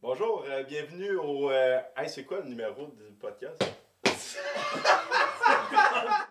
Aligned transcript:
Bonjour, 0.00 0.44
euh, 0.48 0.62
bienvenue 0.64 1.16
au. 1.16 1.50
euh, 1.50 1.80
c'est 2.06 2.24
quoi 2.24 2.38
le 2.40 2.48
numéro 2.48 2.86
du 2.86 3.12
podcast? 3.20 3.62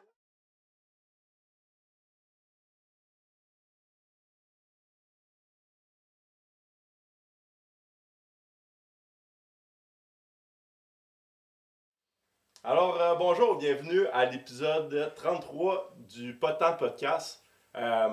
Alors, 12.63 12.99
euh, 13.01 13.15
bonjour, 13.15 13.57
bienvenue 13.57 14.07
à 14.13 14.25
l'épisode 14.25 15.13
33 15.15 15.93
du 16.09 16.33
Potent 16.35 16.77
Podcast. 16.77 17.41
Euh, 17.75 18.09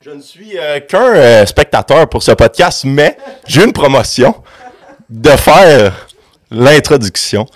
je 0.00 0.10
ne 0.10 0.20
suis 0.20 0.56
qu'un 0.88 1.46
spectateur 1.46 2.08
pour 2.08 2.22
ce 2.22 2.32
podcast, 2.32 2.84
mais 2.84 3.16
j'ai 3.46 3.64
une 3.64 3.72
promotion 3.72 4.34
de 5.10 5.30
faire 5.30 6.06
l'introduction. 6.50 7.46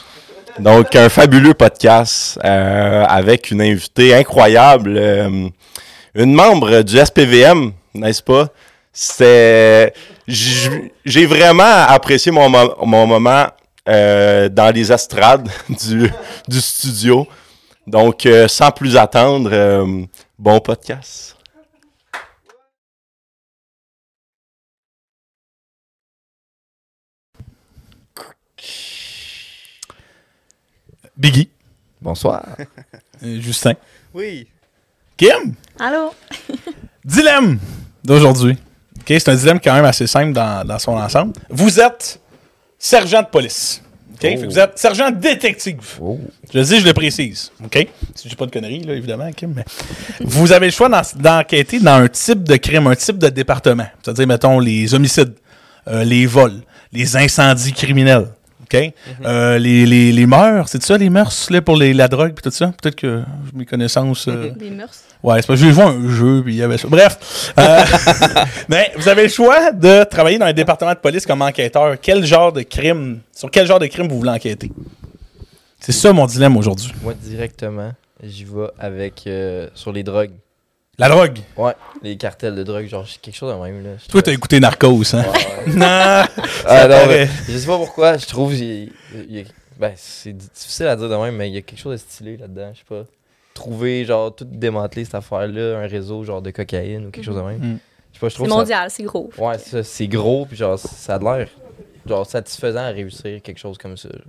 Donc, 0.59 0.95
un 0.95 1.09
fabuleux 1.09 1.55
podcast 1.55 2.39
euh, 2.45 3.05
avec 3.09 3.51
une 3.51 3.63
invitée 3.63 4.15
incroyable, 4.15 4.95
euh, 4.97 5.49
une 6.15 6.33
membre 6.35 6.83
du 6.83 6.97
SPVM, 6.99 7.73
n'est-ce 7.95 8.23
pas? 8.23 8.49
C'est, 8.93 9.93
j'ai 10.29 11.27
vraiment 11.27 11.85
apprécié 11.89 12.30
mon, 12.30 12.49
mo- 12.49 12.77
mon 12.85 13.07
moment 13.07 13.47
euh, 13.89 14.49
dans 14.49 14.73
les 14.73 14.93
estrades 14.93 15.49
du, 15.69 16.09
du 16.47 16.61
studio. 16.61 17.27
Donc, 17.87 18.27
sans 18.49 18.71
plus 18.71 18.96
attendre, 18.96 20.07
bon 20.39 20.61
podcast. 20.61 21.34
Biggie, 31.16 31.48
Bonsoir. 32.01 32.45
euh, 33.23 33.40
Justin, 33.40 33.74
Oui. 34.12 34.46
Kim, 35.16 35.54
Allô? 35.79 36.12
dilemme 37.04 37.59
d'aujourd'hui. 38.02 38.56
Ok, 38.98 39.06
c'est 39.09 39.29
un 39.29 39.34
dilemme 39.37 39.60
quand 39.62 39.74
même 39.74 39.84
assez 39.84 40.06
simple 40.06 40.32
dans, 40.32 40.66
dans 40.66 40.79
son 40.79 40.93
ensemble. 40.93 41.32
Vous 41.51 41.79
êtes 41.79 42.21
sergent 42.79 43.23
de 43.23 43.29
police. 43.29 43.80
ok? 44.15 44.21
Que 44.21 44.45
vous 44.46 44.59
êtes 44.59 44.79
sergent 44.79 45.10
détective. 45.10 45.79
Oh. 46.01 46.18
Je 46.52 46.59
le 46.59 46.65
dis, 46.65 46.80
je 46.80 46.84
le 46.87 46.93
précise. 46.95 47.52
OK? 47.62 47.87
Si 48.15 48.28
j'ai 48.28 48.34
pas 48.37 48.46
de 48.46 48.51
conneries, 48.51 48.82
là, 48.82 48.95
évidemment, 48.95 49.30
Kim. 49.32 49.52
Mais 49.54 49.65
vous 50.21 50.52
avez 50.52 50.66
le 50.66 50.73
choix 50.73 50.88
d'en- 50.88 51.02
d'enquêter 51.16 51.78
dans 51.80 51.93
un 52.02 52.09
type 52.09 52.43
de 52.43 52.56
crime, 52.56 52.87
un 52.88 52.96
type 52.96 53.18
de 53.18 53.28
département. 53.28 53.87
C'est-à-dire, 54.02 54.26
mettons, 54.26 54.59
les 54.59 54.93
homicides, 54.95 55.34
euh, 55.88 56.02
les 56.04 56.26
vols, 56.26 56.60
les 56.93 57.16
incendies 57.16 57.73
criminels. 57.73 58.28
Euh, 59.25 59.59
les, 59.59 59.87
les, 59.87 60.13
les 60.13 60.27
mœurs, 60.27 60.69
c'est 60.69 60.83
ça, 60.83 60.97
les 60.99 61.11
mœurs, 61.11 61.49
là, 61.51 61.63
pour 61.63 61.77
les, 61.77 61.93
la 61.95 62.09
drogue 62.09 62.33
et 62.39 62.41
tout 62.43 62.51
ça? 62.51 62.73
Peut-être 62.80 62.97
que 62.97 63.23
mes 63.55 63.65
connaissances. 63.67 64.27
euh, 64.28 64.50
Des 64.50 64.71
mœurs. 64.71 64.91
Ouais, 65.22 65.41
c'est 65.41 65.49
que 65.49 65.56
j'ai 65.56 65.72
joué 65.72 65.83
un 65.84 66.09
jeu, 66.09 66.43
puis 66.44 66.55
il 66.55 66.59
y 66.59 66.62
avait 66.62 66.77
ça. 66.78 66.89
Bref. 66.89 67.53
Euh, 67.59 67.81
mais 68.69 68.93
vous 68.97 69.09
avez 69.09 69.22
le 69.25 69.28
choix 69.28 69.72
de 69.72 70.05
travailler 70.05 70.39
dans 70.39 70.47
un 70.47 70.53
département 70.53 70.93
de 70.93 70.99
police 70.99 71.25
comme 71.27 71.43
enquêteur. 71.43 71.97
Quel 72.00 72.25
genre 72.27 72.53
de 72.53 72.62
crime, 72.62 73.21
sur 73.34 73.50
quel 73.50 73.67
genre 73.67 73.78
de 73.78 73.87
crime 73.87 74.09
vous 74.09 74.19
voulez 74.19 74.31
enquêter? 74.31 74.71
C'est 75.81 75.93
ça 75.93 76.12
mon 76.12 76.27
dilemme 76.27 76.56
aujourd'hui. 76.56 76.93
Moi, 77.03 77.15
directement, 77.15 77.93
j'y 78.22 78.45
vais 78.45 78.69
avec 78.78 79.22
euh, 79.27 79.69
sur 79.75 79.93
les 79.93 80.03
drogues. 80.03 80.31
La 80.99 81.09
drogue. 81.09 81.38
Ouais, 81.56 81.72
les 82.03 82.16
cartels 82.16 82.55
de 82.55 82.62
drogue, 82.62 82.87
genre 82.87 83.05
quelque 83.21 83.34
chose 83.34 83.53
de 83.53 83.59
même. 83.60 83.82
Là. 83.82 83.91
Toi, 84.09 84.22
t'as 84.22 84.32
écouté 84.32 84.60
Narcos, 84.60 85.15
hein? 85.15 85.22
Ouais, 85.25 85.28
ouais. 85.66 85.72
non! 85.75 85.87
Ah, 85.87 86.28
Ça 86.66 86.82
non, 86.84 86.88
paraît. 86.88 87.06
mais 87.27 87.28
je 87.53 87.59
sais 87.59 87.66
pas 87.66 87.77
pourquoi, 87.78 88.16
je 88.16 88.27
trouve. 88.27 88.55
il- 88.55 88.93
il 89.28 89.44
ben, 89.78 89.93
c'est 89.97 90.33
difficile 90.33 90.87
à 90.87 90.94
dire 90.94 91.09
de 91.09 91.16
même, 91.16 91.34
mais 91.34 91.49
il 91.49 91.54
y 91.54 91.59
a 91.59 91.62
quelque 91.62 91.81
chose 91.81 91.93
de 91.94 91.97
stylé 91.97 92.37
là-dedans. 92.37 92.71
Je 92.75 92.78
sais 92.78 92.84
pas. 92.88 93.04
Trouver, 93.54 94.04
genre, 94.04 94.34
tout 94.34 94.44
démanteler 94.44 95.04
cette 95.04 95.16
affaire-là, 95.16 95.78
un 95.78 95.87
réseau, 95.88 96.22
genre, 96.22 96.41
de 96.43 96.50
cocaïne 96.53 97.06
ou 97.06 97.10
quelque 97.10 97.25
chose 97.25 97.37
de 97.37 97.41
même. 97.43 97.59
Mhm. 97.59 97.78
Je 98.12 98.19
sais 98.19 98.21
pas, 98.21 98.28
je 98.28 98.33
C'est 98.33 98.37
trouve 98.38 98.49
ça. 98.50 98.54
mondial, 98.56 98.91
c'est 98.91 99.03
gros. 99.03 99.31
Ouais, 99.38 99.59
c'est 99.59 99.71
ça, 99.71 99.83
c'est 99.83 100.06
gros, 100.06 100.47
puis 100.47 100.56
genre, 100.56 100.78
ça 100.78 101.16
a 101.16 101.19
l'air, 101.19 101.49
genre, 102.06 102.25
satisfaisant 102.25 102.81
à 102.84 102.88
réussir 102.91 103.43
quelque 103.43 103.59
chose 103.59 103.77
comme 103.78 103.97
ça. 103.97 104.09
genre. 104.10 104.21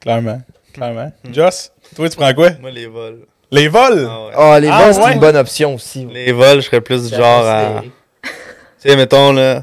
Clairement. 0.00 0.40
Clairement. 0.72 1.12
Joss, 1.32 1.72
toi, 1.96 2.08
tu 2.08 2.16
prends 2.16 2.32
quoi? 2.32 2.50
Moi, 2.60 2.70
les 2.70 2.86
vols. 2.86 3.26
Les 3.52 3.68
vols? 3.68 4.08
Ah 4.10 4.24
ouais. 4.26 4.32
Ah, 4.54 4.60
les 4.60 4.68
Ah, 4.68 4.82
vols, 4.84 4.94
c'est 4.94 5.00
ouais? 5.02 5.12
une 5.12 5.20
bonne 5.20 5.36
option 5.36 5.74
aussi. 5.74 6.08
Les 6.12 6.32
vols, 6.32 6.60
je 6.60 6.66
serais 6.66 6.80
plus 6.80 7.08
du 7.10 7.14
genre 7.16 7.46
à. 7.46 7.82
Tu 8.82 8.88
sais, 8.90 8.96
mettons 8.96 9.32
là. 9.32 9.62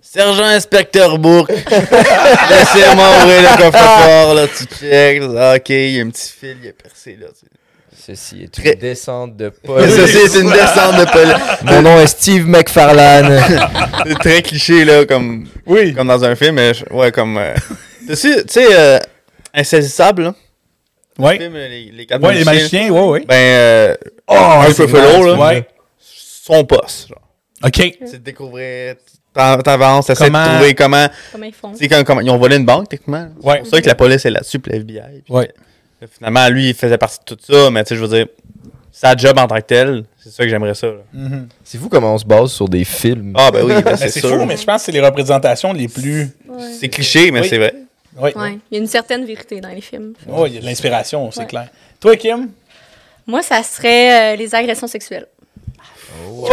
Sergent 0.00 0.44
Inspecteur 0.44 1.18
Bourque. 1.18 1.50
Laissez-moi 2.50 3.06
ouvrir 3.22 3.42
le 3.42 3.56
coffre-fort, 3.62 4.34
là, 4.34 4.46
tu 4.46 4.64
check. 4.78 5.22
Ah, 5.36 5.54
ok, 5.56 5.68
il 5.70 5.90
y 5.90 6.00
a 6.00 6.04
un 6.04 6.10
petit 6.10 6.32
fil, 6.38 6.56
il 6.62 6.68
est 6.68 6.72
percé, 6.72 7.18
là. 7.20 7.26
tu 7.28 7.40
sais. 7.40 7.46
Ceci 8.06 8.42
est 8.44 8.52
Très- 8.52 8.74
une 8.74 8.78
descente 8.80 9.36
de 9.36 9.48
police. 9.48 9.90
Ceci 9.96 10.18
est 10.18 10.40
une 10.40 10.50
descente 10.50 10.96
de 10.98 11.10
police. 11.10 11.34
Mon 11.62 11.80
nom 11.82 11.98
est 11.98 12.06
Steve 12.06 12.46
McFarlane. 12.46 13.42
C'est 14.06 14.18
très 14.18 14.42
cliché, 14.42 14.84
là, 14.84 15.06
comme, 15.06 15.46
Oui. 15.66 15.94
comme 15.94 16.08
dans 16.08 16.22
un 16.22 16.34
film, 16.36 16.56
mais 16.56 16.74
je- 16.74 16.84
ouais, 16.92 17.10
comme. 17.10 17.38
euh, 17.38 17.54
Tu 18.06 18.14
sais, 18.14 18.44
tu 18.44 18.52
sais, 18.52 18.66
euh, 18.70 18.98
Insaisissable, 19.54 20.24
là. 20.24 20.34
Le 21.18 21.24
Ouais. 21.24 21.38
film, 21.38 21.54
les, 21.54 21.90
les 21.92 22.06
quatre 22.06 22.22
Ouais, 22.22 22.34
les 22.34 22.44
magiciens. 22.44 22.90
ouais, 22.90 23.08
ouais. 23.08 23.24
Ben, 23.26 23.34
euh, 23.34 23.94
Oh, 24.28 24.62
peu 24.76 24.86
fellow, 24.86 25.26
là. 25.26 25.34
Ouais. 25.50 25.68
Son 25.98 26.64
poste, 26.64 27.08
genre. 27.08 27.20
OK. 27.64 27.76
C'est 28.04 28.12
de 28.18 28.24
découvrir. 28.24 28.96
T'avances, 29.32 30.06
t'essaies 30.06 30.26
Comment- 30.26 30.44
de 30.44 30.50
trouver 30.54 30.74
comment. 30.74 31.06
Comment 31.32 31.44
ils 31.46 31.52
font? 31.54 31.72
Tu 31.72 31.78
sais, 31.78 31.88
quand, 31.88 32.04
comment- 32.04 32.20
ils 32.20 32.30
ont 32.30 32.38
volé 32.38 32.56
une 32.56 32.64
banque, 32.66 32.88
techniquement. 32.88 33.28
Ouais. 33.42 33.54
C'est 33.54 33.58
pour 33.60 33.68
ça 33.70 33.80
que 33.82 33.86
la 33.88 33.94
police 33.94 34.24
est 34.24 34.30
là-dessus, 34.30 34.58
puis 34.60 34.70
la 34.72 34.78
FBI. 34.78 35.22
puis 35.24 35.34
Ouais. 35.34 35.50
là, 36.00 36.06
finalement, 36.10 36.48
lui, 36.48 36.68
il 36.68 36.74
faisait 36.74 36.98
partie 36.98 37.18
de 37.26 37.34
tout 37.34 37.38
ça, 37.52 37.70
mais 37.70 37.82
tu 37.84 37.90
sais, 37.90 37.96
je 37.96 38.00
veux 38.04 38.08
dire, 38.16 38.26
sa 38.92 39.16
job 39.16 39.36
en 39.38 39.46
tant 39.48 39.56
que 39.56 39.60
tel, 39.62 40.04
c'est 40.22 40.30
ça 40.30 40.44
que 40.44 40.48
j'aimerais 40.48 40.74
ça. 40.74 40.86
Mhm. 41.12 41.48
C'est 41.64 41.78
fou 41.78 41.88
comment 41.88 42.14
on 42.14 42.18
se 42.18 42.24
base 42.24 42.52
sur 42.52 42.68
des 42.68 42.84
films. 42.84 43.32
Ah, 43.36 43.50
ben 43.50 43.64
oui, 43.64 43.74
ben, 43.74 43.82
Ben, 43.84 43.96
c'est 43.96 44.20
fou, 44.20 44.44
mais 44.46 44.56
je 44.56 44.64
pense 44.64 44.82
que 44.82 44.86
c'est 44.86 44.92
les 44.92 45.00
représentations 45.04 45.72
les 45.72 45.88
plus. 45.88 46.28
Ouais. 46.48 46.62
C'est 46.78 46.88
cliché, 46.88 47.30
mais 47.32 47.40
Oui. 47.40 47.48
c'est 47.48 47.58
vrai. 47.58 47.74
Oui. 48.16 48.30
Ouais. 48.36 48.58
Il 48.70 48.74
y 48.76 48.78
a 48.78 48.80
une 48.80 48.86
certaine 48.88 49.24
vérité 49.24 49.60
dans 49.60 49.68
les 49.70 49.80
films. 49.80 50.14
Oh, 50.32 50.46
il 50.46 50.54
y 50.54 50.58
a 50.58 50.60
de 50.60 50.66
l'inspiration, 50.66 51.30
c'est 51.30 51.40
Ouais. 51.40 51.46
clair. 51.46 51.68
Toi, 52.00 52.16
Kim? 52.16 52.48
Moi, 53.26 53.42
ça 53.42 53.62
serait 53.62 54.34
euh, 54.34 54.36
les 54.36 54.54
agressions 54.54 54.86
sexuelles. 54.86 55.26
Oh, 56.32 56.46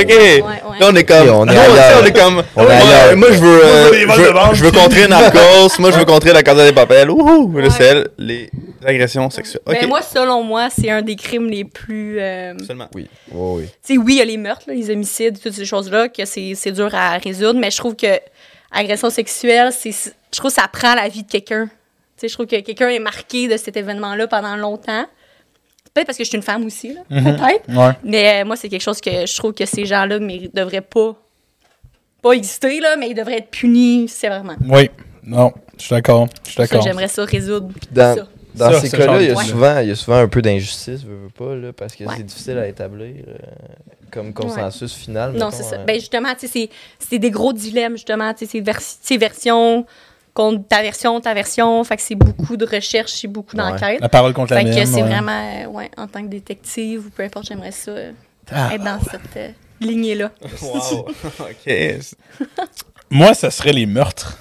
ok. 0.00 0.08
ouais. 0.08 0.40
Là, 0.80 0.88
on 0.90 0.94
est 0.96 1.04
comme. 1.04 1.28
On 1.28 1.46
est 1.48 1.56
ailleurs. 1.56 2.00
on 2.02 2.06
est 2.06 2.12
comme. 2.12 2.42
On 2.56 2.62
est 2.62 3.16
moi, 3.16 3.28
je 3.32 3.38
veux. 3.38 3.60
Moi, 3.60 3.60
je 3.60 3.66
euh, 3.66 3.90
veux 3.90 4.14
je 4.14 4.20
veux- 4.22 4.32
banque. 4.32 4.54
je 4.54 4.64
veux 4.64 4.70
contrer 4.72 5.08
Narcos. 5.08 5.78
moi, 5.78 5.90
je 5.90 5.98
veux 5.98 6.04
contrer 6.04 6.32
la 6.32 6.42
Casa 6.42 6.64
des 6.64 6.72
Papel. 6.72 7.10
Ouhou! 7.10 7.48
Le 7.58 7.68
sel, 7.70 8.08
les 8.16 8.50
agressions 8.84 9.28
sexuelles. 9.30 9.62
Ok. 9.66 9.76
Ben, 9.80 9.88
moi, 9.88 10.00
selon 10.02 10.42
moi, 10.42 10.68
c'est 10.70 10.90
un 10.90 11.02
des 11.02 11.16
crimes 11.16 11.48
les 11.48 11.64
plus. 11.64 12.18
euh, 12.20 12.54
Seulement. 12.66 12.88
Oui. 12.94 13.08
Oh, 13.34 13.56
oui. 13.58 13.66
Tu 13.86 13.94
sais, 13.94 13.98
oui, 13.98 14.14
il 14.14 14.18
y 14.18 14.22
a 14.22 14.24
les 14.24 14.36
meurtres, 14.38 14.64
là, 14.68 14.74
les 14.74 14.90
homicides, 14.90 15.38
toutes 15.42 15.52
ces 15.54 15.64
choses-là, 15.66 16.08
que 16.08 16.24
c'est 16.24 16.72
dur 16.72 16.94
à 16.94 17.18
résoudre, 17.18 17.58
mais 17.58 17.70
je 17.70 17.76
trouve 17.76 17.96
que 17.96 18.18
agression 18.74 19.10
sexuelle, 19.10 19.72
c'est 19.72 19.92
je 19.92 20.38
trouve 20.38 20.50
que 20.50 20.60
ça 20.60 20.68
prend 20.68 20.94
la 20.94 21.08
vie 21.08 21.22
de 21.22 21.30
quelqu'un. 21.30 21.66
Tu 21.66 21.72
sais, 22.16 22.28
je 22.28 22.34
trouve 22.34 22.46
que 22.46 22.60
quelqu'un 22.60 22.88
est 22.88 22.98
marqué 22.98 23.48
de 23.48 23.56
cet 23.56 23.76
événement-là 23.76 24.26
pendant 24.28 24.56
longtemps. 24.56 25.06
Peut-être 25.92 26.06
parce 26.06 26.18
que 26.18 26.24
je 26.24 26.28
suis 26.28 26.36
une 26.36 26.42
femme 26.42 26.64
aussi, 26.66 26.92
là, 26.94 27.00
peut-être. 27.08 27.68
Ouais. 27.68 27.92
Mais 28.02 28.42
euh, 28.42 28.44
moi, 28.44 28.56
c'est 28.56 28.68
quelque 28.68 28.82
chose 28.82 29.00
que 29.00 29.26
je 29.26 29.36
trouve 29.36 29.52
que 29.54 29.64
ces 29.64 29.84
gens-là 29.84 30.18
ne 30.18 30.48
devraient 30.52 30.80
pas, 30.80 31.14
pas 32.20 32.32
exister, 32.32 32.80
là, 32.80 32.96
mais 32.96 33.10
ils 33.10 33.14
devraient 33.14 33.38
être 33.38 33.50
punis 33.50 34.08
sévèrement. 34.08 34.56
Oui. 34.68 34.90
Non, 35.22 35.52
je 35.78 35.82
suis 35.84 35.94
d'accord. 35.94 36.26
Je 36.42 36.50
suis 36.50 36.56
Ça, 36.56 36.62
d'accord. 36.64 36.82
J'aimerais 36.82 37.08
ça 37.08 37.24
résoudre 37.24 37.68
Dans, 37.92 38.16
ça. 38.16 38.26
dans 38.56 38.72
Ça, 38.72 38.80
ces 38.80 38.88
ça 38.88 38.96
cas-là, 38.98 39.22
il 39.22 39.28
y, 39.28 39.30
a 39.30 39.34
change. 39.34 39.46
souvent- 39.46 39.78
il 39.78 39.88
y 39.88 39.92
a 39.92 39.94
souvent 39.96 40.16
un 40.18 40.28
peu 40.28 40.42
d'injustice, 40.42 41.02
veux, 41.04 41.14
veux 41.16 41.28
pas, 41.30 41.54
là, 41.54 41.72
parce 41.72 41.94
que 41.94 42.04
Ouais. 42.04 42.14
c'est 42.16 42.24
difficile 42.24 42.58
à 42.58 42.66
établir 42.66 43.14
euh, 43.28 43.36
comme 44.14 44.32
consensus 44.32 44.94
final. 44.94 45.32
Non, 45.32 45.50
c'est 45.50 45.62
ça. 45.64 45.76
euh. 45.76 45.84
Ben 45.84 45.96
justement, 45.98 46.32
tu 46.34 46.46
sais, 46.46 46.48
c'est- 46.48 46.70
c'est 46.98 47.18
des 47.18 47.30
gros 47.30 47.52
dilemmes, 47.52 47.94
justement. 47.96 48.32
Tu 48.32 48.46
sais, 48.46 48.52
c'est 48.52 48.60
vers- 48.60 48.80
c'est 48.80 49.16
version 49.16 49.84
contre 50.32 50.66
ta 50.68 50.82
version, 50.82 51.20
ta 51.20 51.34
version. 51.34 51.82
Fait 51.84 51.96
que 51.96 52.02
c'est 52.02 52.14
beaucoup 52.14 52.56
de 52.56 52.64
recherche, 52.66 53.12
c'est 53.12 53.28
beaucoup 53.28 53.56
Ouais. 53.56 53.62
d'enquête. 53.62 54.00
La 54.00 54.08
parole 54.08 54.32
contre 54.32 54.54
la 54.54 54.60
Fait 54.60 54.66
que 54.70 54.84
c'est 54.86 54.94
ouais. 54.94 55.02
vraiment, 55.02 55.62
euh, 55.62 55.66
ouais, 55.66 55.90
en 55.96 56.06
tant 56.06 56.22
que 56.22 56.28
détective 56.28 57.06
ou 57.06 57.10
peu 57.10 57.22
importe, 57.24 57.46
j'aimerais 57.46 57.72
ça 57.72 57.90
euh, 57.90 58.12
Ah. 58.52 58.70
être 58.74 58.82
dans 58.84 58.98
cette 59.00 59.36
euh, 59.36 59.48
lignée-là. 59.80 60.30
Wow. 60.62 61.08
ok. 61.40 61.74
Moi, 63.10 63.34
ça 63.34 63.50
serait 63.50 63.72
les 63.72 63.86
meurtres. 63.86 64.38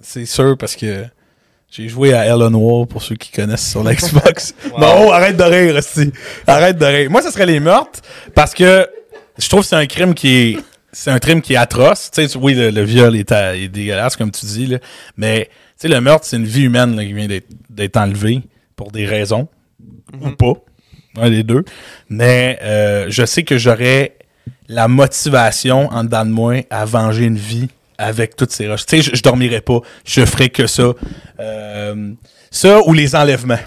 C'est 0.00 0.26
sûr, 0.26 0.56
parce 0.58 0.74
que 0.76 1.04
j'ai 1.70 1.88
joué 1.88 2.12
à 2.14 2.24
Hell 2.26 2.38
Noir 2.48 2.86
pour 2.86 3.02
ceux 3.02 3.16
qui 3.16 3.30
connaissent 3.30 3.70
sur 3.70 3.82
la 3.84 3.94
Xbox. 3.94 4.54
Wow. 4.72 4.78
Non, 4.80 5.10
arrête 5.12 5.36
de 5.36 5.42
rire, 5.42 5.76
aussi. 5.76 6.12
Arrête 6.46 6.78
de 6.78 6.84
rire. 6.86 7.10
Moi, 7.10 7.22
ça 7.22 7.30
serait 7.30 7.46
les 7.46 7.60
meurtres 7.60 8.00
parce 8.34 8.54
que 8.54 8.88
je 9.38 9.48
trouve 9.48 9.60
que 9.60 9.66
c'est 9.66 9.76
un 9.76 9.86
crime 9.86 10.14
qui 10.14 10.28
est. 10.28 10.58
C'est 10.92 11.10
un 11.10 11.18
crime 11.18 11.42
qui 11.42 11.52
est 11.52 11.56
atroce. 11.58 12.10
Tu 12.10 12.26
sais, 12.26 12.38
oui, 12.38 12.54
le, 12.54 12.70
le 12.70 12.82
viol 12.82 13.14
est, 13.16 13.30
à- 13.30 13.54
est 13.54 13.68
dégueulasse, 13.68 14.16
comme 14.16 14.30
tu 14.30 14.46
dis, 14.46 14.66
là. 14.66 14.78
mais 15.16 15.44
tu 15.44 15.52
sais, 15.76 15.88
le 15.88 16.00
meurtre, 16.00 16.24
c'est 16.24 16.36
une 16.36 16.46
vie 16.46 16.62
humaine 16.62 16.96
là, 16.96 17.04
qui 17.04 17.12
vient 17.12 17.28
d'être- 17.68 17.96
enlevée 17.98 18.40
pour 18.76 18.90
des 18.92 19.04
raisons 19.04 19.46
ou 20.22 20.30
pas. 20.30 20.54
Un 21.18 21.28
des 21.30 21.42
deux. 21.42 21.64
Mais 22.08 22.58
euh, 22.62 23.06
je 23.10 23.26
sais 23.26 23.42
que 23.42 23.58
j'aurais 23.58 24.16
la 24.68 24.88
motivation 24.88 25.88
en 25.92 26.04
dedans 26.04 26.24
de 26.24 26.30
moi 26.30 26.54
à 26.70 26.84
venger 26.86 27.24
une 27.24 27.36
vie 27.38 27.68
avec 27.98 28.36
toutes 28.36 28.52
ces 28.52 28.66
roches. 28.68 28.86
Tu 28.86 29.02
sais, 29.02 29.10
je, 29.10 29.16
je 29.16 29.22
dormirais 29.22 29.60
pas. 29.60 29.80
Je 30.06 30.24
ferais 30.24 30.48
que 30.48 30.66
ça. 30.66 30.92
Euh, 31.40 32.12
ça 32.50 32.80
ou 32.86 32.92
les 32.94 33.14
enlèvements. 33.14 33.58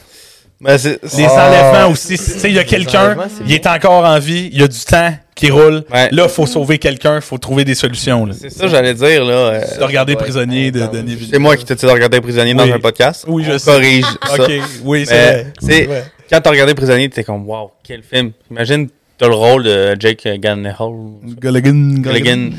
Ben, 0.61 0.77
Les 0.77 1.25
enlèvements 1.25 1.89
aussi. 1.91 2.17
Tu 2.17 2.23
sais, 2.23 2.49
il 2.49 2.55
y 2.55 2.59
a 2.59 2.63
quelqu'un, 2.63 3.15
il 3.45 3.53
est 3.53 3.67
encore 3.67 4.03
en 4.05 4.17
vie, 4.19 4.49
il 4.51 4.59
y 4.59 4.63
a 4.63 4.67
du 4.67 4.79
temps 4.79 5.13
qui 5.39 5.51
roule. 5.51 5.83
Ouais. 5.91 6.09
Là, 6.11 6.23
il 6.23 6.29
faut 6.29 6.45
sauver 6.45 6.77
quelqu'un, 6.77 7.15
il 7.15 7.21
faut 7.21 7.37
trouver 7.37 7.63
des 7.65 7.75
solutions. 7.75 8.25
là. 8.25 8.33
C'est 8.37 8.49
ça, 8.49 8.67
j'allais 8.67 8.93
dire, 8.93 9.23
là. 9.25 9.33
euh, 9.33 9.77
De 9.79 9.83
regarder 9.83 10.13
Ouais. 10.13 10.19
prisonnier 10.21 10.71
de. 10.71 10.85
Denis 10.87 11.27
c'est 11.31 11.39
moi 11.39 11.55
qui 11.57 11.65
t'ai 11.65 11.75
dit 11.75 11.85
de 11.85 11.91
regarder 11.91 12.19
Prisonnier 12.21 12.53
dans 12.53 12.63
un 12.71 12.79
podcast. 12.79 13.25
Oui, 13.27 13.43
je 13.45 13.53
On 13.53 13.57
sais. 13.57 13.71
corrige 13.71 14.05
ça. 14.25 14.43
Ok, 14.43 14.51
oui, 14.83 15.05
c'est 15.05 15.13
Mais, 15.15 15.31
vrai. 15.43 15.53
tu 15.59 15.65
sais, 15.65 15.87
Ouais. 15.87 16.03
Quand 16.29 16.41
t'as 16.41 16.49
regardé 16.51 16.75
Prisonnier, 16.75 17.09
t'es 17.09 17.23
comme, 17.23 17.47
wow, 17.47 17.71
quel 17.83 18.03
film. 18.03 18.31
Imagine, 18.51 18.89
t'as 19.17 19.27
le 19.27 19.33
rôle 19.35 19.63
de 19.63 19.95
Jake 19.99 20.21
Gyllenhaal. 20.41 20.91
Gulligan, 21.39 22.03
Gilligan. 22.03 22.49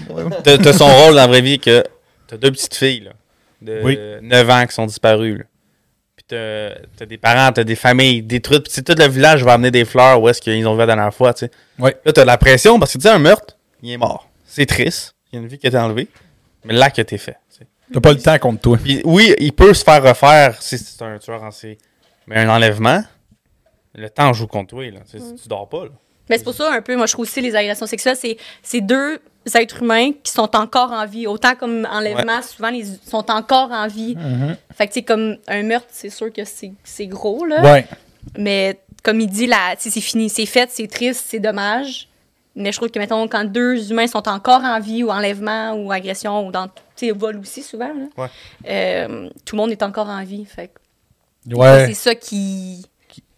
T'as 0.42 0.58
t'as 0.58 0.72
son 0.72 0.86
rôle 0.88 1.10
dans 1.14 1.20
la 1.20 1.26
vraie 1.28 1.40
vie 1.42 1.58
que 1.58 1.84
t'as 2.26 2.36
deux 2.36 2.50
petites 2.50 2.74
filles, 2.74 3.04
là, 3.04 3.10
de 3.62 3.80
Oui. 3.84 3.98
9 4.22 4.50
ans 4.50 4.66
qui 4.66 4.74
sont 4.74 4.86
disparues, 4.86 5.38
là. 5.38 5.44
T'as 6.30 7.06
des 7.06 7.18
parents, 7.18 7.52
t'as 7.52 7.64
des 7.64 7.74
familles 7.74 8.22
détruites. 8.22 8.70
Puis 8.70 8.82
tout 8.82 8.94
le 8.96 9.08
village 9.08 9.44
va 9.44 9.54
amener 9.54 9.70
des 9.70 9.84
fleurs 9.84 10.22
où 10.22 10.28
est-ce 10.28 10.40
qu'ils 10.40 10.66
ont 10.66 10.72
vu 10.72 10.78
la 10.78 10.86
dernière 10.86 11.12
fois, 11.12 11.34
tu 11.34 11.46
sais. 11.46 11.50
Ouais. 11.78 11.96
Là, 12.04 12.12
t'as 12.12 12.22
de 12.22 12.26
la 12.26 12.38
pression 12.38 12.78
parce 12.78 12.92
que 12.92 12.98
tu 12.98 13.02
sais, 13.02 13.10
un 13.10 13.18
meurtre, 13.18 13.56
il 13.82 13.92
est 13.92 13.96
mort. 13.96 14.28
C'est 14.44 14.66
triste. 14.66 15.14
Il 15.32 15.36
y 15.36 15.38
a 15.38 15.42
une 15.42 15.48
vie 15.48 15.58
qui 15.58 15.66
a 15.66 15.68
été 15.68 15.78
enlevée. 15.78 16.08
Mais 16.64 16.74
l'acte 16.74 16.98
a 16.98 17.02
été 17.02 17.18
fait. 17.18 17.36
T'as 17.92 18.00
pas 18.00 18.12
le 18.12 18.18
temps 18.20 18.38
contre 18.38 18.60
toi. 18.60 18.78
Puis 18.82 19.00
oui, 19.04 19.34
il 19.38 19.52
peut 19.52 19.74
se 19.74 19.82
faire 19.82 20.02
refaire 20.02 20.60
si 20.62 20.78
c'est 20.78 21.02
un 21.02 21.18
tueur 21.18 21.42
en 21.42 21.50
série. 21.50 21.78
Mais 22.26 22.36
un 22.36 22.48
enlèvement, 22.48 23.02
le 23.94 24.08
temps 24.08 24.32
joue 24.32 24.46
contre 24.46 24.68
toi. 24.68 24.88
Là. 24.90 25.00
Tu 25.10 25.48
dors 25.48 25.68
pas. 25.68 25.84
Là. 25.84 25.90
Mais 26.30 26.38
c'est 26.38 26.44
pour 26.44 26.54
ça, 26.54 26.72
un 26.72 26.80
peu, 26.80 26.96
moi, 26.96 27.04
je 27.06 27.12
trouve 27.12 27.24
aussi 27.24 27.40
les 27.42 27.54
agressions 27.54 27.86
sexuelles, 27.86 28.16
c'est, 28.16 28.38
c'est 28.62 28.80
deux 28.80 29.18
êtres 29.54 29.82
humains 29.82 30.12
qui 30.22 30.32
sont 30.32 30.54
encore 30.56 30.92
en 30.92 31.04
vie. 31.04 31.26
Autant 31.26 31.54
comme 31.56 31.86
enlèvement, 31.90 32.40
souvent, 32.40 32.68
ils 32.68 32.86
sont 33.04 33.30
encore 33.30 33.70
en 33.72 33.86
vie. 33.88 34.16
Fait 34.74 34.86
que, 34.86 34.92
tu 34.94 35.02
comme 35.02 35.36
un 35.48 35.62
meurtre, 35.64 35.88
c'est 35.90 36.08
sûr 36.10 36.32
que 36.32 36.44
c'est, 36.44 36.72
c'est 36.84 37.06
gros, 37.06 37.44
là. 37.44 37.60
Ouais. 37.62 37.86
Mais 38.38 38.78
comme 39.02 39.20
il 39.20 39.28
dit, 39.28 39.46
là, 39.46 39.74
c'est 39.78 39.90
fini, 40.00 40.30
c'est 40.30 40.46
fait, 40.46 40.70
c'est 40.72 40.86
triste, 40.86 41.24
c'est 41.28 41.40
dommage. 41.40 42.06
Mais 42.56 42.72
je 42.72 42.76
trouve 42.78 42.90
que, 42.90 42.98
mettons, 42.98 43.26
quand 43.28 43.44
deux 43.44 43.90
humains 43.90 44.06
sont 44.08 44.28
encore 44.28 44.62
en 44.64 44.78
vie, 44.80 45.02
ou 45.04 45.10
enlèvement, 45.10 45.72
ou 45.74 45.90
agression, 45.92 46.46
ou 46.46 46.50
dans, 46.50 46.66
tu 46.68 46.72
sais, 47.06 47.10
vol 47.12 47.38
aussi, 47.38 47.62
souvent, 47.62 47.88
là, 47.88 48.06
Ouais. 48.16 48.28
euh, 48.68 49.28
tout 49.44 49.56
le 49.56 49.62
monde 49.62 49.70
est 49.70 49.82
encore 49.82 50.08
en 50.08 50.22
vie. 50.24 50.44
Fait 50.44 50.70
Ouais. 51.50 51.86
c'est 51.86 51.94
ça 51.94 52.14
qui, 52.14 52.84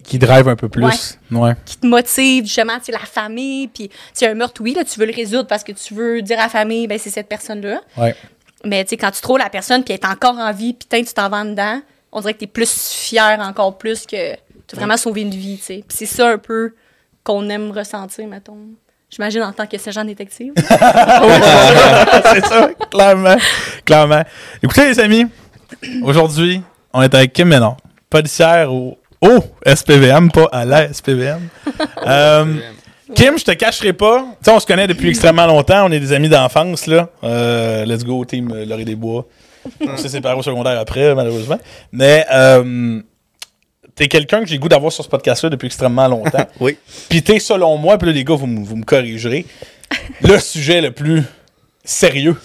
Qui 0.03 0.19
drive 0.19 0.49
un 0.49 0.55
peu 0.55 0.67
plus. 0.67 1.17
Ouais. 1.31 1.55
qui 1.65 1.77
te 1.77 1.87
motive, 1.87 2.43
justement, 2.45 2.77
tu 2.77 2.85
sais, 2.85 2.91
la 2.91 2.99
famille. 2.99 3.67
Puis, 3.67 3.89
c'est 4.11 4.27
un 4.27 4.33
meurtre, 4.33 4.61
oui, 4.61 4.73
là, 4.73 4.83
tu 4.83 4.99
veux 4.99 5.05
le 5.05 5.13
résoudre 5.13 5.47
parce 5.47 5.63
que 5.63 5.71
tu 5.71 5.93
veux 5.93 6.21
dire 6.21 6.39
à 6.39 6.43
la 6.43 6.49
famille, 6.49 6.87
ben, 6.87 6.99
c'est 6.99 7.09
cette 7.09 7.29
personne-là. 7.29 7.79
Ouais. 7.97 8.13
Mais, 8.65 8.83
tu 8.83 8.91
sais, 8.91 8.97
quand 8.97 9.11
tu 9.11 9.21
trouves 9.21 9.37
la 9.37 9.49
personne, 9.49 9.83
puis 9.83 9.93
elle 9.93 10.01
est 10.01 10.11
encore 10.11 10.37
en 10.37 10.51
vie, 10.51 10.73
puis 10.73 11.03
tu 11.03 11.13
t'en 11.13 11.29
vas 11.29 11.45
dedans, 11.45 11.81
on 12.11 12.19
dirait 12.19 12.33
que 12.33 12.39
tu 12.39 12.45
es 12.45 12.47
plus 12.47 12.89
fier 12.89 13.39
encore 13.39 13.77
plus 13.77 14.05
que 14.05 14.33
tu 14.35 14.75
as 14.75 14.75
vraiment 14.75 14.97
sauvé 14.97 15.21
une 15.21 15.31
vie, 15.31 15.57
tu 15.57 15.63
sais. 15.63 15.83
Puis 15.87 15.97
c'est 15.97 16.05
ça 16.05 16.29
un 16.29 16.37
peu 16.37 16.73
qu'on 17.23 17.49
aime 17.49 17.71
ressentir, 17.71 18.27
mettons. 18.27 18.57
J'imagine 19.09 19.43
en 19.43 19.53
tant 19.53 19.67
que 19.67 19.77
sergent 19.77 20.03
détective. 20.03 20.53
c'est 20.57 22.45
ça, 22.45 22.69
clairement. 22.91 23.35
Clairement. 23.85 24.23
Écoutez, 24.61 24.87
les 24.87 24.99
amis, 24.99 25.25
aujourd'hui, 26.01 26.61
on 26.91 27.01
est 27.01 27.13
avec 27.13 27.31
Kim 27.31 27.47
Ménard, 27.47 27.77
policière 28.09 28.73
au, 28.73 28.97
au 29.23 29.39
SPVM, 29.65 30.31
pas 30.31 30.47
à 30.51 30.65
la 30.65 30.91
SPVM. 30.93 31.47
Euh, 32.05 32.45
Kim, 33.15 33.37
je 33.37 33.43
te 33.45 33.51
cacherai 33.51 33.93
pas. 33.93 34.19
Tu 34.43 34.45
sais, 34.49 34.51
on 34.51 34.59
se 34.59 34.65
connaît 34.65 34.87
depuis 34.87 35.09
extrêmement 35.09 35.45
longtemps. 35.45 35.85
On 35.85 35.91
est 35.91 35.99
des 35.99 36.11
amis 36.13 36.29
d'enfance, 36.29 36.87
là. 36.87 37.09
Euh, 37.23 37.85
let's 37.85 38.03
go, 38.03 38.25
team 38.25 38.53
Laurier 38.65 38.85
des 38.85 38.95
Bois. 38.95 39.25
On 39.81 39.95
s'est 39.97 40.09
séparés 40.09 40.35
au 40.37 40.41
secondaire 40.43 40.77
après, 40.79 41.13
malheureusement. 41.15 41.59
Mais, 41.91 42.25
euh, 42.33 43.01
t'es 43.95 44.07
quelqu'un 44.07 44.41
que 44.41 44.47
j'ai 44.47 44.55
le 44.55 44.59
goût 44.61 44.67
d'avoir 44.67 44.91
sur 44.91 45.03
ce 45.03 45.09
podcast-là 45.09 45.49
depuis 45.49 45.67
extrêmement 45.67 46.07
longtemps. 46.07 46.45
Oui. 46.59 46.77
Puis 47.09 47.21
t'es, 47.21 47.39
selon 47.39 47.77
moi, 47.77 47.97
puis 47.97 48.07
là, 48.07 48.13
les 48.13 48.23
gars, 48.23 48.35
vous, 48.35 48.47
me- 48.47 48.65
vous 48.65 48.75
me 48.75 48.83
corrigerez, 48.83 49.45
le 50.21 50.39
sujet 50.39 50.81
le 50.81 50.91
plus 50.91 51.21
sérieux 51.85 52.35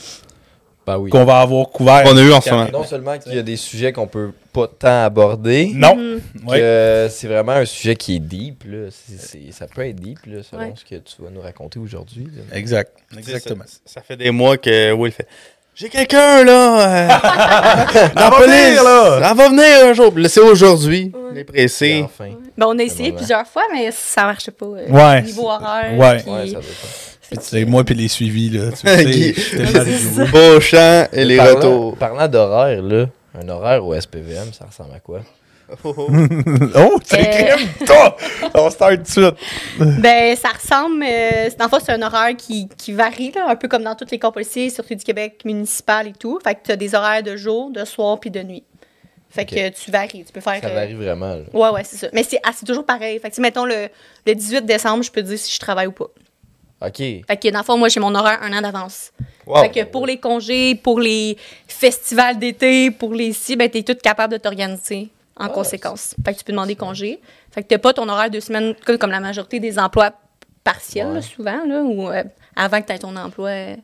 Bah 0.88 0.98
oui. 0.98 1.10
qu'on 1.10 1.24
va 1.26 1.40
avoir 1.40 1.68
couvert. 1.68 2.02
On 2.06 2.16
a 2.16 2.22
eu 2.22 2.32
en 2.32 2.40
ce 2.40 2.48
moment. 2.48 2.66
Non 2.72 2.82
seulement 2.84 3.18
qu'il 3.18 3.34
y 3.34 3.38
a 3.38 3.42
des 3.42 3.56
sujets 3.56 3.92
qu'on 3.92 4.06
peut 4.06 4.30
pas 4.54 4.66
tant 4.68 5.04
aborder, 5.04 5.70
Non. 5.74 5.94
Mhm. 5.96 6.20
Que 6.50 7.08
c'est 7.10 7.26
vraiment 7.28 7.52
un 7.52 7.66
sujet 7.66 7.94
qui 7.94 8.16
est 8.16 8.20
deep. 8.20 8.64
Là. 8.66 8.88
C'est- 8.90 9.20
c'est- 9.20 9.52
ça 9.52 9.66
peut 9.66 9.86
être 9.86 9.96
deep 10.00 10.18
là, 10.24 10.38
selon 10.42 10.62
Ouais. 10.62 10.72
ce 10.76 10.84
que 10.86 10.94
tu 11.00 11.20
vas 11.22 11.28
nous 11.30 11.42
raconter 11.42 11.78
aujourd'hui. 11.78 12.26
là. 12.34 12.56
Exact. 12.56 12.90
Exactement. 13.18 13.64
Ça, 13.66 13.78
ça 13.84 14.00
fait 14.00 14.16
des 14.16 14.30
mois 14.30 14.56
que 14.56 14.92
Will 14.92 15.12
fait. 15.12 15.26
J'ai 15.74 15.90
quelqu'un 15.90 16.42
là! 16.42 17.04
euh, 17.04 17.06
va 18.14 18.30
police! 18.30 18.46
venir, 18.46 18.82
là! 18.82 19.16
Elle 19.30 19.36
va 19.36 19.48
venir 19.48 19.84
un 19.84 19.92
jour! 19.92 20.12
C'est 20.26 20.40
aujourd'hui. 20.40 21.12
Ouais. 21.14 21.20
Il 21.32 21.38
est 21.38 21.44
pressé. 21.44 22.00
enfin. 22.04 22.30
ben, 22.56 22.66
on 22.66 22.78
a 22.78 22.82
essayé 22.82 23.12
plusieurs 23.12 23.46
fois, 23.46 23.62
mais 23.72 23.90
ça 23.92 24.24
marchait 24.24 24.50
pas. 24.50 24.66
euh, 24.66 24.88
Ouais. 24.88 25.22
Niveau 25.22 25.48
horaire. 25.50 25.96
Ouais. 25.98 26.16
puis- 26.22 26.32
Ouais, 26.32 26.46
ça 26.48 26.58
Puis 27.30 27.38
tu 27.38 27.44
sais, 27.44 27.64
moi 27.64 27.84
puis 27.84 27.94
les 27.94 28.08
suivis, 28.08 28.50
là. 28.50 28.70
Tu 28.72 28.76
sais, 28.86 28.94
rigolo. 29.62 30.26
Beauchamp 30.32 31.08
et 31.12 31.24
les 31.24 31.36
Parlant- 31.36 31.54
retours. 31.56 31.96
Parlant 31.96 32.28
d'horaire, 32.28 32.82
là, 32.82 33.06
un 33.40 33.48
horaire 33.48 33.84
au 33.86 33.94
SPVM, 33.98 34.52
ça 34.52 34.66
ressemble 34.66 34.94
à 34.94 35.00
quoi? 35.00 35.20
oh, 35.84 36.98
c'est 37.04 37.20
Euh. 37.20 37.54
crime, 37.56 37.68
toi! 37.86 38.16
On 38.54 38.70
start 38.70 38.94
tout 38.96 39.02
de 39.02 39.06
suite. 39.06 39.34
Ben, 40.00 40.34
ça 40.34 40.48
ressemble. 40.48 41.04
Euh, 41.06 41.50
dans 41.58 41.66
le 41.66 41.70
fond, 41.70 41.78
c'est 41.84 41.92
un 41.92 42.00
horaire 42.00 42.34
qui, 42.38 42.68
qui 42.78 42.92
varie, 42.92 43.32
là, 43.34 43.50
un 43.50 43.56
peu 43.56 43.68
comme 43.68 43.82
dans 43.82 43.94
tous 43.94 44.06
les 44.10 44.18
corps 44.18 44.32
policiers, 44.32 44.70
surtout 44.70 44.94
du 44.94 45.04
Québec 45.04 45.42
municipal 45.44 46.06
et 46.08 46.12
tout. 46.18 46.38
Fait 46.42 46.54
que 46.54 46.60
tu 46.64 46.72
as 46.72 46.76
des 46.76 46.94
horaires 46.94 47.22
de 47.22 47.36
jour, 47.36 47.70
de 47.70 47.84
soir 47.84 48.18
puis 48.18 48.30
de 48.30 48.42
nuit. 48.42 48.64
Fait 49.28 49.44
que 49.44 49.68
tu 49.68 49.90
varies. 49.90 50.24
Tu 50.24 50.32
peux 50.32 50.40
faire. 50.40 50.58
Ça 50.62 50.68
euh, 50.68 50.74
varie 50.74 50.94
vraiment. 50.94 51.34
là. 51.34 51.42
Ouais, 51.52 51.68
ouais, 51.68 51.84
c'est 51.84 51.96
ça. 51.98 52.06
Mais 52.14 52.22
c'est 52.22 52.40
ah, 52.46 52.50
c'est 52.56 52.64
toujours 52.64 52.86
pareil. 52.86 53.18
Fait 53.18 53.30
que, 53.30 53.38
mettons, 53.42 53.66
le, 53.66 53.88
le 54.26 54.34
18 54.34 54.64
décembre, 54.64 55.02
je 55.04 55.10
peux 55.10 55.20
te 55.20 55.26
dire 55.26 55.38
si 55.38 55.52
je 55.54 55.60
travaille 55.60 55.88
ou 55.88 55.92
pas. 55.92 56.06
OK. 56.80 56.96
Fait 56.96 57.24
que, 57.42 57.48
dans 57.50 57.58
le 57.58 57.64
fond, 57.64 57.76
moi, 57.76 57.88
j'ai 57.88 58.00
mon 58.00 58.14
horaire 58.14 58.38
un 58.42 58.56
an 58.56 58.60
d'avance. 58.60 59.10
Wow. 59.46 59.62
Fait 59.62 59.70
que 59.70 59.84
pour 59.84 60.06
les 60.06 60.18
congés, 60.18 60.74
pour 60.76 61.00
les 61.00 61.36
festivals 61.66 62.38
d'été, 62.38 62.90
pour 62.90 63.14
les 63.14 63.32
ci, 63.32 63.56
ben, 63.56 63.68
t'es 63.68 63.82
tout 63.82 63.96
capable 64.00 64.34
de 64.34 64.38
t'organiser 64.38 65.08
en 65.36 65.46
Ah, 65.46 65.48
conséquence. 65.48 66.14
Fait 66.24 66.32
que 66.34 66.38
tu 66.38 66.44
peux 66.44 66.52
demander 66.52 66.76
congé. 66.76 67.18
Fait 67.50 67.62
que 67.62 67.68
t'as 67.68 67.78
pas 67.78 67.92
ton 67.92 68.08
horaire 68.08 68.30
deux 68.30 68.40
semaines, 68.40 68.74
comme, 68.98 69.10
la 69.10 69.20
majorité 69.20 69.58
des 69.58 69.78
emplois 69.78 70.12
partiels, 70.62 71.08
Ouais. 71.08 71.14
là, 71.14 71.22
souvent, 71.22 71.64
là, 71.66 71.82
ou 71.82 72.08
euh, 72.10 72.22
avant 72.54 72.80
que 72.80 72.86
tu 72.86 72.92
aies 72.92 72.98
ton 72.98 73.16
emploi 73.16 73.48
euh, 73.48 73.76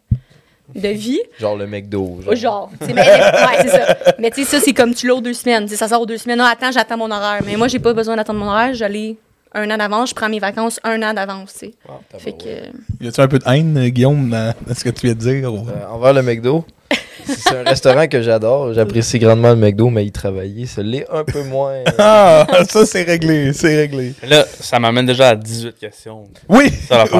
de 0.74 0.88
vie. 0.88 1.20
Genre 1.40 1.56
le 1.56 1.66
McDo. 1.66 2.20
Genre, 2.22 2.34
genre 2.36 2.70
mais, 2.80 2.94
ouais, 2.94 3.62
c'est 3.62 3.68
ça. 3.70 3.96
Mais 4.18 4.30
tu 4.30 4.44
sais, 4.44 4.58
ça, 4.58 4.60
c'est 4.64 4.72
comme 4.74 4.94
tu 4.94 5.06
l'as 5.08 5.14
aux 5.14 5.20
deux 5.20 5.32
semaines. 5.34 5.64
Tu 5.64 5.70
sais, 5.70 5.76
ça 5.76 5.88
sort 5.88 6.02
aux 6.02 6.06
deux 6.06 6.18
semaines. 6.18 6.38
Non, 6.38 6.44
attends, 6.44 6.70
j'attends 6.70 6.96
mon 6.98 7.10
horaire. 7.10 7.40
Mais 7.44 7.56
moi, 7.56 7.68
j'ai 7.68 7.78
pas 7.80 7.92
besoin 7.92 8.14
d'attendre 8.16 8.38
mon 8.40 8.50
horaire. 8.50 8.74
J'allais 8.74 9.16
un 9.54 9.70
an 9.70 9.76
d'avance. 9.76 10.10
Je 10.10 10.14
prends 10.14 10.28
mes 10.28 10.38
vacances 10.40 10.80
un 10.84 11.02
an 11.02 11.14
d'avance. 11.14 11.64
Ah, 11.88 11.92
Fait 12.18 12.32
que... 12.32 12.46
euh, 12.46 12.66
Y 13.00 13.08
a-tu 13.08 13.20
un 13.20 13.28
peu 13.28 13.38
de 13.38 13.44
haine, 13.48 13.76
euh, 13.78 13.88
Guillaume, 13.88 14.28
dans, 14.30 14.54
dans 14.66 14.74
ce 14.74 14.84
que 14.84 14.90
tu 14.90 15.06
viens 15.06 15.14
de 15.14 15.20
dire? 15.20 15.52
ou- 15.52 15.66
Euh, 15.68 15.86
envers 15.88 16.12
le 16.12 16.22
McDo, 16.22 16.64
c'est 17.24 17.56
un 17.56 17.62
restaurant 17.64 18.06
que 18.06 18.20
j'adore. 18.22 18.72
J'apprécie 18.74 19.18
grandement 19.18 19.50
le 19.50 19.56
McDo, 19.56 19.88
mais 19.90 20.04
y 20.04 20.12
travailler, 20.12 20.66
ça 20.66 20.82
l'est 20.82 21.06
un 21.10 21.24
peu 21.24 21.42
moins. 21.44 21.82
Ah, 21.98 22.46
ça, 22.68 22.84
c'est 22.86 23.02
réglé, 23.02 23.52
c'est 23.52 23.76
réglé. 23.76 24.14
Là, 24.22 24.44
ça 24.60 24.78
m'amène 24.78 25.06
déjà 25.06 25.30
à 25.30 25.36
18 25.36 25.78
questions. 25.78 26.28
Oui, 26.48 26.70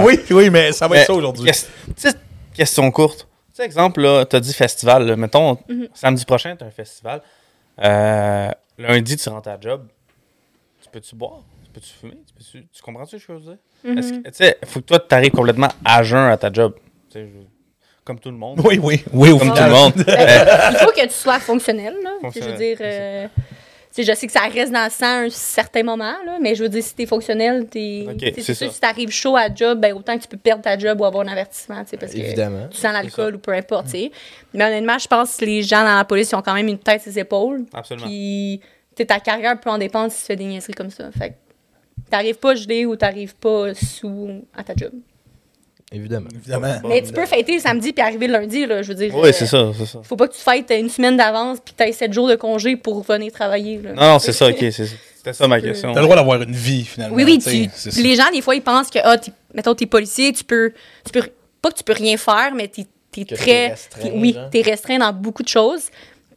oui, 0.05 0.21
oui, 0.31 0.50
mais 0.50 0.73
ça 0.73 0.87
va 0.88 0.95
Mais, 0.97 1.00
être 1.03 1.07
ça 1.09 1.14
aujourd'hui. 1.14 1.50
petite 1.95 2.19
question 2.55 2.91
courte. 2.91 3.26
Tu 3.55 3.59
sais, 3.59 3.64
exemple, 3.67 4.00
là, 4.03 4.25
t'as 4.25 4.41
dit 4.41 4.53
festival. 4.53 5.07
là. 5.07 5.17
Mettons, 5.17 5.59
Mhm. 5.69 5.87
samedi 5.95 6.25
prochain, 6.25 6.57
t'as 6.59 6.67
un 6.67 6.71
festival. 6.71 7.23
Euh, 7.83 8.50
lundi, 8.79 9.17
tu 9.17 9.29
rentres 9.29 9.49
à 9.49 9.53
la 9.53 9.61
job. 9.61 9.87
Tu 10.83 10.88
peux-tu 10.91 11.14
boire? 11.17 11.41
Tu 11.75 11.81
peux-tu 11.81 11.93
fumer? 12.00 12.16
Tu, 12.26 12.35
peux-tu- 12.35 12.66
tu 12.73 12.83
comprends-tu 12.83 13.19
ce 13.19 13.26
que 13.26 13.33
je 13.33 13.38
veux 13.38 13.45
dire? 13.45 13.57
mhm. 13.85 13.99
Est-ce 13.99 14.12
que- 14.12 14.16
Tu 14.28 14.35
sais, 14.35 14.59
faut 14.64 14.81
que 14.81 14.85
toi, 14.87 14.99
tu 15.00 15.14
arrives 15.14 15.33
complètement 15.33 15.69
à 15.85 16.02
jeun 16.02 16.31
à 16.31 16.37
ta 16.37 16.52
job. 16.52 16.75
Tu 17.11 17.19
sais, 17.19 17.26
je- 17.26 17.47
Comme 18.04 18.21
tout 18.21 18.31
le 18.31 18.37
monde. 18.37 18.61
Oui, 18.64 18.78
oui, 18.83 19.02
oui, 19.12 19.31
Comme 19.31 19.38
tout 19.49 19.54
final. 19.54 19.71
le 19.71 19.75
monde. 19.76 19.93
Euh, 20.09 20.71
Il 20.73 20.76
faut 20.78 20.90
que 20.93 21.02
tu 21.07 21.11
sois 21.14 21.38
fonctionnel. 21.40 21.95
Là. 22.02 22.11
Je 22.35 22.40
veux 22.40 22.52
dire, 22.52 22.76
euh, 22.81 23.26
je 23.97 24.12
sais 24.14 24.26
que 24.26 24.33
ça 24.33 24.40
reste 24.40 24.73
dans 24.73 24.85
le 24.85 24.90
sang 24.90 25.07
à 25.07 25.21
un 25.25 25.31
certain 25.31 25.83
moment, 25.83 26.14
là, 26.26 26.38
mais 26.40 26.54
je 26.54 26.62
veux 26.64 26.69
dire, 26.69 26.83
si 26.83 26.95
t'es 26.95 27.07
fonctionnel, 27.07 27.66
t'es. 27.66 28.04
Ok, 28.09 28.16
tu 28.19 28.25
sais, 28.26 28.33
c'est 28.35 28.43
c'est 28.43 28.54
sûr, 28.54 28.66
ça. 28.69 28.75
si 28.75 28.81
t'arrives 28.81 29.11
chaud 29.11 29.37
à 29.37 29.52
job, 29.54 29.81
ben, 29.81 29.95
autant 29.95 30.16
que 30.19 30.23
tu 30.23 30.28
peux 30.28 30.37
perdre 30.37 30.62
ta 30.62 30.76
job 30.76 31.00
ou 31.00 31.04
avoir 31.07 31.26
un 31.26 31.33
avertissement, 31.33 31.83
tu 31.85 31.90
sais, 31.90 31.97
parce 31.97 32.12
que 32.12 32.19
Évidemment. 32.19 32.69
tu 32.71 32.76
sens 32.76 32.93
l'alcool 32.93 33.37
ou 33.37 33.38
peu 33.38 33.52
importe. 33.52 33.87
tu 33.87 33.93
sais. 33.93 34.12
Mais 34.52 34.64
honnêtement, 34.64 34.99
je 34.99 35.07
pense 35.09 35.37
que 35.38 35.45
les 35.47 35.62
gens 35.62 35.83
dans 35.83 35.97
la 35.97 36.04
police 36.04 36.31
ils 36.31 36.35
ont 36.37 36.43
quand 36.43 36.54
même 36.54 36.69
une 36.69 36.78
tête 36.78 37.00
sur 37.02 37.11
les 37.11 37.21
épaules. 37.21 37.64
Absolument. 37.73 38.07
Puis 38.07 38.61
ta 39.07 39.19
carrière 39.19 39.59
peut 39.59 39.71
en 39.71 39.78
dépendre 39.78 40.12
si 40.12 40.21
tu 40.21 40.26
fais 40.26 40.37
des 40.37 40.45
niaiseries 40.45 40.75
comme 40.75 40.90
ça. 40.90 41.11
Fait 41.12 41.31
que 41.31 41.35
t'arrives 42.11 42.38
pas 42.38 42.54
gelé 42.54 42.87
ou 42.87 42.96
t'arrives 42.96 43.34
pas 43.34 43.75
sous 43.75 44.42
à 44.56 44.62
ta 44.64 44.75
job. 44.76 44.92
Évidemment. 45.92 46.28
Évidemment. 46.34 46.80
Mais 46.88 47.02
tu 47.02 47.12
peux 47.12 47.25
fêter 47.26 47.54
le 47.54 47.61
samedi 47.61 47.92
puis 47.92 48.02
arriver 48.04 48.26
le 48.26 48.32
lundi, 48.32 48.66
là, 48.66 48.82
je 48.82 48.88
veux 48.88 48.94
dire. 48.94 49.14
Oui, 49.14 49.28
euh, 49.28 49.32
c'est 49.32 49.46
ça, 49.46 49.70
c'est 49.78 49.87
ça. 49.87 50.00
faut 50.02 50.16
pas 50.16 50.26
que 50.26 50.34
tu 50.34 50.40
fêtes 50.40 50.73
une 50.76 50.88
semaine 50.88 51.16
d'avance 51.16 51.58
puis 51.64 51.73
que 51.75 51.82
tu 51.82 51.88
aies 51.88 51.92
7 51.92 52.12
jours 52.12 52.26
de 52.28 52.34
congé 52.34 52.76
pour 52.76 53.02
venir 53.02 53.30
travailler. 53.30 53.78
là. 53.80 53.92
Non, 53.92 54.02
non, 54.14 54.18
c'est 54.18 54.32
ça, 54.32 54.49
ok. 54.49 54.56
c'est- 54.58 54.87
C'était 55.16 55.32
ça 55.32 55.46
ma 55.49 55.58
Tu 55.61 55.68
question. 55.68 55.92
T'as 55.94 56.00
le 56.00 56.04
droit 56.06 56.16
d'avoir 56.16 56.42
une 56.42 56.52
vie, 56.52 56.84
finalement. 56.84 57.16
Oui, 57.16 57.25
oui, 57.25 57.38
tu 57.38 57.68
tu, 57.68 57.90
ça. 57.90 58.00
les 58.02 58.14
gens, 58.16 58.30
des 58.30 58.42
fois, 58.42 58.54
ils 58.56 58.62
pensent 58.62 58.90
que, 58.90 58.99
ah, 59.04 59.16
t'es- 59.16 59.32
mettons, 59.54 59.75
t'es 59.75 59.87
policier, 59.87 60.32
tu 60.32 60.44
peux, 60.44 60.73
tu 61.04 61.12
peux, 61.12 61.26
pas 61.62 61.70
que 61.70 61.78
tu 61.78 61.84
peux 61.84 61.94
rien 61.94 62.16
faire, 62.18 62.52
mais 62.54 62.68
t'es 62.68 62.87
t'es 63.11 63.25
très. 63.25 63.68
restreint, 63.68 64.02
t'es- 64.02 64.12
oui, 64.14 64.32
genre. 64.34 64.50
t'es 64.50 64.61
restreint 64.62 64.99
dans 64.99 65.12
beaucoup 65.12 65.42
de 65.44 65.49
choses. 65.49 65.84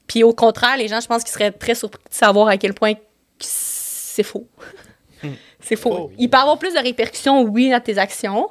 Puis 0.05 0.23
au 0.23 0.33
contraire, 0.33 0.77
les 0.77 0.87
gens, 0.87 1.01
je 1.01 1.07
pense 1.07 1.23
qu'ils 1.23 1.33
seraient 1.33 1.51
très 1.51 1.73
surpris 1.75 1.99
de 2.09 2.15
savoir 2.15 2.47
à 2.47 2.57
quel 2.57 2.73
point 2.73 2.93
c'est 3.39 4.23
faux. 4.23 4.47
C'est 5.61 5.75
faux. 5.75 5.93
Oh, 5.97 6.07
oui. 6.09 6.15
Il 6.19 6.29
peut 6.29 6.37
y 6.37 6.41
avoir 6.41 6.57
plus 6.57 6.73
de 6.73 6.79
répercussions, 6.79 7.41
oui, 7.43 7.69
dans 7.69 7.79
tes 7.79 7.97
actions. 7.97 8.47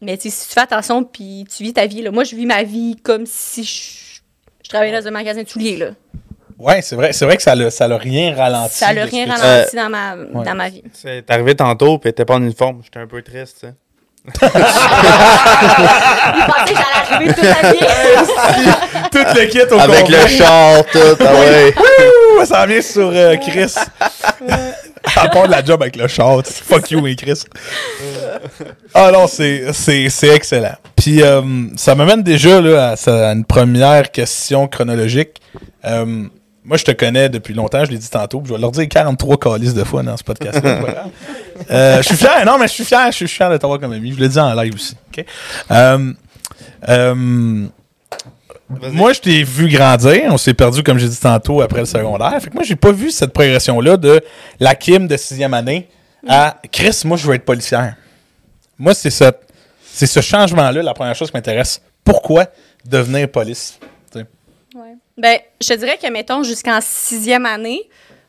Mais 0.00 0.16
si 0.18 0.30
tu 0.30 0.36
fais 0.52 0.60
attention 0.60 1.02
puis 1.04 1.44
tu 1.54 1.62
vis 1.62 1.72
ta 1.72 1.86
vie, 1.86 2.02
là, 2.02 2.10
moi, 2.10 2.24
je 2.24 2.34
vis 2.36 2.46
ma 2.46 2.62
vie 2.62 2.96
comme 3.02 3.24
si 3.26 3.64
je, 3.64 4.20
je 4.64 4.68
travaillais 4.68 4.98
dans 5.00 5.06
un 5.06 5.10
magasin 5.10 5.42
de 5.42 5.48
souliers. 5.48 5.76
Là. 5.78 5.86
Ouais, 6.58 6.82
c'est 6.82 6.94
vrai, 6.94 7.12
c'est 7.12 7.24
vrai 7.24 7.36
que 7.36 7.42
ça 7.42 7.54
l'a, 7.54 7.70
ça 7.70 7.88
l'a 7.88 7.96
rien 7.96 8.34
ralenti. 8.34 8.74
Ça 8.76 8.88
ce 8.90 8.94
rien 9.10 9.24
tu- 9.24 9.30
ralenti 9.30 9.76
dans, 9.76 9.88
ma, 9.88 10.16
dans 10.44 10.54
ma 10.54 10.68
vie. 10.68 10.82
C'est 10.92 11.28
arrivé 11.30 11.54
tantôt, 11.54 11.98
puis 11.98 12.10
t'étais 12.10 12.24
pas 12.24 12.34
en 12.34 12.42
uniforme. 12.42 12.80
J'étais 12.84 12.98
un 13.00 13.06
peu 13.06 13.22
triste, 13.22 13.58
sais. 13.60 13.74
Il 14.26 14.32
pensait 14.40 14.50
que 16.72 16.74
j'allais 16.74 17.00
arriver 17.10 17.34
toute 17.34 17.42
la 17.44 17.72
vie. 17.72 17.78
Tout 19.12 19.18
le 19.18 19.46
kit 19.46 19.60
au 19.74 19.78
Avec 19.78 20.00
complet. 20.00 20.22
le 20.22 20.28
char, 20.28 20.84
tout, 20.86 20.98
ah 21.20 21.34
ouais. 21.34 21.74
Ça 22.46 22.66
vient 22.66 22.80
sur 22.80 23.10
euh, 23.14 23.36
Chris. 23.36 23.74
à 25.16 25.28
part 25.28 25.46
de 25.46 25.50
la 25.50 25.64
job 25.64 25.82
avec 25.82 25.96
le 25.96 26.08
char. 26.08 26.40
Fuck 26.44 26.90
you, 26.90 27.00
mais 27.00 27.14
Chris. 27.14 27.44
Ah 28.94 29.10
non, 29.12 29.26
c'est, 29.26 29.72
c'est, 29.72 30.08
c'est 30.08 30.28
excellent. 30.28 30.76
Puis 30.96 31.22
euh, 31.22 31.42
ça 31.76 31.94
m'amène 31.94 32.22
déjà 32.22 32.60
là, 32.60 32.94
à, 33.06 33.32
une 33.32 33.44
première 33.44 34.10
question 34.10 34.66
chronologique. 34.68 35.40
Euh, 35.84 36.24
moi, 36.64 36.78
je 36.78 36.84
te 36.84 36.92
connais 36.92 37.28
depuis 37.28 37.52
longtemps, 37.52 37.84
je 37.84 37.90
l'ai 37.90 37.98
dit 37.98 38.08
tantôt. 38.08 38.40
puis 38.40 38.48
Je 38.48 38.54
vais 38.54 38.60
leur 38.60 38.70
dire 38.70 38.88
43 38.88 39.36
calices 39.36 39.74
de 39.74 39.84
fois 39.84 40.02
dans 40.02 40.16
ce 40.16 40.24
podcast-là. 40.24 40.80
Euh, 41.70 41.98
je 41.98 42.08
suis 42.08 42.16
fier, 42.16 42.44
non, 42.44 42.58
mais 42.58 42.66
je 42.66 42.72
suis 42.72 42.84
fier, 42.84 43.06
je 43.12 43.16
suis 43.16 43.28
fier 43.28 43.48
de 43.48 43.56
t'avoir 43.56 43.78
comme 43.78 43.92
ami. 43.92 44.12
Je 44.12 44.18
le 44.18 44.28
dis 44.28 44.38
en 44.40 44.52
live 44.54 44.74
aussi. 44.74 44.96
Moi, 48.68 49.12
je 49.12 49.20
t'ai 49.20 49.42
vu 49.42 49.68
grandir. 49.68 50.22
On 50.32 50.38
s'est 50.38 50.54
perdu, 50.54 50.82
comme 50.82 50.98
j'ai 50.98 51.08
dit 51.08 51.20
tantôt, 51.20 51.60
après 51.60 51.80
le 51.80 51.84
secondaire. 51.86 52.40
Fait 52.40 52.48
que 52.50 52.54
moi, 52.54 52.62
j'ai 52.64 52.76
pas 52.76 52.92
vu 52.92 53.10
cette 53.10 53.32
progression-là 53.32 53.96
de 53.96 54.22
la 54.58 54.74
Kim 54.74 55.06
de 55.06 55.16
sixième 55.16 55.54
année 55.54 55.88
à 56.26 56.56
Chris, 56.72 57.02
moi, 57.04 57.16
je 57.18 57.26
veux 57.26 57.34
être 57.34 57.44
policière. 57.44 57.96
Moi, 58.78 58.94
c'est 58.94 59.10
ça. 59.10 59.32
C'est 59.84 60.06
ce 60.06 60.20
changement-là, 60.20 60.82
la 60.82 60.94
première 60.94 61.14
chose 61.14 61.30
qui 61.30 61.36
m'intéresse. 61.36 61.80
Pourquoi 62.02 62.46
devenir 62.84 63.28
police? 63.30 63.78
Ouais. 64.14 64.94
Ben, 65.16 65.38
je 65.62 65.68
te 65.68 65.74
dirais 65.78 65.96
que, 66.02 66.10
mettons, 66.10 66.42
jusqu'en 66.42 66.80
sixième 66.80 67.46
année, 67.46 67.82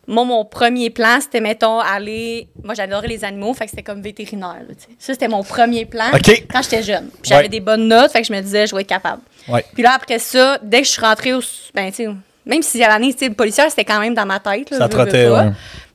moi, 0.07 0.23
mon 0.25 0.45
premier 0.45 0.91
plan, 0.91 1.17
c'était, 1.19 1.41
mettons, 1.41 1.79
aller. 1.79 2.47
Moi, 2.63 2.75
j'adorais 2.75 3.07
les 3.07 3.23
animaux, 3.25 3.55
fait 3.55 3.63
que 3.65 3.71
c'était 3.71 3.81
comme 3.81 4.01
vétérinaire. 4.03 4.57
là, 4.67 4.75
ça, 4.99 5.13
c'était 5.13 5.27
mon 5.27 5.41
premier 5.43 5.85
plan 5.85 6.11
quand 6.11 6.61
j'étais 6.61 6.83
jeune. 6.83 7.07
Puis 7.07 7.29
j'avais 7.29 7.43
Ouais. 7.43 7.49
des 7.49 7.59
bonnes 7.61 7.87
notes, 7.87 8.11
fait 8.11 8.21
que 8.21 8.27
je 8.27 8.33
me 8.33 8.41
disais, 8.41 8.67
je 8.67 8.75
vais 8.75 8.81
être 8.81 8.87
capable. 8.87 9.23
Ouais. 9.47 9.65
Puis 9.73 9.83
là, 9.83 9.93
après 9.95 10.19
ça, 10.19 10.57
dès 10.61 10.81
que 10.81 10.87
je 10.87 10.91
suis 10.91 11.01
rentrée 11.01 11.33
au. 11.33 11.41
Ben, 11.73 11.89
tu 11.91 11.97
sais, 12.05 12.09
même 12.45 12.61
sixième 12.61 12.91
année, 12.91 13.13
tu 13.13 13.19
sais, 13.19 13.29
le 13.29 13.35
policière, 13.35 13.69
c'était 13.69 13.85
quand 13.85 13.99
même 13.99 14.13
dans 14.13 14.25
ma 14.25 14.39
tête. 14.39 14.69
là, 14.71 14.77
Ça 14.77 14.89
trottait, 14.89 15.29
ouais. 15.29 15.51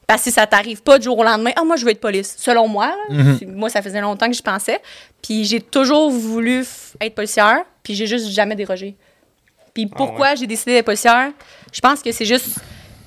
Parce 0.07 0.25
que 0.25 0.31
ça 0.33 0.45
t'arrive 0.47 0.83
pas 0.83 0.99
du 0.99 1.05
jour 1.05 1.17
au 1.19 1.23
lendemain. 1.23 1.53
Ah, 1.55 1.63
moi, 1.65 1.77
je 1.77 1.85
veux 1.85 1.93
être 1.93 2.01
police. 2.01 2.35
Selon 2.37 2.67
moi, 2.67 2.89
là. 2.89 3.15
Mhm. 3.15 3.37
Puis 3.37 3.47
Moi, 3.47 3.71
ça 3.71 3.81
faisait 3.81 4.01
longtemps 4.01 4.29
que 4.29 4.37
je 4.37 4.43
pensais. 4.43 4.81
Puis 5.23 5.45
j'ai 5.45 5.61
toujours 5.61 6.11
voulu 6.11 6.65
être 7.01 7.15
policière, 7.15 7.59
puis 7.85 7.95
j'ai 7.95 8.07
juste 8.09 8.29
jamais 8.29 8.57
dérogé. 8.57 8.97
Puis 9.73 9.87
pourquoi 9.87 10.35
j'ai 10.35 10.49
décidé 10.49 10.73
d'être 10.73 10.87
policière? 10.87 11.31
Je 11.73 11.81
pense 11.81 12.03
que 12.03 12.11
c'est 12.11 12.25
juste. 12.25 12.59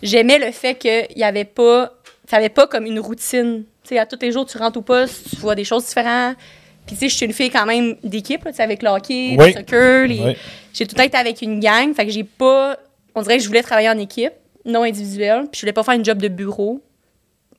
J'aimais 0.01 0.39
le 0.39 0.51
fait 0.51 0.75
qu'il 0.75 1.07
y 1.17 1.23
avait 1.23 1.43
pas. 1.45 1.91
Ça 2.29 2.37
avait 2.37 2.49
pas 2.49 2.67
comme 2.67 2.85
une 2.85 2.99
routine. 3.01 3.63
Tu 3.83 3.89
sais, 3.89 3.99
à 3.99 4.05
tous 4.05 4.17
les 4.21 4.31
jours, 4.31 4.45
tu 4.45 4.57
rentres 4.57 4.79
au 4.79 4.81
poste, 4.81 5.29
tu 5.31 5.35
vois 5.37 5.55
des 5.55 5.65
choses 5.65 5.85
différentes. 5.85 6.37
Puis, 6.85 6.95
tu 6.95 7.01
sais, 7.01 7.09
je 7.09 7.15
suis 7.15 7.25
une 7.25 7.33
fille 7.33 7.49
quand 7.49 7.65
même 7.65 7.95
d'équipe, 8.03 8.43
tu 8.45 8.53
sais, 8.53 8.61
avec 8.63 8.83
le 8.83 8.89
hockey, 8.89 9.35
Oui. 9.39 9.47
le 9.47 9.53
soccer. 9.53 10.07
les- 10.07 10.19
Oui. 10.19 10.35
J'ai 10.73 10.85
tout 10.85 10.95
le 10.95 10.97
temps 10.99 11.03
été 11.07 11.17
avec 11.17 11.41
une 11.41 11.59
gang. 11.59 11.93
Fait 11.93 12.05
que 12.05 12.11
j'ai 12.11 12.23
pas. 12.23 12.77
On 13.15 13.21
dirait 13.21 13.37
que 13.37 13.43
je 13.43 13.47
voulais 13.47 13.61
travailler 13.63 13.89
en 13.89 13.97
équipe, 13.97 14.33
non 14.65 14.83
individuelle. 14.83 15.43
Puis, 15.51 15.59
je 15.59 15.61
voulais 15.61 15.73
pas 15.73 15.83
faire 15.83 15.93
une 15.95 16.03
job 16.05 16.17
de 16.17 16.27
bureau. 16.27 16.81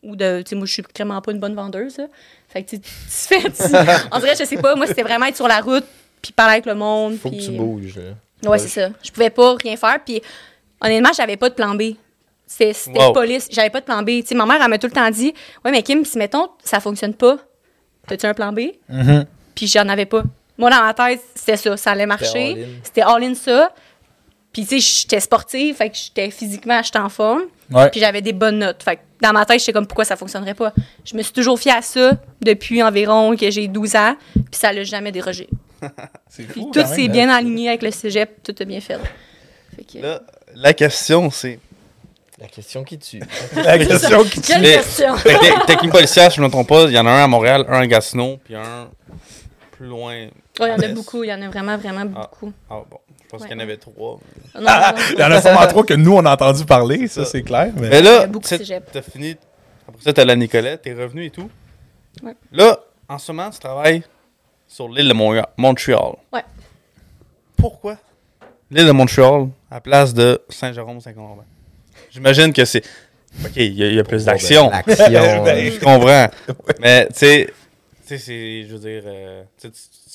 Ou 0.03 0.17
de. 0.17 0.43
Tu 0.43 0.51
sais, 0.51 0.57
moi, 0.57 0.67
je 0.67 0.73
suis 0.75 0.83
vraiment 0.95 1.21
pas 1.23 1.33
une 1.33 1.39
bonne 1.41 1.55
vendeuse, 1.55 1.97
là. 1.97 2.07
Fait 2.49 2.63
que, 2.63 2.71
tu 2.71 2.81
tu 2.81 2.89
fais. 3.09 3.39
on 4.13 4.19
dirait, 4.21 4.35
je 4.39 4.45
sais 4.45 4.57
pas, 4.59 4.75
moi, 4.75 4.87
c'était 4.87 5.03
vraiment 5.03 5.25
être 5.27 5.37
sur 5.37 5.49
la 5.49 5.61
route, 5.61 5.85
puis 6.21 6.33
parler 6.33 6.53
avec 6.55 6.67
le 6.67 6.75
monde. 6.75 7.17
Faut 7.19 7.31
que 7.31 7.43
tu 7.43 7.51
bouges. 7.53 7.97
là. 7.97 8.51
Ouais, 8.51 8.59
c'est 8.59 8.69
ça. 8.69 8.91
Je 9.03 9.11
pouvais 9.11 9.31
pas 9.31 9.55
rien 9.55 9.77
faire. 9.79 9.99
Puis 10.05 10.21
honnêtement, 10.83 11.11
j'avais 11.17 11.39
pas 11.39 11.49
de 11.49 11.55
plan 11.55 11.75
B. 11.75 11.95
C'était 12.47 12.75
Wow. 12.95 13.13
police. 13.15 13.49
J'avais 13.51 13.71
pas 13.71 13.81
de 13.81 13.87
plan 13.87 14.03
B. 14.03 14.09
Tu 14.21 14.27
sais, 14.27 14.35
ma 14.35 14.45
mère, 14.45 14.61
elle 14.63 14.69
m'a 14.69 14.77
tout 14.77 14.87
le 14.87 14.93
temps 14.93 15.11
dit 15.11 15.33
Ouais, 15.65 15.71
mais 15.71 15.83
Kim, 15.83 16.05
si 16.05 16.19
mettons, 16.19 16.49
ça 16.63 16.79
fonctionne 16.81 17.15
pas, 17.15 17.39
t'as-tu 18.07 18.27
un 18.27 18.35
plan 18.35 18.53
B? 18.53 18.61
Mhm. 18.89 19.27
Puis 19.55 19.67
j'en 19.67 19.89
avais 19.89 20.07
pas. 20.07 20.23
Moi, 20.59 20.71
dans 20.71 20.83
ma 20.83 20.95
tête, 20.95 21.21
c'était 21.35 21.57
ça. 21.57 21.77
Ça 21.77 21.91
allait 21.93 22.07
marcher. 22.07 22.67
C'était 22.83 23.03
all-in 23.03 23.35
ça. 23.35 23.73
Puis, 24.53 24.65
tu 24.67 24.81
sais, 24.81 25.01
j'étais 25.03 25.19
sportive, 25.19 25.75
fait 25.75 25.91
que 25.91 25.97
j'étais 25.97 26.31
physiquement, 26.31 26.81
j'étais 26.81 27.01
en 27.01 27.09
forme. 27.09 27.43
Ouais. 27.73 27.91
Puis 27.91 27.99
j'avais 27.99 28.23
des 28.23 28.33
bonnes 28.33 28.59
notes. 28.61 28.83
Fait 28.85 28.97
que 28.97 29.01
dans 29.21 29.33
ma 29.33 29.45
tête, 29.45 29.59
j'étais 29.59 29.73
comme 29.73 29.87
pourquoi 29.87 30.05
ça 30.05 30.15
fonctionnerait 30.15 30.55
pas? 30.55 30.73
Je 31.05 31.17
me 31.17 31.23
suis 31.23 31.33
toujours 31.33 31.59
fiée 31.59 31.73
à 31.73 31.83
ça 31.83 32.13
depuis 32.41 32.81
environ 32.83 33.35
que 33.35 33.51
j'ai 33.51 33.67
12 33.67 33.97
ans. 33.97 34.15
Puis 34.33 34.45
ça 34.53 34.73
l'a 34.73 34.85
jamais 34.85 35.11
dérogé. 35.11 35.49
C'est 36.29 36.45
Puis 36.45 36.61
fou, 36.61 36.71
tout 36.73 36.87
s'est 36.87 37.09
bien 37.09 37.29
aligné 37.31 37.69
avec 37.69 37.83
le 37.83 37.91
cégep. 37.91 38.43
Tout 38.45 38.55
a 38.61 38.65
bien 38.65 38.81
fait. 38.81 38.99
Fait 39.75 39.83
que- 39.85 39.99
Là, 40.03 40.23
la 40.55 40.73
question, 40.73 41.31
c'est. 41.31 41.59
La 42.45 42.49
question 42.51 42.85
qui 42.85 42.99
tue. 42.99 43.23
La 43.57 43.79
question 43.87 44.23
qui 44.25 44.41
Quelle 44.43 44.61
Mais- 44.61 44.75
question! 44.75 45.15
Technique 45.67 45.93
policière, 45.93 46.31
si 46.31 46.37
je 46.37 46.43
ne 46.43 46.47
me 46.47 46.51
trompe 46.53 46.69
pas, 46.69 46.83
il 46.85 46.93
y 46.93 46.99
en 46.99 47.07
a 47.07 47.11
un 47.11 47.25
à 47.25 47.27
Montréal, 47.27 47.65
un 47.69 47.81
à 47.81 47.87
Gatineau, 47.87 48.39
puis 48.45 48.55
un 48.55 48.91
plus 49.73 49.87
loin. 49.87 50.27
Oh, 50.61 50.65
il 50.67 50.69
y 50.69 50.73
en 50.73 50.79
a 50.79 50.89
beaucoup, 50.89 51.25
il 51.25 51.31
y 51.31 51.33
en 51.33 51.41
a 51.41 51.49
vraiment, 51.49 51.79
vraiment 51.79 52.05
Ah. 52.15 52.29
beaucoup. 52.31 52.53
Ah 52.69 52.83
bon, 52.91 52.99
je 53.23 53.29
pense 53.31 53.41
Ouais. 53.41 53.49
qu'il 53.49 53.57
y 53.57 53.61
en 53.61 53.63
avait 53.63 53.79
trois. 53.79 54.19
Ah, 54.55 54.93
non. 54.95 55.03
il 55.15 55.19
y 55.19 55.25
en 55.25 55.31
a 55.31 55.41
sûrement 55.41 55.67
trois 55.67 55.85
que 55.85 55.95
nous, 55.95 56.13
on 56.15 56.25
a 56.27 56.33
entendu 56.35 56.67
parler, 56.67 57.09
ça, 57.09 57.25
Ça. 57.25 57.31
c'est 57.31 57.43
clair. 57.43 57.73
Mais... 57.77 57.89
Mais 57.89 57.99
Il 58.01 58.05
y 58.05 58.09
là, 58.09 58.21
a 58.21 58.27
beaucoup 58.27 58.47
tu 58.47 58.59
t'as 58.93 59.03
fini. 59.03 59.37
Après 59.89 60.03
ça, 60.03 60.13
t'as 60.13 60.25
la 60.27 60.37
Nicolette, 60.37 60.83
t'es 60.83 60.93
revenu 60.93 61.25
et 61.25 61.31
tout. 61.31 61.49
Ouais. 62.23 62.35
Là, 62.53 62.79
en 63.09 63.19
ce 63.19 63.33
moment, 63.33 63.49
tu 63.51 63.59
travailles 63.59 64.03
sur 64.69 64.87
l'île 64.89 65.09
de 65.09 65.15
Montréal. 65.15 65.47
Montréal. 65.57 66.13
Ouais. 66.31 66.45
Pourquoi? 67.57 67.97
L'île 68.71 68.87
de 68.87 68.93
Montréal 68.93 69.49
à 69.71 69.81
place 69.81 70.13
de 70.15 70.43
Saint-Jérôme-Saint-Combin? 70.51 71.45
J'imagine 72.15 72.53
que 72.53 72.65
c'est. 72.65 72.83
Ok, 73.45 73.51
il 73.57 73.75
y, 73.75 73.83
a- 73.83 73.89
il 73.89 73.95
y 73.97 73.99
a 73.99 74.05
plus 74.05 74.25
d'action. 74.25 74.71
L'action. 74.87 75.43
Ben, 75.45 75.71
Je 75.73 75.79
comprends. 75.81 76.29
Mais, 76.81 77.07
tu 77.09 77.15
sais, 77.17 77.47
tu 78.07 78.09
sais, 78.09 78.19
c'est. 78.19 78.63
Je 78.69 78.73
veux 78.75 78.79
dire, 78.79 79.03
euh, 79.07 79.43
tu, 79.61 79.69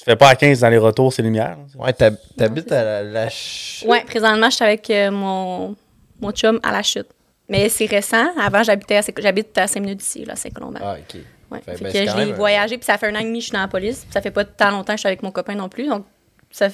fais 0.05 0.15
pas 0.15 0.29
à 0.29 0.35
15 0.35 0.61
dans 0.61 0.69
les 0.69 0.77
retours, 0.77 1.11
c'est 1.11 1.21
lumière. 1.21 1.57
là. 1.57 1.83
Ouais, 1.85 1.91
t'hab- 1.93 2.17
t'habites 2.37 2.71
à 2.71 2.83
la, 2.83 3.03
la 3.03 3.23
ch- 3.29 3.83
Ouais, 3.85 4.03
présentement, 4.05 4.49
je 4.49 4.55
suis 4.55 4.63
avec 4.65 4.89
euh, 4.89 5.11
mon, 5.11 5.75
mon 6.21 6.31
chum 6.31 6.59
à 6.63 6.71
la 6.71 6.81
chute. 6.81 7.07
Mais 7.49 7.67
c'est 7.67 7.87
récent. 7.87 8.27
Avant, 8.39 8.63
j'habitais 8.63 8.97
à, 8.97 9.01
j'habite 9.17 9.57
à 9.57 9.67
5 9.67 9.79
minutes 9.81 9.97
d'ici, 9.99 10.23
là, 10.23 10.33
à 10.33 10.35
Saint-Colomban. 10.35 10.79
Ah, 10.81 10.95
ok. 10.99 11.19
ouais. 11.51 11.59
fait- 11.65 11.75
Fait 11.77 11.83
ben, 11.83 11.91
que 12.07 12.17
même 12.17 12.29
un- 12.29 12.33
voyagé, 12.33 12.77
puis 12.77 12.85
ça 12.85 12.97
fait 12.97 13.07
un 13.07 13.15
an 13.15 13.19
et 13.19 13.23
demi 13.23 13.39
que 13.39 13.43
je 13.43 13.47
suis 13.47 13.53
dans 13.53 13.61
la 13.61 13.67
police. 13.67 13.99
Puis 14.05 14.13
ça 14.13 14.21
fait 14.21 14.31
pas 14.31 14.45
tant 14.45 14.69
longtemps 14.71 14.93
que 14.93 14.97
je 14.97 15.01
suis 15.01 15.07
avec 15.07 15.23
mon 15.23 15.31
copain 15.31 15.55
non 15.55 15.67
plus. 15.67 15.87
Donc, 15.87 16.05
ça 16.51 16.69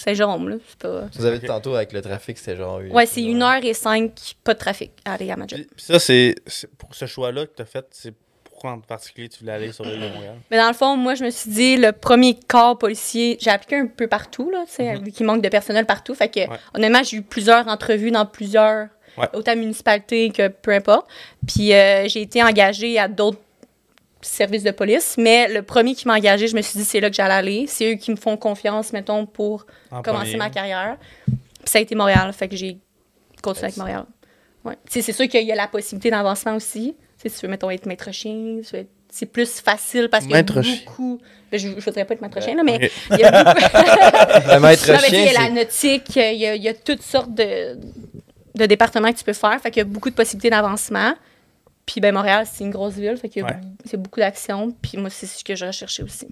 f- 0.00 0.04
Saint-Jérôme, 0.04 0.48
là. 0.48 0.56
C'est 0.68 0.78
pas. 0.78 1.02
Vous 1.14 1.24
avez 1.24 1.38
dit 1.38 1.46
tantôt 1.46 1.74
avec 1.74 1.92
le 1.92 2.00
trafic, 2.02 2.38
c'était 2.38 2.56
genre. 2.56 2.80
Ouais, 2.90 3.06
c'est 3.06 3.22
une 3.22 3.42
heure 3.42 3.64
et 3.64 3.74
cinq, 3.74 4.12
pas 4.44 4.54
de 4.54 4.58
trafic 4.58 4.90
à 5.04 5.14
aller 5.14 5.30
à 5.30 5.36
ma 5.36 5.46
job. 5.46 5.58
Puis, 5.60 5.68
puis 5.76 5.84
ça, 5.84 5.98
c'est. 5.98 6.34
c'est- 6.46 6.68
Pour 6.76 6.94
ce 6.94 7.06
choix-là 7.06 7.46
que 7.46 7.52
tu 7.56 7.62
as 7.62 7.66
fait, 7.66 7.86
c'est 7.90 8.14
pourquoi 8.44 8.72
en 8.72 8.80
particulier 8.80 9.28
tu 9.28 9.40
voulais 9.40 9.52
aller 9.52 9.72
sur 9.72 9.84
l'île 9.84 10.00
de 10.00 10.08
Montréal? 10.08 10.34
Mais 10.50 10.58
dans 10.58 10.68
le 10.68 10.74
fond, 10.74 10.96
moi, 10.96 11.14
je 11.14 11.24
me 11.24 11.30
suis 11.30 11.50
dit, 11.50 11.76
le 11.76 11.92
premier 11.92 12.38
corps 12.46 12.76
policier, 12.76 13.38
j'ai 13.40 13.50
appliqué 13.50 13.76
un 13.76 13.86
peu 13.86 14.06
partout, 14.06 14.50
là, 14.50 14.64
tu 14.66 14.72
sais, 14.74 14.96
vu 14.96 15.12
qu'il 15.12 15.24
manque 15.24 15.40
de 15.42 15.48
personnel 15.48 15.86
partout. 15.86 16.14
Fait 16.14 16.28
que, 16.28 16.40
Mhm. 16.40 16.50
Ouais. 16.50 16.56
honnêtement, 16.74 17.02
j'ai 17.02 17.16
eu 17.18 17.22
plusieurs 17.22 17.66
entrevues 17.68 18.10
dans 18.10 18.26
plusieurs, 18.26 18.88
Ouais. 19.16 19.28
autant 19.32 19.56
municipalités 19.56 20.30
que 20.30 20.48
peu 20.48 20.72
importe. 20.72 21.06
Puis, 21.46 21.72
euh, 21.72 22.06
j'ai 22.08 22.20
été 22.22 22.42
engagée 22.42 22.98
à 22.98 23.08
d'autres 23.08 23.38
services 24.22 24.62
de 24.62 24.70
police, 24.70 25.16
mais 25.18 25.48
le 25.48 25.62
premier 25.62 25.94
qui 25.94 26.06
m'a 26.06 26.14
engagée, 26.14 26.46
je 26.48 26.54
me 26.56 26.62
suis 26.62 26.78
dit, 26.78 26.84
c'est 26.84 27.00
là 27.00 27.08
que 27.10 27.16
j'allais 27.16 27.34
aller. 27.34 27.66
C'est 27.66 27.92
eux 27.92 27.96
qui 27.96 28.10
me 28.10 28.16
font 28.16 28.36
confiance, 28.36 28.92
mettons, 28.92 29.24
pour 29.26 29.66
En 29.90 30.02
commencer 30.02 30.24
premier. 30.32 30.36
ma 30.38 30.50
carrière. 30.50 30.96
Puis, 31.26 31.36
ça 31.64 31.78
a 31.78 31.82
été 31.82 31.94
Montréal, 31.94 32.32
fait 32.32 32.48
que 32.48 32.56
j'ai 32.56 32.78
continué 33.42 33.66
avec 33.66 33.76
Montréal. 33.76 34.04
Ouais. 34.64 34.74
Tu 34.86 34.92
sais, 34.94 35.02
C'est 35.02 35.12
sûr 35.12 35.26
qu'il 35.28 35.46
y 35.46 35.52
a 35.52 35.54
la 35.54 35.68
possibilité 35.68 36.10
d'avancement 36.10 36.54
aussi. 36.56 36.94
Tu 37.18 37.22
sais, 37.22 37.28
si 37.34 37.40
tu 37.40 37.46
veux, 37.46 37.50
mettons, 37.50 37.70
être 37.70 37.86
maître 37.86 38.12
chien, 38.12 38.58
tu 38.62 38.74
veux 38.76 38.80
être- 38.82 38.90
c'est 39.12 39.26
plus 39.26 39.60
facile 39.60 40.08
parce 40.10 40.24
qu'il 40.24 40.34
y 40.36 40.38
a 40.38 40.42
beaucoup. 40.42 41.18
Ben, 41.50 41.58
je 41.58 41.68
ne 41.68 41.80
voudrais 41.80 42.04
pas 42.04 42.14
être 42.14 42.20
maître 42.20 42.40
chien, 42.42 42.54
là, 42.54 42.62
mais 42.62 42.90
il 43.10 43.18
y 43.18 43.24
a 43.24 43.42
beaucoup. 43.42 44.60
Maître 44.60 44.84
chien, 44.84 44.98
il 45.08 45.32
y 45.32 45.36
a 45.36 45.40
la 45.42 45.50
nautique, 45.50 46.14
il 46.16 46.36
y 46.36 46.46
a, 46.46 46.54
il 46.54 46.62
y 46.62 46.68
a 46.68 46.74
toutes 46.74 47.02
sortes 47.02 47.34
de, 47.34 47.76
de 48.54 48.66
départements 48.66 49.10
que 49.12 49.18
tu 49.18 49.24
peux 49.24 49.32
faire. 49.32 49.58
Fait 49.60 49.70
qu'il 49.70 49.78
y 49.80 49.82
a 49.82 49.84
beaucoup 49.84 50.10
de 50.10 50.14
possibilités 50.14 50.50
d'avancement. 50.50 51.14
Puis 51.90 52.00
ben, 52.00 52.14
Montréal, 52.14 52.46
c'est 52.50 52.62
une 52.62 52.70
grosse 52.70 52.94
ville, 52.94 53.16
fait 53.16 53.28
qu'il 53.28 53.42
y 53.42 53.44
a 53.44 53.48
Ouais. 53.48 53.56
c'est 53.84 53.96
beaucoup 53.96 54.20
d'actions. 54.20 54.70
Puis 54.80 54.96
moi, 54.96 55.10
c'est 55.10 55.26
ce 55.26 55.42
que 55.42 55.56
je 55.56 55.64
recherchais 55.64 56.04
aussi. 56.04 56.28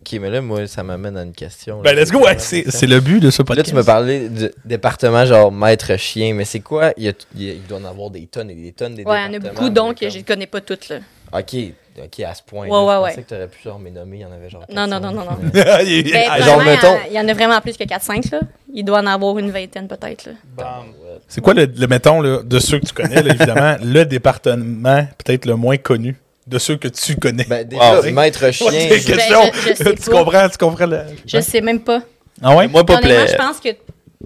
Ok, 0.00 0.18
mais 0.18 0.30
là, 0.30 0.40
moi, 0.40 0.66
ça 0.66 0.82
m'amène 0.82 1.16
à 1.18 1.22
une 1.22 1.32
question. 1.34 1.82
Ben, 1.82 1.94
là. 1.94 2.00
let's 2.02 2.10
go, 2.10 2.20
ouais, 2.24 2.38
c'est 2.38 2.64
c'est 2.70 2.86
le 2.86 2.98
but 3.00 3.20
de 3.20 3.30
ce 3.30 3.42
Là, 3.42 3.44
podcast. 3.44 3.68
tu 3.68 3.74
me 3.74 3.82
parlais 3.84 4.28
du 4.30 4.48
département 4.64 5.26
genre 5.26 5.52
maître 5.52 5.96
chien, 5.98 6.32
mais 6.32 6.46
c'est 6.46 6.60
quoi? 6.60 6.92
Il, 6.96 7.04
y 7.04 7.08
a- 7.08 7.12
il 7.36 7.62
doit 7.66 7.78
en 7.78 7.84
avoir 7.84 8.08
des 8.10 8.26
tonnes 8.26 8.50
et 8.50 8.54
des 8.54 8.72
tonnes 8.72 8.94
des 8.94 9.04
Ouais, 9.04 9.18
il 9.28 9.32
y 9.34 9.36
en 9.36 9.40
a 9.40 9.50
beaucoup, 9.50 9.68
donc 9.68 10.00
comme- 10.00 10.08
je 10.10 10.18
ne 10.18 10.22
connais 10.24 10.46
pas 10.46 10.60
toutes. 10.62 10.88
Là. 10.88 11.00
Ok, 11.34 11.54
ok, 11.98 12.20
à 12.20 12.34
ce 12.34 12.42
point. 12.42 12.66
Ouais, 12.66 12.70
je 12.70 12.74
ouais, 12.74 12.94
pensais 12.96 13.16
ouais. 13.16 13.22
que 13.22 13.28
t'aurais 13.28 13.48
pu 13.48 13.58
genre 13.62 13.78
mes 13.78 13.90
nommer, 13.90 14.18
il 14.18 14.20
y 14.20 14.24
en 14.24 14.32
avait 14.32 14.48
genre. 14.50 14.64
Non, 14.68 14.86
non, 14.86 15.00
400. 15.00 15.00
non, 15.00 15.12
non, 15.12 15.24
non. 15.24 15.38
Il 15.86 16.10
Ben, 16.10 16.24
genre, 16.42 16.56
vraiment, 16.56 16.64
mettons- 16.64 16.98
Il 17.08 17.12
y 17.14 17.20
en 17.20 17.28
a 17.28 17.34
vraiment 17.34 17.60
plus 17.60 17.76
que 17.76 17.84
4-5, 17.84 18.30
là. 18.32 18.40
Il 18.72 18.84
doit 18.84 19.00
en 19.00 19.06
avoir 19.06 19.38
une 19.38 19.50
vingtaine, 19.50 19.88
peut-être, 19.88 20.26
là. 20.26 20.32
ouais. 20.58 21.18
C'est 21.28 21.40
quoi 21.40 21.54
le, 21.54 21.66
le 21.66 21.86
mettons, 21.86 22.20
là, 22.20 22.42
de 22.42 22.58
ceux 22.58 22.78
que 22.78 22.86
tu 22.86 22.94
connais, 22.94 23.22
là, 23.22 23.34
évidemment, 23.34 23.76
le 23.82 24.04
département 24.04 25.06
peut-être 25.24 25.44
le 25.46 25.56
moins 25.56 25.76
connu 25.76 26.16
de 26.46 26.58
ceux 26.58 26.76
que 26.76 26.88
tu 26.88 27.16
connais? 27.16 27.44
Ben, 27.44 27.66
déjà, 27.66 28.00
Wow. 28.00 28.10
maître 28.12 28.50
chien. 28.52 28.66
Ouais, 28.66 28.72
c'est 28.88 28.98
je- 28.98 29.10
une 29.10 29.16
question. 29.16 29.40
Ben, 29.42 29.52
je- 29.54 29.68
je 29.68 29.74
sais 29.74 29.94
tu 30.02 30.10
pas. 30.10 30.24
comprends, 30.24 30.48
tu 30.48 30.58
comprends 30.58 30.86
le... 30.86 31.00
Je 31.26 31.40
sais 31.40 31.60
même 31.60 31.80
pas. 31.80 32.00
Ah 32.42 32.56
ouais? 32.56 32.66
Moi, 32.68 32.84
pas 32.84 33.00
je 33.02 33.36
pense 33.36 33.60
que 33.60 33.68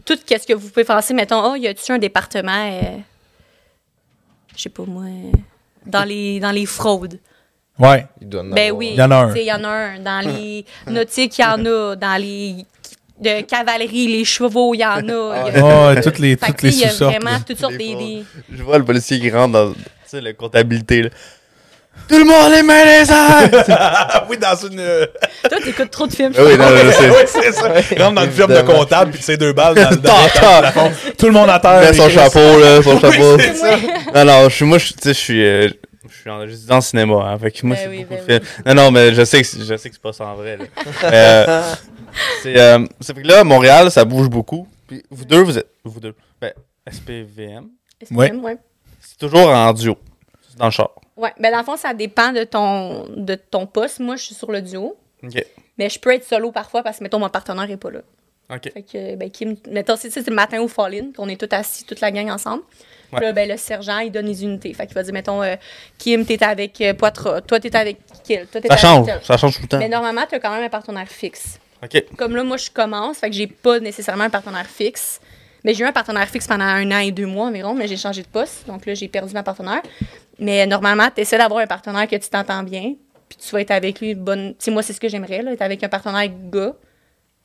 tout 0.04 0.16
ce 0.26 0.46
que 0.46 0.52
vous 0.54 0.68
pouvez 0.68 0.84
penser, 0.84 1.12
mettons, 1.14 1.52
oh, 1.52 1.56
y 1.56 1.66
a-tu 1.66 1.90
un 1.92 1.98
département, 1.98 2.70
euh, 2.70 2.80
je 4.56 4.62
sais 4.62 4.68
pas 4.68 4.84
moi, 4.86 5.04
euh, 5.04 5.32
dans 5.86 6.04
les, 6.04 6.40
dans 6.40 6.50
les 6.52 6.66
fraudes? 6.66 7.18
Ouais. 7.78 8.06
Il 8.20 8.28
doit 8.28 8.40
en 8.42 8.44
Ben 8.44 8.58
avoir. 8.68 8.78
oui. 8.78 8.90
Il 8.94 8.98
y 8.98 9.02
en 9.02 9.10
a 9.10 9.16
un. 9.16 9.26
Tu 9.28 9.34
sais, 9.34 9.42
Il 9.44 9.46
y 9.48 9.52
en 9.52 9.64
a 9.64 9.68
un. 9.68 9.98
Dans 9.98 10.20
les 10.26 10.64
nautiques, 10.86 11.38
il 11.38 11.42
y 11.42 11.44
en 11.44 11.64
a. 11.66 11.96
Dans 11.96 12.20
les 12.20 12.56
de 13.18 13.40
cavalerie, 13.42 14.08
les 14.08 14.24
chevaux, 14.26 14.74
il 14.74 14.80
y 14.80 14.84
en 14.84 14.96
a. 15.08 15.48
Il 15.48 15.56
y 15.56 15.58
a- 15.58 15.94
Oh, 15.96 16.00
toutes 16.02 16.18
les, 16.18 16.36
toutes 16.36 16.60
les 16.62 16.70
tu 16.70 16.78
sais, 16.78 16.86
il 16.98 17.00
y 17.00 17.04
a 17.04 17.06
vraiment 17.06 17.38
toutes 17.46 17.58
sortes 17.58 17.72
des... 17.78 17.94
des- 17.94 18.24
Je 18.54 18.62
vois 18.62 18.76
le 18.76 18.84
policier 18.84 19.18
qui 19.18 19.30
rentre 19.30 19.52
dans 19.52 19.72
tu 19.72 19.78
sais, 20.06 20.20
la 20.20 20.34
comptabilité. 20.34 21.04
Là. 21.04 21.08
Tout 22.10 22.18
le 22.18 22.24
monde 22.24 22.52
les 22.52 22.62
mains 22.62 22.84
les 22.84 23.10
airs! 23.10 23.64
Ah 23.70 24.26
oui, 24.28 24.36
dans 24.36 24.54
une... 24.68 24.78
euh, 24.78 25.06
Toi, 25.48 25.58
t'écoutes 25.64 25.90
trop 25.90 26.06
de 26.06 26.12
films. 26.12 26.32
Ah 26.36 26.42
oui, 26.44 26.58
non, 26.58 26.68
non, 26.68 26.76
c'est. 26.92 27.10
ouais, 27.10 27.26
c'est 27.26 27.52
ça. 27.52 27.70
Il 27.90 28.02
rentre 28.02 28.14
dans 28.16 28.24
une 28.24 28.30
firme 28.32 28.54
de 28.54 28.60
comptable, 28.60 29.12
puis 29.12 29.22
c'est 29.22 29.38
deux 29.38 29.54
balles 29.54 29.74
dans 29.74 29.88
le 29.90 29.96
le. 29.96 31.12
Tout 31.16 31.26
le 31.26 31.32
monde 31.32 31.48
à 31.48 31.58
terre. 31.58 31.80
Il 31.84 31.88
met 31.88 31.94
son 31.96 32.10
chapeau, 32.10 32.58
là, 32.60 32.82
son 32.82 33.00
chapeau. 33.00 33.38
Non, 34.14 34.24
non, 34.26 34.48
je 34.50 34.54
suis, 34.54 34.64
moi, 34.66 34.76
je, 34.76 34.88
tu 34.88 34.94
sais, 35.00 35.08
je 35.14 35.18
suis, 35.18 35.42
euh, 35.44 35.68
je 36.10 36.16
suis 36.20 36.30
en, 36.30 36.46
juste 36.46 36.66
dans 36.66 36.76
le 36.76 36.80
cinéma, 36.80 37.14
hein, 37.16 37.38
fait 37.38 37.50
que 37.50 37.66
moi, 37.66 37.76
Ben 37.76 37.82
c'est 37.82 37.88
oui, 37.88 38.04
beaucoup 38.04 38.26
ben 38.26 38.38
de 38.38 38.44
films. 38.44 38.62
Non, 38.66 38.74
non, 38.74 38.90
mais 38.90 39.14
je 39.14 39.24
sais 39.24 39.40
que, 39.42 39.46
c'est- 39.46 39.64
je 39.64 39.76
sais 39.76 39.88
que 39.88 39.94
c'est 39.94 40.02
pas 40.02 40.12
ça 40.12 40.26
en 40.26 40.34
vrai, 40.34 40.56
là. 40.58 40.64
Euh, 41.04 41.74
c'est, 42.42 42.58
euh, 42.58 42.86
ça 43.00 43.12
fait 43.14 43.22
que 43.22 43.28
là, 43.28 43.44
Montréal, 43.44 43.90
ça 43.90 44.04
bouge 44.04 44.28
beaucoup. 44.28 44.66
Puis 44.86 45.02
vous 45.10 45.24
deux, 45.24 45.42
vous 45.42 45.58
êtes, 45.58 45.68
vous 45.84 46.00
deux, 46.00 46.14
ben, 46.40 46.52
SPVM, 46.90 47.68
Ouais. 48.10 48.32
ouais. 48.32 48.56
c'est 49.00 49.18
toujours 49.18 49.48
en 49.48 49.72
duo. 49.72 49.96
C'est 50.48 50.58
dans 50.58 50.66
le 50.66 50.70
char. 50.70 50.90
Ouais. 51.16 51.32
Ben, 51.40 51.50
dans 51.50 51.58
le 51.58 51.64
fond, 51.64 51.76
ça 51.76 51.92
dépend 51.94 52.32
de 52.32 52.44
ton, 52.44 53.06
de 53.16 53.34
ton 53.34 53.66
poste. 53.66 54.00
Moi, 54.00 54.16
je 54.16 54.22
suis 54.24 54.34
sur 54.34 54.50
le 54.52 54.60
duo. 54.62 54.96
OK. 55.22 55.44
Mais 55.78 55.88
je 55.90 55.98
peux 55.98 56.12
être 56.14 56.24
solo 56.24 56.52
parfois 56.52 56.82
parce 56.82 56.98
que, 56.98 57.02
mettons, 57.04 57.18
mon 57.18 57.28
partenaire 57.28 57.66
n'est 57.68 57.76
pas 57.76 57.90
là. 57.90 58.00
OK. 58.50 58.72
Fait 58.72 58.82
que, 58.82 59.16
ben, 59.16 59.30
Kim, 59.30 59.56
mettons, 59.70 59.96
c'est, 59.96 60.10
c'est 60.10 60.26
le 60.28 60.34
matin 60.34 60.60
au 60.60 60.68
fall-in, 60.68 61.06
qu'on 61.16 61.28
est 61.28 61.40
tous 61.40 61.54
assis, 61.54 61.84
toute 61.84 62.00
la 62.00 62.10
gang 62.10 62.30
ensemble. 62.30 62.62
Puis 63.12 63.24
là, 63.24 63.32
ben, 63.32 63.48
le 63.48 63.56
sergent, 63.56 63.98
il 63.98 64.10
donne 64.10 64.26
les 64.26 64.42
unités. 64.44 64.72
Fait 64.74 64.86
qu'il 64.86 64.94
va 64.94 65.02
dire, 65.02 65.12
mettons, 65.12 65.42
euh, 65.42 65.56
Kim, 65.98 66.24
t'es 66.24 66.42
avec 66.42 66.80
euh, 66.80 66.92
Poitras, 66.94 67.40
toi, 67.40 67.58
t'es 67.60 67.74
avec 67.74 67.98
Kill, 68.24 68.46
toi, 68.50 68.60
t'es 68.60 68.68
Ça 68.68 68.74
avec 68.74 68.84
change, 68.84 69.06
tel. 69.06 69.20
ça 69.22 69.36
change 69.36 69.56
tout 69.56 69.62
le 69.62 69.68
temps. 69.68 69.78
Mais 69.78 69.88
normalement, 69.88 70.22
t'as 70.28 70.38
quand 70.38 70.50
même 70.52 70.64
un 70.64 70.68
partenaire 70.68 71.08
fixe. 71.08 71.58
OK. 71.82 72.04
Comme 72.16 72.34
là, 72.36 72.42
moi, 72.44 72.56
je 72.56 72.70
commence, 72.70 73.18
fait 73.18 73.30
que 73.30 73.36
j'ai 73.36 73.46
pas 73.46 73.80
nécessairement 73.80 74.24
un 74.24 74.30
partenaire 74.30 74.66
fixe. 74.66 75.20
Mais 75.64 75.74
j'ai 75.74 75.82
eu 75.82 75.86
un 75.86 75.92
partenaire 75.92 76.28
fixe 76.28 76.46
pendant 76.46 76.64
un 76.64 76.90
an 76.92 76.98
et 76.98 77.10
deux 77.10 77.26
mois 77.26 77.46
environ, 77.46 77.74
mais 77.74 77.88
j'ai 77.88 77.96
changé 77.96 78.22
de 78.22 78.28
poste. 78.28 78.66
Donc 78.68 78.86
là, 78.86 78.94
j'ai 78.94 79.08
perdu 79.08 79.32
ma 79.34 79.42
partenaire. 79.42 79.82
Mais 80.38 80.64
normalement, 80.66 81.08
tu 81.12 81.22
essaies 81.22 81.38
d'avoir 81.38 81.60
un 81.60 81.66
partenaire 81.66 82.06
que 82.06 82.14
tu 82.16 82.28
t'entends 82.28 82.62
bien. 82.62 82.94
Puis 83.28 83.38
tu 83.38 83.50
vas 83.50 83.60
être 83.60 83.72
avec 83.72 84.00
lui 84.00 84.10
une 84.12 84.18
bonne. 84.22 84.50
Tu 84.50 84.56
sais, 84.64 84.70
moi, 84.70 84.82
c'est 84.82 84.92
ce 84.92 85.00
que 85.00 85.08
j'aimerais, 85.08 85.42
là, 85.42 85.52
être 85.52 85.62
avec 85.62 85.82
un 85.82 85.88
partenaire 85.88 86.30
gars. 86.52 86.74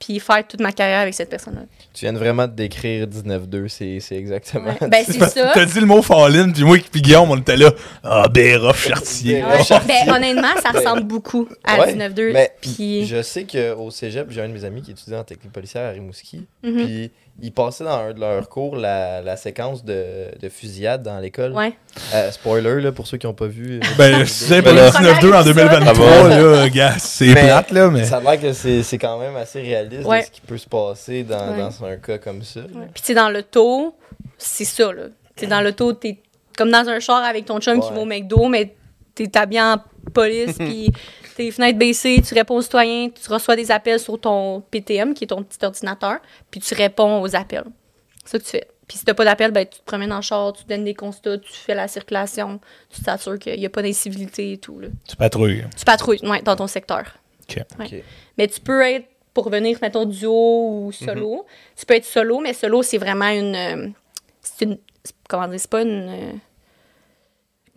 Puis 0.01 0.19
faire 0.19 0.45
toute 0.47 0.59
ma 0.59 0.71
carrière 0.71 1.01
avec 1.01 1.13
cette 1.13 1.29
personne-là. 1.29 1.61
Tu 1.93 2.05
viens 2.05 2.13
de 2.13 2.17
vraiment 2.17 2.47
de 2.47 2.53
décrire 2.53 3.05
19-2, 3.05 3.67
c'est 3.67 3.99
c'est 3.99 4.15
exactement. 4.15 4.75
Ouais. 4.81 4.87
Ben, 4.89 5.05
c'est 5.05 5.19
ça. 5.19 5.51
T'as 5.53 5.65
dit 5.65 5.79
le 5.79 5.85
mot 5.85 6.01
Fallin, 6.01 6.51
puis 6.51 6.63
moi 6.63 6.77
puis 6.91 7.01
Guillaume, 7.01 7.29
on 7.29 7.37
était 7.37 7.55
là. 7.55 7.71
Ah, 8.03 8.27
Béroff, 8.27 8.87
Chartier. 8.87 9.43
Ouais. 9.43 9.59
Ben, 9.87 10.13
honnêtement, 10.13 10.55
ça 10.61 10.71
ressemble 10.71 11.03
beaucoup 11.03 11.47
à 11.63 11.79
Ouais, 11.79 11.93
19-2. 11.93 12.33
Mais 12.33 12.51
Puis. 12.59 13.05
je 13.05 13.21
sais 13.21 13.45
qu'au 13.45 13.91
cégep, 13.91 14.27
j'ai 14.31 14.41
un 14.41 14.49
de 14.49 14.53
mes 14.53 14.65
amis 14.65 14.81
qui 14.81 14.91
étudiait 14.91 15.17
en 15.17 15.23
technique 15.23 15.53
policière 15.53 15.87
à 15.87 15.91
Rimouski. 15.91 16.47
Mhm. 16.63 16.85
Puis 16.85 17.11
il 17.41 17.51
passait 17.51 17.83
dans 17.83 17.97
un 17.97 18.13
de 18.13 18.19
leurs 18.19 18.47
cours 18.49 18.75
la, 18.75 19.21
la 19.21 19.35
séquence 19.37 19.83
de, 19.83 20.27
de 20.39 20.49
fusillade 20.49 21.03
dans 21.03 21.19
l'école. 21.19 21.53
Ouais. 21.53 21.73
Euh, 22.13 22.31
spoiler 22.31 22.81
là, 22.81 22.91
pour 22.91 23.07
ceux 23.07 23.17
qui 23.17 23.25
n'ont 23.27 23.33
pas 23.33 23.47
vu. 23.47 23.79
euh, 23.79 23.87
Ben, 23.97 24.25
c'est 24.25 24.61
pas 24.61 24.71
le 24.71 24.77
là- 24.77 24.89
19-2 24.91 25.33
en 25.33 25.43
2023, 25.43 25.95
Ça 25.95 26.27
là, 26.29 26.69
gars. 26.69 26.95
C'est 26.99 27.31
plate, 27.33 27.71
là, 27.71 27.89
mais. 27.89 28.03
Ça 28.05 28.17
a 28.17 28.21
l'air 28.21 28.39
que 28.41 28.53
c'est 28.53 28.83
c'est 28.83 28.97
quand 28.97 29.17
même 29.19 29.35
assez 29.35 29.61
réaliste 29.61 30.05
Ouais. 30.05 30.21
de 30.21 30.25
ce 30.25 30.31
qui 30.31 30.41
peut 30.41 30.57
se 30.57 30.67
passer 30.67 31.23
dans, 31.23 31.51
Ouais. 31.51 31.59
dans 31.59 31.85
un 31.85 31.95
cas 31.97 32.17
comme 32.17 32.43
ça. 32.43 32.59
Ouais. 32.61 32.87
Puis, 32.93 33.01
tu 33.01 33.07
sais, 33.07 33.13
dans 33.13 33.29
l'auto, 33.29 33.95
c'est 34.37 34.65
ça, 34.65 34.91
là. 34.93 35.03
Tu 35.35 35.41
sais, 35.41 35.47
dans 35.47 35.61
l'auto, 35.61 35.93
t'es 35.93 36.17
comme 36.57 36.69
dans 36.69 36.87
un 36.89 36.99
char 36.99 37.23
avec 37.23 37.45
ton 37.45 37.59
chum 37.59 37.79
qui 37.79 37.91
va 37.91 37.99
au 38.01 38.05
McDo, 38.05 38.47
mais 38.47 38.75
t'es 39.15 39.35
habillé 39.37 39.61
en 39.61 39.77
police, 40.13 40.53
puis 40.59 40.91
tes 41.41 41.51
fenêtres 41.51 41.79
baissées, 41.79 42.21
tu 42.27 42.33
réponds 42.33 42.55
aux 42.57 42.61
citoyens, 42.61 43.09
tu 43.09 43.29
reçois 43.31 43.55
des 43.55 43.71
appels 43.71 43.99
sur 43.99 44.19
ton 44.19 44.61
PTM, 44.61 45.13
qui 45.13 45.23
est 45.23 45.27
ton 45.27 45.43
petit 45.43 45.63
ordinateur, 45.65 46.19
puis 46.49 46.59
tu 46.59 46.73
réponds 46.73 47.21
aux 47.21 47.35
appels. 47.35 47.65
C'est 48.25 48.31
ça 48.31 48.39
que 48.39 48.43
tu 48.43 48.49
fais. 48.51 48.67
Puis 48.87 48.97
si 48.97 49.05
t'as 49.05 49.13
pas 49.13 49.23
d'appel, 49.25 49.51
ben, 49.51 49.65
tu 49.65 49.79
te 49.79 49.85
promènes 49.85 50.11
en 50.11 50.21
char, 50.21 50.51
tu 50.53 50.63
donnes 50.65 50.83
des 50.83 50.93
constats, 50.93 51.37
tu 51.37 51.53
fais 51.53 51.73
la 51.73 51.87
circulation, 51.87 52.59
tu 52.89 53.01
t'assures 53.01 53.39
qu'il 53.39 53.57
n'y 53.57 53.65
a 53.65 53.69
pas 53.69 53.81
d'incivilité 53.81 54.51
et 54.53 54.57
tout, 54.57 54.79
là. 54.79 54.89
Tu 55.07 55.15
patrouilles. 55.15 55.65
Tu 55.77 55.85
patrouilles, 55.85 56.19
ouais, 56.27 56.41
dans 56.41 56.55
ton 56.57 56.67
secteur. 56.67 57.03
Ouais. 57.79 57.85
Ok. 57.85 57.95
Mais 58.37 58.47
tu 58.47 58.59
peux 58.59 58.81
être, 58.81 59.07
pour 59.33 59.49
venir, 59.49 59.77
mettons, 59.81 60.05
duo 60.05 60.85
ou 60.87 60.91
solo. 60.91 61.45
Tu 61.77 61.85
peux 61.85 61.93
être 61.95 62.05
solo, 62.05 62.39
mais 62.39 62.53
solo, 62.53 62.83
c'est 62.83 62.97
vraiment 62.97 63.29
une. 63.29 63.55
euh, 63.55 63.87
c'est 64.41 64.65
une. 64.65 64.77
c'est- 65.03 65.15
Comment 65.29 65.47
dire, 65.47 65.59
c'est 65.59 65.69
pas 65.69 65.81
une. 65.83 66.09
euh, 66.09 66.31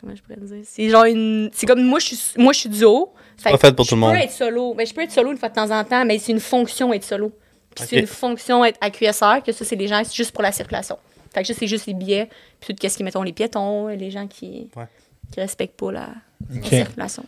comment 0.00 0.14
je 0.16 0.22
pourrais 0.22 0.36
le 0.40 0.46
dire? 0.46 0.64
C'est 0.64 0.88
genre 0.88 1.04
une. 1.04 1.48
C'est 1.52 1.66
comme 1.66 1.82
moi, 1.84 1.98
je 2.00 2.06
suis, 2.14 2.18
moi, 2.42 2.52
je 2.52 2.58
suis 2.60 2.68
duo. 2.68 3.12
Fait 3.36 3.50
Pas 3.50 3.58
fait 3.58 3.74
pour 3.76 3.86
tout 3.86 3.94
le 3.94 4.00
monde. 4.00 4.14
Je 4.14 4.18
peux 4.18 4.24
être 4.24 4.32
solo. 4.32 4.74
Ben, 4.74 4.86
je 4.86 4.94
peux 4.94 5.02
être 5.02 5.10
solo 5.12 5.32
une 5.32 5.38
fois 5.38 5.48
de 5.48 5.54
temps 5.54 5.70
en 5.70 5.84
temps, 5.84 6.04
mais 6.04 6.18
c'est 6.18 6.32
une 6.32 6.40
fonction 6.40 6.92
être 6.92 7.04
solo. 7.04 7.32
Puis 7.74 7.84
c'est 7.88 7.96
une 7.96 8.06
fonction 8.06 8.64
être 8.64 8.78
AQSR, 8.80 9.42
que 9.44 9.50
ça, 9.52 9.64
c'est 9.64 9.76
les 9.76 9.88
gens, 9.88 10.00
c'est 10.04 10.14
juste 10.14 10.30
pour 10.32 10.42
la 10.42 10.52
circulation. 10.52 10.96
Fait 11.34 11.42
que 11.42 11.48
ça, 11.48 11.54
c'est 11.58 11.66
juste 11.66 11.86
les 11.86 11.94
billets, 11.94 12.28
puis 12.60 12.74
tout 12.74 12.88
ce 12.88 12.96
qui, 12.96 13.02
mettons, 13.02 13.22
les 13.22 13.32
piétons, 13.32 13.88
les 13.88 14.10
gens 14.12 14.28
qui, 14.28 14.70
Ouais. 14.76 14.84
qui 15.32 15.40
respectent 15.40 15.76
pas 15.76 15.90
la, 15.90 16.08
la 16.50 16.60
Ok. 16.60 16.66
circulation. 16.66 17.24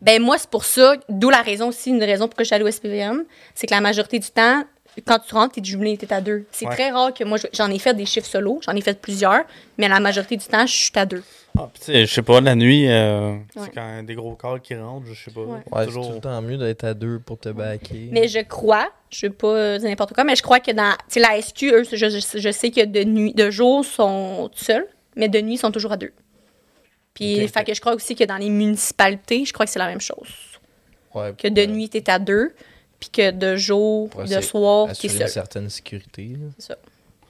Ben 0.00 0.22
moi, 0.22 0.38
c'est 0.38 0.48
pour 0.48 0.64
ça, 0.64 0.94
d'où 1.08 1.28
la 1.30 1.42
raison 1.42 1.68
aussi, 1.68 1.90
une 1.90 2.02
raison 2.02 2.26
pourquoi 2.26 2.44
je 2.44 2.46
suis 2.48 2.54
allée 2.54 2.64
au 2.64 2.70
SPVM, 2.70 3.24
c'est 3.54 3.66
que 3.66 3.74
la 3.74 3.80
majorité 3.80 4.18
du 4.18 4.30
temps, 4.30 4.62
quand 5.06 5.18
tu 5.18 5.34
rentres, 5.34 5.54
t'es 5.56 5.64
jumelé, 5.64 5.98
t'es 5.98 6.10
à 6.12 6.20
deux. 6.20 6.46
C'est 6.52 6.66
Ouais. 6.66 6.72
très 6.74 6.90
rare 6.90 7.12
que 7.12 7.24
moi, 7.24 7.36
je- 7.36 7.48
j'en 7.52 7.68
ai 7.70 7.78
fait 7.78 7.92
des 7.94 8.06
chiffres 8.06 8.28
solo, 8.28 8.60
j'en 8.64 8.74
ai 8.74 8.80
fait 8.80 8.98
plusieurs, 9.00 9.42
mais 9.76 9.88
la 9.88 10.00
majorité 10.00 10.36
du 10.36 10.46
temps, 10.46 10.66
je 10.66 10.72
suis 10.74 10.92
à 10.94 11.04
deux. 11.04 11.22
Ah, 11.56 11.68
puis 11.72 11.80
tu 11.80 11.86
sais, 11.92 12.04
je 12.06 12.12
sais 12.12 12.22
pas, 12.22 12.40
la 12.40 12.56
nuit, 12.56 12.88
euh, 12.90 13.32
Ouais. 13.34 13.42
c'est 13.56 13.70
quand 13.74 14.02
des 14.02 14.14
gros 14.16 14.34
corps 14.34 14.60
qui 14.60 14.74
rentrent, 14.74 15.06
je 15.06 15.14
sais 15.14 15.30
pas. 15.30 15.40
Ouais. 15.42 15.58
Ouais, 15.58 15.62
c'est 15.80 15.84
toujours... 15.86 16.08
tout 16.08 16.14
le 16.14 16.20
temps 16.20 16.42
mieux 16.42 16.58
d'être 16.58 16.82
à 16.82 16.94
deux 16.94 17.20
pour 17.20 17.38
te 17.38 17.48
baquer. 17.48 18.08
Mais 18.10 18.26
je 18.26 18.40
crois, 18.40 18.90
je 19.10 19.26
veux 19.28 19.32
pas 19.32 19.46
euh, 19.54 19.78
dire 19.78 19.88
n'importe 19.88 20.14
quoi, 20.14 20.24
mais 20.24 20.34
je 20.34 20.42
crois 20.42 20.58
que 20.58 20.72
dans, 20.72 20.92
tu 20.92 20.98
sais, 21.10 21.20
la 21.20 21.40
SQ, 21.40 21.62
eux, 21.72 21.84
je, 21.84 21.96
je- 21.96 22.38
je 22.40 22.50
sais 22.50 22.70
que 22.72 22.84
de 22.84 23.04
nuit, 23.04 23.34
de 23.34 23.50
jour, 23.50 23.84
sont 23.84 24.50
seuls, 24.54 24.86
mais 25.14 25.28
de 25.28 25.40
nuit, 25.40 25.54
ils 25.54 25.58
sont 25.58 25.70
toujours 25.70 25.92
à 25.92 25.96
deux. 25.96 26.12
Puis, 27.14 27.44
Ok. 27.44 27.50
fait 27.52 27.64
que 27.64 27.72
je 27.74 27.80
crois 27.80 27.94
aussi 27.94 28.16
que 28.16 28.24
dans 28.24 28.36
les 28.38 28.50
municipalités, 28.50 29.44
je 29.44 29.52
crois 29.52 29.66
que 29.66 29.70
c'est 29.70 29.78
la 29.78 29.86
même 29.86 30.00
chose. 30.00 30.32
Ouais, 31.14 31.32
Que 31.38 31.46
de 31.46 31.64
pour, 31.66 31.72
nuit, 31.72 31.88
t'es 31.88 32.10
à 32.10 32.18
deux, 32.18 32.52
puis 32.98 33.10
que 33.10 33.30
de 33.30 33.54
jour, 33.54 34.08
de 34.28 34.40
soir, 34.40 34.86
t'es 34.86 34.90
assurer 34.90 35.12
une 35.12 35.18
seul. 35.20 35.28
certaine 35.28 35.70
sécurité. 35.70 36.32
C'est 36.58 36.66
ça. 36.72 36.76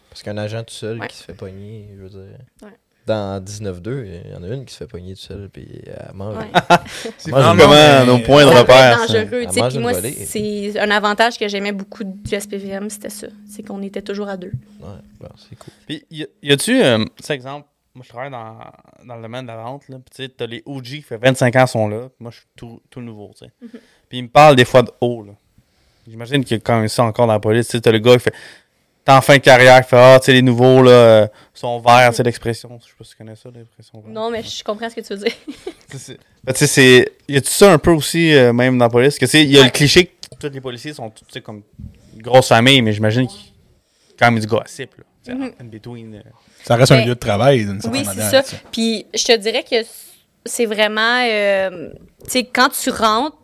Parce 0.08 0.22
qu'un 0.22 0.38
agent 0.38 0.62
tout 0.64 0.72
seul 0.72 0.98
Ouais. 0.98 1.08
qui 1.08 1.16
se 1.16 1.24
fait 1.24 1.34
pogner, 1.34 1.90
je 1.94 2.02
veux 2.04 2.08
dire. 2.08 2.38
Ouais. 2.62 2.68
Dans 3.06 3.38
19-2, 3.38 4.22
il 4.24 4.32
y 4.32 4.34
en 4.34 4.42
a 4.42 4.48
une 4.48 4.64
qui 4.64 4.72
se 4.72 4.78
fait 4.78 4.86
pogner 4.86 5.14
tout 5.14 5.20
seul, 5.20 5.50
puis 5.52 5.66
elle 5.86 6.14
mange. 6.14 6.36
Ouais. 6.36 6.46
C'est 7.18 7.30
vraiment 7.30 7.54
mais- 7.54 8.06
nos 8.06 8.18
points 8.20 8.44
de 8.46 8.50
repère. 8.50 8.98
ça. 9.00 9.06
dangereux, 9.06 9.46
Puis 9.50 9.78
moi, 9.78 9.92
c'est 9.92 10.78
un 10.78 10.90
avantage 10.90 11.38
que 11.38 11.46
j'aimais 11.46 11.72
beaucoup 11.72 12.04
du 12.04 12.34
SPVM, 12.40 12.88
c'était 12.88 13.10
ça. 13.10 13.26
C'est 13.46 13.62
qu'on 13.62 13.82
était 13.82 14.00
toujours 14.00 14.28
à 14.28 14.38
deux. 14.38 14.52
Ouais, 14.80 14.88
bon, 15.20 15.28
c'est 15.36 15.56
cool. 15.56 15.74
Puis, 15.86 16.06
y, 16.10 16.52
a-tu, 16.52 16.82
euh, 16.82 17.04
exemple, 17.28 17.68
moi 17.94 18.02
je 18.04 18.08
travaille 18.08 18.30
dans, 18.30 18.56
dans 19.06 19.16
le 19.16 19.22
domaine 19.22 19.42
de 19.42 19.48
la 19.48 19.56
vente, 19.56 19.88
là, 19.88 19.96
puis 19.98 20.14
tu 20.16 20.22
sais, 20.22 20.28
t'as 20.30 20.46
les 20.46 20.62
OG 20.64 20.82
qui 20.84 21.02
fait 21.02 21.18
25 21.18 21.54
ans 21.56 21.66
sont 21.66 21.88
là, 21.88 22.08
puis 22.08 22.16
moi 22.20 22.30
je 22.30 22.38
suis 22.38 22.46
tout, 22.56 22.80
tout 22.90 23.00
nouveau, 23.02 23.32
tu 23.38 23.44
sais. 23.44 23.52
Puis 24.08 24.18
ils 24.18 24.22
me 24.22 24.28
parlent 24.28 24.56
des 24.56 24.64
fois 24.64 24.82
de 24.82 24.90
haut, 25.00 25.22
là. 25.22 25.32
J'imagine 26.06 26.44
qu'il 26.44 26.56
y 26.56 26.60
a 26.60 26.62
quand 26.62 26.78
même 26.78 26.88
ça 26.88 27.02
encore 27.04 27.26
dans 27.26 27.32
la 27.34 27.40
police, 27.40 27.66
tu 27.66 27.72
sais, 27.72 27.80
t'as 27.80 27.92
le 27.92 27.98
gars 27.98 28.14
qui 28.14 28.24
fait, 28.24 28.34
t'es 29.04 29.12
en 29.12 29.20
fin 29.20 29.34
de 29.36 29.40
carrière, 29.42 29.82
qui 29.82 29.88
fait, 29.90 29.96
ah, 29.98 30.18
tu 30.18 30.26
sais, 30.26 30.32
les 30.32 30.42
nouveaux, 30.42 30.82
là, 30.82 30.90
euh, 30.90 31.26
sont 31.52 31.78
verts, 31.80 32.10
tu 32.10 32.16
sais, 32.16 32.22
l'expression, 32.22 32.78
je 32.82 32.86
sais 32.88 32.94
pas 32.98 33.04
si 33.04 33.10
tu 33.10 33.16
connais 33.16 33.36
ça, 33.36 33.48
l'expression 33.54 34.00
vert. 34.00 34.10
Non, 34.12 34.30
mais 34.30 34.42
je 34.42 34.64
comprends 34.64 34.88
ce 34.90 34.94
que 34.96 35.00
tu 35.02 35.14
veux 35.14 35.24
dire. 35.24 35.32
Tu 35.90 35.98
sais, 35.98 36.12
c'est- 36.14 36.18
ben, 36.42 36.52
tu 36.52 36.58
sais, 36.60 36.66
c'est. 36.66 37.12
Y 37.28 37.36
a-tu 37.36 37.50
ça 37.50 37.72
un 37.72 37.78
peu 37.78 37.90
aussi, 37.92 38.34
euh, 38.34 38.52
même 38.52 38.76
dans 38.78 38.86
la 38.86 38.90
police? 38.90 39.18
Que 39.18 39.26
c'est. 39.26 39.44
Y 39.44 39.56
a 39.56 39.60
Ouais. 39.60 39.66
le 39.66 39.70
cliché 39.70 40.06
que 40.06 40.12
tous 40.40 40.52
les 40.52 40.60
policiers 40.60 40.92
sont, 40.94 41.10
tu 41.10 41.24
sais, 41.30 41.40
comme 41.40 41.62
une 42.16 42.22
grosse 42.22 42.48
famille, 42.48 42.82
mais 42.82 42.92
j'imagine 42.92 43.26
qu'il 43.28 43.38
y 43.38 43.42
a 43.42 44.14
quand 44.18 44.30
même 44.32 44.40
du 44.40 44.46
gossip, 44.46 44.90
là. 44.98 45.04
Tu 45.24 45.30
sais, 45.30 45.36
Mhm. 45.38 45.52
in 45.60 45.64
between. 45.64 46.14
euh, 46.16 46.20
Ça 46.64 46.76
reste 46.76 46.92
un 46.92 46.96
Ben, 46.96 47.06
lieu 47.06 47.14
de 47.14 47.20
travail, 47.20 47.64
d'une 47.64 47.80
certaine 47.80 48.00
Oui, 48.00 48.06
c'est 48.08 48.16
manière. 48.16 48.30
ça. 48.30 48.42
tu 48.42 48.50
sais. 48.50 48.62
Puis 48.72 49.06
je 49.14 49.24
te 49.24 49.36
dirais 49.36 49.62
que 49.62 49.76
c'est 50.46 50.66
vraiment, 50.66 51.22
euh, 51.28 51.90
tu 52.24 52.30
sais, 52.30 52.44
quand 52.44 52.70
tu 52.70 52.90
rentres, 52.90 53.36
tu 53.42 53.43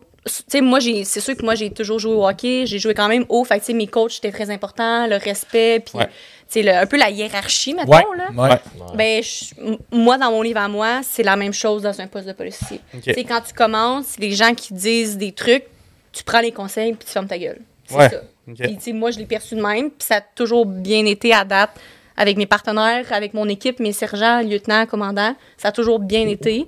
moi, 0.61 0.79
j'ai, 0.79 1.03
c'est 1.03 1.19
sûr 1.19 1.35
que 1.35 1.43
moi, 1.43 1.55
j'ai 1.55 1.71
toujours 1.71 1.99
joué 1.99 2.13
au 2.13 2.27
hockey, 2.27 2.65
j'ai 2.65 2.79
joué 2.79 2.93
quand 2.93 3.07
même 3.07 3.25
haut, 3.29 3.43
fait 3.43 3.55
que, 3.55 3.61
tu 3.61 3.65
sais, 3.67 3.73
mes 3.73 3.87
coachs, 3.87 4.11
c'était 4.13 4.31
très 4.31 4.49
important, 4.49 5.07
le 5.07 5.15
respect, 5.17 5.79
puis, 5.85 5.97
Ouais. 5.97 6.05
tu 6.07 6.11
c'est 6.47 6.63
le- 6.63 6.73
un 6.75 6.85
peu 6.85 6.97
la 6.97 7.09
hiérarchie, 7.09 7.73
mettons, 7.73 7.91
Ouais. 7.91 8.03
là. 8.17 8.29
ouais. 8.31 8.49
Ouais. 8.49 8.95
Ben, 8.95 9.23
je- 9.23 9.77
moi, 9.91 10.17
dans 10.17 10.31
mon 10.31 10.41
livre 10.41 10.59
à 10.59 10.67
moi, 10.67 10.99
c'est 11.03 11.23
la 11.23 11.35
même 11.35 11.53
chose 11.53 11.81
dans 11.83 11.99
un 12.01 12.07
poste 12.07 12.27
de 12.27 12.33
policier. 12.33 12.79
Ok. 12.93 13.01
Tu 13.01 13.13
sais, 13.13 13.23
quand 13.23 13.41
tu 13.41 13.53
commences, 13.53 14.17
les 14.19 14.31
gens 14.31 14.53
qui 14.53 14.73
disent 14.73 15.17
des 15.17 15.31
trucs, 15.31 15.63
tu 16.11 16.23
prends 16.23 16.41
les 16.41 16.51
conseils 16.51 16.93
puis 16.93 17.05
tu 17.05 17.11
fermes 17.11 17.27
ta 17.27 17.37
gueule. 17.39 17.59
C'est 17.85 17.95
Ouais. 17.95 18.09
ça. 18.09 18.21
Ok. 18.49 18.77
Puis, 18.81 18.93
moi, 18.93 19.11
je 19.11 19.17
l'ai 19.19 19.25
perçu 19.25 19.55
de 19.55 19.61
même, 19.61 19.89
puis 19.91 20.05
ça 20.05 20.17
a 20.17 20.21
toujours 20.21 20.65
bien 20.65 21.05
été 21.05 21.33
à 21.33 21.45
date 21.45 21.71
avec 22.17 22.37
mes 22.37 22.45
partenaires, 22.45 23.05
avec 23.11 23.33
mon 23.33 23.47
équipe, 23.47 23.79
mes 23.79 23.93
sergents, 23.93 24.41
lieutenants, 24.41 24.85
commandants. 24.85 25.35
Ça 25.57 25.69
a 25.69 25.71
toujours 25.71 25.99
bien 25.99 26.27
été. 26.27 26.67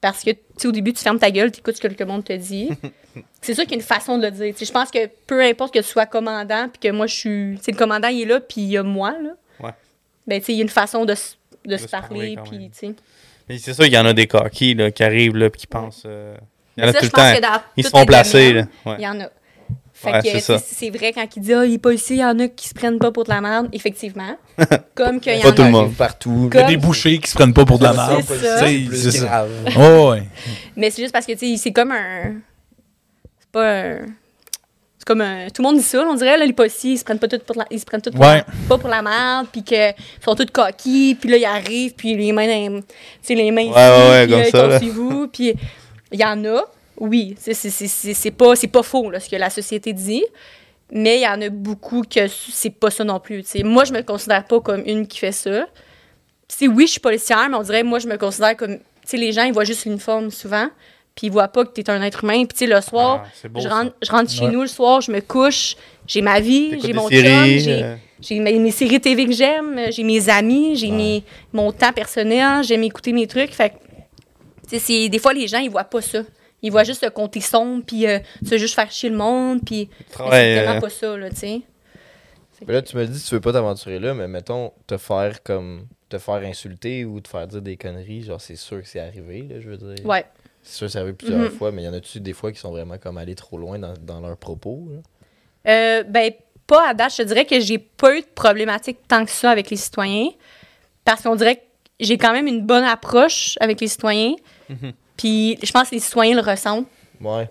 Parce 0.00 0.22
que, 0.24 0.30
sais, 0.62 0.68
au 0.68 0.72
début, 0.72 0.92
tu 0.92 1.02
fermes 1.02 1.18
ta 1.18 1.30
gueule, 1.30 1.50
tu 1.50 1.60
écoutes 1.60 1.76
ce 1.76 1.80
que 1.80 1.88
le 1.88 2.06
monde 2.06 2.24
te 2.24 2.32
dit. 2.32 2.70
c'est 3.40 3.54
sûr 3.54 3.64
qu'il 3.64 3.72
y 3.72 3.74
a 3.74 3.78
une 3.78 3.86
façon 3.86 4.18
de 4.18 4.24
le 4.26 4.30
dire. 4.30 4.54
Je 4.60 4.72
pense 4.72 4.90
que 4.90 5.06
peu 5.26 5.42
importe 5.42 5.74
que 5.74 5.78
tu 5.80 5.84
sois 5.84 6.06
commandant, 6.06 6.68
puis 6.68 6.88
que 6.88 6.94
moi, 6.94 7.06
je 7.06 7.14
suis. 7.14 7.54
Tu 7.58 7.64
sais, 7.64 7.72
le 7.72 7.76
commandant, 7.76 8.08
il 8.08 8.22
est 8.22 8.26
là, 8.26 8.40
puis 8.40 8.60
il 8.62 8.68
y 8.68 8.76
a 8.76 8.82
moi, 8.82 9.12
là. 9.12 9.30
Ouais. 9.60 9.70
Ben, 10.26 10.40
tu 10.40 10.46
sais, 10.46 10.52
il 10.52 10.56
y 10.56 10.60
a 10.60 10.62
une 10.62 10.68
façon 10.68 11.04
de, 11.04 11.14
de, 11.64 11.76
se 11.76 11.84
se 11.84 11.88
parler 11.88 12.36
puis, 12.44 12.70
tu 12.70 12.78
sais. 12.78 12.94
Mais 13.48 13.58
c'est 13.58 13.72
sûr 13.72 13.84
qu'il 13.84 13.94
y 13.94 13.98
en 13.98 14.06
a 14.06 14.12
des 14.12 14.26
coquilles 14.26 14.74
là, 14.74 14.90
qui 14.90 15.02
arrivent 15.02 15.36
là, 15.36 15.48
puis 15.48 15.60
qui 15.62 15.66
pensent. 15.66 16.02
euh, 16.04 16.36
Il 16.76 16.84
y 16.84 16.86
en 16.86 16.90
a 16.90 16.92
Ça, 16.92 16.98
tout 17.00 17.06
le 17.06 17.40
temps. 17.40 17.62
Ils 17.76 17.84
se 17.84 17.90
font 17.90 18.04
placer. 18.04 18.52
Là. 18.52 18.66
Ouais. 18.84 18.96
Il 18.98 19.04
y 19.04 19.08
en 19.08 19.20
a. 19.20 19.28
Fait 20.00 20.12
Ouais, 20.12 20.22
que, 20.22 20.58
c'est 20.64 20.90
vrai 20.90 21.12
quand 21.12 21.26
il 21.34 21.42
dit 21.42 21.52
Ah, 21.52 21.64
il 21.66 21.74
est 21.74 21.78
policier, 21.78 22.16
il 22.16 22.20
y 22.20 22.24
en 22.24 22.38
a 22.38 22.46
qui 22.46 22.68
se 22.68 22.74
prennent 22.74 23.00
pas 23.00 23.10
pour 23.10 23.24
de 23.24 23.30
la 23.30 23.40
merde. 23.40 23.68
Effectivement. 23.72 24.36
Comme 24.94 25.18
qu'il 25.18 25.36
y 25.36 25.40
Pas 25.42 25.48
en 25.48 25.52
tout 25.52 25.62
a. 25.62 25.64
le 25.64 25.70
monde. 25.72 25.94
Partout. 25.94 26.48
Il 26.52 26.54
y 26.54 26.58
a 26.58 26.62
Comme- 26.62 26.70
des 26.70 26.76
bouchers 26.76 27.18
qui 27.18 27.28
se 27.28 27.34
prennent 27.34 27.52
pas 27.52 27.64
pour 27.64 27.80
de 27.80 27.84
la 27.84 27.92
merde. 27.94 28.22
C'est 28.92 29.10
ça. 29.10 29.26
Grave. 29.26 29.50
Oh, 29.76 30.10
ouais. 30.12 30.22
Mais 30.76 30.90
c'est 30.90 31.02
juste 31.02 31.12
parce 31.12 31.26
que, 31.26 31.32
tu 31.32 31.38
sais, 31.50 31.56
c'est 31.56 31.72
comme 31.72 31.90
un. 31.90 32.34
C'est 33.40 33.50
pas 33.50 33.72
un. 33.72 33.96
C'est 34.98 35.04
comme 35.04 35.20
un. 35.20 35.46
Tout 35.48 35.62
le 35.62 35.68
monde 35.68 35.76
dit 35.78 35.82
ça, 35.82 36.00
on 36.08 36.14
dirait, 36.14 36.38
là, 36.38 36.46
les 36.46 36.52
policiers, 36.52 36.92
ils 36.92 36.98
se 36.98 37.04
prennent 37.04 37.18
pas 37.18 37.26
tout 37.28 37.40
pour 37.44 37.56
la, 37.56 37.64
ils 37.68 37.80
se 37.80 37.84
prennent 37.84 38.00
tout 38.02 38.12
pour 38.12 38.20
Ouais. 38.20 38.36
la- 38.36 38.46
pas 38.68 38.78
pour 38.78 38.88
la 38.88 39.02
merde, 39.02 39.48
puis 39.50 39.64
qu'ils 39.64 39.94
sont 40.24 40.36
tous 40.36 40.46
coquilles, 40.52 41.16
puis 41.16 41.28
là, 41.28 41.36
ils 41.38 41.44
arrivent, 41.44 41.94
puis 41.94 42.14
les 42.16 42.30
mains. 42.30 42.46
Tu 42.46 42.84
sais, 43.22 43.34
les 43.34 43.50
mains 43.50 43.62
Ouais, 43.62 43.70
ici, 43.70 43.78
ouais, 43.78 44.08
ouais, 44.10 44.26
puis 44.26 44.30
comme 44.32 44.40
là, 44.40 44.46
ils 44.46 44.50
ça, 44.52 44.60
tombent 44.60 44.70
là. 44.70 44.78
sur 44.80 44.92
vous, 44.92 45.26
puis 45.28 45.54
il 46.12 46.20
y 46.20 46.24
en 46.24 46.44
a, 46.44 46.62
oui, 47.00 47.34
c'est- 47.38 47.54
c'est- 47.54 47.70
c'est 47.70 47.86
c'est- 47.88 48.14
c'est 48.14 48.30
pas, 48.30 48.54
c'est 48.56 48.66
pas 48.68 48.82
faux, 48.82 49.10
là, 49.10 49.20
ce 49.20 49.28
que 49.28 49.36
la 49.36 49.50
société 49.50 49.92
dit. 49.92 50.24
Mais 50.90 51.18
il 51.18 51.22
y 51.22 51.28
en 51.28 51.40
a 51.42 51.50
beaucoup 51.50 52.02
que 52.02 52.26
c'est 52.28 52.70
pas 52.70 52.90
ça 52.90 53.04
non 53.04 53.20
plus. 53.20 53.44
Moi, 53.62 53.84
je 53.84 53.92
me 53.92 54.00
considère 54.02 54.44
pas 54.44 54.60
comme 54.60 54.82
une 54.86 55.06
qui 55.06 55.18
fait 55.18 55.32
ça. 55.32 55.66
Oui, 56.62 56.86
je 56.86 56.92
suis 56.92 57.00
policière, 57.00 57.46
mais 57.50 57.56
on 57.56 57.62
dirait, 57.62 57.82
moi, 57.82 57.98
je 57.98 58.08
me 58.08 58.16
considère 58.16 58.56
comme. 58.56 58.78
Tu 58.78 58.82
sais, 59.04 59.16
les 59.18 59.32
gens, 59.32 59.42
ils 59.44 59.52
voient 59.52 59.64
juste 59.64 59.84
l'uniforme 59.84 60.30
souvent, 60.30 60.68
puis 61.14 61.26
ils 61.26 61.30
voient 61.30 61.48
pas 61.48 61.64
que 61.66 61.72
tu 61.74 61.82
es 61.82 61.90
un 61.90 62.00
être 62.02 62.24
humain. 62.24 62.44
Puis, 62.46 62.56
tu 62.56 62.58
sais, 62.58 62.66
le 62.66 62.80
soir, 62.80 63.24
Ah, 63.44 63.48
beau, 63.48 63.60
je, 63.60 63.68
rentre, 63.68 63.92
je 64.02 64.10
rentre 64.10 64.30
chez 64.30 64.44
Ouais. 64.46 64.50
nous 64.50 64.62
le 64.62 64.66
soir, 64.66 65.02
je 65.02 65.12
me 65.12 65.20
couche, 65.20 65.76
j'ai 66.06 66.22
ma 66.22 66.40
vie, 66.40 66.80
j'ai 66.80 66.92
mon 66.94 67.08
séries, 67.08 67.58
chum, 67.58 67.58
j'ai 67.64 67.82
euh, 67.82 67.96
j'ai 68.20 68.38
mes, 68.40 68.58
mes 68.58 68.70
séries 68.70 69.00
TV 69.00 69.26
que 69.26 69.32
j'aime, 69.32 69.78
j'ai 69.90 70.02
mes 70.04 70.26
amis, 70.30 70.74
j'ai 70.76 70.90
mes- 70.90 71.22
mon 71.52 71.70
temps 71.70 71.92
personnel, 71.92 72.64
j'aime 72.64 72.82
écouter 72.82 73.12
mes 73.12 73.26
trucs. 73.26 73.52
Fait 73.52 73.72
des 74.70 75.18
fois, 75.18 75.32
les 75.34 75.46
gens, 75.46 75.58
ils 75.58 75.70
voient 75.70 75.84
pas 75.84 76.00
ça. 76.00 76.20
Ils 76.62 76.70
voient 76.72 76.84
juste 76.84 77.04
le 77.04 77.10
côté 77.10 77.40
sombre, 77.40 77.84
puis 77.86 78.06
euh, 78.06 78.18
tu 78.40 78.46
veux 78.50 78.58
juste 78.58 78.74
faire 78.74 78.90
chier 78.90 79.10
le 79.10 79.16
monde, 79.16 79.60
puis 79.64 79.88
c'est 80.10 80.22
vraiment 80.22 80.76
euh, 80.76 80.80
pas 80.80 80.90
ça, 80.90 81.16
là, 81.16 81.30
tu 81.30 81.36
sais. 81.36 81.62
Là, 82.66 82.82
tu 82.82 82.96
me 82.96 83.06
dis 83.06 83.22
tu 83.22 83.34
veux 83.34 83.40
pas 83.40 83.52
t'aventurer 83.52 84.00
là, 84.00 84.14
mais 84.14 84.26
mettons, 84.26 84.72
te 84.86 84.96
faire 84.96 85.42
comme. 85.42 85.86
te 86.08 86.18
faire 86.18 86.34
insulter 86.36 87.04
ou 87.04 87.20
te 87.20 87.28
faire 87.28 87.46
dire 87.46 87.62
des 87.62 87.76
conneries, 87.76 88.22
genre, 88.24 88.40
c'est 88.40 88.56
sûr 88.56 88.80
que 88.82 88.88
c'est 88.88 88.98
arrivé, 88.98 89.42
là, 89.42 89.60
je 89.60 89.68
veux 89.70 89.76
dire. 89.76 90.04
Ouais. 90.04 90.24
C'est 90.62 90.76
sûr 90.78 90.86
que 90.88 90.92
c'est 90.92 90.98
arrivé 90.98 91.12
plusieurs 91.14 91.40
Mhm. 91.42 91.50
fois, 91.50 91.70
mais 91.70 91.84
y 91.84 91.88
en 91.88 91.92
a-tu 91.94 92.18
des 92.20 92.32
fois 92.32 92.50
qui 92.50 92.58
sont 92.58 92.70
vraiment 92.72 92.98
comme 92.98 93.16
allés 93.18 93.36
trop 93.36 93.58
loin 93.58 93.78
dans, 93.78 93.94
dans 94.02 94.20
leurs 94.20 94.36
propos, 94.36 94.88
là? 94.90 95.00
Euh, 95.70 96.02
ben, 96.02 96.32
pas 96.66 96.88
à 96.90 96.94
date. 96.94 97.12
Je 97.12 97.18
te 97.18 97.22
dirais 97.28 97.44
que 97.44 97.60
j'ai 97.60 97.78
pas 97.78 98.16
eu 98.16 98.20
de 98.22 98.26
problématique 98.34 98.98
tant 99.06 99.24
que 99.24 99.30
ça 99.30 99.50
avec 99.50 99.70
les 99.70 99.76
citoyens. 99.76 100.30
Parce 101.04 101.22
qu'on 101.22 101.36
dirait 101.36 101.56
que 101.56 101.62
j'ai 102.00 102.18
quand 102.18 102.32
même 102.32 102.46
une 102.46 102.64
bonne 102.66 102.84
approche 102.84 103.56
avec 103.60 103.80
les 103.80 103.88
citoyens. 103.88 104.34
Mhm. 104.68 104.92
Puis 105.18 105.58
je 105.62 105.70
pense 105.70 105.90
que 105.90 105.94
les 105.96 106.00
citoyens 106.00 106.34
le 106.34 106.40
ressentent. 106.42 106.86
Ouais. 107.20 107.50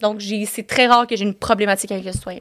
Donc 0.00 0.20
j'ai- 0.20 0.46
c'est 0.46 0.62
très 0.66 0.86
rare 0.86 1.06
que 1.06 1.14
j'ai 1.16 1.24
une 1.24 1.34
problématique 1.34 1.92
avec 1.92 2.04
le 2.04 2.12
citoyen. 2.12 2.40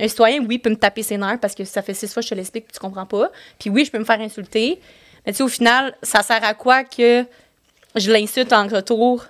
Un 0.00 0.08
citoyen, 0.08 0.44
oui, 0.44 0.58
peut 0.58 0.70
me 0.70 0.76
taper 0.76 1.02
ses 1.04 1.16
nerfs 1.16 1.38
parce 1.40 1.54
que 1.54 1.64
ça 1.64 1.80
fait 1.82 1.94
six 1.94 2.12
fois 2.12 2.20
que 2.20 2.24
je 2.26 2.30
te 2.30 2.34
l'explique 2.34 2.66
que 2.66 2.72
tu 2.72 2.80
comprends 2.80 3.06
pas. 3.06 3.30
Puis 3.60 3.70
oui, 3.70 3.84
je 3.84 3.92
peux 3.92 3.98
me 4.00 4.04
faire 4.04 4.20
insulter. 4.20 4.80
Mais 5.24 5.32
tu 5.32 5.36
sais, 5.38 5.42
au 5.44 5.48
final, 5.48 5.94
ça 6.02 6.22
sert 6.22 6.42
à 6.42 6.54
quoi 6.54 6.82
que 6.82 7.24
je 7.94 8.10
l'insulte 8.10 8.52
en 8.52 8.66
retour? 8.66 9.22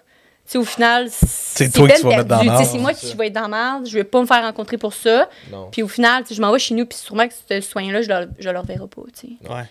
Tu 0.47 0.53
sais, 0.53 0.59
au 0.59 0.65
final, 0.65 1.09
c'est 1.11 1.71
toi 1.73 1.89
qui 1.89 2.03
vas 2.03 2.09
mettre 2.19 2.25
dans 2.29 2.65
C'est 2.65 2.79
moi 2.79 2.93
qui 2.95 3.15
vais 3.17 3.27
être 3.27 3.33
dans 3.33 3.49
la 3.49 3.49
merde. 3.49 3.87
Je 3.89 3.95
vais 3.95 4.05
pas 4.05 4.21
me 4.21 4.27
faire 4.27 4.43
rencontrer 4.43 4.79
pour 4.79 4.95
ça. 4.95 5.29
Non. 5.51 5.69
Puis 5.73 5.83
au 5.83 5.89
final, 5.89 6.23
tu 6.23 6.29
sais, 6.29 6.35
je 6.37 6.41
m'en 6.41 6.53
vais 6.53 6.59
chez 6.61 6.75
nous, 6.75 6.87
puis 6.87 6.97
sûrement 6.97 7.27
que 7.27 7.35
ce 7.51 7.61
soin-là, 7.61 8.01
je 8.03 8.09
leur, 8.09 8.27
je 8.39 8.49
leur 8.49 8.65
verrai 8.65 8.87
pas, 8.87 9.03
tu 9.19 9.27
sais. 9.43 9.53
Ouais. 9.53 9.65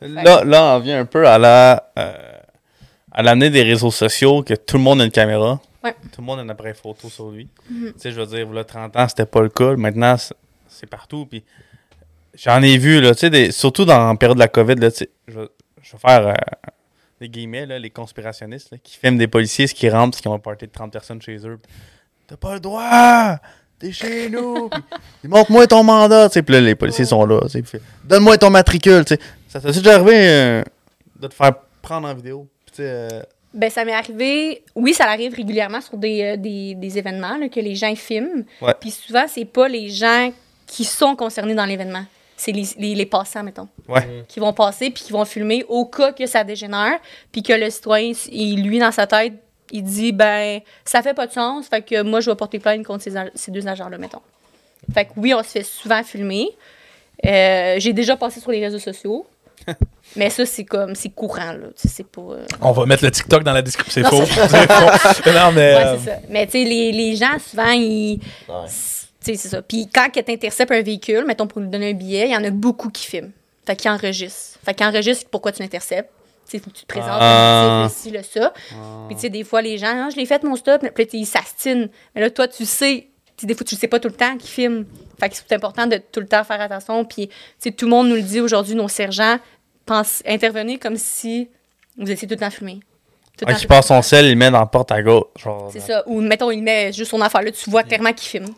Là, 0.00 0.44
là, 0.44 0.76
on 0.76 0.78
vient 0.80 1.00
un 1.00 1.06
peu 1.06 1.26
à 1.26 1.38
la 1.38 1.90
euh, 1.98 2.12
à 3.14 3.22
l'année 3.22 3.48
des 3.50 3.62
réseaux 3.62 3.90
sociaux 3.90 4.42
que 4.42 4.54
tout 4.54 4.76
le 4.76 4.82
monde 4.82 5.00
a 5.00 5.04
une 5.04 5.10
caméra. 5.10 5.60
Ouais. 5.82 5.94
Mhm. 6.02 6.10
Tout 6.10 6.20
le 6.20 6.26
monde 6.26 6.38
a 6.40 6.42
un 6.42 6.48
appareil 6.48 6.74
photo 6.74 7.08
sur 7.08 7.30
lui. 7.30 7.48
Tu 7.68 7.92
sais, 7.96 8.10
je 8.10 8.20
veux 8.20 8.26
dire, 8.26 8.50
là, 8.52 8.64
30 8.64 8.96
ans, 8.96 9.06
c'était 9.08 9.26
pas 9.26 9.40
le 9.42 9.48
cas. 9.50 9.76
Maintenant, 9.76 10.16
c'est- 10.16 10.86
partout. 10.86 11.24
Puis 11.26 11.44
j'en 12.34 12.60
ai 12.62 12.76
vu, 12.78 13.00
là, 13.00 13.14
tu 13.14 13.20
sais, 13.20 13.30
des- 13.30 13.52
surtout 13.52 13.84
dans 13.84 14.08
la 14.08 14.16
période 14.16 14.36
de 14.36 14.40
la 14.42 14.48
COVID, 14.48 14.74
là, 14.76 14.90
tu 14.90 14.98
sais, 14.98 15.10
je, 15.28 15.40
vais- 15.40 15.48
je 15.82 15.92
vais 15.92 15.98
faire 15.98 16.26
euh, 16.28 16.34
des 17.20 17.28
guillemets, 17.28 17.64
là, 17.66 17.78
les 17.78 17.90
conspirationnistes 17.90 18.72
là, 18.72 18.78
qui 18.82 18.96
filment 18.98 19.18
des 19.18 19.28
policiers, 19.28 19.66
ce 19.66 19.74
qui 19.74 19.88
rentrent, 19.88 20.10
parce 20.12 20.20
qu'ils 20.22 20.30
ont 20.30 20.34
un 20.34 20.38
party 20.38 20.66
de 20.66 20.72
30 20.72 20.92
personnes 20.92 21.22
chez 21.22 21.36
eux. 21.46 21.58
T'as 22.26 22.36
pas 22.36 22.54
le 22.54 22.60
droit! 22.60 23.36
T'es 23.78 23.92
chez 23.92 24.28
nous! 24.30 24.68
Montre-moi 25.24 25.66
ton 25.66 25.82
mandat! 25.84 26.28
Tu 26.28 26.34
sais, 26.34 26.42
puis 26.42 26.54
là, 26.54 26.60
les 26.60 26.74
policiers 26.74 27.04
sont 27.04 27.24
là. 27.26 27.40
Donne-moi 28.04 28.38
ton 28.38 28.50
matricule! 28.50 29.04
Tu 29.04 29.14
sais, 29.14 29.20
ça 29.48 29.60
t'est 29.60 29.72
déjà 29.72 29.94
arrivé 29.96 30.14
euh, 30.16 30.62
de 31.20 31.28
te 31.28 31.34
faire 31.34 31.52
prendre 31.82 32.08
en 32.08 32.14
vidéo? 32.14 32.48
Euh, 32.80 33.22
Ben, 33.52 33.70
ça 33.70 33.84
m'est 33.84 33.94
arrivé. 33.94 34.62
Oui, 34.74 34.94
ça 34.94 35.04
arrive 35.04 35.34
régulièrement 35.34 35.80
sur 35.80 35.96
des, 35.96 36.22
euh, 36.22 36.36
des, 36.36 36.74
des 36.74 36.98
événements 36.98 37.36
là, 37.38 37.48
que 37.48 37.60
les 37.60 37.74
gens 37.74 37.94
filment. 37.94 38.44
Ouais. 38.60 38.74
Puis 38.80 38.90
souvent, 38.90 39.24
c'est 39.28 39.44
pas 39.44 39.68
les 39.68 39.88
gens 39.88 40.32
qui 40.66 40.84
sont 40.84 41.14
concernés 41.16 41.54
dans 41.54 41.66
l'événement. 41.66 42.04
C'est 42.36 42.50
les, 42.52 42.64
les, 42.78 42.94
les 42.96 43.06
passants, 43.06 43.44
mettons, 43.44 43.68
ouais. 43.88 44.24
qui 44.26 44.40
vont 44.40 44.52
passer 44.52 44.90
puis 44.90 45.04
qui 45.04 45.12
vont 45.12 45.24
filmer 45.24 45.64
au 45.68 45.84
cas 45.86 46.12
que 46.12 46.26
ça 46.26 46.42
dégénère. 46.42 46.98
Puis 47.30 47.42
que 47.44 47.52
le 47.52 47.70
citoyen, 47.70 48.12
il, 48.32 48.64
lui, 48.64 48.80
dans 48.80 48.90
sa 48.90 49.06
tête, 49.06 49.34
il 49.70 49.84
dit 49.84 50.10
ben, 50.12 50.60
ça 50.84 51.00
fait 51.00 51.14
pas 51.14 51.28
de 51.28 51.32
sens. 51.32 51.68
Fait 51.68 51.82
que 51.82 52.02
moi, 52.02 52.20
je 52.20 52.30
vais 52.30 52.36
porter 52.36 52.58
plainte 52.58 52.84
contre 52.84 53.04
ces, 53.04 53.12
ces 53.34 53.50
deux 53.52 53.66
agents-là, 53.68 53.98
mettons. 53.98 54.20
Fait 54.92 55.04
que 55.04 55.10
oui, 55.16 55.32
on 55.32 55.42
se 55.42 55.48
fait 55.50 55.62
souvent 55.62 56.02
filmer. 56.02 56.48
Euh, 57.24 57.76
J'ai 57.78 57.92
déjà 57.92 58.16
passé 58.16 58.40
sur 58.40 58.50
les 58.50 58.60
réseaux 58.60 58.80
sociaux. 58.80 59.26
Mais 60.16 60.30
ça, 60.30 60.46
c'est 60.46 60.64
comme, 60.64 60.94
c'est 60.94 61.08
courant, 61.10 61.52
là. 61.52 61.66
Tu 61.80 61.88
sais, 61.88 62.04
pas. 62.04 62.20
euh, 62.20 62.46
On 62.60 62.72
va 62.72 62.86
mettre 62.86 63.04
le 63.04 63.10
TikTok 63.10 63.42
dans 63.42 63.52
la 63.52 63.62
description. 63.62 64.02
C'est 64.02 64.10
Non, 64.10 64.24
faux. 64.24 64.32
C'est 64.48 65.22
faux. 65.22 65.30
Non, 65.34 65.52
mais. 65.52 65.74
Ouais, 65.74 65.84
euh, 65.86 65.96
c'est 65.98 66.10
ça. 66.10 66.16
Mais 66.28 66.46
tu 66.46 66.52
sais, 66.52 66.64
les, 66.64 66.92
les 66.92 67.16
gens, 67.16 67.36
souvent, 67.38 67.70
ils. 67.70 68.20
Ouais. 68.48 68.54
Tu 68.66 69.32
sais, 69.32 69.36
c'est 69.36 69.48
ça. 69.48 69.62
Puis 69.62 69.88
quand 69.92 70.06
tu 70.12 70.20
interceptes 70.32 70.70
un 70.70 70.82
véhicule, 70.82 71.24
mettons 71.26 71.46
pour 71.46 71.60
lui 71.60 71.68
donner 71.68 71.90
un 71.90 71.94
billet, 71.94 72.26
il 72.28 72.32
y 72.32 72.36
en 72.36 72.44
a 72.44 72.50
beaucoup 72.50 72.90
qui 72.90 73.06
filment. 73.06 73.30
Fait 73.66 73.74
qu'ils 73.74 73.90
enregistrent. 73.90 74.58
Fait 74.64 74.74
qu'ils 74.74 74.86
enregistrent 74.86 75.28
pourquoi 75.30 75.50
tu 75.52 75.62
l'interceptes. 75.62 76.10
Tu 76.46 76.58
sais, 76.58 76.62
faut 76.62 76.68
que 76.70 76.76
tu 76.76 76.82
te 76.82 76.86
présentes, 76.86 77.08
Ah. 77.10 77.88
le 77.88 77.94
ci, 77.94 78.10
le 78.10 78.22
ça. 78.22 78.52
Puis 79.08 79.16
tu 79.16 79.22
sais, 79.22 79.30
des 79.30 79.44
fois, 79.44 79.62
les 79.62 79.78
gens, 79.78 80.06
Ah, 80.06 80.10
je 80.10 80.16
l'ai 80.16 80.26
fait 80.26 80.42
mon 80.44 80.56
stop, 80.56 80.84
puis 80.94 81.06
tu 81.06 81.16
ils 81.16 81.24
s'astinent. 81.26 81.88
Mais 82.14 82.20
là, 82.20 82.28
toi, 82.30 82.46
tu 82.46 82.66
sais, 82.66 83.08
tu 83.34 83.40
sais, 83.40 83.46
des 83.46 83.54
fois, 83.54 83.64
tu 83.64 83.74
le 83.74 83.80
sais 83.80 83.88
pas 83.88 83.98
tout 83.98 84.08
le 84.08 84.14
temps 84.14 84.36
qu'ils 84.36 84.50
filment. 84.50 84.84
Fait 85.18 85.30
que 85.30 85.36
c'est 85.36 85.54
important 85.54 85.86
de 85.86 85.96
tout 85.96 86.20
le 86.20 86.26
temps 86.26 86.44
faire 86.44 86.60
attention. 86.60 87.02
Puis, 87.06 87.28
tu 87.28 87.34
sais, 87.60 87.70
tout 87.70 87.86
le 87.86 87.90
monde 87.92 88.08
nous 88.10 88.16
le 88.16 88.20
dit 88.22 88.40
aujourd'hui, 88.42 88.74
nos 88.74 88.88
sergents, 88.88 89.38
pensent, 89.84 90.22
intervenez 90.26 90.78
comme 90.78 90.96
si 90.96 91.48
vous 91.96 92.10
étiez 92.10 92.26
tout 92.26 92.34
le 92.34 92.40
temps 92.40 92.50
filmé. 92.50 92.80
Tout 93.36 93.46
qui 93.46 93.66
passe 93.66 93.88
son 93.88 94.00
sel, 94.02 94.26
il 94.26 94.30
le 94.30 94.36
met 94.36 94.50
dans 94.50 94.60
la 94.60 94.66
porte 94.66 94.92
à 94.92 95.02
gauche. 95.02 95.26
C'est 95.72 95.80
ça. 95.80 96.02
Ou 96.06 96.20
mettons, 96.20 96.50
il 96.50 96.62
met 96.62 96.92
juste 96.92 97.10
son 97.10 97.20
affaire 97.20 97.42
là, 97.42 97.50
tu 97.50 97.68
vois 97.68 97.82
clairement 97.82 98.12
qu'il 98.12 98.28
filme. 98.28 98.54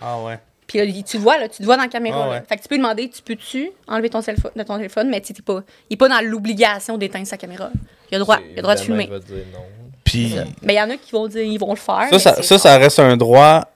Ah 0.00 0.18
ouais. 0.22 0.38
Puis 0.66 0.78
là, 0.78 1.02
tu 1.02 1.18
le 1.18 1.22
vois, 1.22 1.38
là, 1.38 1.48
tu 1.48 1.60
le 1.60 1.66
vois 1.66 1.76
dans 1.76 1.82
la 1.82 1.88
caméra. 1.88 2.24
Ah 2.24 2.30
ouais. 2.30 2.42
Fait 2.48 2.56
que 2.56 2.62
tu 2.62 2.68
peux 2.68 2.74
lui 2.76 2.80
demander, 2.80 3.10
tu 3.10 3.20
peux-tu 3.22 3.70
enlever 3.86 4.08
ton 4.08 4.22
téléphone, 4.22 4.50
de 4.56 4.62
ton 4.62 4.76
téléphone, 4.76 5.10
mais 5.10 5.20
t'es 5.20 5.34
pas, 5.42 5.62
il 5.90 5.94
est 5.94 5.96
pas 5.98 6.08
dans 6.08 6.24
l'obligation 6.24 6.96
d'éteindre 6.96 7.26
sa 7.26 7.36
caméra. 7.36 7.70
Il 8.10 8.14
a 8.14 8.18
le 8.18 8.24
droit, 8.24 8.38
il 8.40 8.52
a 8.52 8.56
le 8.56 8.62
droit 8.62 8.74
de 8.74 8.80
filmer. 8.80 9.04
il 9.04 9.10
va 9.10 9.20
te 9.20 9.26
dire 9.26 9.44
non. 9.52 9.60
Puis, 10.04 10.34
Mais 10.62 10.74
il 10.74 10.76
y 10.76 10.80
en 10.80 10.90
a 10.90 10.96
qui 10.96 11.12
vont 11.12 11.26
dire, 11.26 11.42
ils 11.42 11.58
vont 11.58 11.70
le 11.70 11.76
faire. 11.76 12.08
Ça, 12.18 12.58
ça, 12.58 12.78
reste 12.78 12.98
un 12.98 13.16
droit, 13.16 13.68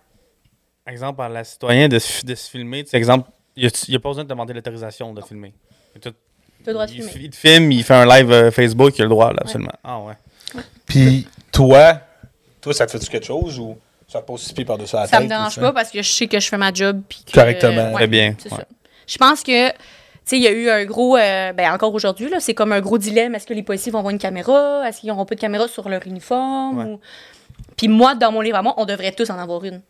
exemple, 0.87 1.21
à 1.23 1.29
la 1.29 1.45
citoyen 1.45 1.89
de, 1.89 1.99
se- 1.99 2.25
de 2.25 2.35
se 2.35 2.51
filmer. 2.51 2.85
Tu 2.85 2.91
sais, 2.91 2.97
exemple, 2.97 3.31
il 3.57 3.71
n'y 3.89 3.97
a, 3.97 3.99
pas 3.99 4.09
besoin 4.09 4.25
de 4.25 4.29
demander 4.29 4.55
l'autorisation 4.55 5.13
de 5.13 5.21
filmer. 5.21 5.53
Le 6.69 6.75
droit 6.75 6.87
de 6.87 6.93
il, 6.93 7.03
filmer. 7.03 7.27
il 7.27 7.35
filme, 7.35 7.73
il 7.73 7.85
fait 7.85 7.95
un 7.95 8.07
live 8.07 8.31
euh, 8.33 8.51
Facebook, 8.51 8.93
il 8.97 9.03
a 9.03 9.05
le 9.05 9.11
droit, 9.11 9.33
là, 9.33 9.39
absolument. 9.41 9.73
Ah 9.85 9.99
ouais. 10.01 10.15
puis 10.87 11.27
toi, 11.53 12.01
toi, 12.61 12.73
ça 12.75 12.87
te 12.87 12.93
fait-tu 12.93 13.07
quelque 13.11 13.27
chose 13.27 13.59
ou 13.59 13.77
ça 14.09 14.21
te 14.21 14.27
pose 14.27 14.41
six 14.41 14.53
pieds 14.53 14.65
par-dessus 14.65 14.97
la 14.97 15.03
tête? 15.03 15.11
Ça 15.11 15.21
me 15.21 15.27
ou 15.27 15.29
dérange 15.29 15.59
pas 15.61 15.73
parce 15.73 15.91
que 15.91 16.03
je 16.03 16.11
sais 16.11 16.27
que 16.27 16.41
je 16.41 16.49
fais 16.49 16.57
ma 16.57 16.73
job. 16.73 17.03
Puis 17.09 17.25
que, 17.27 17.33
Correctement. 17.33 17.93
Très 17.93 18.07
bien, 18.07 18.35
C'est 18.39 18.51
ouais. 18.53 18.59
ça. 18.59 18.65
Je 19.07 19.19
pense 19.19 19.43
que, 19.43 19.69
tu 19.71 19.75
sais, 20.25 20.37
il 20.37 20.43
y 20.43 20.47
a 20.47 20.51
eu 20.53 20.69
un 20.71 20.85
gros, 20.85 21.17
euh, 21.17 21.53
ben 21.53 21.73
encore 21.73 21.93
aujourd'hui, 21.95 22.29
là, 22.29 22.41
c'est 22.41 22.55
comme 22.55 22.73
un 22.73 22.81
gros 22.81 22.99
dilemme. 22.99 23.35
Est-ce 23.35 23.47
que 23.47 23.55
les 23.55 23.63
policiers 23.63 23.93
vont 23.93 23.99
avoir 23.99 24.11
une 24.13 24.19
caméra? 24.19 24.83
Est-ce 24.87 25.01
qu'ils 25.01 25.09
n'auront 25.09 25.25
pas 25.27 25.35
de 25.35 25.41
caméra 25.41 25.69
sur 25.69 25.89
leur 25.89 26.07
uniforme? 26.07 26.79
Ouais. 26.79 26.85
Ou- 26.85 27.01
Puis 27.77 27.89
moi, 27.89 28.15
dans 28.15 28.33
mon 28.33 28.41
livre 28.41 28.57
à 28.59 28.63
moi, 28.63 28.75
on 28.77 28.85
devrait 28.87 29.13
tous 29.13 29.29
en 29.31 29.39
avoir 29.39 29.65
une. 29.65 29.81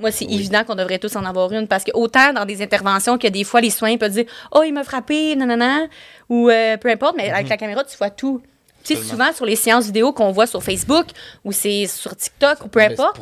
Moi, 0.00 0.12
c'est 0.12 0.26
évident 0.26 0.62
qu'on 0.64 0.76
devrait 0.76 0.98
tous 0.98 1.16
en 1.16 1.24
avoir 1.24 1.52
une 1.52 1.66
parce 1.66 1.82
que 1.82 1.90
autant 1.94 2.32
dans 2.32 2.44
des 2.44 2.62
interventions 2.62 3.18
que 3.18 3.26
des 3.26 3.42
fois, 3.44 3.60
les 3.60 3.70
soignants 3.70 3.98
peuvent 3.98 4.12
dire 4.12 4.26
Oh, 4.52 4.62
il 4.64 4.72
m'a 4.72 4.84
frappé, 4.84 5.34
nanana, 5.34 5.86
ou 6.28 6.48
euh, 6.48 6.76
peu 6.76 6.88
importe, 6.90 7.14
mais 7.16 7.28
Mhm. 7.28 7.34
avec 7.34 7.48
la 7.48 7.56
caméra, 7.56 7.82
tu 7.84 7.96
vois 7.96 8.10
tout. 8.10 8.40
Tu 8.84 8.94
sais, 8.94 9.02
souvent 9.02 9.32
sur 9.32 9.44
les 9.44 9.56
séances 9.56 9.86
vidéo 9.86 10.12
qu'on 10.12 10.30
voit 10.30 10.46
sur 10.46 10.62
Facebook 10.62 11.06
ou 11.44 11.52
c'est 11.52 11.86
sur 11.88 12.14
TikTok 12.16 12.64
ou 12.64 12.68
peu 12.68 12.80
c'est 12.80 12.92
importe, 12.92 13.20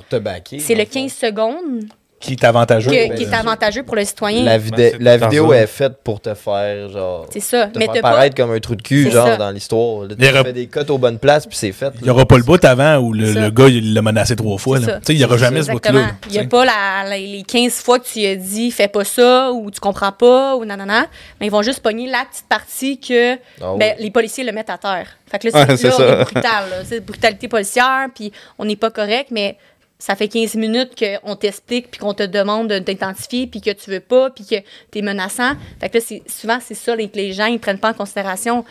c'est 0.61 0.75
le 0.75 0.85
fond. 0.85 0.91
15 0.93 1.13
secondes 1.13 1.85
Qui 2.27 2.33
est 2.35 2.45
avantageux. 2.45 2.91
que- 2.91 3.15
qui 3.17 3.25
le- 3.25 3.31
est 3.31 3.35
avantageux 3.35 3.83
pour 3.83 3.97
le 3.97 4.05
citoyen. 4.05 4.45
La, 4.45 4.59
Ben, 4.59 4.65
vidé- 4.65 4.97
vidéo 5.25 5.53
est 5.53 5.67
faite 5.67 5.95
pour 6.05 6.21
te 6.21 6.35
faire, 6.35 6.89
genre. 6.91 7.27
C'est 7.31 7.41
ça. 7.41 7.67
Te 7.69 7.79
Mais 7.79 7.85
faire 7.87 7.95
pas. 7.95 8.01
paraître 8.13 8.35
comme 8.37 8.51
un 8.53 8.59
trou 8.61 8.75
de 8.77 8.83
cul, 8.83 9.11
genre, 9.11 9.27
ça. 9.27 9.37
dans 9.37 9.51
l'histoire. 9.51 10.03
Là, 10.03 10.15
Il 10.19 10.25
y 10.25 10.29
Tu 10.29 10.33
aura- 10.35 10.45
fais 10.45 10.53
des 10.53 10.67
cotes 10.67 10.91
aux 10.91 10.99
bonnes 10.99 11.19
places, 11.19 11.47
puis 11.47 11.57
c'est 11.57 11.73
fait. 11.73 11.93
Il 11.99 12.05
n'y 12.05 12.11
aura 12.11 12.27
pas 12.27 12.37
le 12.37 12.43
bout 12.45 12.63
avant 12.65 12.97
où 12.99 13.13
le, 13.13 13.51
gars 13.51 13.69
il 13.69 13.95
l'a 13.95 14.03
menacé 14.03 14.37
trois 14.37 14.59
fois. 14.59 14.79
Là. 14.79 14.87
ça. 14.87 14.93
Tu 14.99 15.01
sais, 15.07 15.13
Il 15.15 15.19
n'y 15.19 15.25
aura 15.25 15.37
jamais 15.37 15.63
ce 15.63 15.71
bout-là. 15.71 15.93
là, 15.93 16.07
Il 16.27 16.33
n'y 16.33 16.39
a 16.39 16.45
pas 16.45 16.65
la- 16.65 17.09
la- 17.09 17.17
les 17.19 17.43
15 17.43 17.81
fois 17.83 17.99
que 17.99 18.05
tu 18.07 18.19
lui 18.21 18.27
as 18.27 18.37
dit 18.37 18.71
fais 18.71 18.89
pas 18.89 19.05
ça 19.05 19.51
ou 19.53 19.71
tu 19.71 19.81
comprends 19.81 20.13
pas 20.13 20.57
ou 20.57 20.65
nanana. 20.65 21.07
Mais 21.41 21.47
ils 21.47 21.51
vont 21.53 21.63
juste 21.63 21.81
pogner 21.81 22.09
la 22.09 22.25
petite 22.31 22.47
partie 22.49 22.99
que 22.99 23.35
Ah 23.61 23.73
ouais. 23.73 23.79
ben, 23.79 23.95
les 23.99 24.11
policiers 24.11 24.45
le 24.45 24.53
mettent 24.53 24.71
à 24.71 24.79
terre. 24.79 25.07
Fait 25.31 25.39
que 25.39 25.49
là, 25.49 25.77
c'est, 25.77 25.89
brutal. 25.89 26.45
là. 26.71 26.77
C'est 26.85 27.01
brutalité 27.01 27.49
policière, 27.49 28.07
puis 28.15 28.31
on 28.59 28.65
n'est 28.65 28.77
pas 28.77 28.91
correct, 28.91 29.29
mais 29.31 29.57
ça 29.99 30.15
fait 30.15 30.29
15 30.29 30.55
minutes 30.57 30.93
qu'on 30.99 31.37
t'explique, 31.37 31.91
puis 31.91 32.01
qu'on 32.01 32.13
te 32.15 32.23
demande 32.23 32.69
de 32.69 32.79
t'identifier, 32.79 33.47
puis 33.47 33.61
que 33.61 33.71
tu 33.71 33.91
veux 33.91 34.01
pas, 34.01 34.31
puis 34.31 34.45
que 34.45 34.57
tu 34.93 34.99
es 34.99 35.03
menaçant. 35.03 35.53
Fait 35.81 35.89
que 35.89 35.99
là, 35.99 36.05
c'est, 36.07 36.23
souvent, 36.29 36.59
c'est 36.61 36.75
ça 36.75 36.95
les- 36.95 37.09
que 37.09 37.17
les 37.17 37.33
gens 37.33 37.47
ils 37.47 37.59
prennent 37.59 37.79
pas 37.79 37.91
en 37.91 37.95
considération. 37.95 38.65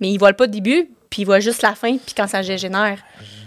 Mais 0.00 0.10
ils 0.10 0.18
voient 0.18 0.32
pas 0.32 0.44
le 0.46 0.50
début, 0.50 0.88
puis 1.10 1.22
ils 1.22 1.24
voient 1.24 1.38
juste 1.40 1.62
la 1.62 1.74
fin, 1.74 1.96
puis 1.98 2.14
quand 2.16 2.26
ça 2.26 2.42
dégénère. 2.42 2.98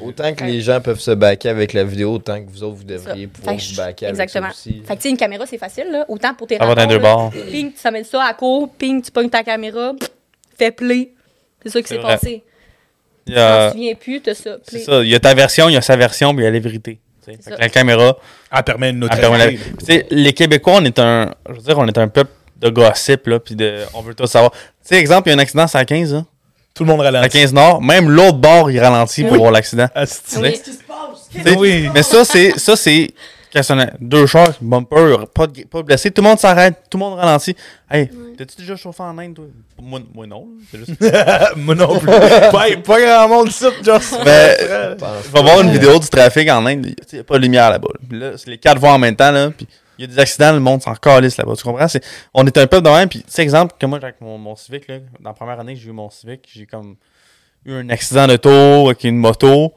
Autant 0.01 0.33
que 0.33 0.43
les 0.45 0.61
gens 0.61 0.79
peuvent 0.79 0.99
se 0.99 1.11
baquer 1.11 1.49
avec 1.49 1.73
la 1.73 1.83
vidéo, 1.83 2.13
autant 2.13 2.39
que 2.41 2.49
vous 2.49 2.63
autres, 2.63 2.75
vous 2.77 2.83
devriez 2.83 3.27
pouvoir 3.27 3.55
vous 3.55 3.61
je- 3.61 3.75
baquer 3.75 4.05
avec 4.05 4.19
Exactement. 4.19 4.47
ça 4.47 4.53
aussi. 4.53 4.81
Fait 4.85 4.95
que, 4.95 5.01
tu 5.01 5.01
sais, 5.01 5.09
une 5.09 5.17
caméra, 5.17 5.45
c'est 5.45 5.57
facile, 5.57 5.87
là. 5.91 6.05
Autant 6.07 6.33
pour 6.35 6.45
tes 6.47 6.57
rapports, 6.57 6.87
deux 6.87 6.99
bords. 6.99 7.31
Ping, 7.51 7.73
tu 7.73 7.91
mets 7.91 8.03
ça 8.03 8.23
à 8.23 8.33
court, 8.35 8.69
ping, 8.77 9.01
tu 9.01 9.11
pognes 9.11 9.29
ta 9.29 9.43
caméra, 9.43 9.93
fais 10.57 10.71
play. 10.71 11.09
C'est 11.63 11.69
ça 11.69 11.81
qui 11.81 11.87
s'est 11.87 11.99
passé. 11.99 12.43
Il 13.25 13.33
y 13.33 13.33
Tu 13.33 13.39
t'en 13.41 13.41
a- 13.41 13.71
souviens 13.71 13.95
plus, 13.95 14.21
t'as 14.21 14.35
ça, 14.35 14.57
play. 14.65 14.79
ça. 14.79 15.03
Il 15.03 15.09
y 15.09 15.15
a 15.15 15.19
ta 15.19 15.33
version, 15.33 15.67
il 15.67 15.73
y 15.73 15.77
a 15.77 15.81
sa 15.81 15.97
version, 15.97 16.33
puis 16.33 16.43
il 16.43 16.45
y 16.45 16.47
a 16.47 16.51
la 16.51 16.59
vérité. 16.59 16.99
C'est. 17.41 17.59
La 17.59 17.69
caméra, 17.69 18.17
Elle 18.51 18.63
permet 18.63 18.91
la-. 18.93 19.49
Tu 19.49 19.59
sais, 19.85 20.05
les 20.09 20.33
Québécois, 20.33 20.75
on 20.77 20.85
est 20.85 20.99
un. 20.99 21.33
Je 21.49 21.53
veux 21.53 21.61
dire, 21.61 21.77
on 21.77 21.87
est 21.87 21.97
un 21.97 22.07
peuple 22.07 22.31
de 22.57 22.69
gossip, 22.69 23.27
là, 23.27 23.39
puis 23.39 23.55
de. 23.55 23.83
On 23.93 24.01
veut 24.01 24.15
tout 24.15 24.27
savoir. 24.27 24.51
Tu 24.51 24.59
sais, 24.83 24.95
exemple, 24.95 25.27
il 25.27 25.31
y 25.31 25.33
a 25.33 25.37
un 25.37 25.39
accident 25.39 25.65
à 25.71 25.85
15, 25.85 26.13
là. 26.13 26.25
Tout 26.73 26.83
le 26.83 26.91
monde 26.91 27.01
À 27.01 27.05
ralentit. 27.05 27.29
15 27.39 27.53
Nord, 27.53 27.81
même 27.81 28.09
l'autre 28.09 28.37
bord, 28.37 28.69
il 28.69 28.79
ralentit 28.79 29.23
pour 29.23 29.37
voir 29.37 29.51
l'accident. 29.51 29.87
Oui. 30.37 30.61
Oui. 31.57 31.89
Mais 31.93 32.03
ça, 32.03 32.23
c'est. 32.23 32.57
Ça, 32.59 32.75
c'est. 32.75 33.09
Questionnant. 33.51 33.87
Deux 33.99 34.25
chars, 34.25 34.53
bumper, 34.61 35.25
pas 35.33 35.47
de, 35.47 35.63
pas 35.63 35.79
de 35.79 35.83
blessé. 35.83 36.11
Tout 36.11 36.21
le 36.21 36.27
monde 36.29 36.39
s'arrête, 36.39 36.83
tout 36.89 36.97
le 36.97 37.03
monde 37.03 37.19
ralentit. 37.19 37.55
Hey, 37.89 38.09
t'as-tu 38.37 38.57
déjà 38.57 38.75
chauffé 38.75 39.03
en 39.03 39.17
Inde, 39.17 39.35
toi? 39.35 39.45
Moi, 39.81 39.99
moi 40.13 40.27
non. 40.27 40.47
C'est 40.69 40.79
juste. 40.79 40.93
Moi 41.55 41.75
non 41.75 41.99
plus. 41.99 42.07
pas, 42.07 42.65
pas 42.83 43.01
grand 43.01 43.29
monde 43.29 43.47
ici, 43.49 43.65
Joss. 43.83 44.15
Mais, 44.25 44.57
Pense 44.97 45.23
Tu 45.25 45.31
vas 45.31 45.41
voir 45.41 45.61
une 45.61 45.71
vidéo 45.71 45.99
du 45.99 46.07
trafic 46.07 46.49
en 46.49 46.65
Inde, 46.65 46.85
il 46.85 46.95
n'y 47.13 47.19
a 47.19 47.23
pas 47.23 47.37
de 47.37 47.43
lumière 47.43 47.69
là-bas. 47.69 47.87
Là, 48.11 48.31
c'est 48.37 48.49
les 48.49 48.57
quatre 48.57 48.79
voies 48.79 48.91
en 48.91 48.99
même 48.99 49.15
temps, 49.15 49.31
là, 49.31 49.51
puis 49.51 49.67
il 49.97 50.01
y 50.01 50.03
a 50.05 50.07
des 50.07 50.19
accidents, 50.19 50.53
le 50.53 50.59
monde 50.59 50.81
s'en 50.81 50.93
calisse 50.95 51.37
là-bas. 51.37 51.55
Tu 51.55 51.63
comprends? 51.63 51.87
C'est, 51.87 52.03
on 52.33 52.45
est 52.45 52.57
un 52.57 52.67
peu 52.67 52.81
de 52.81 52.89
même, 52.89 53.09
puis 53.09 53.19
tu 53.19 53.25
sais, 53.27 53.41
exemple, 53.41 53.75
que 53.79 53.85
moi, 53.85 53.99
avec 54.01 54.21
mon, 54.21 54.37
mon 54.37 54.55
Civic, 54.55 54.87
là, 54.87 54.99
dans 55.19 55.29
la 55.29 55.33
première 55.33 55.59
année 55.59 55.73
que 55.73 55.79
j'ai 55.79 55.89
eu 55.89 55.93
mon 55.93 56.09
Civic, 56.09 56.47
j'ai 56.51 56.65
comme 56.65 56.95
eu 57.65 57.73
un 57.73 57.89
accident 57.89 58.27
d'auto 58.27 58.87
avec 58.87 59.03
une 59.03 59.17
moto, 59.17 59.73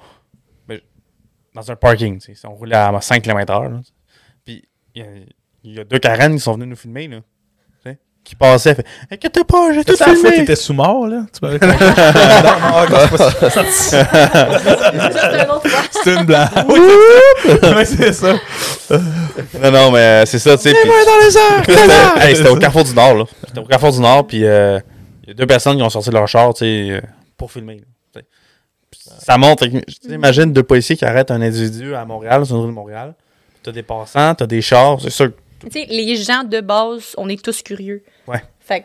dans 1.54 1.70
un 1.70 1.76
parking, 1.76 2.18
tu 2.20 2.34
sais. 2.34 2.46
On 2.48 2.54
roulait 2.54 2.76
à 2.76 2.98
5 3.00 3.22
km/h. 3.22 3.80
Puis 4.44 4.64
il 4.94 5.02
y, 5.02 5.04
a- 5.04 5.08
il 5.64 5.74
y 5.74 5.80
a 5.80 5.84
deux 5.84 5.98
Karen 5.98 6.32
qui 6.34 6.40
sont 6.40 6.54
venus 6.54 6.68
nous 6.68 6.76
filmer, 6.76 7.08
là. 7.08 7.18
tu 7.84 7.90
sais, 7.90 7.98
Qui 8.24 8.34
passaient, 8.36 8.74
fait 8.74 8.86
Inquiète 9.10 9.44
pas, 9.44 9.72
j'ai 9.72 9.84
tout 9.84 9.94
C'est 9.96 10.00
la 10.00 10.06
fois 10.06 10.14
que 10.14 10.20
filmé. 10.20 10.36
t'étais 10.38 10.56
sous 10.56 10.72
mort, 10.74 11.06
là. 11.06 11.22
Tu 11.32 11.38
m'avais 11.44 11.58
non, 11.58 11.72
non, 15.46 15.60
c'est 16.02 16.14
une 16.14 16.24
blague. 16.24 16.48
Oui, 16.68 16.80
c'est 17.86 18.12
ça. 18.12 18.32
Ouais, 18.32 18.38
c'est 18.38 18.52
ça. 18.92 18.98
Non, 19.62 19.70
non, 19.70 19.90
mais 19.92 19.98
euh, 19.98 20.26
c'est 20.26 20.38
ça, 20.38 20.56
tu 20.56 20.62
sais. 20.64 20.72
puis- 20.74 20.90
dans 20.90 21.24
les 21.24 21.36
airs! 21.88 22.22
Hey, 22.22 22.36
c'était 22.36 22.48
au 22.48 22.56
Carrefour 22.56 22.84
du 22.84 22.94
Nord, 22.94 23.14
là. 23.14 23.24
C'était 23.46 23.60
au 23.60 23.64
Carrefour 23.64 23.92
du 23.92 24.00
Nord, 24.00 24.26
puis 24.26 24.44
euh, 24.44 24.78
il 25.24 25.28
y 25.28 25.32
a 25.32 25.34
deux 25.34 25.46
personnes 25.46 25.76
qui 25.76 25.82
ont 25.82 25.90
sorti 25.90 26.10
leur 26.10 26.26
char, 26.28 26.52
tu 26.54 26.60
sais, 26.60 26.90
euh, 26.90 27.00
pour 27.36 27.50
filmer. 27.52 27.76
là, 27.76 27.82
Ça 28.92 29.38
montre, 29.38 29.66
tu 29.66 29.72
sais, 29.78 30.14
imagine 30.14 30.52
deux 30.52 30.62
policiers 30.62 30.96
qui 30.96 31.04
arrêtent 31.04 31.30
un 31.30 31.40
individu 31.42 31.94
à 31.94 32.04
Montréal, 32.04 32.44
sur 32.44 32.56
une 32.56 32.62
rue 32.62 32.68
de 32.68 32.72
Montréal. 32.74 33.14
T'as 33.62 33.72
des 33.72 33.82
passants, 33.82 34.34
t'as 34.34 34.46
des 34.46 34.62
chars, 34.62 35.00
c'est 35.00 35.10
sûr. 35.10 35.32
Tu 35.60 35.70
sais, 35.70 35.86
les 35.88 36.16
gens 36.16 36.42
de 36.44 36.60
base, 36.60 37.14
on 37.18 37.28
est 37.28 37.42
tous 37.42 37.62
curieux. 37.62 38.02
Ouais. 38.26 38.42
Fait 38.60 38.80
que 38.80 38.84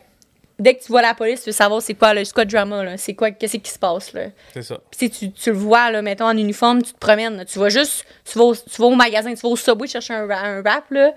dès 0.60 0.76
que 0.76 0.84
tu 0.84 0.88
vois 0.92 1.02
la 1.02 1.14
police, 1.14 1.42
tu 1.42 1.50
veux 1.50 1.54
savoir 1.54 1.82
c'est 1.82 1.94
quoi 1.94 2.14
le 2.14 2.22
le 2.22 2.46
drama, 2.46 2.84
là. 2.84 2.98
C'est 2.98 3.14
quoi, 3.14 3.32
qu'est-ce 3.32 3.58
qui 3.58 3.72
se 3.72 3.80
passe, 3.80 4.12
là. 4.14 4.26
C'est 4.54 4.62
ça. 4.64 4.80
Puis 4.98 5.10
tu, 5.10 5.32
tu, 5.32 5.52
le 5.52 5.56
vois, 5.58 5.90
là, 5.92 6.02
mettons, 6.02 6.26
en 6.26 6.38
uniforme, 6.38 6.82
tu 6.84 6.92
te 6.94 7.00
promènes. 7.00 7.38
là. 7.38 7.46
Tu 7.46 7.58
vas 7.60 7.70
juste, 7.70 8.06
tu 8.30 8.38
vas, 8.38 8.46
au, 8.46 8.56
tu 8.56 8.82
vas 8.82 8.86
au 8.88 8.96
magasin, 8.96 9.34
tu 9.34 9.40
vas 9.42 9.50
au 9.50 9.56
Subway 9.56 9.88
chercher 9.88 10.14
un, 10.14 10.28
ra- 10.28 10.42
un 10.46 10.62
rap, 10.62 10.92
là, 10.92 11.14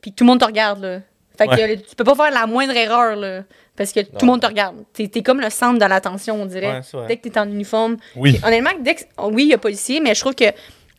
puis 0.00 0.12
tout 0.12 0.24
le 0.24 0.28
monde 0.28 0.40
te 0.40 0.46
regarde, 0.46 0.80
là. 0.80 1.00
Fait 1.36 1.46
que 1.46 1.52
Ouais. 1.52 1.76
tu 1.78 1.94
peux 1.96 2.04
pas 2.04 2.14
faire 2.14 2.30
la 2.32 2.46
moindre 2.46 2.74
erreur, 2.76 3.16
là, 3.16 3.42
parce 3.80 3.92
que 3.92 4.00
tout 4.00 4.18
le 4.20 4.26
monde 4.26 4.42
te 4.42 4.46
regarde. 4.46 4.76
T'es 4.92 5.10
es 5.14 5.22
comme 5.22 5.40
le 5.40 5.48
centre 5.48 5.78
de 5.78 5.84
l'attention, 5.86 6.42
on 6.42 6.44
dirait. 6.44 6.82
Ouais, 6.92 7.06
dès 7.08 7.16
que 7.16 7.26
t'es 7.30 7.38
en 7.40 7.48
uniforme. 7.48 7.96
Oui. 8.14 8.34
Puis, 8.34 8.44
honnêtement, 8.46 8.72
dès 8.78 8.94
que, 8.96 9.04
oui, 9.22 9.44
il 9.44 9.48
y 9.48 9.54
a 9.54 9.58
policier, 9.58 10.00
mais 10.00 10.14
je 10.14 10.20
trouve 10.20 10.34
que 10.34 10.44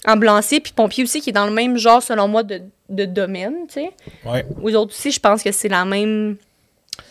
ambulancier 0.08 0.62
puis 0.62 0.74
pompier 0.76 1.04
aussi, 1.04 1.22
qui 1.22 1.30
est 1.30 1.34
dans 1.34 1.46
le 1.46 1.52
même 1.52 1.78
genre, 1.78 2.02
selon 2.02 2.28
moi, 2.28 2.42
de, 2.42 2.64
de 2.90 3.06
domaine, 3.06 3.54
tu 3.68 3.74
sais. 3.76 3.92
Ouais. 4.26 4.48
Aux 4.64 4.74
autres 4.74 4.96
aussi, 4.96 5.12
je 5.12 5.20
pense 5.20 5.44
que 5.44 5.52
c'est 5.52 5.70
la 5.70 5.86
même 5.86 6.38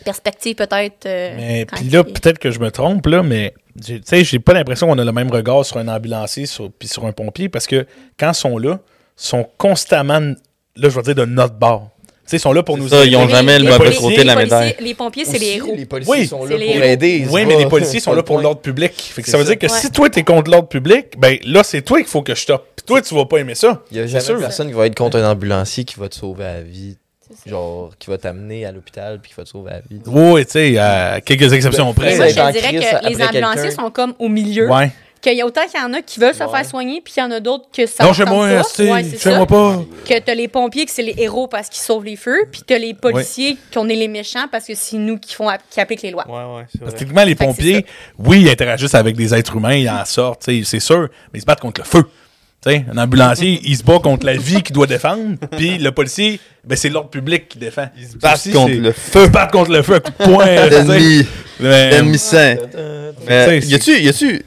perspective, 0.05 0.57
peut-être. 0.57 1.07
euh, 1.07 1.35
Mais 1.37 1.67
puis 1.67 1.89
là, 1.89 2.03
peut-être 2.03 2.41
que 2.41 2.51
je 2.51 2.59
me 2.59 2.73
trompe, 2.73 3.07
là, 3.07 3.23
mais 3.23 3.55
tu 3.81 4.01
sais, 4.05 4.25
j'ai 4.25 4.41
pas 4.41 4.55
l'impression 4.55 4.89
qu'on 4.89 4.99
a 4.99 5.05
le 5.05 5.13
même 5.13 5.31
regard 5.31 5.65
sur 5.65 5.77
un 5.77 5.87
ambulancier 5.87 6.47
sur, 6.47 6.69
puis 6.73 6.89
sur 6.89 7.07
un 7.07 7.13
pompier 7.13 7.49
parce 7.49 7.69
que 7.69 7.87
quand 8.19 8.33
ils 8.33 8.35
sont 8.35 8.59
là, 8.59 8.81
ils 9.19 9.25
sont 9.25 9.49
constamment, 9.57 10.19
là, 10.19 10.35
je 10.75 10.89
vais 10.89 11.03
dire, 11.03 11.15
de 11.15 11.25
notre 11.27 11.55
bord. 11.55 11.91
Sais, 12.31 12.37
ils 12.37 12.41
sont 12.41 12.53
là 12.53 12.63
pour 12.63 12.79
nous 12.79 12.87
ça, 12.89 13.05
ils 13.05 13.17
ont 13.17 13.27
Les- 13.27 13.31
jamais 13.33 13.59
le 13.59 13.65
les- 13.65 13.71
mauvais 13.73 13.91
les- 13.91 13.97
côté 13.97 14.17
les 14.19 14.23
de 14.23 14.27
la 14.29 14.37
médaille. 14.37 14.77
Les 14.79 14.95
pompiers, 14.95 15.25
c'est 15.25 15.33
les 15.39 15.47
Aussi, 15.49 15.57
héros. 15.57 15.75
Les 15.77 15.85
policiers 15.85 16.15
Oui. 16.15 16.27
sont 16.29 16.45
là 16.45 16.57
les 16.57 16.73
pour 16.75 16.83
aider. 16.85 17.27
Oui, 17.29 17.45
mais 17.45 17.57
les 17.57 17.67
policiers 17.67 17.99
sont 17.99 18.13
là 18.13 18.23
pour 18.23 18.41
l'ordre 18.41 18.61
public. 18.61 18.93
Fait 18.97 19.23
que 19.23 19.29
ça 19.29 19.37
veut 19.37 19.43
ça. 19.45 19.51
dire 19.51 19.59
que 19.59 19.67
Ouais. 19.73 19.81
si 19.81 19.91
toi, 19.91 20.09
t'es 20.09 20.23
contre 20.23 20.49
l'ordre 20.51 20.69
public, 20.69 21.07
ben 21.19 21.37
là, 21.45 21.63
c'est 21.65 21.83
toi 21.83 21.99
qu'il 21.99 22.07
faut 22.07 22.23
que 22.23 22.35
je 22.35 22.41
stoppe. 22.43 22.65
Puis 22.77 22.85
toi, 22.87 23.03
tu 23.03 23.15
vas 23.17 23.25
pas 23.27 23.39
aimer 23.39 23.57
ça. 23.57 23.83
Il 23.91 23.97
y 23.97 24.01
a 24.01 24.07
jamais 24.07 24.39
personne 24.41 24.69
qui 24.69 24.75
va 24.75 24.87
être 24.87 24.95
contre 24.95 25.19
un 25.19 25.29
ambulancier 25.29 25.85
qui 25.85 25.99
va 25.99 26.09
te 26.09 26.15
sauver 26.15 26.45
la 26.45 26.61
vie. 26.63 26.97
Genre, 27.47 27.91
qui 27.99 28.11
va 28.11 28.19
t'amener 28.19 28.65
à 28.65 28.73
l'hôpital 28.73 29.21
puis 29.21 29.31
qui 29.31 29.37
va 29.37 29.45
te 29.45 29.49
sauver 29.49 29.71
la 29.71 29.81
vie. 29.81 30.01
Oui, 30.07 30.45
tu 30.45 30.53
sais, 30.53 30.79
à 30.79 31.21
quelques 31.21 31.53
exceptions 31.53 31.87
Ben, 31.87 31.95
près. 31.95 32.11
Je 32.13 32.17
dirais 32.33 32.53
que 32.75 33.09
les 33.09 33.23
ambulanciers 33.25 33.71
sont 33.71 33.91
comme 33.91 34.15
au 34.19 34.29
milieu. 34.29 34.69
Ouais. 34.69 34.91
Qu'il 35.21 35.35
y 35.37 35.43
a 35.43 35.47
autant 35.47 35.61
qu'il 35.71 35.79
y 35.79 35.83
en 35.83 35.93
a 35.93 36.01
qui 36.01 36.19
veulent 36.19 36.35
se 36.35 36.43
Ouais. 36.43 36.51
faire 36.51 36.65
soigner, 36.65 37.01
puis 37.05 37.13
qu'il 37.13 37.23
y 37.23 37.27
en 37.27 37.31
a 37.31 37.41
d'autres 37.41 37.67
que 37.73 37.85
ça 37.87 38.05
Non, 38.05 38.13
chez 38.15 38.25
moi, 38.25 38.49
Ouais, 38.49 38.63
chez 39.19 39.35
moi 39.37 39.47
pas. 39.47 39.83
Que 40.09 40.19
t'as 40.19 40.35
les 40.35 40.49
pompiers 40.49 40.87
que 40.87 40.91
c'est 40.91 41.03
les 41.03 41.15
héros 41.19 41.47
parce 41.47 41.69
qu'ils 41.69 41.83
sauvent 41.83 42.05
les 42.05 42.17
feux, 42.17 42.47
puis 42.51 42.63
t'as 42.67 42.79
les 42.79 42.95
policiers 42.95 43.57
qu'on 43.73 43.89
est 43.89 43.97
les 43.97 44.09
méchants 44.09 44.47
parce 44.51 44.65
que 44.67 44.75
c'est 44.75 44.97
nous 44.97 45.19
qui, 45.19 45.35
font, 45.35 45.49
qui 45.71 45.81
appliquent 45.81 46.03
les 46.03 46.11
lois. 46.11 46.25
Ouais, 46.29 46.65
Parce 46.81 46.95
que 46.95 47.05
les 47.27 47.35
pompiers, 47.35 47.85
oui, 48.19 48.43
ils 48.43 48.49
interagissent 48.51 48.95
avec 48.95 49.17
des 49.17 49.35
êtres 49.35 49.57
humains, 49.57 49.75
ils 49.75 49.89
en 49.91 50.05
sortent, 50.05 50.43
tu 50.47 50.59
sais, 50.65 50.71
c'est 50.71 50.81
sûr, 50.81 51.09
mais 51.33 51.39
ils 51.39 51.41
se 51.43 51.47
battent 51.47 51.61
contre 51.61 51.81
le 51.83 51.87
feu. 51.87 52.05
Tu 52.63 52.71
sais, 52.71 52.85
un 52.93 52.99
ambulancier, 52.99 53.59
il 53.65 53.75
se 53.77 53.83
bat 53.83 53.99
contre 54.01 54.27
la 54.27 54.35
vie 54.37 54.63
qu'il 54.63 54.75
doit 54.75 54.87
défendre, 54.87 55.37
puis 55.57 55.79
le 55.79 55.93
policier, 55.93 56.39
ben, 56.63 56.77
c'est 56.77 56.91
l'ordre 56.91 57.09
public 57.09 57.49
qui 57.49 57.59
défend. 57.59 57.89
Ils 57.99 58.07
se 58.09 58.17
battent 58.19 58.53
contre 58.53 58.73
le 58.75 58.93
feu. 58.93 59.21
Ils 59.23 59.27
se 59.27 59.31
battent 59.31 59.53
contre 59.53 59.71
le 59.71 59.83
feu 59.83 59.95
à 59.95 60.01
coups 60.01 60.19
de 60.19 60.25
poing. 60.25 60.45
L'ennemi. 60.69 61.27
L'ennemi 61.59 62.19
sain. 62.19 62.57
Mais 63.27 63.61
Tu 63.61 63.81
sais, 63.81 64.03
y 64.03 64.09
a-tu, 64.09 64.45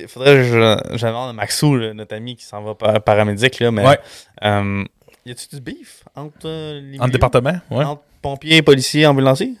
sais, 0.00 0.06
faudrait 0.08 0.34
que 0.36 0.42
je- 0.44 0.96
j'amende 0.96 1.34
Maxou, 1.36 1.76
là, 1.76 1.92
notre 1.94 2.14
ami 2.16 2.36
qui 2.36 2.44
s'en 2.44 2.62
va 2.62 2.74
par 2.74 3.00
paramédic, 3.02 3.58
là, 3.60 3.70
mais 3.70 3.86
Ouais. 3.86 3.98
euh, 4.44 4.84
y 5.26 5.30
a-tu 5.30 5.46
du 5.56 5.60
beef 5.60 6.04
entre 6.16 6.36
euh, 6.46 6.80
les 6.80 6.98
En 6.98 7.02
milieux? 7.04 7.12
département, 7.12 7.54
ouais. 7.70 7.84
entre 7.84 8.02
pompiers, 8.22 8.62
policiers, 8.62 9.06
ambulanciers? 9.06 9.54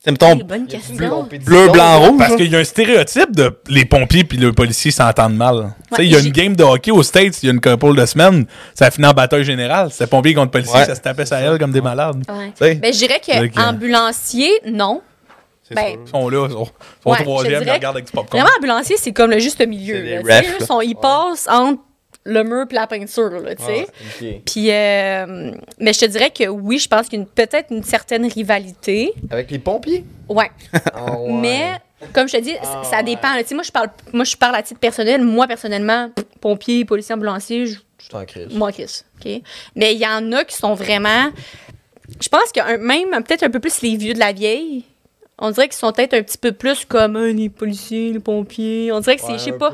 C'est 0.00 0.12
mettons 0.12 0.28
C'est 0.28 0.40
une 0.42 0.46
bonne 0.46 0.66
question. 0.68 1.26
bleu, 1.44 1.68
blanc, 1.70 1.98
rouge. 1.98 2.18
Parce 2.18 2.30
là? 2.30 2.36
qu'il 2.36 2.52
y 2.52 2.54
a 2.54 2.60
un 2.60 2.64
stéréotype 2.64 3.34
de 3.34 3.58
les 3.66 3.84
pompiers 3.84 4.22
puis 4.22 4.38
le 4.38 4.52
policier 4.52 4.92
s'entendent 4.92 5.34
mal. 5.34 5.74
Tu 5.90 5.96
sais, 5.96 6.06
il 6.06 6.12
y 6.12 6.14
a 6.14 6.20
une 6.20 6.30
game 6.30 6.54
de 6.54 6.62
hockey 6.62 6.92
aux 6.92 7.02
States 7.02 7.42
il 7.42 7.46
y 7.46 7.48
a 7.48 7.52
une 7.52 7.60
couple 7.60 7.96
de 7.96 8.06
semaines, 8.06 8.46
ça 8.76 8.86
a 8.86 8.90
fini 8.92 9.08
en 9.08 9.12
bataille 9.12 9.42
générale. 9.42 9.90
C'était 9.90 10.06
pompier 10.06 10.34
contre 10.34 10.52
policier, 10.52 10.78
Ouais. 10.78 10.84
ça 10.84 10.94
se 10.94 11.00
tapait 11.00 11.26
sa 11.26 11.40
gueule 11.42 11.58
comme 11.58 11.72
des 11.72 11.80
malades. 11.80 12.22
Ouais. 12.60 12.76
Ben, 12.76 12.92
je 12.92 12.98
dirais 12.98 13.20
que- 13.20 13.46
que 13.48 13.60
ambulancier, 13.60 14.52
non. 14.70 15.02
Ben, 15.74 15.98
ils 16.04 16.08
sont 16.10 16.28
là, 16.28 16.46
ils 16.48 16.52
sont, 16.52 16.64
sont 16.64 17.10
Ouais, 17.10 17.22
troisième, 17.22 17.62
ils 17.62 17.70
regardent 17.70 17.96
avec 17.96 18.06
du 18.06 18.12
popcorn. 18.12 18.40
Vraiment, 18.42 18.56
ambulancier, 18.58 18.96
c'est 18.98 19.12
comme 19.12 19.30
le 19.30 19.38
juste 19.38 19.64
milieu. 19.66 20.00
Là, 20.22 20.38
refs, 20.40 20.58
là, 20.60 20.66
sont- 20.66 20.80
Ils 20.80 20.94
passent 20.96 21.46
entre 21.48 21.82
le 22.24 22.42
mur 22.44 22.66
et 22.70 22.74
la 22.74 22.86
peinture, 22.86 23.30
tu 23.58 23.64
sais. 23.64 23.86
Ok. 24.20 24.42
Puis, 24.44 24.70
euh, 24.70 25.52
mais 25.78 25.92
je 25.92 26.00
te 26.00 26.04
dirais 26.06 26.30
que 26.30 26.44
oui, 26.48 26.78
je 26.78 26.88
pense 26.88 27.08
qu'il 27.08 27.20
y 27.20 27.22
a 27.22 27.26
peut-être 27.34 27.70
une 27.70 27.82
certaine 27.82 28.26
rivalité. 28.26 29.12
Avec 29.30 29.50
les 29.50 29.58
pompiers? 29.58 30.04
Ouais. 30.28 30.50
Ah 30.94 31.18
ouais. 31.18 31.32
Mais 31.32 31.70
Comme 32.12 32.28
je 32.28 32.36
te 32.36 32.40
dis, 32.42 32.54
Ah, 32.62 32.82
ça 32.84 32.98
ouais. 32.98 33.02
dépend. 33.02 33.34
là. 33.34 33.42
Tu 33.42 33.48
sais, 33.48 33.54
moi, 33.54 33.64
je 33.64 33.72
parle, 33.72 33.88
moi, 34.12 34.24
je 34.24 34.36
parle 34.36 34.54
à 34.56 34.62
titre 34.62 34.78
personnel. 34.78 35.22
Moi, 35.22 35.46
personnellement, 35.48 36.10
pff, 36.14 36.24
pompier, 36.40 36.84
policier, 36.84 37.14
ambulancier, 37.14 37.66
je, 37.66 37.78
Je 37.98 38.08
t'en 38.08 38.24
crise. 38.24 38.48
moi, 38.54 38.70
Chris. 38.72 39.02
OK? 39.18 39.42
Mais 39.74 39.94
il 39.94 39.98
y 40.00 40.06
en 40.06 40.30
a 40.32 40.44
qui 40.44 40.54
sont 40.54 40.74
vraiment. 40.74 41.30
Je 42.20 42.28
pense 42.28 42.52
que 42.54 42.60
un- 42.60 42.76
même 42.78 43.10
peut-être 43.24 43.42
un 43.42 43.50
peu 43.50 43.58
plus 43.60 43.80
les 43.82 43.96
vieux 43.96 44.14
de 44.14 44.18
la 44.18 44.32
vieille, 44.32 44.84
on 45.38 45.50
dirait 45.50 45.68
qu'ils 45.68 45.76
sont 45.76 45.92
peut-être 45.92 46.14
un 46.14 46.22
petit 46.22 46.38
peu 46.38 46.52
plus 46.52 46.84
comme 46.84 47.16
euh, 47.16 47.32
les 47.32 47.48
policiers, 47.48 48.12
les 48.12 48.20
pompiers. 48.20 48.90
On 48.92 49.00
dirait 49.00 49.16
que 49.16 49.22
c'est, 49.22 49.34
je 49.34 49.38
sais 49.38 49.52
pas. 49.52 49.72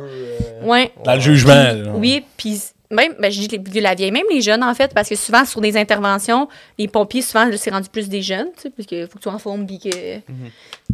Ouais. 0.63 0.93
Dans 1.05 1.15
le 1.15 1.21
jugement. 1.21 1.73
Oui, 1.95 2.25
puis 2.37 2.61
même, 2.91 3.15
ben, 3.19 3.31
je 3.31 3.41
dis 3.41 3.49
les 3.49 3.59
vieux 3.59 3.81
de 3.81 3.81
la 3.81 3.95
vieille, 3.95 4.11
même 4.11 4.27
les 4.31 4.41
jeunes, 4.41 4.63
en 4.63 4.75
fait, 4.75 4.93
parce 4.95 5.09
que 5.09 5.17
souvent, 5.17 5.45
sur 5.45 5.61
des 5.61 5.77
interventions, 5.77 6.49
les 6.79 6.87
pompiers, 6.87 7.23
souvent, 7.23 7.49
c'est 7.57 7.71
rendu 7.71 7.89
plus 7.89 8.09
des 8.09 8.23
jeunes, 8.23 8.49
tu 8.57 8.63
sais, 8.63 8.71
parce 8.71 8.87
qu'il 8.87 9.07
faut 9.07 9.19
que 9.19 9.23
tu 9.23 9.29
en 9.29 9.39
forme, 9.39 9.67
puis 9.67 9.79
que. 9.79 10.21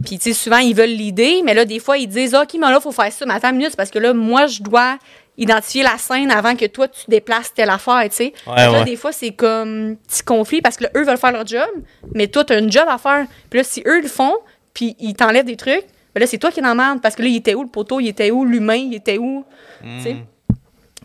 Puis, 0.05 0.19
tu 0.19 0.33
sais, 0.33 0.33
souvent, 0.33 0.59
ils 0.59 0.75
veulent 0.75 0.89
l'idée, 0.89 1.43
mais 1.45 1.55
là, 1.55 1.65
des 1.65 1.79
fois, 1.79 1.99
ils 1.99 2.07
disent, 2.07 2.35
OK, 2.35 2.55
mais 2.55 2.61
là, 2.61 2.77
il 2.79 2.83
faut 2.83 2.93
faire 2.93 3.13
ça. 3.13 3.27
Mais 3.27 3.35
attends 3.35 3.51
une 3.51 3.57
minute, 3.57 3.77
parce 3.77 3.91
que 3.91 3.99
là, 3.99 4.15
moi, 4.15 4.47
je 4.47 4.63
dois 4.63 4.99
identifier 5.37 5.83
la 5.83 5.97
scène 5.97 6.31
avant 6.31 6.55
que 6.55 6.67
toi, 6.67 6.87
tu 6.87 7.03
déplaces 7.09 7.53
telle 7.55 7.71
affaire, 7.71 8.03
tu 8.05 8.17
sais. 8.17 8.33
Ouais, 8.47 8.57
là, 8.57 8.73
ouais. 8.73 8.85
des 8.85 8.97
fois, 8.97 9.11
c'est 9.11 9.31
comme 9.31 9.97
petit 10.07 10.23
conflit 10.23 10.61
parce 10.61 10.77
que 10.77 10.85
là, 10.85 10.91
eux 10.97 11.05
veulent 11.05 11.17
faire 11.17 11.33
leur 11.33 11.47
job, 11.47 11.69
mais 12.15 12.29
toi, 12.29 12.45
tu 12.45 12.53
as 12.53 12.59
une 12.59 12.71
job 12.71 12.85
à 12.89 12.99
faire. 12.99 13.27
Puis 13.49 13.59
là, 13.59 13.65
si 13.65 13.83
eux 13.87 14.03
le 14.03 14.09
font, 14.09 14.35
puis 14.75 14.97
ils 14.99 15.15
t'enlèvent 15.15 15.47
des 15.47 15.57
trucs, 15.57 15.85
ben 16.15 16.21
là, 16.21 16.27
c'est 16.27 16.39
toi 16.39 16.51
qui 16.51 16.61
es 16.61 16.63
dans 16.63 16.69
la 16.69 16.75
merde 16.75 17.01
parce 17.01 17.15
que 17.15 17.23
là, 17.23 17.29
il 17.29 17.37
était 17.37 17.55
où 17.55 17.63
le 17.63 17.69
poteau, 17.69 18.01
il 18.01 18.09
était 18.09 18.31
où 18.31 18.45
l'humain, 18.45 18.75
il 18.75 18.95
était 18.95 19.19
où? 19.19 19.45
Tu 19.83 20.03
sais? 20.03 20.17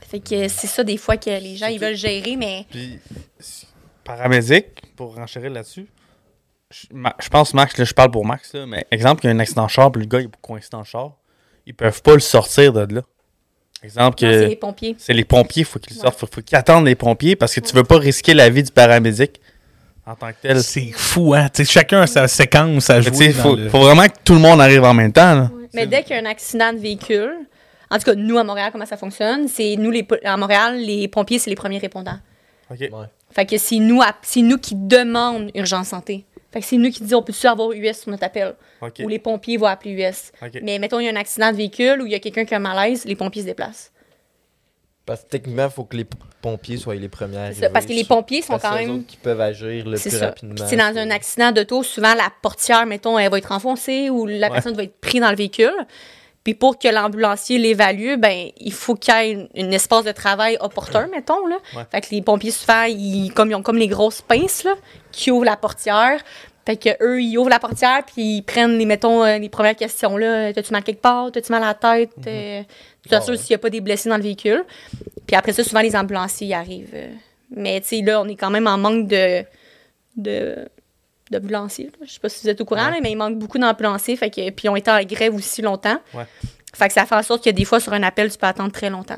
Fait 0.01 0.19
que 0.19 0.47
c'est 0.47 0.67
ça 0.67 0.83
des 0.83 0.97
fois 0.97 1.17
que 1.17 1.29
les 1.29 1.55
gens 1.55 1.67
ils 1.67 1.79
veulent 1.79 1.95
gérer, 1.95 2.35
mais 2.35 2.65
Puis, 2.69 2.99
paramédic, 4.03 4.65
pour 4.95 5.15
renchérir 5.15 5.51
là-dessus, 5.51 5.87
je, 6.71 7.29
pense, 7.29 7.53
Max, 7.53 7.77
là, 7.77 7.85
je 7.85 7.93
parle 7.93 8.11
pour 8.11 8.25
Max, 8.25 8.53
là, 8.53 8.65
mais 8.65 8.85
exemple, 8.91 9.23
il 9.23 9.27
y 9.27 9.29
a 9.29 9.33
un 9.33 9.39
accident 9.39 9.65
de 9.65 9.71
char, 9.71 9.91
puis 9.91 10.01
le 10.01 10.07
gars 10.07 10.19
il 10.19 10.25
est 10.25 10.41
coincé 10.41 10.67
dans 10.71 10.79
le 10.79 10.85
char, 10.85 11.15
ils 11.65 11.73
peuvent 11.73 12.01
pas 12.01 12.13
le 12.13 12.19
sortir 12.19 12.73
de 12.73 12.95
là. 12.95 13.01
Exemple 13.83 14.25
non, 14.25 14.31
c'est 14.31 14.43
que 14.43 14.49
les 14.49 14.55
pompiers. 14.55 14.95
c'est 14.97 15.13
les 15.13 15.25
pompiers, 15.25 15.63
faut 15.63 15.79
qu'ils 15.79 15.95
sortent, 15.95 16.19
faut, 16.19 16.27
faut 16.31 16.41
qu'ils 16.41 16.57
attendent 16.57 16.85
les 16.85 16.95
pompiers 16.95 17.35
parce 17.35 17.53
que 17.53 17.59
tu 17.59 17.75
veux 17.75 17.83
pas 17.83 17.97
risquer 17.97 18.33
la 18.33 18.49
vie 18.49 18.63
du 18.63 18.71
paramédic 18.71 19.39
en 20.05 20.15
tant 20.15 20.29
que 20.29 20.35
tel. 20.41 20.61
C'est 20.61 20.91
fou, 20.93 21.33
hein? 21.33 21.47
Tu 21.53 21.65
sais, 21.65 21.71
chacun 21.71 22.01
a 22.01 22.07
sa 22.07 22.27
séquence 22.27 22.89
à 22.89 23.01
jouer. 23.01 23.11
tu 23.11 23.17
sais, 23.17 23.33
dans 23.33 23.41
faut, 23.43 23.55
le- 23.55 23.69
faut 23.69 23.79
vraiment 23.79 24.05
que 24.07 24.13
tout 24.23 24.33
le 24.33 24.39
monde 24.39 24.61
arrive 24.61 24.83
en 24.83 24.93
même 24.93 25.11
temps. 25.11 25.35
là. 25.35 25.51
Mais 25.73 25.87
dès 25.87 26.03
qu'il 26.03 26.15
y 26.15 26.19
a 26.19 26.21
un 26.21 26.25
accident 26.25 26.71
de 26.73 26.77
véhicule, 26.79 27.33
en 27.91 27.97
tout 27.97 28.03
cas, 28.05 28.15
nous 28.15 28.37
à 28.37 28.43
Montréal, 28.43 28.69
comment 28.71 28.85
ça 28.85 28.97
fonctionne, 28.97 29.47
c'est 29.47 29.75
nous 29.77 29.91
les 29.91 30.07
à 30.23 30.37
Montréal, 30.37 30.77
les 30.79 31.07
pompiers, 31.07 31.39
c'est 31.39 31.49
les 31.49 31.55
premiers 31.55 31.79
répondants. 31.79 32.19
Ok. 32.71 32.89
Fait 33.31 33.45
que 33.45 33.57
c'est 33.57 33.77
nous, 33.77 34.01
c'est 34.21 34.41
nous 34.41 34.57
qui 34.57 34.75
demandons 34.75 35.49
urgence 35.55 35.89
santé. 35.89 36.25
Fait 36.51 36.61
que 36.61 36.65
c'est 36.65 36.77
nous 36.77 36.89
qui 36.89 37.03
disons, 37.03 37.17
on 37.17 37.23
peut-tu 37.23 37.45
avoir 37.47 37.71
US 37.73 37.99
sur 38.01 38.11
notre 38.11 38.23
appel? 38.23 38.53
Ok. 38.81 39.01
Ou 39.03 39.09
les 39.09 39.19
pompiers 39.19 39.57
vont 39.57 39.65
appeler 39.65 39.91
US. 39.91 40.31
Ok. 40.41 40.61
Mais 40.63 40.79
mettons, 40.79 40.99
il 40.99 41.05
y 41.05 41.09
a 41.09 41.11
un 41.11 41.15
accident 41.17 41.51
de 41.51 41.57
véhicule 41.57 42.01
ou 42.01 42.05
il 42.05 42.13
y 42.13 42.15
a 42.15 42.19
quelqu'un 42.19 42.45
qui 42.45 42.53
a 42.53 42.57
un 42.57 42.61
malaise, 42.61 43.03
les 43.03 43.15
pompiers 43.15 43.41
se 43.41 43.47
déplacent. 43.47 43.91
Parce 45.05 45.21
que 45.21 45.27
techniquement, 45.29 45.65
il 45.65 45.71
faut 45.71 45.83
que 45.83 45.95
les 45.97 46.07
pompiers 46.41 46.77
soient 46.77 46.95
les 46.95 47.09
premiers 47.09 47.37
à 47.37 47.53
ça, 47.53 47.69
parce 47.69 47.85
que 47.85 47.93
les 47.93 48.03
pompiers 48.05 48.41
sont 48.41 48.53
Parce 48.57 48.63
quand 48.63 48.75
même. 48.75 49.05
qui 49.05 49.17
peuvent 49.17 49.39
agir 49.41 49.85
le 49.87 49.97
C'est 49.97 50.09
plus 50.09 50.17
ça. 50.19 50.25
rapidement. 50.27 50.65
Puis, 50.67 50.77
dans 50.77 50.97
un 50.97 51.11
accident 51.11 51.51
d'auto, 51.51 51.83
souvent 51.83 52.15
la 52.15 52.29
portière, 52.41 52.85
mettons, 52.87 53.19
elle 53.19 53.29
va 53.29 53.37
être 53.37 53.51
enfoncée 53.51 54.09
ou 54.09 54.25
la 54.25 54.47
Ouais. 54.47 54.53
personne 54.53 54.73
va 54.75 54.83
être 54.83 54.99
prise 54.99 55.21
dans 55.21 55.29
le 55.29 55.35
véhicule. 55.35 55.73
Puis 56.43 56.53
pour 56.53 56.77
que 56.77 56.87
l'ambulancier 56.87 57.57
l'évalue, 57.57 58.17
ben 58.17 58.49
il 58.57 58.71
faut 58.71 58.93
qu'il 58.93 59.13
y 59.15 59.17
ait 59.31 59.49
une 59.55 59.73
espace 59.73 60.03
de 60.05 60.11
travail 60.11 60.57
opportun, 60.59 61.07
mettons. 61.07 61.47
Là. 61.47 61.57
Ouais. 61.75 61.83
Fait 61.91 62.01
que 62.01 62.07
les 62.11 62.21
pompiers, 62.21 62.51
souvent, 62.51 62.83
ils, 62.83 63.31
comme, 63.33 63.49
ils 63.49 63.55
ont 63.55 63.63
comme 63.63 63.77
les 63.77 63.87
grosses 63.87 64.21
pinces 64.21 64.63
là, 64.63 64.75
qui 65.11 65.31
ouvrent 65.31 65.45
la 65.45 65.57
portière. 65.57 66.21
Fait 66.65 66.77
que 66.77 66.89
eux, 67.03 67.21
ils 67.21 67.37
ouvrent 67.37 67.49
la 67.49 67.59
portière, 67.59 68.03
puis 68.05 68.37
ils 68.37 68.41
prennent, 68.41 68.77
les, 68.77 68.85
mettons, 68.85 69.23
euh, 69.23 69.37
les 69.37 69.49
premières 69.49 69.75
questions. 69.75 70.17
là. 70.17 70.51
T'as-tu 70.51 70.71
mal 70.71 70.83
quelque 70.83 71.01
part? 71.01 71.31
T'as-tu 71.31 71.51
mal 71.51 71.61
à 71.63 71.67
la 71.67 71.73
tête? 71.75 72.11
Euh, 72.25 72.63
tu 73.03 73.09
t'assures 73.09 73.37
s'il 73.37 73.51
n'y 73.51 73.55
a 73.55 73.59
pas 73.59 73.69
des 73.69 73.81
blessés 73.81 74.09
dans 74.09 74.17
le 74.17 74.23
véhicule. 74.23 74.65
Puis 75.27 75.35
après 75.35 75.53
ça, 75.53 75.63
souvent, 75.63 75.81
les 75.81 75.95
ambulanciers 75.95 76.47
y 76.47 76.53
arrivent. 76.55 76.89
euh. 76.95 77.11
Mais, 77.55 77.79
tu 77.81 77.87
sais, 77.89 78.01
là, 78.01 78.19
on 78.21 78.27
est 78.27 78.35
quand 78.35 78.49
même 78.49 78.65
en 78.67 78.77
manque 78.77 79.07
de... 79.07 79.43
de 80.17 80.67
d'ambulanciers. 81.31 81.89
Je 82.03 82.11
sais 82.11 82.19
pas 82.19 82.29
si 82.29 82.43
vous 82.43 82.49
êtes 82.49 82.61
au 82.61 82.65
courant, 82.65 82.85
Ouais. 82.85 82.91
là, 82.91 82.97
mais 83.01 83.09
il 83.11 83.15
manque 83.15 83.39
beaucoup 83.39 83.57
d'ambulanciers. 83.57 84.15
Fait 84.15 84.29
que, 84.29 84.47
puis 84.51 84.65
ils 84.65 84.69
ont 84.69 84.75
été 84.75 84.91
en 84.91 85.01
grève 85.03 85.33
aussi 85.33 85.63
longtemps. 85.63 85.97
Ouais. 86.13 86.25
Fait 86.73 86.87
que 86.87 86.93
ça 86.93 87.05
fait 87.07 87.15
en 87.15 87.23
sorte 87.23 87.43
que 87.43 87.49
des 87.49 87.65
fois, 87.65 87.79
sur 87.79 87.93
un 87.93 88.03
appel, 88.03 88.31
tu 88.31 88.37
peux 88.37 88.45
attendre 88.45 88.71
très 88.71 88.91
longtemps 88.91 89.17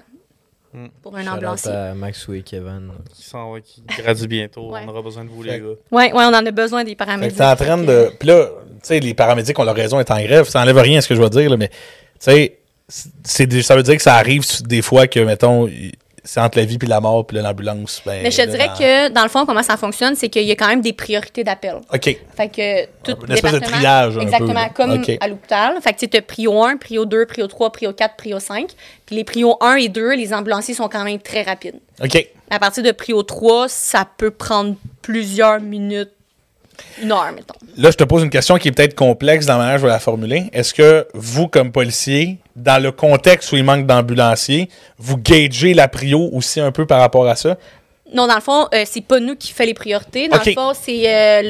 Mm. 0.77 0.87
pour 1.01 1.15
un 1.17 1.25
ambulancier. 1.27 1.71
à 1.71 1.93
Max 1.95 2.27
et 2.31 2.41
Kevin. 2.43 2.91
Qui 3.13 3.23
s'en 3.23 3.51
va, 3.51 3.61
qui 3.61 3.81
gradue 3.81 4.27
bientôt. 4.27 4.71
Ouais. 4.71 4.81
On 4.85 4.89
aura 4.89 5.01
besoin 5.01 5.25
de 5.25 5.29
vous, 5.29 5.41
les 5.41 5.59
gars. 5.59 5.65
Ouais, 5.91 6.13
ouais, 6.13 6.13
on 6.13 6.19
en 6.27 6.45
a 6.45 6.51
besoin 6.51 6.83
des 6.83 6.91
Fait 6.91 6.95
que 6.95 6.99
paramédics. 6.99 7.37
t'es 7.37 7.43
en 7.45 7.55
train 7.55 7.77
de. 7.77 8.11
Puis 8.19 8.27
là, 8.27 8.45
tu 8.45 8.73
sais, 8.83 8.99
les 8.99 9.13
paramédics 9.15 9.57
ont 9.57 9.63
leur 9.63 9.75
raison 9.75 9.97
d'être 9.97 10.11
en 10.11 10.21
grève. 10.21 10.47
Ça 10.47 10.61
enlève 10.61 10.77
rien 10.77 10.99
à 10.99 11.01
ce 11.01 11.07
que 11.07 11.15
je 11.15 11.21
veux 11.21 11.29
dire, 11.29 11.49
là, 11.49 11.57
mais 11.57 11.69
tu 11.69 11.75
sais, 12.19 12.59
ça 12.87 13.75
veut 13.75 13.83
dire 13.83 13.95
que 13.95 14.01
ça 14.03 14.15
arrive 14.15 14.43
des 14.63 14.81
fois 14.81 15.07
que, 15.07 15.19
mettons, 15.19 15.67
c'est 16.27 16.41
entre 16.41 16.57
la 16.57 16.65
vie 16.65 16.77
et 16.81 16.85
la 16.85 16.99
mort, 16.99 17.25
puis 17.25 17.37
l'ambulance. 17.37 18.01
Ben, 18.05 18.21
Mais 18.21 18.31
je 18.31 18.41
te 18.41 18.47
dirais 18.47 18.67
dans- 18.67 18.73
que, 18.75 19.09
dans 19.09 19.23
le 19.23 19.29
fond, 19.29 19.45
comment 19.45 19.63
ça 19.63 19.77
fonctionne, 19.77 20.15
c'est 20.15 20.27
qu'il 20.29 20.43
y 20.43 20.51
a 20.51 20.55
quand 20.55 20.67
même 20.67 20.81
des 20.81 20.91
priorités 20.93 21.43
d'appel. 21.43 21.77
OK. 21.93 22.17
Fait 22.35 22.49
que 22.49 22.85
tout 23.03 23.17
Une 23.25 23.33
espèce 23.33 23.53
de 23.53 23.59
triage 23.59 24.17
un 24.17 24.21
Exactement, 24.21 24.69
comme 24.75 24.91
à 25.21 25.27
l'hôpital. 25.27 25.75
Fait 25.81 25.93
que 25.93 26.05
tu 26.05 26.17
as 26.17 26.21
prio 26.21 26.61
1, 26.63 26.77
prio 26.77 27.05
2, 27.05 27.25
prio 27.25 27.47
3, 27.47 27.71
prio 27.71 27.93
4, 27.93 28.15
prio 28.17 28.39
5. 28.39 28.69
Puis 29.05 29.15
les 29.15 29.23
prio 29.23 29.55
1 29.61 29.75
et 29.77 29.87
2, 29.89 30.15
les 30.15 30.33
ambulanciers 30.33 30.73
sont 30.73 30.89
quand 30.89 31.03
même 31.05 31.19
très 31.19 31.43
rapides. 31.43 31.79
OK. 32.03 32.27
À 32.49 32.59
partir 32.59 32.83
de 32.83 32.91
prio 32.91 33.23
3, 33.23 33.69
ça 33.69 34.05
peut 34.17 34.31
prendre 34.31 34.75
plusieurs 35.01 35.61
minutes, 35.61 36.11
mettons. 37.33 37.53
Là, 37.77 37.91
je 37.91 37.97
te 37.97 38.03
pose 38.03 38.23
une 38.23 38.29
question 38.29 38.57
qui 38.57 38.67
est 38.67 38.71
peut-être 38.71 38.95
complexe 38.95 39.45
dans 39.45 39.53
la 39.53 39.59
manière 39.59 39.75
dont 39.75 39.81
je 39.81 39.87
vais 39.87 39.93
la 39.93 39.99
formuler. 39.99 40.49
Est-ce 40.53 40.73
que 40.73 41.07
vous, 41.13 41.47
comme 41.47 41.71
policier, 41.71 42.37
dans 42.55 42.81
le 42.81 42.91
contexte 42.91 43.51
où 43.51 43.55
il 43.55 43.63
manque 43.63 43.85
d'ambulanciers, 43.85 44.69
vous 44.97 45.17
gagez 45.17 45.73
la 45.73 45.87
prio 45.87 46.29
aussi 46.33 46.59
un 46.59 46.71
peu 46.71 46.85
par 46.85 46.99
rapport 46.99 47.27
à 47.27 47.35
ça? 47.35 47.57
Non, 48.13 48.27
dans 48.27 48.35
le 48.35 48.41
fond, 48.41 48.67
euh, 48.73 48.83
c'est 48.85 49.01
pas 49.01 49.19
nous 49.19 49.35
qui 49.35 49.51
fait 49.51 49.65
les 49.65 49.73
priorités. 49.73 50.27
Dans 50.27 50.37
le 50.43 50.53
fond, 50.53 50.71
c'est 50.79 51.03
euh, 51.05 51.41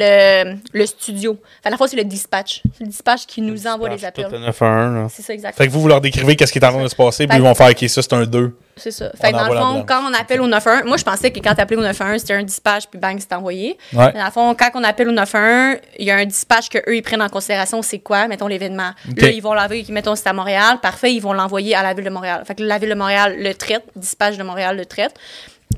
le, 0.44 0.56
le 0.74 0.86
studio. 0.86 1.38
Enfin, 1.60 1.70
dans 1.70 1.72
le 1.72 1.78
fond, 1.78 1.88
c'est 1.88 1.98
le 1.98 2.04
dispatch. 2.04 2.62
C'est 2.78 2.84
le 2.84 2.90
dispatch 2.90 3.26
qui 3.26 3.42
nous 3.42 3.68
envoie 3.68 3.90
les 3.90 4.04
appels. 4.04 4.28
911. 4.32 5.12
C'est 5.14 5.22
ça, 5.22 5.34
exactement. 5.34 5.58
Fait 5.64 5.68
que 5.68 5.74
vous, 5.74 5.82
vous 5.82 5.88
leur 5.88 6.02
décrivez 6.02 6.36
qu'est-ce 6.36 6.52
qui 6.52 6.60
est 6.60 6.66
en 6.66 6.72
train 6.72 6.84
de 6.84 6.88
se 6.88 6.96
passer, 6.96 7.28
puis 7.28 7.38
ils 7.38 7.44
vont 7.44 7.54
faire, 7.54 7.70
OK, 7.70 7.88
ça, 7.88 8.02
c'est 8.02 8.14
un 8.14 8.26
2. 8.26 8.56
C'est 8.76 8.92
ça. 8.92 9.12
Fait 9.20 9.32
que 9.32 9.38
dans 9.38 9.48
le 9.48 9.58
fond, 9.58 9.86
quand 9.88 10.02
on 10.08 10.14
appelle 10.14 10.40
au 10.42 10.48
91, 10.48 10.86
moi, 10.86 10.98
je 10.98 11.04
pensais 11.04 11.32
que 11.32 11.40
quand 11.40 11.56
tu 11.56 11.62
appelais 11.62 11.78
au 11.78 11.82
91, 11.82 12.20
c'était 12.20 12.34
un 12.34 12.44
dispatch, 12.44 12.86
puis 12.88 13.00
bang, 13.00 13.18
c'est 13.20 13.34
envoyé. 13.34 13.78
Ouais. 13.94 14.12
Mais 14.14 14.20
dans 14.20 14.26
le 14.26 14.32
fond, 14.32 14.56
quand 14.56 14.70
on 14.76 14.84
appelle 14.84 15.10
au 15.10 15.16
91, 15.16 15.80
il 16.00 16.06
y 16.06 16.12
a 16.12 16.16
un 16.18 16.26
dispatch 16.26 16.70
que 16.70 16.78
eux 16.88 16.96
ils 16.96 17.02
prennent 17.02 17.22
en 17.22 17.30
considération, 17.30 17.82
c'est 17.82 18.00
quoi, 18.00 18.28
mettons, 18.28 18.48
l'événement. 18.48 18.92
Là, 19.16 19.30
ils 19.30 19.42
vont 19.42 19.54
l'envoyer, 19.54 19.86
mettons, 19.90 20.16
c'est 20.16 20.28
à 20.28 20.34
Montréal. 20.34 20.78
Parfait, 20.82 21.12
ils 21.14 21.20
vont 21.20 21.34
l'envoyer 21.34 21.76
à 21.76 21.84
la 21.84 21.94
ville 21.94 22.06
de 22.06 22.10
Montréal. 22.10 22.44
Fait 22.46 22.56
que 22.56 22.64
la 22.64 22.78
ville 22.78 22.90
de 22.90 22.96
Montréal 22.96 23.36
le 23.40 23.54
traite, 23.54 23.84
dispatch 23.96 24.38
de 24.38 24.44
Montréal 24.44 24.78
le 24.78 24.86
traite. 24.86 25.14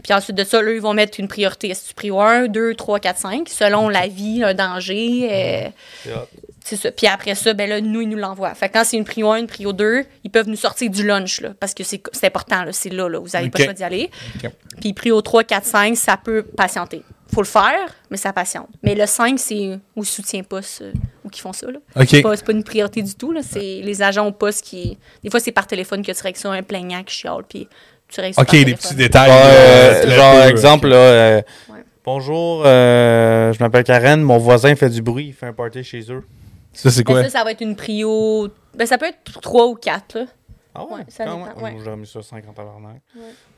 Puis 0.04 0.13
ensuite 0.13 0.36
de 0.38 0.43
ça, 0.43 0.62
là, 0.62 0.71
ils 0.71 0.80
vont 0.82 0.93
mettre 0.93 1.19
une 1.19 1.28
priorité. 1.28 1.69
Est-ce 1.69 1.84
que 1.84 1.88
tu 1.89 1.93
prio 1.95 2.19
1, 2.21 2.47
2, 2.47 2.75
3, 2.75 2.99
4, 2.99 3.17
5, 3.17 3.49
selon 3.49 3.89
la 3.89 4.08
vie, 4.08 4.43
un 4.43 4.54
danger. 4.54 5.28
euh, 5.32 5.69
C'est 6.04 6.13
hot. 6.13 6.28
c'est 6.63 6.75
ça. 6.75 6.91
Puis 6.91 7.08
après 7.08 7.36
ça, 7.36 7.54
ben 7.54 7.67
là, 7.67 7.82
nous, 7.82 8.02
ils 8.02 8.08
nous 8.10 8.17
l'envoient. 8.17 8.54
Fait 8.54 8.69
que 8.69 8.73
quand 8.73 8.84
c'est 8.84 8.97
une 8.97 9.04
prio 9.04 9.30
1, 9.32 9.38
une 9.39 9.47
prio 9.47 9.73
2, 9.73 10.06
ils 10.23 10.30
peuvent 10.30 10.47
nous 10.47 10.56
sortir 10.56 10.89
du 10.89 11.06
lunch, 11.06 11.41
là, 11.41 11.54
parce 11.60 11.73
que 11.73 11.84
c'est 11.84 12.02
important, 12.23 12.63
là, 12.63 12.71
c'est 12.71 12.89
là, 12.91 13.10
là, 13.10 13.19
vous 13.19 13.30
n'avez 13.34 13.49
pas 13.49 13.60
le 13.60 13.63
choix 13.65 13.73
d'y 13.73 13.84
aller. 13.84 14.10
Puis 14.80 14.93
prio 14.93 15.19
3, 15.21 15.43
4, 15.43 15.65
5, 15.65 15.97
ça 15.97 16.17
peut 16.17 16.43
patienter. 16.43 17.02
faut 17.34 17.41
le 17.41 17.47
faire, 17.47 17.93
mais 18.12 18.17
ça 18.17 18.32
patiente. 18.32 18.69
Mais 18.84 18.93
le 18.95 19.06
5, 19.08 19.39
c'est 19.39 19.80
au 19.95 20.04
soutien 20.04 20.43
poste 20.43 20.82
euh, 20.84 20.93
où 21.23 21.30
qui 21.30 21.41
font 21.41 21.54
ça. 21.54 21.67
Là. 21.69 21.80
C'est 22.08 22.21
pas, 22.21 22.38
pas 22.38 22.52
une 22.52 22.63
priorité 22.63 23.02
du 23.02 23.15
tout. 23.15 23.32
Là. 23.32 23.41
C'est 23.43 23.82
les 23.84 24.02
agents 24.02 24.28
au 24.28 24.32
poste 24.32 24.63
qui. 24.65 24.97
Des 25.23 25.30
fois, 25.30 25.39
c'est 25.39 25.52
par 25.52 25.67
téléphone 25.67 26.06
que 26.06 26.12
tu 26.12 26.34
ça, 26.36 26.52
un 26.52 26.63
plaignant 26.63 27.04
qui 27.04 27.15
chiale, 27.15 27.43
puis 27.49 27.67
tu 28.10 28.22
règles 28.22 28.36
ça 28.36 28.41
OK, 28.41 28.52
des 28.52 28.76
petits 28.76 28.95
détails. 28.95 29.30
Ouais, 29.30 29.36
euh, 29.43 30.04
euh, 30.06 30.15
genre, 30.15 30.32
peu, 30.34 30.38
euh, 30.41 30.50
exemple, 30.50 30.88
là, 30.88 30.95
euh, 30.95 31.41
Ouais. 31.69 31.80
bonjour, 32.04 32.63
euh, 32.65 33.54
je 33.54 33.60
m'appelle 33.60 33.84
Karen, 33.84 34.22
mon 34.22 34.38
voisin 34.38 34.76
fait 34.76 34.89
du 34.89 35.02
bruit, 35.02 35.28
il 35.28 35.34
fait 35.34 35.45
un 35.48 35.54
party 35.54 35.84
chez 35.84 36.02
eux. 36.12 36.24
Ça, 36.74 36.89
c'est 36.91 37.04
quoi? 37.04 37.24
ça, 37.24 37.30
ça 37.30 37.43
va 37.43 37.52
être 37.52 37.62
une 37.62 37.76
prio. 37.76 38.48
Ben, 38.76 38.86
ça 38.86 38.98
peut 38.98 39.08
être 39.08 39.41
3 39.41 39.67
ou 39.67 39.76
4. 39.76 40.15
Là. 40.15 40.26
Ah 40.76 40.84
ouais, 40.86 40.93
Ouais, 40.98 41.06
ça 41.10 41.26
dépend, 41.26 41.38
ouais. 41.41 41.72
Moi, 41.72 41.82
J'aurais 41.84 41.98
mis 41.98 42.08
ça 42.08 42.22
50 42.22 42.56
tabarnak. 42.56 43.02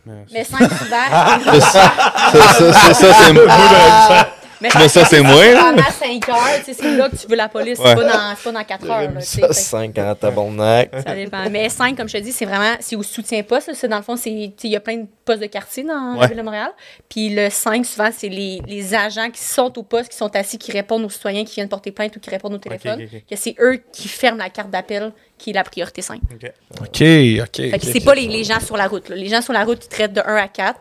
Mais, 0.06 0.14
Mais 0.34 0.44
c'est- 0.44 0.58
5 0.58 0.72
souvent. 0.72 1.52
Ça, 1.52 1.60
ça, 1.60 1.92
ça, 2.74 2.94
ça, 2.94 3.14
c'est 3.14 3.34
Mais, 4.62 4.70
Mais 4.76 4.88
ça, 4.88 5.06
c'est 5.06 5.22
moi. 5.22 5.44
Pendant 5.60 5.84
5 5.84 6.30
heures, 6.30 6.38
c'est 6.64 6.82
là 6.96 7.10
que 7.10 7.16
tu 7.16 7.28
veux 7.28 7.36
la 7.36 7.50
police. 7.50 7.80
Ouais. 7.80 7.86
C'est 7.90 7.96
pas 7.96 8.04
dans, 8.04 8.36
c'est 8.36 8.44
pas 8.44 8.52
dans 8.52 8.64
4 8.64 8.90
heures. 8.90 9.12
Là, 9.12 9.20
ça, 9.22 9.48
Fait 9.48 9.54
50 9.54 10.20
tabarnak. 10.20 10.92
ça 11.06 11.16
dépend. 11.16 11.50
Mais 11.50 11.68
5, 11.70 11.98
comme 11.98 12.08
je 12.08 12.18
te 12.18 12.22
dis, 12.24 12.32
c'est 12.32 12.46
vraiment. 12.46 12.76
C'est 12.80 12.96
au 12.96 13.04
soutien 13.04 13.42
poste. 13.44 13.68
là. 13.70 13.74
C'est 13.76 13.88
dans 13.88 13.98
le 13.98 14.04
fond, 14.04 14.16
c'est. 14.16 14.30
tu 14.30 14.62
sais, 14.62 14.68
Il 14.68 14.72
y 14.72 14.76
a 14.76 14.80
plein 14.80 14.98
de 14.98 15.06
postes 15.26 15.42
de 15.42 15.48
quartier 15.48 15.84
dans 15.84 16.14
la 16.14 16.20
Ouais. 16.22 16.28
ville 16.28 16.38
de 16.38 16.42
Montréal. 16.44 16.70
Puis 17.10 17.30
le 17.30 17.50
5, 17.50 17.86
souvent, 17.86 18.10
c'est 18.16 18.30
les, 18.30 18.62
les 18.68 18.94
agents 18.94 19.30
qui 19.32 19.42
sont 19.42 19.78
au 19.78 19.84
poste, 19.84 20.10
qui 20.10 20.18
sont 20.18 20.34
assis, 20.36 20.58
qui 20.58 20.72
répondent 20.72 21.04
aux 21.06 21.10
citoyens 21.10 21.44
qui 21.44 21.56
viennent 21.56 21.70
porter 21.70 21.92
plainte 21.92 22.16
ou 22.16 22.20
qui 22.20 22.30
répondent 22.30 22.54
au 22.54 22.58
téléphone. 22.60 23.08
c'est 23.36 23.56
eux 23.60 23.82
qui 23.92 24.08
ferment 24.08 24.38
la 24.38 24.50
carte 24.50 24.70
d'appel, 24.70 25.12
qui 25.38 25.50
est 25.50 25.54
la 25.54 25.64
priorité 25.64 26.02
5. 26.02 26.22
Ok. 26.34 26.52
OK, 26.82 26.84
OK. 26.84 27.56
Fait 27.72 27.80
que 27.80 27.86
c'est 27.86 28.00
pas 28.04 28.14
les, 28.16 28.28
les 28.28 28.44
gens 28.44 28.60
sur 28.60 28.78
la 28.78 28.88
route. 28.88 29.10
là. 29.10 29.16
Les 29.16 29.28
gens 29.28 29.42
sur 29.42 29.54
la 29.54 29.64
route, 29.66 29.84
ils 29.86 29.90
traitent 29.90 30.14
de 30.14 30.22
1 30.22 30.36
à 30.36 30.48
4. 30.48 30.80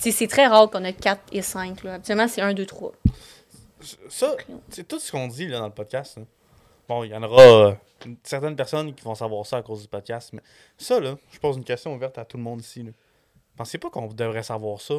Puis 0.00 0.12
c'est 0.12 0.26
très 0.28 0.46
rare 0.46 0.70
qu'on 0.70 0.84
a 0.84 0.92
4 0.92 1.20
et 1.32 1.42
5. 1.42 1.82
Là. 1.84 1.94
Habituellement, 1.94 2.28
c'est 2.28 2.40
1, 2.40 2.54
2, 2.54 2.66
3. 2.66 2.92
Ça, 4.08 4.34
c'est 4.70 4.86
tout 4.86 4.98
ce 4.98 5.12
qu'on 5.12 5.28
dit 5.28 5.46
là, 5.46 5.58
dans 5.58 5.66
le 5.66 5.72
podcast. 5.72 6.16
là. 6.16 6.24
Bon, 6.88 7.04
il 7.04 7.10
y 7.10 7.14
en 7.14 7.22
aura 7.22 7.42
euh, 7.42 7.72
certaines 8.22 8.56
personnes 8.56 8.94
qui 8.94 9.04
vont 9.04 9.14
savoir 9.14 9.46
ça 9.46 9.58
à 9.58 9.62
cause 9.62 9.82
du 9.82 9.88
podcast. 9.88 10.30
Mais 10.32 10.42
ça, 10.78 11.00
là, 11.00 11.16
je 11.32 11.38
pose 11.38 11.56
une 11.56 11.64
question 11.64 11.94
ouverte 11.94 12.18
à 12.18 12.24
tout 12.24 12.36
le 12.36 12.42
monde 12.42 12.60
ici. 12.60 12.82
Là. 12.82 12.90
Pensez 13.56 13.78
pas 13.78 13.90
qu'on 13.90 14.06
devrait 14.06 14.42
savoir 14.42 14.80
ça 14.80 14.94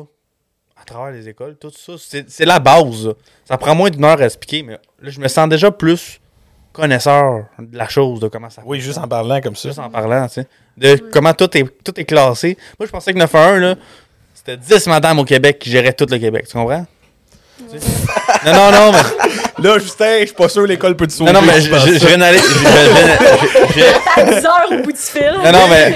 à 0.80 0.84
travers 0.84 1.12
les 1.12 1.30
écoles, 1.30 1.56
tout 1.58 1.72
ça? 1.72 1.94
C'est 1.98 2.30
c'est 2.30 2.46
la 2.46 2.60
base. 2.60 3.08
là. 3.08 3.14
Ça 3.46 3.58
prend 3.58 3.76
moins 3.76 3.90
d'une 3.90 4.04
heure 4.04 4.20
à 4.20 4.26
expliquer, 4.26 4.64
mais 4.64 4.74
là, 4.74 4.80
je 5.10 5.20
me 5.20 5.28
sens 5.28 5.48
déjà 5.48 5.72
plus 5.72 6.20
connaisseur 6.74 7.46
de 7.58 7.78
la 7.78 7.88
chose, 7.88 8.20
de 8.20 8.28
comment 8.28 8.50
ça 8.50 8.62
Oui, 8.66 8.82
juste 8.82 8.98
en 8.98 9.08
parlant 9.08 9.40
comme 9.40 9.56
ça. 9.56 9.70
Juste 9.70 9.80
en 9.80 9.90
parlant, 9.90 10.28
tu 10.28 10.34
sais. 10.34 10.48
De 10.76 10.98
comment 11.12 11.34
tout 11.34 11.58
est, 11.58 11.64
tout 11.84 11.98
est 11.98 12.04
classé. 12.04 12.58
Moi, 12.78 12.86
je 12.86 12.92
pensais 12.92 13.14
que 13.14 13.18
911, 13.18 13.62
là, 13.62 13.76
c'était 14.46 14.58
10 14.58 14.88
madames 14.88 15.20
au 15.20 15.26
Québec 15.26 15.60
qui 15.60 15.70
géraient 15.70 15.94
tout 15.94 16.06
le 16.10 16.18
Québec. 16.18 16.46
Tu 16.48 16.54
comprends? 16.54 16.86
Non, 18.46 18.54
non, 18.54 18.72
non, 18.72 18.92
mais, 18.92 19.64
Là, 19.64 19.80
Justin, 19.80 20.20
je 20.22 20.26
suis 20.26 20.36
pas 20.36 20.50
sûr 20.50 20.66
l'école 20.68 20.98
peut 20.98 21.08
te 21.08 21.14
sauver. 21.14 21.32
non, 21.32 21.40
non, 21.40 21.48
mais 21.48 21.62
je 21.62 21.68
je 21.68 21.70
pense 21.70 21.86
je- 21.86 21.94
je 21.94 22.00
ça. 22.00 22.08
viens 22.08 22.18
d'aller. 22.18 22.38
je- 22.40 22.44
je- 22.44 22.50
je- 22.50 23.80
je- 23.80 23.80
je- 23.80 24.22
À 24.22 24.24
10 24.26 24.46
heures 24.46 24.68
au 24.72 24.84
bout 24.84 24.92
du 24.92 24.98
fil. 24.98 25.32
Non, 25.44 25.52
non, 25.54 25.68
mais. 25.70 25.96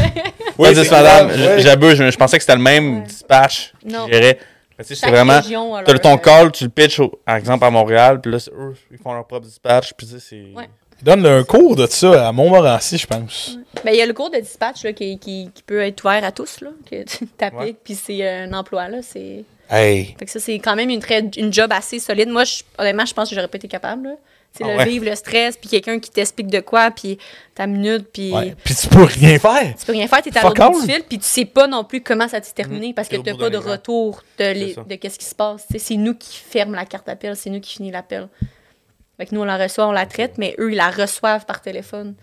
Oui, 0.58 0.70
pas 0.70 0.74
10 0.74 0.84
c'est 0.88 0.92
ouais. 0.96 1.60
J'abuse. 1.60 1.96
Je, 1.96 2.10
je 2.10 2.18
pensais 2.18 2.38
que 2.38 2.44
c'était 2.44 2.56
le 2.56 2.62
même 2.62 3.00
Ouais. 3.00 3.04
dispatch 3.04 3.74
Non. 3.86 4.06
qui 4.06 4.14
gérait. 4.14 4.40
Tu 4.80 4.86
sais, 4.86 4.96
c'est 4.96 5.10
vraiment. 5.12 5.42
T'as 5.86 6.00
ton 6.00 6.14
euh, 6.14 6.18
call, 6.18 6.52
tu 6.54 6.64
le 6.64 6.70
pitches, 6.70 7.02
par 7.26 7.36
exemple, 7.36 7.66
à 7.66 7.70
Montréal, 7.70 8.22
puis 8.22 8.32
là, 8.32 8.38
eux, 8.58 8.74
ils 8.92 8.98
font 8.98 9.14
leur 9.14 9.28
propre 9.28 9.46
dispatch, 9.46 9.92
puis 9.98 10.08
tu 10.08 10.14
sais, 10.14 10.20
c'est. 10.30 10.58
Ouais. 10.58 10.70
Ils 11.02 11.06
donnent 11.06 11.26
un 11.26 11.44
cours 11.44 11.76
de 11.76 11.88
ça 11.88 12.28
à 12.28 12.32
Montmorency, 12.32 12.98
je 12.98 13.08
pense. 13.08 13.58
Ben, 13.86 13.92
il 13.94 13.98
y 13.98 14.02
a 14.02 14.06
le 14.06 14.14
cours 14.14 14.30
de 14.30 14.38
dispatch 14.38 14.84
là, 14.84 14.94
qui, 14.94 15.18
qui, 15.20 15.50
qui 15.54 15.64
peut 15.64 15.80
être 15.82 16.04
ouvert 16.04 16.24
à 16.24 16.32
tous, 16.32 16.62
là, 16.62 16.70
que 16.90 17.04
tu 17.04 17.28
t'appliques, 17.38 17.62
Ouais. 17.62 17.76
puis 17.84 17.96
c'est 17.96 18.28
un 18.28 18.52
emploi. 18.54 18.88
Là, 18.90 18.98
c'est... 19.02 19.44
Hey. 19.70 20.16
Fait 20.18 20.26
que 20.26 20.32
ça, 20.32 20.40
c'est 20.40 20.58
quand 20.60 20.76
même 20.76 20.90
une, 20.90 21.00
très, 21.00 21.20
une 21.38 21.54
job 21.54 21.72
assez 21.72 22.00
solide. 22.00 22.30
Moi, 22.30 22.44
je- 22.44 22.64
honnêtement, 22.78 23.06
je 23.06 23.14
pense 23.14 23.30
que 23.30 23.36
j'aurais 23.36 23.48
pas 23.48 23.58
été 23.58 23.68
capable. 23.68 24.08
Là. 24.10 24.16
Sais, 24.52 24.64
Ah 24.66 24.72
le 24.72 24.78
ouais. 24.80 24.86
vivre, 24.90 25.06
le 25.06 25.16
stress, 25.16 25.56
puis 25.58 25.70
quelqu'un 25.70 26.00
qui 26.00 26.10
t'explique 26.10 26.48
de 26.48 26.60
quoi, 26.60 26.90
puis 26.90 27.20
ta 27.54 27.68
minute, 27.68 28.08
puis 28.12 28.34
Ouais. 28.34 28.56
Puis 28.64 28.74
tu 28.74 28.88
peux 28.88 29.04
rien 29.04 29.38
faire. 29.38 29.76
tu 29.80 29.86
peux 29.86 29.92
rien 29.92 30.08
faire, 30.08 30.24
t'es 30.24 30.36
à 30.36 30.42
l'autre 30.42 30.72
bout 30.72 30.82
du 30.86 30.92
fil, 30.92 31.04
puis 31.08 31.20
tu 31.20 31.26
sais 31.26 31.46
pas 31.46 31.68
non 31.68 31.84
plus 31.84 32.02
comment 32.02 32.28
ça 32.28 32.42
s'est 32.42 32.54
terminé 32.54 32.88
Mhm. 32.88 32.94
parce 32.96 33.08
que 33.08 33.18
t'as 33.18 33.38
pas 33.38 33.52
de 33.52 33.58
retour 33.58 34.24
de, 34.40 34.46
les- 34.46 34.74
ça. 34.74 34.84
de 34.90 34.96
qu'est-ce 34.96 35.20
qui 35.20 35.26
se 35.26 35.36
passe. 35.36 35.68
C'est 35.78 35.96
nous 35.98 36.16
qui 36.16 36.36
ferme 36.36 36.74
la 36.74 36.86
carte 36.86 37.06
d'appel, 37.06 37.36
c'est 37.36 37.52
nous 37.52 37.60
qui 37.62 37.74
finit 37.76 37.92
l'appel. 37.92 38.28
Fait 39.20 39.26
que 39.26 39.36
nous, 39.36 39.42
on 39.42 39.46
la 39.46 39.58
reçoit, 39.58 39.86
on 39.88 39.92
la 39.92 40.06
traite, 40.06 40.38
mais 40.38 40.56
eux, 40.60 40.72
ils 40.72 40.78
la 40.78 40.90
reçoivent 40.90 41.46
par 41.46 41.62
téléphone. 41.62 42.14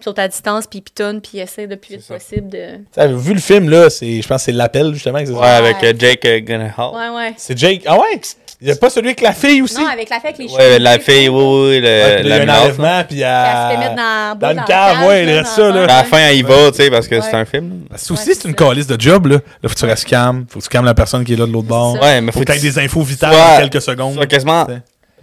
Ils 0.00 0.04
sont 0.04 0.18
à 0.18 0.28
distance, 0.28 0.66
puis 0.66 0.78
ils 0.78 0.82
pitonnent, 0.82 1.20
puis 1.20 1.32
ils 1.34 1.40
essaient 1.40 1.66
le 1.66 1.76
plus 1.76 1.94
vite 1.96 2.02
ça. 2.02 2.14
possible 2.14 2.50
de... 2.50 2.78
T'sais, 2.92 3.08
vu 3.08 3.32
le 3.34 3.40
film, 3.40 3.68
là, 3.70 3.88
c'est, 3.90 4.20
je 4.22 4.28
pense 4.28 4.42
que 4.42 4.44
c'est 4.44 4.52
l'appel, 4.52 4.92
justement. 4.94 5.18
que 5.20 5.26
c'est 5.26 5.32
ça? 5.32 5.38
Ouais, 5.40 5.46
avec 5.48 5.82
euh, 5.82 5.92
Jake 5.98 6.24
euh, 6.26 6.38
Gyllenhaal. 6.38 6.94
Ouais, 6.94 7.16
ouais. 7.16 7.34
C'est 7.38 7.58
Jake. 7.58 7.82
Ah 7.86 7.96
ouais? 7.98 8.20
Il 8.60 8.68
y 8.68 8.70
a 8.70 8.76
pas 8.76 8.88
celui 8.90 9.08
avec 9.08 9.20
la 9.22 9.32
fille 9.32 9.60
aussi? 9.62 9.78
Non, 9.80 9.88
avec 9.88 10.08
la 10.08 10.20
fée 10.20 10.28
avec 10.28 10.38
les 10.38 10.48
cheveux. 10.48 10.58
Ouais, 10.58 10.78
la 10.78 10.98
fille, 10.98 11.28
oui, 11.28 11.42
oui, 11.42 11.80
le, 11.80 11.86
Ouais, 11.88 12.16
puis 12.20 12.24
il 12.24 12.28
y 12.28 12.32
a 12.32 12.36
un 12.42 12.60
enlèvement, 12.62 13.04
puis 13.08 13.20
Elle 13.20 13.26
se 13.26 13.72
fait 13.72 13.88
mettre 13.88 14.02
à... 14.02 14.34
dans, 14.34 14.38
dans 14.54 14.60
le 14.60 14.66
cave, 14.66 15.08
ouais, 15.08 15.24
il 15.24 15.30
reste 15.30 15.50
ça, 15.52 15.70
là. 15.70 15.82
À 15.84 15.86
la 15.86 16.04
fin, 16.04 16.18
elle 16.18 16.36
y 16.36 16.42
va, 16.42 16.70
tu 16.70 16.76
sais, 16.76 16.90
parce 16.90 17.08
que 17.08 17.16
Ouais. 17.16 17.22
c'est 17.22 17.34
un 17.36 17.44
film. 17.44 17.84
C'est 17.96 18.10
aussi, 18.12 18.28
Ouais, 18.28 18.34
c'est 18.34 18.48
une 18.48 18.54
calice 18.54 18.86
de 18.86 19.00
job, 19.00 19.26
là. 19.26 19.34
Là, 19.36 19.40
faut 19.68 19.74
que 19.74 19.78
tu 19.78 19.84
restes 19.86 20.04
calme. 20.04 20.46
Faut 20.48 20.58
que 20.58 20.64
tu 20.64 20.70
calmes 20.70 20.84
la 20.86 20.94
personne 20.94 21.24
qui 21.24 21.32
est 21.32 21.36
là 21.36 21.46
de 21.46 21.52
l'autre 21.52 21.68
bord. 21.68 21.94
Ouais, 22.00 22.20
mais 22.20 22.32
Faut 22.32 22.38
faut 22.40 22.44
que 22.44 22.52
tu 22.52 22.58
aies 22.58 22.60
des 22.60 22.78
infos 22.78 23.02
vitales 23.02 23.34
en 23.34 23.58
quelques 23.60 23.82
secondes. 23.82 24.26
quasiment. 24.26 24.66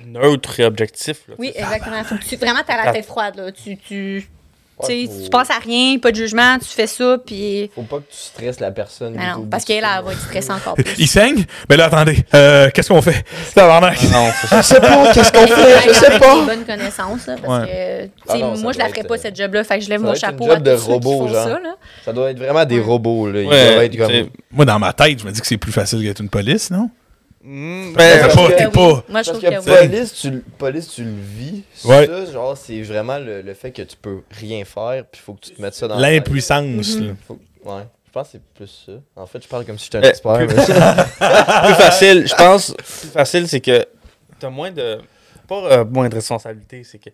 Neutre 0.06 0.60
et 0.60 0.66
objectif. 0.66 1.18
Là, 1.28 1.36
Oui, 1.38 1.52
exactement. 1.56 2.04
Faut 2.04 2.16
que 2.16 2.24
tu, 2.24 2.36
vraiment, 2.38 2.60
t'as 2.66 2.78
la 2.78 2.90
Ah. 2.90 2.94
tête 2.94 3.06
froide, 3.06 3.36
là. 3.38 3.52
Tu, 3.52 3.78
tu, 3.78 4.28
Ouais, 4.80 4.88
tu 4.88 5.06
sais, 5.08 5.14
faut- 5.14 5.24
tu 5.26 5.30
penses 5.30 5.50
à 5.52 5.60
rien, 5.60 6.00
pas 6.00 6.10
de 6.10 6.16
jugement, 6.16 6.58
tu 6.58 6.66
fais 6.66 6.88
ça, 6.88 7.18
puis... 7.24 7.70
Faut 7.76 7.84
pas 7.84 7.98
que 7.98 8.10
tu 8.12 8.18
stresses 8.18 8.60
la 8.60 8.72
personne. 8.72 9.14
Ben 9.14 9.36
au 9.36 9.40
non, 9.42 9.46
parce 9.46 9.66
qu'elle, 9.66 9.86
elle 9.86 10.04
va 10.04 10.12
être 10.14 10.20
stressée 10.20 10.52
encore 10.52 10.74
plus. 10.74 10.86
Il 10.98 11.08
saigne? 11.08 11.46
Mais 11.70 11.78
là, 11.78 11.86
attendez. 11.86 12.18
Euh, 12.34 12.72
qu'est-ce 12.74 12.90
qu'on 12.90 13.02
fait? 13.04 13.24
Tabarnak. 13.54 14.02
Non, 14.12 14.32
c'est 14.42 14.48
ça. 14.48 14.62
Je 14.62 14.66
sais 14.66 14.82
pas, 14.82 15.14
qu'est-ce 15.14 15.32
qu'on 15.32 15.46
fait? 15.46 15.88
Je 15.90 15.94
sais 15.94 16.20
pas. 16.20 16.46
connaissances, 16.66 17.28
là, 17.28 17.36
parce 17.40 17.62
Ouais. 17.62 18.10
que, 18.26 18.32
Ah 18.34 18.38
non, 18.40 18.58
moi, 18.58 18.72
je 18.74 18.80
la 18.80 18.88
ferais 18.90 19.02
être, 19.02 19.08
pas, 19.08 19.14
euh, 19.14 19.18
cette 19.22 19.36
job-là, 19.36 19.64
fait 19.64 19.78
que 19.78 19.86
je 19.86 19.90
lève 19.90 20.02
ça 20.02 20.08
mon 20.08 20.16
chapeau 20.16 20.46
job 20.46 20.56
à 20.56 20.60
de 20.60 20.72
robot, 20.74 21.28
genre. 21.28 21.44
ça, 21.44 21.60
là. 21.60 21.76
Ça 22.04 22.12
doit 22.12 22.32
être 22.32 22.40
vraiment 22.40 22.66
des 22.66 22.80
robots, 22.82 23.30
là. 23.30 23.42
Ils 23.42 23.48
Ouais, 23.48 23.68
doivent 23.74 23.84
être 23.84 23.98
comme. 23.98 24.10
c'est- 24.10 24.30
Moi, 24.52 24.66
dans 24.66 24.80
ma 24.80 24.92
tête, 24.92 25.20
je 25.20 25.26
me 25.26 25.32
dis 25.32 25.40
que 25.40 25.46
c'est 25.48 25.58
plus 25.58 25.72
facile 25.72 26.02
d'être 26.02 26.20
une 26.20 26.30
police, 26.30 26.72
non? 26.72 26.90
Mm, 27.46 27.92
T'es 27.92 27.98
ben, 27.98 28.20
parce 28.22 28.36
pas, 28.36 28.48
que- 28.52 28.58
t'es 28.58 28.66
Oui. 28.68 28.72
pas. 28.72 28.80
Moi, 28.80 29.04
je 29.04 29.12
Parce 29.14 29.28
trouve 29.28 29.42
que 29.42 29.86
police, 29.88 30.14
tu, 30.14 30.30
le- 30.32 30.44
police, 30.58 30.88
tu 30.88 31.04
le 31.04 31.12
vis. 31.12 31.64
Ouais. 31.84 32.08
Ça, 32.08 32.32
genre, 32.32 32.58
c'est 32.58 32.82
vraiment 32.84 33.18
le, 33.18 33.42
le 33.42 33.54
fait 33.54 33.72
que 33.72 33.82
tu 33.82 33.98
peux 33.98 34.22
rien 34.32 34.64
faire, 34.64 35.04
puis 35.12 35.20
faut 35.22 35.34
que 35.34 35.42
tu 35.42 35.52
te 35.52 35.62
mettes 35.62 35.74
ça 35.74 35.88
dans. 35.90 35.98
L'impuissance, 36.00 36.96
Mhm. 36.96 37.08
là. 37.08 37.14
Faut- 37.28 37.40
Ouais, 37.66 37.84
je 38.08 38.12
pense 38.12 38.28
que 38.28 38.32
c'est 38.34 38.44
plus 38.54 38.84
ça. 38.86 38.94
En 39.16 39.26
fait, 39.26 39.44
je 39.44 39.48
parle 39.50 39.66
comme 39.66 39.78
si 39.78 39.86
j'étais 39.86 39.98
un 39.98 40.02
Eh, 40.04 40.08
expert. 40.08 40.38
plus- 40.38 40.48
plus 40.56 41.76
facile, 41.76 42.28
je 42.28 42.36
pense, 42.36 42.72
plus 42.74 43.10
facile, 43.10 43.48
c'est 43.48 43.62
que 43.62 43.86
t'as 44.40 44.50
moins 44.50 44.72
de. 44.72 45.00
Pas 45.48 45.56
euh, 45.66 45.86
moins 45.86 46.08
de 46.08 46.16
responsabilité, 46.16 46.84
c'est 46.86 46.98
que 47.00 47.10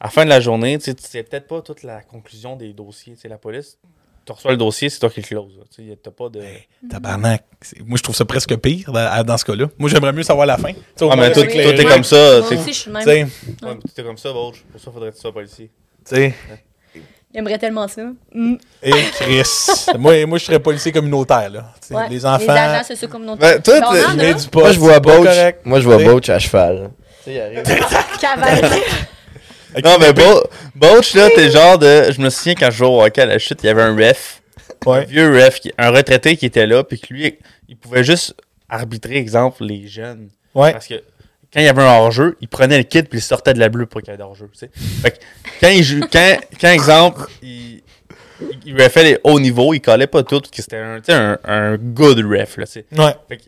à 0.00 0.04
la 0.04 0.10
fin 0.10 0.24
de 0.24 0.30
la 0.30 0.40
journée, 0.40 0.76
tu 0.78 0.84
sais, 0.84 0.94
tu 0.94 1.02
sais 1.04 1.22
peut-être 1.22 1.46
pas 1.46 1.62
toute 1.62 1.82
la 1.82 2.02
conclusion 2.02 2.56
des 2.56 2.74
dossiers. 2.74 3.14
Tu 3.14 3.20
sais, 3.20 3.28
la 3.28 3.38
police, 3.38 3.78
tu 4.24 4.32
reçois 4.32 4.50
le 4.52 4.56
dossier, 4.56 4.88
c'est 4.88 4.98
toi 4.98 5.10
qui 5.10 5.20
le 5.20 5.26
close. 5.26 5.52
Tu 5.74 5.88
sais, 5.88 5.98
t'as 6.02 6.10
pas 6.10 6.28
de. 6.28 6.42
Tabarnak. 6.90 7.44
C'est- 7.60 7.80
Moi, 7.80 7.96
je 7.98 8.02
trouve 8.02 8.16
ça 8.16 8.24
presque 8.24 8.56
pire 8.56 8.90
dans, 8.92 9.24
dans 9.24 9.36
ce 9.36 9.44
cas-là. 9.44 9.66
Moi, 9.78 9.88
j'aimerais 9.90 10.12
mieux 10.12 10.22
savoir 10.22 10.46
la 10.46 10.56
fin. 10.56 10.70
Ah, 11.00 11.16
mais 11.16 11.32
toi, 11.32 11.44
t'es 11.46 11.66
Ouais. 11.66 11.84
comme 11.84 12.04
ça. 12.04 12.40
Moi 12.40 12.52
aussi, 12.60 12.72
je 12.72 12.78
suis 12.78 12.90
même. 12.90 13.06
Ouais, 13.06 13.26
mais 13.62 13.76
t'es 13.94 14.02
comme 14.02 14.18
ça, 14.18 14.32
Volge. 14.32 14.64
Pour 14.72 14.80
ça, 14.80 14.90
faudrait 14.90 15.10
que 15.10 15.16
tu 15.16 15.20
sois 15.20 15.32
policier. 15.32 15.70
tu 16.08 16.16
sais. 16.16 16.34
J'aimerais 17.34 17.58
tellement 17.58 17.88
ça. 17.88 18.02
Mm. 18.32 18.54
Et 18.80 18.92
Chris. 19.14 19.42
moi, 19.98 20.24
moi, 20.24 20.38
je 20.38 20.44
serais 20.44 20.60
policier 20.60 20.92
communautaire, 20.92 21.50
là. 21.50 21.72
Ouais. 21.90 22.08
Les 22.08 22.24
enfants. 22.24 22.52
Les 22.52 22.60
agents 22.60 22.84
sociaux 22.84 23.08
communautaires. 23.08 23.56
Ben, 23.56 23.62
toi, 23.62 23.80
Ben, 24.16 24.34
du 24.36 24.46
Moi, 24.54 24.72
je 24.72 24.78
vois 24.78 25.00
Boach. 25.00 25.26
Moi, 25.64 25.80
je 25.80 25.84
vois. 25.84 25.98
Boach 25.98 26.28
à 26.28 26.38
cheval. 26.38 26.92
Tu 27.24 27.32
sais, 27.32 27.34
il 27.34 27.40
arrive. 27.40 29.04
Non, 29.82 29.96
mais 29.98 30.12
Bo- 30.12 30.44
Boach, 30.74 31.14
là, 31.14 31.28
t'es 31.34 31.50
genre 31.50 31.78
de. 31.78 32.12
Je 32.12 32.20
me 32.20 32.30
souviens 32.30 32.54
quand 32.54 32.70
je 32.70 32.76
jouais 32.76 32.86
au 32.88 33.02
hockey 33.02 33.22
à 33.22 33.26
la 33.26 33.38
chute, 33.38 33.60
il 33.62 33.66
y 33.66 33.68
avait 33.70 33.82
un 33.82 33.96
ref. 33.96 34.42
Un 34.86 34.90
Ouais. 34.90 35.04
vieux 35.06 35.30
ref, 35.42 35.60
qui- 35.60 35.72
un 35.78 35.90
retraité 35.90 36.36
qui 36.36 36.46
était 36.46 36.66
là, 36.66 36.84
puis 36.84 37.00
que 37.00 37.12
lui, 37.12 37.38
il 37.68 37.76
pouvait 37.76 38.04
juste 38.04 38.34
arbitrer, 38.68 39.16
exemple, 39.16 39.64
les 39.64 39.86
jeunes. 39.88 40.28
Ouais. 40.54 40.72
Parce 40.72 40.86
que 40.86 40.94
quand 41.52 41.60
il 41.60 41.64
y 41.64 41.68
avait 41.68 41.82
un 41.82 41.86
hors-jeu, 41.86 42.36
il 42.40 42.48
prenait 42.48 42.76
le 42.78 42.84
kit 42.84 43.02
puis 43.02 43.18
il 43.18 43.22
sortait 43.22 43.54
de 43.54 43.60
la 43.60 43.68
bleue 43.68 43.86
pour 43.86 44.02
qu'il 44.02 44.12
y 44.12 44.16
ait 44.16 44.20
sais. 44.54 44.70
Fait 45.02 45.10
que 45.12 45.16
quand 45.60 45.68
il 45.68 45.82
joue, 45.82 46.00
quand, 46.12 46.36
quand 46.60 46.68
exemple, 46.70 47.22
il, 47.42 47.82
il, 48.40 48.58
il 48.66 48.82
refait 48.82 49.04
les 49.04 49.18
hauts 49.24 49.40
niveaux, 49.40 49.72
il 49.72 49.80
collait 49.80 50.06
pas 50.06 50.22
tout, 50.22 50.40
parce 50.40 50.50
que 50.50 50.60
c'était 50.62 50.76
un, 50.76 51.00
un, 51.08 51.38
un 51.44 51.76
good 51.76 52.18
ref. 52.18 52.56
Là, 52.58 52.66
tu 52.66 52.72
sais. 52.72 52.84
Ouais. 52.96 53.14
Fait 53.28 53.36
que 53.38 53.42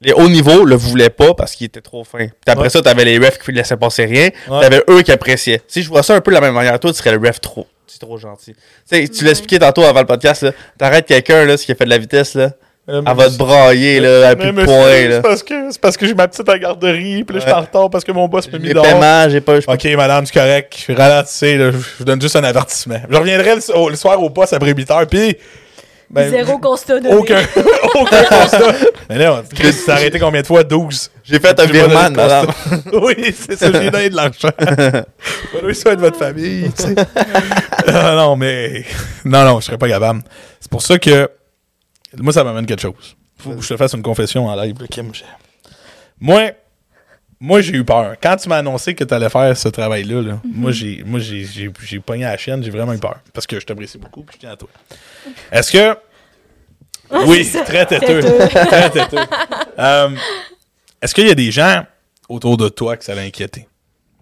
les 0.00 0.12
hauts 0.12 0.28
niveaux 0.28 0.64
le 0.64 0.74
voulaient 0.76 1.10
pas 1.10 1.34
parce 1.34 1.54
qu'il 1.54 1.66
était 1.66 1.80
trop 1.80 2.04
fin. 2.04 2.18
Puis 2.18 2.28
après 2.46 2.64
Ouais. 2.64 2.70
ça, 2.70 2.82
t'avais 2.82 3.04
les 3.04 3.18
refs 3.18 3.38
qui 3.38 3.52
laissaient 3.52 3.76
passer 3.76 4.04
rien. 4.04 4.28
Ouais. 4.48 4.60
T'avais 4.60 4.82
eux 4.90 5.02
qui 5.02 5.12
appréciaient. 5.12 5.60
Si 5.68 5.82
je 5.82 5.88
vois 5.88 6.02
ça 6.02 6.14
un 6.14 6.20
peu 6.20 6.30
de 6.30 6.34
la 6.34 6.40
même 6.40 6.54
manière, 6.54 6.78
toi, 6.80 6.92
tu 6.92 6.98
serais 6.98 7.12
le 7.16 7.18
ref 7.26 7.40
trop. 7.40 7.66
C'est 7.86 8.00
trop 8.00 8.16
gentil. 8.18 8.54
Tu 8.54 8.60
sais, 8.86 9.08
tu 9.08 9.24
l'expliquais 9.24 9.58
tantôt 9.58 9.82
avant 9.84 10.00
le 10.00 10.06
podcast, 10.06 10.42
là. 10.42 10.52
T'arrêtes 10.78 11.06
quelqu'un, 11.06 11.44
là, 11.44 11.56
ce 11.56 11.64
qui 11.66 11.72
a 11.72 11.74
fait 11.74 11.84
de 11.84 11.90
la 11.90 11.98
vitesse, 11.98 12.34
là. 12.34 12.50
Euh, 12.86 13.00
Elle 13.06 13.16
va 13.16 13.30
te 13.30 13.36
brailler, 13.38 13.98
là, 14.00 14.28
à 14.28 14.36
plus 14.36 14.52
de 14.52 14.62
points, 14.64 14.84
C'est 14.90 15.08
là. 15.08 15.20
parce 15.22 15.42
que, 15.42 15.70
c'est 15.70 15.80
parce 15.80 15.96
que 15.96 16.06
j'ai 16.06 16.12
ma 16.12 16.28
petite 16.28 16.46
à 16.46 16.58
garderie, 16.58 17.24
puis 17.24 17.34
là, 17.34 17.40
je 17.40 17.46
suis 17.46 17.52
en 17.54 17.60
retard 17.62 17.88
parce 17.88 18.04
que 18.04 18.12
mon 18.12 18.28
boss 18.28 18.50
m'a 18.52 18.58
mis 18.58 18.74
dehors. 18.74 18.84
paiements, 18.84 19.26
j'ai 19.30 19.40
pas. 19.40 19.56
Ok, 19.66 19.84
madame, 19.96 20.26
c'est 20.26 20.34
correct. 20.34 20.74
Je 20.76 20.80
suis 20.82 20.94
ralentissez, 20.94 21.56
là. 21.56 21.70
Je 21.70 21.76
vous 21.98 22.04
donne 22.04 22.20
juste 22.20 22.36
un 22.36 22.44
avertissement. 22.44 23.00
Je 23.08 23.16
reviendrai 23.16 23.54
le, 23.56 23.74
au- 23.76 23.88
le 23.88 23.96
soir 23.96 24.22
au 24.22 24.28
poste 24.28 24.52
après 24.52 24.72
8 24.74 24.90
heures, 24.90 25.06
puis. 25.06 25.36
Ben, 26.10 26.30
Zéro 26.30 26.58
constat 26.60 27.00
donné. 27.00 27.14
Aucun, 27.14 27.40
aucun 27.94 28.24
constat. 28.28 28.74
Mais 29.08 29.18
là, 29.18 29.42
Chris, 29.54 29.72
tu 29.72 29.84
t'es 29.84 29.90
arrêté 29.90 30.18
combien 30.18 30.42
de 30.42 30.46
fois? 30.46 30.64
12. 30.64 31.10
J'ai 31.24 31.38
fait 31.38 31.58
un 31.58 31.66
virement, 31.66 32.10
de 32.10 32.16
madame. 32.16 32.46
oui, 32.92 33.34
c'est 33.34 33.56
ça, 33.56 33.72
j'ai 33.72 33.90
donné 33.90 34.10
de 34.10 34.16
l'argent. 34.16 34.50
Voilà, 35.52 35.74
ça 35.74 35.96
de 35.96 36.00
votre 36.00 36.18
famille, 36.18 36.70
tu 36.76 36.82
sais. 36.82 36.94
Ah, 37.86 38.14
non, 38.16 38.36
mais. 38.36 38.84
Non, 39.24 39.44
non, 39.44 39.60
je 39.60 39.66
serais 39.66 39.78
pas 39.78 39.88
capable. 39.88 40.22
C'est 40.60 40.70
pour 40.70 40.82
ça 40.82 40.98
que. 40.98 41.30
Moi, 42.16 42.32
ça 42.32 42.44
m'amène 42.44 42.66
quelque 42.66 42.82
chose. 42.82 43.16
Faut 43.38 43.54
que 43.54 43.62
je 43.62 43.68
te 43.68 43.76
fasse 43.76 43.92
une 43.94 44.02
confession 44.02 44.46
en 44.46 44.54
live, 44.62 44.76
Moi, 46.20 46.52
moi 47.40 47.60
j'ai 47.60 47.74
eu 47.74 47.84
peur. 47.84 48.16
Quand 48.22 48.36
tu 48.36 48.48
m'as 48.48 48.58
annoncé 48.58 48.94
que 48.94 49.04
tu 49.04 49.12
allais 49.12 49.28
faire 49.28 49.56
ce 49.56 49.68
travail-là, 49.68 50.22
là, 50.22 50.40
moi, 50.44 50.70
j'ai, 50.72 51.02
moi 51.04 51.20
j'ai, 51.20 51.44
j'ai, 51.44 51.70
j'ai 51.82 52.00
pogné 52.00 52.24
à 52.24 52.32
la 52.32 52.36
chaîne, 52.36 52.62
j'ai 52.62 52.70
vraiment 52.70 52.94
eu 52.94 52.98
peur. 52.98 53.18
Parce 53.32 53.46
que 53.46 53.60
je 53.60 53.66
t'apprécie 53.66 53.98
beaucoup, 53.98 54.22
puis 54.22 54.34
je 54.36 54.40
tiens 54.40 54.52
à 54.52 54.56
toi. 54.56 54.68
Est-ce 55.52 55.70
que? 55.72 55.96
oui, 57.26 57.48
très 57.66 57.86
têteux. 57.86 58.20
très 58.48 58.90
têteux. 58.90 59.18
Euh, 59.78 60.08
est-ce 61.00 61.14
qu'il 61.14 61.28
y 61.28 61.30
a 61.30 61.34
des 61.34 61.50
gens 61.50 61.84
autour 62.28 62.56
de 62.56 62.68
toi 62.68 62.96
que 62.96 63.04
ça 63.04 63.14
l'a 63.14 63.22
inquiété? 63.22 63.68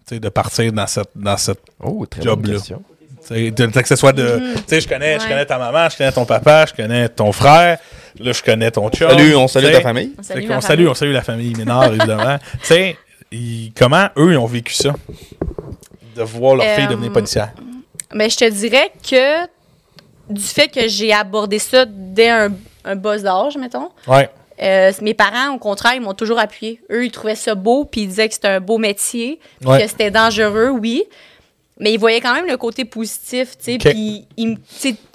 Tu 0.06 0.14
sais, 0.16 0.20
de 0.20 0.28
partir 0.28 0.72
dans 0.72 0.86
cette, 0.86 1.10
dans 1.14 1.36
cette 1.36 1.60
Oh, 1.80 2.04
très 2.06 2.22
Job, 2.22 2.40
bonne 2.40 2.50
là. 2.52 2.58
question. 2.58 2.82
tu 3.20 3.26
sais, 3.28 3.50
de, 3.50 3.66
que 3.66 3.88
ce 3.88 3.96
soit 3.96 4.12
de. 4.12 4.24
Mhm. 4.36 4.54
Tu 4.56 4.62
sais, 4.66 4.80
je 4.80 4.88
connais, 4.88 5.18
je 5.18 5.24
connais 5.28 5.46
ta 5.46 5.58
maman, 5.58 5.88
je 5.88 5.96
connais 5.96 6.12
ton 6.12 6.24
papa, 6.24 6.66
je 6.66 6.74
connais 6.74 7.08
ton 7.08 7.30
frère. 7.32 7.78
Là, 8.18 8.32
je 8.32 8.42
connais 8.42 8.70
ton 8.70 8.90
chum. 8.90 9.08
Salut, 9.08 9.36
on 9.36 9.48
salue 9.48 9.72
ta 9.72 9.80
famille. 9.80 10.12
On 10.18 10.22
salue 10.22 10.46
ma 10.48 10.60
salue, 10.60 10.76
famille. 10.80 10.88
on 10.88 10.94
salue 10.94 11.12
la 11.12 11.22
famille 11.22 11.54
Ménard, 11.54 11.94
évidemment. 11.94 12.38
tu 12.60 12.66
sais, 12.66 12.96
comment 13.76 14.08
eux 14.18 14.32
ils 14.32 14.38
ont 14.38 14.46
vécu 14.46 14.74
ça? 14.74 14.92
De 16.14 16.22
voir 16.22 16.56
leur 16.56 16.66
fille 16.74 16.84
Euh, 16.84 16.88
devenir 16.88 17.10
policière. 17.12 17.52
Mais 18.12 18.28
je 18.28 18.36
te 18.36 18.50
dirais 18.50 18.92
que 19.08 19.46
du 20.28 20.42
fait 20.42 20.68
que 20.68 20.88
j'ai 20.88 21.12
abordé 21.12 21.58
ça 21.58 21.84
dès 21.86 22.28
un, 22.30 22.52
un 22.84 22.96
bas 22.96 23.18
d'âge, 23.18 23.56
mettons, 23.56 23.90
Ouais. 24.06 24.28
euh, 24.62 24.92
mes 25.00 25.14
parents, 25.14 25.54
au 25.54 25.58
contraire, 25.58 25.94
ils 25.94 26.00
m'ont 26.00 26.14
toujours 26.14 26.38
appuyé. 26.38 26.80
Eux, 26.90 27.04
ils 27.06 27.10
trouvaient 27.10 27.34
ça 27.34 27.54
beau, 27.54 27.84
puis 27.84 28.02
ils 28.02 28.08
disaient 28.08 28.28
que 28.28 28.34
c'était 28.34 28.48
un 28.48 28.60
beau 28.60 28.78
métier, 28.78 29.38
puis 29.60 29.68
Ouais. 29.68 29.82
que 29.82 29.88
c'était 29.88 30.10
dangereux, 30.10 30.68
oui. 30.70 31.04
Mais 31.78 31.92
il 31.94 31.98
voyait 31.98 32.20
quand 32.20 32.34
même 32.34 32.46
le 32.46 32.56
côté 32.56 32.84
positif, 32.84 33.56
tu 33.58 33.78
sais. 33.78 33.78
Puis, 33.78 34.26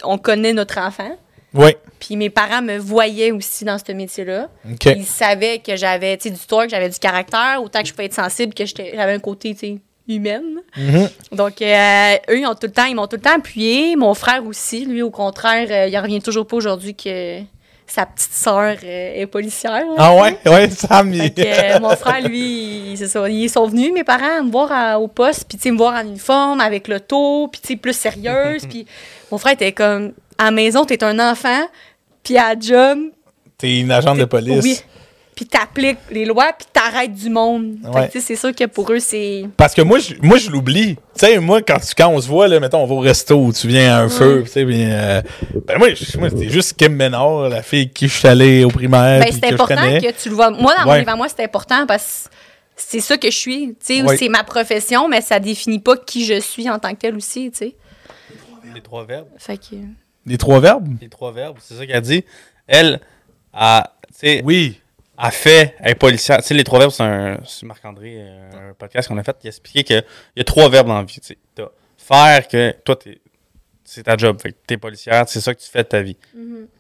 on 0.03 0.17
connaît 0.17 0.53
notre 0.53 0.79
enfant. 0.79 1.17
Oui. 1.53 1.75
Puis 1.99 2.15
mes 2.17 2.29
parents 2.29 2.61
me 2.61 2.77
voyaient 2.77 3.31
aussi 3.31 3.63
dans 3.63 3.77
ce 3.77 3.91
métier-là. 3.91 4.49
OK. 4.69 4.85
Ils 4.85 5.05
savaient 5.05 5.59
que 5.59 5.75
j'avais, 5.75 6.17
tu 6.17 6.23
sais, 6.29 6.35
du 6.35 6.39
toit, 6.45 6.65
que 6.65 6.71
j'avais 6.71 6.89
du 6.89 6.99
caractère, 6.99 7.61
autant 7.63 7.81
que 7.81 7.87
je 7.87 7.93
pouvais 7.93 8.05
être 8.05 8.13
sensible, 8.13 8.53
que 8.53 8.65
j'étais- 8.65 8.91
j'avais 8.95 9.13
un 9.13 9.19
côté, 9.19 9.53
tu 9.53 9.59
sais, 9.59 9.77
humaine. 10.07 10.61
Mhm. 10.77 11.09
Donc, 11.33 11.61
euh, 11.61 12.15
eux, 12.29 12.39
ils 12.39 12.45
ont 12.47 12.53
tout 12.55 12.67
le 12.67 12.71
temps, 12.71 12.85
ils 12.85 12.95
m'ont 12.95 13.07
tout 13.07 13.15
le 13.17 13.21
temps 13.21 13.35
appuyé. 13.37 13.95
Mon 13.95 14.13
frère 14.13 14.45
aussi, 14.45 14.85
lui, 14.85 15.01
au 15.01 15.09
contraire, 15.11 15.67
euh, 15.69 15.87
il 15.87 15.97
en 15.97 16.01
revient 16.01 16.21
toujours 16.21 16.45
pas 16.47 16.55
aujourd'hui 16.57 16.95
que 16.95 17.39
sa 17.85 18.05
petite 18.05 18.33
sœur 18.33 18.75
euh, 18.83 19.13
est 19.15 19.27
policière. 19.27 19.71
là. 19.85 19.95
Ah 19.97 20.15
ouais? 20.15 20.37
Ouais, 20.45 20.69
Sam, 20.69 21.13
il... 21.13 21.31
Euh, 21.39 21.79
mon 21.79 21.95
frère, 21.95 22.21
lui, 22.27 22.93
c'est 22.97 23.07
ça. 23.07 23.27
Ils 23.29 23.49
sont 23.49 23.65
venus, 23.67 23.93
mes 23.93 24.03
parents, 24.03 24.43
me 24.43 24.51
voir 24.51 24.71
à- 24.71 24.99
au 24.99 25.07
poste, 25.07 25.45
puis 25.47 25.57
tu 25.57 25.63
sais, 25.63 25.71
me 25.71 25.77
voir 25.77 25.93
en 25.95 26.05
uniforme, 26.05 26.59
avec 26.59 26.87
l'auto, 26.89 27.47
puis 27.47 27.61
tu 27.61 27.67
sais, 27.69 27.75
plus 27.77 27.93
sérieuse. 27.95 28.63
puis 28.69 28.85
mon 29.31 29.37
frère 29.37 29.53
était 29.53 29.71
comme, 29.71 30.11
à 30.37 30.45
la 30.45 30.51
maison, 30.51 30.83
t'es 30.85 31.01
un 31.03 31.17
enfant, 31.31 31.65
puis 32.23 32.37
à 32.37 32.53
la 32.53 32.59
job, 32.59 32.99
T'es 33.57 33.79
une 33.79 33.91
agente 33.91 34.17
de 34.19 34.25
police. 34.25 34.63
oui. 34.63 34.79
Puis 35.37 35.45
t'appliques 35.45 35.99
les 36.09 36.25
lois, 36.25 36.51
puis 36.57 36.67
t'arrêtes 36.73 37.13
du 37.13 37.29
monde. 37.29 37.75
Fait 37.83 37.89
que, 37.91 37.95
Ouais. 37.95 38.09
tu 38.09 38.19
sais, 38.19 38.25
c'est 38.25 38.35
sûr 38.35 38.53
que 38.55 38.63
pour 38.65 38.91
eux, 38.91 38.97
c'est... 38.99 39.45
Parce 39.55 39.75
que 39.75 39.83
moi, 39.83 39.99
je, 39.99 40.15
moi, 40.21 40.37
je 40.39 40.49
l'oublie. 40.49 40.95
Tu 40.95 41.01
sais, 41.25 41.37
moi, 41.39 41.61
quand, 41.61 41.77
tu- 41.79 41.93
quand 41.95 42.09
on 42.09 42.19
se 42.19 42.27
voit, 42.27 42.47
là, 42.47 42.59
mettons, 42.59 42.79
on 42.81 42.87
va 42.87 42.95
au 42.95 42.99
resto, 42.99 43.51
tu 43.53 43.67
viens 43.67 43.95
à 43.95 44.01
un 44.01 44.09
feu, 44.09 44.41
tu 44.45 44.51
sais, 44.51 44.65
euh, 44.67 45.21
ben 45.67 45.77
moi, 45.77 45.93
je- 45.93 46.17
moi 46.17 46.31
c'était 46.31 46.49
juste 46.49 46.73
Kim 46.75 46.93
Ménard, 46.93 47.49
la 47.49 47.61
fille 47.61 47.87
qui 47.91 48.07
je 48.07 48.13
suis 48.17 48.27
allé 48.27 48.63
au 48.63 48.69
primaire, 48.69 49.19
Ben, 49.23 49.31
c'est 49.31 49.39
que 49.41 49.47
je 49.49 49.53
important 49.53 49.75
que 49.75 50.11
tu 50.23 50.29
le 50.29 50.35
vois. 50.35 50.49
Moi, 50.49 50.73
dans 50.75 50.85
mon 50.85 50.91
Ouais. 50.93 50.99
livre 50.99 51.11
à 51.11 51.15
moi, 51.15 51.27
c'est 51.29 51.43
important 51.43 51.85
parce 51.85 52.29
que 52.31 52.35
c'est 52.75 52.99
ça 52.99 53.15
que 53.17 53.29
je 53.29 53.37
suis. 53.37 53.67
Tu 53.69 53.75
sais, 53.97 54.01
Ouais. 54.01 54.17
c'est 54.17 54.29
ma 54.29 54.43
profession, 54.43 55.07
mais 55.07 55.21
ça 55.21 55.39
définit 55.39 55.77
pas 55.79 55.97
qui 55.97 56.25
je 56.25 56.39
suis 56.39 56.67
en 56.67 56.79
tant 56.79 56.89
que 56.95 56.99
tel 57.01 57.15
aussi, 57.15 57.51
tu 57.51 57.57
sais. 57.59 57.75
Les 58.73 58.81
trois 58.81 59.05
verbes. 59.05 59.27
Fait 59.37 59.57
que... 59.57 59.75
Les 60.25 60.37
trois 60.39 60.59
verbes? 60.59 60.87
Les 60.99 61.09
trois 61.09 61.31
verbes, 61.31 61.57
c'est 61.61 61.75
ça 61.75 61.85
qu'elle 61.85 62.01
dit. 62.01 62.25
Elle, 62.67 62.99
a, 63.53 63.93
tu 64.07 64.13
sais, 64.19 64.41
Oui. 64.43 64.79
A 65.17 65.31
fait, 65.31 65.75
est 65.83 65.95
policière. 65.95 66.37
Tu 66.37 66.43
sais, 66.47 66.53
les 66.53 66.63
trois 66.63 66.79
verbes, 66.79 66.91
c'est 66.91 67.03
un, 67.03 67.37
c'est 67.45 67.65
Marc-André, 67.65 68.15
euh, 68.19 68.69
un 68.69 68.73
podcast 68.73 69.07
qu'on 69.07 69.17
a 69.17 69.23
fait, 69.23 69.35
qui 69.39 69.47
a 69.47 69.49
expliqué 69.49 69.83
qu'il 69.83 70.03
y 70.35 70.41
a 70.41 70.43
trois 70.43 70.69
verbes 70.69 70.87
dans 70.87 70.97
la 70.97 71.03
vie. 71.03 71.19
Tu 71.19 71.27
sais. 71.27 71.37
Faire 71.97 72.47
que 72.47 72.71
toi, 72.85 72.95
t'es- 72.95 73.19
c'est 73.83 74.03
ta 74.03 74.15
job. 74.15 74.39
Fait 74.41 74.51
que 74.51 74.57
t'es 74.65 74.77
policière, 74.77 75.23
c'est 75.27 75.41
ça 75.41 75.53
que 75.53 75.59
tu 75.59 75.69
fais 75.69 75.83
de 75.83 75.87
ta 75.89 76.01
vie. 76.01 76.17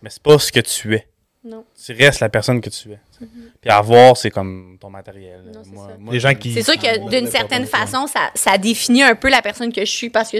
Mais 0.01 0.09
c'est 0.09 0.21
pas 0.21 0.37
ce 0.39 0.51
que 0.51 0.59
tu 0.61 0.95
es. 0.95 1.07
Non. 1.43 1.63
Tu 1.81 1.93
restes 1.93 2.19
la 2.19 2.29
personne 2.29 2.59
que 2.61 2.69
tu 2.69 2.91
es. 2.91 2.99
sais. 3.17 3.25
Puis 3.61 3.69
avoir, 3.69 4.15
c'est 4.17 4.29
comme 4.31 4.77
ton 4.79 4.89
matériel. 4.89 5.41
Non, 5.53 5.61
c'est 5.63 5.69
Moi- 5.71 6.13
Les 6.13 6.19
gens 6.19 6.33
qui- 6.35 6.53
C'est 6.53 6.63
sûr 6.63 6.73
Ah, 6.77 6.81
que 6.81 6.99
ouais, 7.03 7.09
d'une 7.09 7.27
certaine 7.31 7.65
façon, 7.65 8.05
ça, 8.07 8.31
ça 8.35 8.57
définit 8.57 9.03
un 9.03 9.15
peu 9.15 9.29
la 9.29 9.41
personne 9.41 9.71
que 9.71 9.81
je 9.85 9.91
suis 9.91 10.09
parce 10.09 10.29
que, 10.29 10.37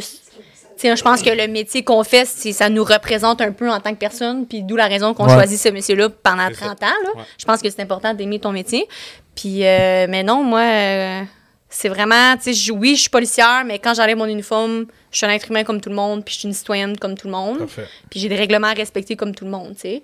je 0.83 1.01
pense 1.03 1.21
que 1.21 1.29
le 1.29 1.47
métier 1.47 1.83
qu'on 1.83 2.03
fait, 2.03 2.25
c'est- 2.25 2.51
ça 2.53 2.69
nous 2.69 2.83
représente 2.83 3.41
un 3.41 3.51
peu 3.51 3.69
en 3.69 3.79
tant 3.79 3.91
que 3.91 3.99
personne, 3.99 4.45
puis 4.47 4.63
d'où 4.63 4.75
la 4.75 4.87
raison 4.87 5.13
qu'on 5.13 5.25
Ouais. 5.27 5.33
choisit 5.33 5.59
ce 5.59 5.69
métier-là 5.69 6.09
pendant 6.23 6.47
C'est 6.49 6.55
ça. 6.55 6.65
30 6.67 6.83
ans. 6.83 6.95
Là. 7.03 7.09
Ouais. 7.15 7.23
Je 7.37 7.45
pense 7.45 7.61
que 7.61 7.69
c'est 7.69 7.81
important 7.81 8.13
d'aimer 8.13 8.39
ton 8.39 8.51
métier. 8.51 8.87
Puis, 9.35 9.65
euh, 9.65 10.07
mais 10.09 10.23
non, 10.23 10.43
moi, 10.43 10.61
euh, 10.61 11.21
c'est 11.69 11.89
vraiment, 11.89 12.35
tu 12.41 12.53
sais, 12.53 12.71
oui, 12.71 12.95
je 12.95 13.01
suis 13.01 13.09
policière, 13.09 13.63
mais 13.65 13.77
quand 13.79 13.93
j'enlève 13.93 14.17
mon 14.17 14.25
uniforme, 14.25 14.85
je 15.11 15.17
suis 15.17 15.25
un 15.25 15.29
être 15.29 15.49
humain 15.49 15.63
comme 15.63 15.81
tout 15.81 15.89
le 15.89 15.95
monde, 15.95 16.23
puis 16.25 16.33
je 16.33 16.39
suis 16.39 16.47
une 16.47 16.53
citoyenne 16.53 16.97
comme 16.97 17.15
tout 17.15 17.27
le 17.27 17.33
monde. 17.33 17.59
Parfait. 17.59 17.85
Puis 18.09 18.19
j'ai 18.19 18.29
des 18.29 18.35
règlements 18.35 18.67
à 18.67 18.73
respecter 18.73 19.15
comme 19.15 19.33
tout 19.35 19.45
le 19.45 19.51
monde, 19.51 19.73
tu 19.75 19.81
sais. 19.81 20.03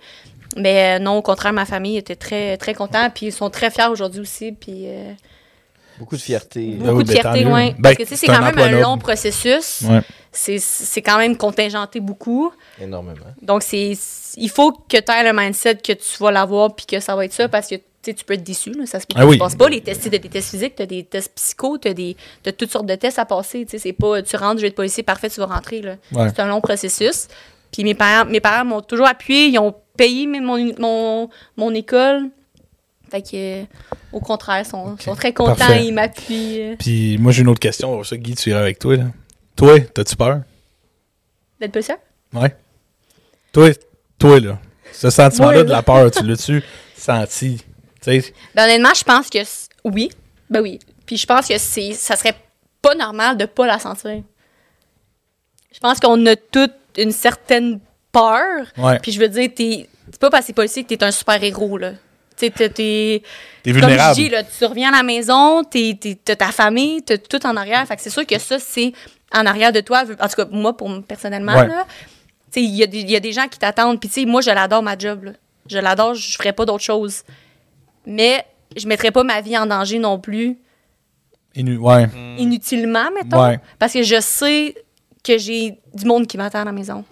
Mais 0.55 0.97
euh, 0.97 1.03
non, 1.03 1.17
au 1.17 1.21
contraire, 1.23 1.51
ma 1.53 1.65
famille 1.65 1.97
était 1.97 2.15
très, 2.15 2.57
très 2.57 2.73
contente, 2.75 3.13
puis 3.15 3.27
ils 3.27 3.31
sont 3.33 3.49
très 3.49 3.71
fiers 3.71 3.87
aujourd'hui 3.89 4.19
aussi, 4.21 4.51
puis... 4.51 4.85
Beaucoup 5.99 6.15
de 6.15 6.21
fierté. 6.21 6.65
Beaucoup 6.79 6.97
oui, 6.97 7.03
de 7.03 7.07
ben, 7.09 7.13
fierté, 7.21 7.43
loin. 7.43 7.67
Ben, 7.71 7.75
Parce 7.81 7.95
que, 7.95 8.03
tu 8.03 8.09
sais, 8.09 8.15
c'est 8.15 8.27
quand 8.27 8.41
même 8.41 8.57
un 8.57 8.69
noble. 8.71 8.81
long 8.81 8.97
processus. 8.97 9.81
Ouais. 9.87 10.01
C'est- 10.31 10.59
C'est 10.59 11.01
quand 11.01 11.17
même 11.17 11.37
contingenté 11.37 11.99
beaucoup. 11.99 12.51
Énormément. 12.81 13.19
Donc, 13.41 13.63
c'est 13.63 13.93
il 14.35 14.49
faut 14.49 14.71
que 14.71 14.97
tu 14.97 15.11
aies 15.11 15.23
le 15.23 15.33
mindset 15.37 15.75
que 15.75 15.93
tu 15.93 16.17
vas 16.19 16.31
l'avoir 16.31 16.75
puis 16.75 16.85
que 16.87 16.99
ça 16.99 17.15
va 17.15 17.25
être 17.25 17.33
ça 17.33 17.47
parce 17.47 17.67
que 17.67 17.75
tu 17.75 17.83
sais, 18.11 18.13
tu 18.15 18.25
peux 18.25 18.33
être 18.33 18.43
déçu. 18.43 18.71
Là, 18.71 18.85
ça 18.85 18.99
se 18.99 19.05
peut 19.05 19.13
que 19.15 19.21
Ah 19.21 19.25
oui. 19.27 19.35
tu 19.35 19.39
passes 19.39 19.55
pas. 19.55 19.69
Les 19.69 19.79
tests, 19.81 20.01
tu 20.01 20.07
as 20.13 20.17
des 20.19 20.27
tests 20.29 20.49
physiques, 20.49 20.75
tu 20.75 20.81
as 20.83 20.85
des 20.87 21.03
tests 21.05 21.31
psycho, 21.35 21.77
tu 21.77 21.87
as, 21.87 22.51
toutes 22.51 22.71
sortes 22.71 22.85
de 22.87 22.95
tests 22.95 23.17
à 23.19 23.25
passer. 23.25 23.63
tu 23.65 23.71
sais, 23.71 23.77
C'est 23.77 23.93
pas 23.93 24.21
tu 24.23 24.35
rentres, 24.35 24.57
je 24.57 24.61
vais 24.63 24.67
être 24.69 24.75
policier, 24.75 25.03
parfait, 25.03 25.29
tu 25.29 25.39
vas 25.39 25.45
rentrer. 25.45 25.81
Ouais. 26.11 26.27
C'est 26.29 26.39
un 26.41 26.47
long 26.47 26.59
processus. 26.59 27.27
Puis 27.71 27.83
mes 27.83 27.93
parents 27.95 28.25
mes 28.29 28.39
parents 28.41 28.65
m'ont 28.65 28.81
toujours 28.81 29.07
appuyé. 29.07 29.47
Ils 29.47 29.59
ont 29.59 29.73
payé 29.95 30.25
mon, 30.27 30.57
mon, 30.79 31.29
mon 31.55 31.73
école. 31.73 32.29
Fait 33.13 33.21
que, 33.21 33.63
au 34.11 34.19
contraire, 34.19 34.63
ils 34.65 34.67
sont, 34.67 34.97
sont 34.97 35.13
très 35.13 35.33
contents. 35.33 35.53
Parfait. 35.53 35.85
Ils 35.85 35.93
m'appuient. 35.93 36.75
Puis 36.79 37.19
moi, 37.19 37.31
j'ai 37.31 37.43
une 37.43 37.49
autre 37.49 37.59
question. 37.59 38.03
Ça, 38.03 38.17
Guy, 38.17 38.33
tu 38.33 38.49
iras 38.49 38.61
avec 38.61 38.79
toi, 38.79 38.95
là. 38.95 39.03
Toi, 39.55 39.81
t'as-tu 39.81 40.15
peur? 40.15 40.41
D'être 41.59 41.73
policier? 41.73 41.93
Ouais. 42.33 42.55
Toi, 43.51 43.69
toi, 44.17 44.39
là. 44.39 44.57
Ce 44.91 45.11
sentiment-là 45.11 45.63
de 45.63 45.69
la 45.69 45.83
peur, 45.83 46.09
tu 46.09 46.23
l'as-tu 46.27 46.63
senti? 46.95 47.57
Tu 48.01 48.21
sais, 48.21 48.33
Ben, 48.55 48.63
honnêtement, 48.63 48.95
je 48.95 49.03
pense 49.03 49.29
que 49.29 49.37
oui. 49.85 50.09
Ben 50.49 50.61
oui. 50.61 50.79
Puis 51.05 51.17
je 51.17 51.27
pense 51.27 51.47
que 51.47 51.57
c'est 51.59 51.93
ça 51.93 52.15
serait 52.15 52.35
pas 52.81 52.95
normal 52.95 53.37
de 53.37 53.45
pas 53.45 53.67
la 53.67 53.77
sentir. 53.77 54.23
Je 55.71 55.79
pense 55.79 55.99
qu'on 55.99 56.25
a 56.25 56.35
toute 56.35 56.73
une 56.97 57.11
certaine 57.11 57.79
peur. 58.11 58.65
Ouais. 58.75 58.97
Puis 58.97 59.11
je 59.11 59.19
veux 59.19 59.29
dire, 59.29 59.51
t'es 59.55 59.87
c'est 60.09 60.19
pas 60.19 60.31
parce 60.31 60.45
que 60.45 60.47
t'es 60.47 60.53
policier 60.53 60.83
que 60.83 60.87
t'es 60.87 61.03
un 61.03 61.11
super-héros, 61.11 61.77
là. 61.77 61.91
T'es- 62.51 62.69
t'es... 62.69 63.23
t'es 63.63 63.71
Comme 63.71 63.81
vulnérable. 63.81 64.15
je 64.17 64.21
dis, 64.23 64.29
là, 64.29 64.43
tu 64.43 64.65
reviens 64.65 64.89
à 64.93 64.97
la 64.97 65.03
maison, 65.03 65.63
t'es- 65.63 65.97
t'es- 65.99 66.15
t'as 66.23 66.35
ta 66.35 66.51
famille, 66.51 67.01
t'as 67.03 67.17
tout 67.17 67.45
en 67.45 67.55
arrière. 67.55 67.85
Fait 67.87 67.95
que 67.95 68.01
c'est 68.01 68.09
sûr 68.09 68.25
que 68.25 68.37
ça, 68.39 68.59
c'est 68.59 68.93
en 69.33 69.45
arrière 69.45 69.71
de 69.71 69.79
toi. 69.81 70.03
En 70.19 70.27
tout 70.27 70.35
cas, 70.35 70.45
moi, 70.51 70.75
pour, 70.77 70.89
personnellement, 71.03 71.55
Ouais. 71.55 71.67
là, 71.67 71.85
tu 72.51 72.59
sais, 72.59 72.61
il 72.63 72.75
y, 72.75 72.83
a 72.83 72.87
des- 72.87 72.99
il 73.01 73.09
y 73.09 73.15
a 73.15 73.19
des 73.19 73.31
gens 73.31 73.47
qui 73.47 73.57
t'attendent. 73.59 73.99
Puis, 73.99 74.09
tu 74.09 74.21
sais, 74.21 74.25
moi, 74.25 74.41
je 74.41 74.49
l'adore, 74.51 74.83
ma 74.83 74.97
job. 74.97 75.23
là. 75.23 75.31
Je 75.69 75.77
l'adore, 75.77 76.13
je 76.15 76.35
ferais 76.37 76.53
pas 76.53 76.65
d'autre 76.65 76.83
chose. 76.83 77.23
Mais 78.05 78.45
je 78.75 78.85
mettrais 78.87 79.11
pas 79.11 79.23
ma 79.23 79.39
vie 79.41 79.57
en 79.57 79.65
danger 79.65 79.97
non 79.99 80.19
plus, 80.19 80.57
Inu- 81.55 81.77
Ouais. 81.77 82.07
inutilement, 82.37 83.09
mettons. 83.15 83.41
Ouais. 83.43 83.59
Parce 83.79 83.93
que 83.93 84.01
je 84.03 84.19
sais 84.19 84.75
que 85.23 85.37
j'ai 85.37 85.77
du 85.93 86.05
monde 86.05 86.25
qui 86.27 86.35
m'attend 86.37 86.59
à 86.61 86.65
la 86.65 86.71
maison. 86.71 87.05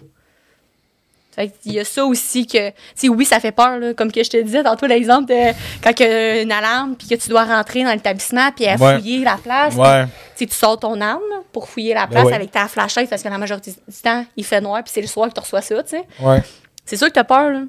Fait 1.34 1.48
qu'il 1.62 1.72
y 1.72 1.80
a 1.80 1.84
ça 1.84 2.04
aussi 2.04 2.46
que, 2.46 2.68
tu 2.68 2.74
sais, 2.94 3.08
oui, 3.08 3.24
ça 3.24 3.40
fait 3.40 3.52
peur, 3.52 3.78
là. 3.78 3.94
Comme 3.94 4.12
que 4.12 4.22
je 4.22 4.28
te 4.30 4.36
disais 4.42 4.62
tantôt, 4.62 4.86
l'exemple 4.86 5.26
de 5.28 5.52
quand 5.82 5.98
il 5.98 6.02
y 6.02 6.08
a 6.08 6.42
une 6.42 6.52
alarme, 6.52 6.94
puis 6.94 7.08
que 7.08 7.14
tu 7.14 7.28
dois 7.30 7.44
rentrer 7.44 7.84
dans 7.84 7.92
l'établissement, 7.92 8.50
puis 8.54 8.66
à 8.66 8.76
Ouais. 8.76 8.96
fouiller 8.98 9.24
la 9.24 9.36
place. 9.42 9.74
Ouais. 9.74 10.04
Tu 10.36 10.46
tu 10.46 10.54
sors 10.54 10.78
ton 10.78 11.00
arme 11.00 11.20
pour 11.52 11.68
fouiller 11.68 11.94
la 11.94 12.06
Ben 12.06 12.12
place 12.12 12.24
ouais. 12.26 12.34
avec 12.34 12.50
ta 12.50 12.68
flashlight, 12.68 13.08
parce 13.08 13.22
que 13.22 13.28
la 13.28 13.38
majorité 13.38 13.70
du 13.70 13.96
temps, 14.02 14.24
il 14.36 14.44
fait 14.44 14.60
noir, 14.60 14.82
puis 14.84 14.92
c'est 14.94 15.00
le 15.00 15.06
soir 15.06 15.28
que 15.28 15.34
tu 15.34 15.40
reçois 15.40 15.62
ça, 15.62 15.82
tu 15.82 15.90
sais. 15.90 16.04
Ouais. 16.20 16.42
C'est 16.84 16.96
sûr 16.96 17.08
que 17.08 17.12
t'as 17.14 17.24
peur, 17.24 17.50
là. 17.50 17.60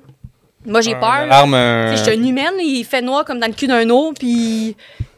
Moi, 0.65 0.81
j'ai 0.81 0.95
peur. 0.95 1.09
là. 1.19 1.25
L'arme, 1.27 1.53
euh, 1.55 1.91
Tu 1.91 1.97
je 1.99 2.03
suis 2.03 2.13
une 2.15 2.27
humaine, 2.27 2.53
il 2.59 2.83
fait 2.85 3.01
noir 3.01 3.25
comme 3.25 3.39
dans 3.39 3.47
le 3.47 3.53
cul 3.53 3.67
d'un 3.67 3.89
eau, 3.89 4.13
puis 4.17 4.75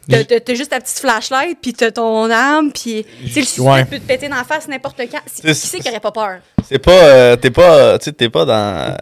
t'as, 0.08 0.54
juste 0.54 0.70
ta 0.70 0.80
petite 0.80 0.98
flashlight, 0.98 1.58
puis 1.60 1.72
t'as 1.72 1.90
ton 1.90 2.30
arme, 2.30 2.72
puis 2.72 3.04
le 3.22 3.28
suspect 3.28 3.60
Ouais. 3.62 3.84
peut 3.84 3.98
te 3.98 4.06
péter 4.06 4.28
dans 4.28 4.36
la 4.36 4.44
face 4.44 4.68
n'importe 4.68 4.98
quand. 4.98 5.20
Qui 5.24 5.42
C'est- 5.42 5.54
c'est 5.54 5.80
qui 5.80 5.88
aurait 5.88 6.00
pas 6.00 6.12
peur? 6.12 6.38
C'est 6.68 6.78
pas. 6.78 6.92
euh, 6.92 7.36
t'es 7.36 7.50
pas. 7.50 7.98
Tu 7.98 8.12
t'es 8.12 8.28
pas 8.28 8.44
dans. 8.44 8.96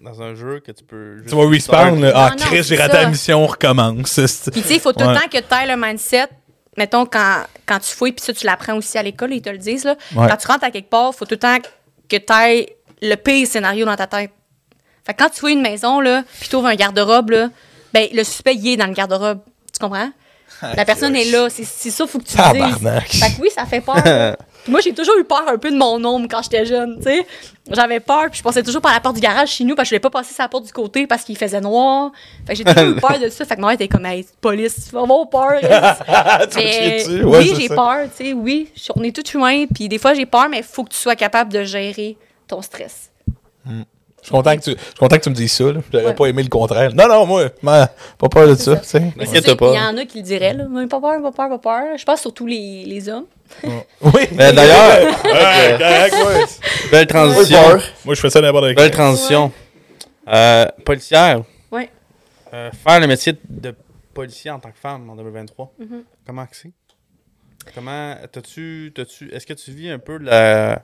Dans 0.00 0.22
un 0.22 0.34
jeu 0.34 0.60
que 0.64 0.70
tu 0.72 0.84
peux. 0.84 1.18
juste 1.18 1.28
Tu 1.30 1.34
vas 1.36 1.48
respawn, 1.48 2.04
Ah, 2.14 2.30
non, 2.38 2.46
Chris, 2.46 2.62
j'ai 2.62 2.76
raté 2.76 2.94
la 2.96 3.08
mission, 3.08 3.42
on 3.42 3.46
recommence. 3.46 4.14
Puis 4.14 4.62
tu 4.62 4.68
sais, 4.68 4.74
il 4.74 4.80
faut 4.80 4.92
tout 4.92 5.04
Ouais. 5.04 5.12
le 5.12 5.20
temps 5.20 5.28
que 5.30 5.38
tu 5.38 5.54
aies 5.54 5.66
le 5.66 5.76
mindset. 5.76 6.28
Mettons, 6.76 7.04
quand, 7.06 7.42
quand 7.66 7.80
tu 7.80 7.92
fouilles, 7.92 8.12
puis 8.12 8.24
ça, 8.24 8.32
tu 8.32 8.46
l'apprends 8.46 8.74
aussi 8.76 8.96
à 8.96 9.02
l'école, 9.02 9.32
ils 9.34 9.42
te 9.42 9.50
le 9.50 9.58
disent, 9.58 9.84
là. 9.84 9.96
Ouais. 10.14 10.28
Quand 10.28 10.36
tu 10.36 10.46
rentres 10.46 10.64
à 10.64 10.70
quelque 10.70 10.88
part, 10.88 11.10
il 11.12 11.16
faut 11.16 11.24
tout 11.24 11.34
le 11.34 11.38
temps 11.38 11.58
que 12.08 12.16
tu 12.16 12.32
aies 12.32 12.76
le 13.02 13.16
pire 13.16 13.46
scénario 13.48 13.84
dans 13.84 13.96
ta 13.96 14.06
tête. 14.06 14.30
Fait 15.04 15.12
que 15.14 15.22
quand 15.24 15.28
tu 15.30 15.40
fouilles 15.40 15.54
une 15.54 15.62
maison, 15.62 16.00
là, 16.00 16.22
puis 16.38 16.48
tu 16.48 16.54
ouvres 16.54 16.68
un 16.68 16.76
garde-robe, 16.76 17.30
là, 17.30 17.48
ben, 17.92 18.06
le 18.12 18.22
suspect, 18.22 18.54
il 18.54 18.68
est 18.74 18.76
dans 18.76 18.86
le 18.86 18.92
garde-robe. 18.92 19.40
Tu 19.72 19.80
comprends? 19.80 20.10
La 20.62 20.84
personne 20.84 21.14
est 21.16 21.30
là. 21.30 21.48
C'est 21.50 21.64
ça, 21.64 22.06
faut 22.06 22.18
que 22.18 22.24
tu 22.24 22.36
le 22.36 22.66
dises. 22.66 23.20
Fait 23.20 23.34
que 23.34 23.40
oui, 23.40 23.48
ça 23.54 23.64
fait 23.64 23.80
peur. 23.80 23.96
moi, 24.68 24.80
j'ai 24.80 24.92
toujours 24.92 25.16
eu 25.18 25.24
peur 25.24 25.44
un 25.46 25.58
peu 25.58 25.70
de 25.70 25.76
mon 25.76 26.02
ombre 26.04 26.26
quand 26.30 26.42
j'étais 26.42 26.64
jeune, 26.64 26.96
tu 26.98 27.04
sais. 27.04 27.26
J'avais 27.70 28.00
peur, 28.00 28.30
puis 28.30 28.38
je 28.38 28.42
passais 28.42 28.62
toujours 28.62 28.80
par 28.80 28.92
la 28.92 29.00
porte 29.00 29.16
du 29.16 29.20
garage 29.20 29.50
chez 29.50 29.64
nous, 29.64 29.74
parce 29.74 29.88
que 29.88 29.94
je 29.94 29.94
voulais 29.96 30.10
pas 30.10 30.10
passer 30.10 30.32
sa 30.32 30.48
porte 30.48 30.64
du 30.64 30.72
côté 30.72 31.06
parce 31.06 31.22
qu'il 31.22 31.36
faisait 31.36 31.60
noir. 31.60 32.12
Fait 32.46 32.52
que 32.52 32.58
j'ai 32.58 32.64
toujours 32.64 32.90
eu 32.90 32.94
peur 33.00 33.18
de 33.18 33.28
ça. 33.28 33.44
Fait 33.44 33.56
que 33.56 33.60
moi, 33.60 33.74
était 33.74 33.88
comme, 33.88 34.06
hey, 34.06 34.26
police, 34.40 34.86
tu 34.86 34.94
vas 34.94 35.02
avoir 35.02 35.28
peur. 35.28 35.60
Mais. 36.56 37.06
Ouais, 37.06 37.38
oui, 37.38 37.52
j'ai 37.58 37.68
peur, 37.68 38.06
tu 38.16 38.24
sais. 38.24 38.32
Oui, 38.32 38.72
on 38.96 39.02
est 39.02 39.14
tous 39.14 39.34
humains, 39.34 39.66
puis 39.72 39.88
des 39.88 39.98
fois, 39.98 40.14
j'ai 40.14 40.26
peur, 40.26 40.48
mais 40.48 40.58
il 40.58 40.64
faut 40.64 40.84
que 40.84 40.90
tu 40.90 40.98
sois 40.98 41.16
capable 41.16 41.52
de 41.52 41.64
gérer 41.64 42.16
ton 42.46 42.62
stress. 42.62 43.10
Je 43.66 43.82
suis 44.28 44.34
content 44.36 44.56
que 44.56 44.62
tu, 44.62 44.70
je 44.70 44.76
suis 44.84 44.94
content 44.98 45.16
que 45.16 45.22
tu 45.22 45.30
me 45.30 45.34
dises 45.34 45.52
ça. 45.52 45.64
là. 45.72 45.80
J'aurais 45.92 46.04
Ouais. 46.06 46.14
pas 46.14 46.26
aimé 46.26 46.42
le 46.42 46.48
contraire. 46.48 46.94
Non, 46.94 47.08
non, 47.08 47.26
moi, 47.26 47.48
man, 47.62 47.88
pas 48.18 48.28
peur 48.28 48.46
de 48.48 48.54
ça. 48.54 48.76
pas. 49.56 49.70
Il 49.72 49.76
y 49.76 49.78
en 49.80 49.96
a 49.96 50.04
qui 50.04 50.18
le 50.18 50.24
diraient, 50.24 50.54
là. 50.54 50.66
Mais 50.70 50.86
Pas 50.86 51.00
peur, 51.00 51.20
pas 51.22 51.32
peur, 51.32 51.48
pas 51.48 51.58
peur. 51.58 51.98
Je 51.98 52.04
pense 52.04 52.20
surtout 52.20 52.46
les, 52.46 52.84
les 52.84 53.08
hommes. 53.08 53.26
Oui. 54.02 54.22
Mais 54.32 54.52
d'ailleurs, 54.52 55.14
ouais. 55.24 56.44
belle 56.90 57.06
transition. 57.06 57.60
Moi, 58.04 58.14
je 58.14 58.20
fais 58.20 58.30
ça 58.30 58.40
n'importe 58.40 58.74
Belle 58.74 58.90
transition. 58.90 59.52
Euh, 60.28 60.66
policière. 60.84 61.42
Ouais. 61.72 61.90
Euh, 62.52 62.70
faire 62.72 63.00
le 63.00 63.06
métier 63.06 63.34
de 63.48 63.74
policier 64.12 64.50
en 64.50 64.58
tant 64.58 64.70
que 64.70 64.78
femme 64.78 65.08
en 65.08 65.16
2023. 65.16 65.72
Mhm. 65.78 66.02
Comment 66.26 66.46
que 66.46 66.56
c'est? 66.56 66.70
Comment. 67.74 68.14
T'as-tu. 68.30 68.92
T'as-tu. 68.94 69.32
Est-ce 69.32 69.46
que 69.46 69.54
tu 69.54 69.70
vis 69.72 69.90
un 69.90 69.98
peu 69.98 70.18
la. 70.18 70.82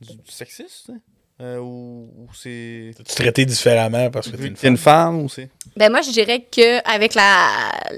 du, 0.00 0.14
du 0.16 0.30
sexisme? 0.30 1.00
Euh, 1.40 1.56
ou, 1.58 2.08
ou 2.18 2.28
c'est. 2.34 2.90
Tu 2.98 3.14
traité 3.14 3.44
différemment 3.46 4.10
parce 4.10 4.28
que 4.28 4.36
t'es 4.36 4.48
une 4.48 4.56
une 4.62 4.76
femme. 4.76 5.22
ou 5.22 5.28
c'est? 5.28 5.48
Ben 5.76 5.90
moi, 5.90 6.02
je 6.02 6.10
dirais 6.10 6.44
qu'avec 6.50 7.14
la, 7.14 7.48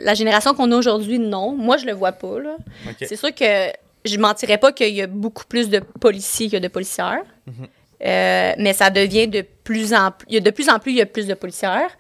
la 0.05 0.15
génération 0.15 0.55
qu'on 0.55 0.71
a 0.71 0.77
aujourd'hui, 0.77 1.19
non. 1.19 1.53
Moi, 1.57 1.77
je 1.77 1.87
le 1.87 1.93
vois 1.93 2.13
pas. 2.13 2.39
Là. 2.39 2.57
C'est 3.01 3.17
sûr 3.17 3.35
que 3.35 3.73
je 4.05 4.17
mentirais 4.19 4.59
pas 4.59 4.71
qu'il 4.73 4.95
y 4.95 5.03
a 5.03 5.07
beaucoup 5.09 5.45
plus 5.49 5.69
de 5.69 5.81
policiers 6.01 6.51
que 6.51 6.57
de 6.59 6.69
policières. 6.69 7.23
Mhm. 7.47 7.67
Euh, 8.05 8.53
mais 8.59 8.73
ça 8.73 8.91
devient 8.91 9.27
de 9.29 9.45
plus 9.65 9.93
en 9.95 10.11
plus. 10.13 10.27
Il 10.29 10.35
y 10.35 10.37
a 10.37 10.41
de 10.41 10.51
plus 10.51 10.69
en 10.69 10.79
plus, 10.79 10.93
il 10.93 10.99
y 10.99 11.03
a 11.03 11.07
plus 11.07 11.27
de 11.27 11.35
policières. 11.35 11.91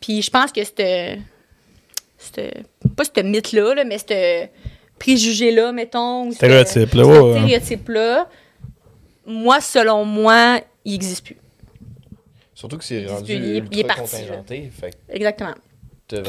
Puis 0.00 0.22
je 0.22 0.30
pense 0.30 0.50
que 0.50 0.60
c'est. 0.64 1.18
Pas 2.96 3.04
ce 3.04 3.20
mythe-là, 3.22 3.74
là, 3.74 3.84
mais 3.84 3.98
ce 3.98 4.46
préjugé-là, 4.98 5.72
mettons. 5.72 6.26
ou 6.26 6.30
ce- 6.30 6.36
Stéréotype, 6.36 6.94
là, 6.94 7.06
ouais, 7.06 7.38
stéréotype-là, 7.38 8.28
moi, 9.30 9.60
selon 9.60 10.04
moi, 10.04 10.60
il 10.84 10.92
n'existe 10.92 11.24
plus. 11.24 11.36
Surtout 12.54 12.76
que 12.78 12.84
c'est 12.84 13.02
Il- 13.02 13.08
rendu 13.08 13.32
il 13.32 13.44
est- 13.44 13.56
ultra 13.58 13.68
il 13.72 13.78
est 13.80 13.84
parti, 13.84 14.00
contingenté. 14.02 14.70
Fait 14.78 14.96
Exactement. 15.08 15.54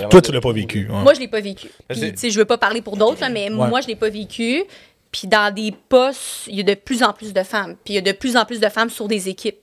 Toi, 0.09 0.21
tu 0.21 0.31
l'as 0.31 0.41
pas 0.41 0.51
vécu. 0.53 0.87
ouais. 0.87 1.01
Moi, 1.01 1.13
je 1.15 1.19
l'ai 1.19 1.27
pas 1.27 1.41
vécu. 1.41 1.67
Puis, 1.87 1.99
c'est- 1.99 2.11
tu 2.11 2.17
sais, 2.19 2.29
je 2.29 2.37
veux 2.39 2.45
pas 2.45 2.57
parler 2.59 2.81
pour 2.81 2.95
d'autres, 2.97 3.27
mais 3.31 3.49
Ouais. 3.49 3.67
moi, 3.67 3.81
je 3.81 3.87
l'ai 3.87 3.95
pas 3.95 4.09
vécu. 4.09 4.63
Puis, 5.11 5.27
dans 5.27 5.53
des 5.53 5.73
postes, 5.89 6.47
il 6.47 6.55
y 6.55 6.59
a 6.59 6.63
de 6.63 6.75
plus 6.75 7.01
en 7.03 7.11
plus 7.13 7.33
de 7.33 7.43
femmes. 7.43 7.75
Puis, 7.83 7.93
il 7.93 7.95
y 7.95 7.97
a 7.97 8.01
de 8.01 8.11
plus 8.11 8.37
en 8.37 8.45
plus 8.45 8.59
de 8.59 8.69
femmes 8.69 8.89
sur 8.91 9.07
des 9.07 9.27
équipes. 9.27 9.57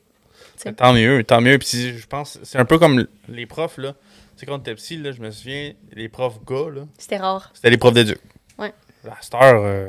Tant 0.76 0.92
mieux, 0.92 1.22
tant 1.22 1.40
mieux. 1.40 1.56
Puis 1.58 1.96
je 1.96 2.06
pense, 2.08 2.38
c'est 2.42 2.58
un 2.58 2.64
peu 2.64 2.78
comme 2.80 3.06
les 3.28 3.46
profs, 3.46 3.78
là. 3.78 3.92
Tu 3.92 4.40
sais, 4.40 4.46
quand 4.46 4.58
t'étais 4.58 4.74
petit, 4.74 4.96
là, 4.96 5.12
je 5.12 5.20
me 5.20 5.30
souviens, 5.30 5.72
les 5.92 6.08
profs 6.08 6.44
gars, 6.44 6.68
là, 6.74 6.82
C'était 6.98 7.16
rare. 7.18 7.50
c'était 7.54 7.70
les 7.70 7.76
profs 7.78 7.94
d'éduc. 7.94 8.18
Ouais. 8.58 8.72
La 9.04 9.16
star, 9.20 9.54
euh, 9.62 9.86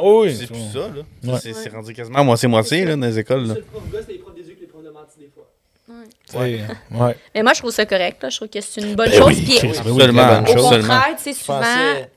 Oh 0.00 0.22
oui. 0.24 0.34
c'est 0.34 0.46
plus 0.46 0.72
ça, 0.72 0.88
là. 0.88 1.32
Ouais. 1.32 1.38
C'est 1.40 1.52
c'est 1.52 1.68
rendu 1.68 1.92
quasiment 1.92 2.24
moitié-moitié, 2.24 2.84
là, 2.84 2.96
dans 2.96 3.06
les 3.06 3.18
écoles, 3.18 3.46
là. 3.46 3.54
Le 3.54 3.62
prof 3.62 3.82
gars, 3.92 3.98
c'est 4.06 4.12
les 4.12 4.18
profs 4.18 4.34
d'éduc, 4.34 4.58
les 4.60 4.66
profs 4.66 4.82
de 4.82 4.90
des 5.20 5.28
fois. 5.34 6.40
Ouais. 6.40 7.16
Mais 7.34 7.42
moi, 7.42 7.52
je 7.52 7.58
trouve 7.58 7.70
ça 7.72 7.84
correct. 7.84 8.22
là. 8.22 8.30
Je 8.30 8.36
trouve 8.36 8.48
que 8.48 8.60
c'est 8.60 8.80
une 8.80 8.94
bonne 8.94 9.10
Ben 9.10 9.18
chose. 9.18 9.26
oui, 9.28 9.44
Puis, 9.44 9.58
ben 9.60 9.70
oui. 9.70 9.78
Absolument, 9.78 10.42
au 10.42 10.46
chose. 10.46 10.62
contraire, 10.78 11.14
tu 11.16 11.22
sais, 11.24 11.32
souvent, 11.34 11.62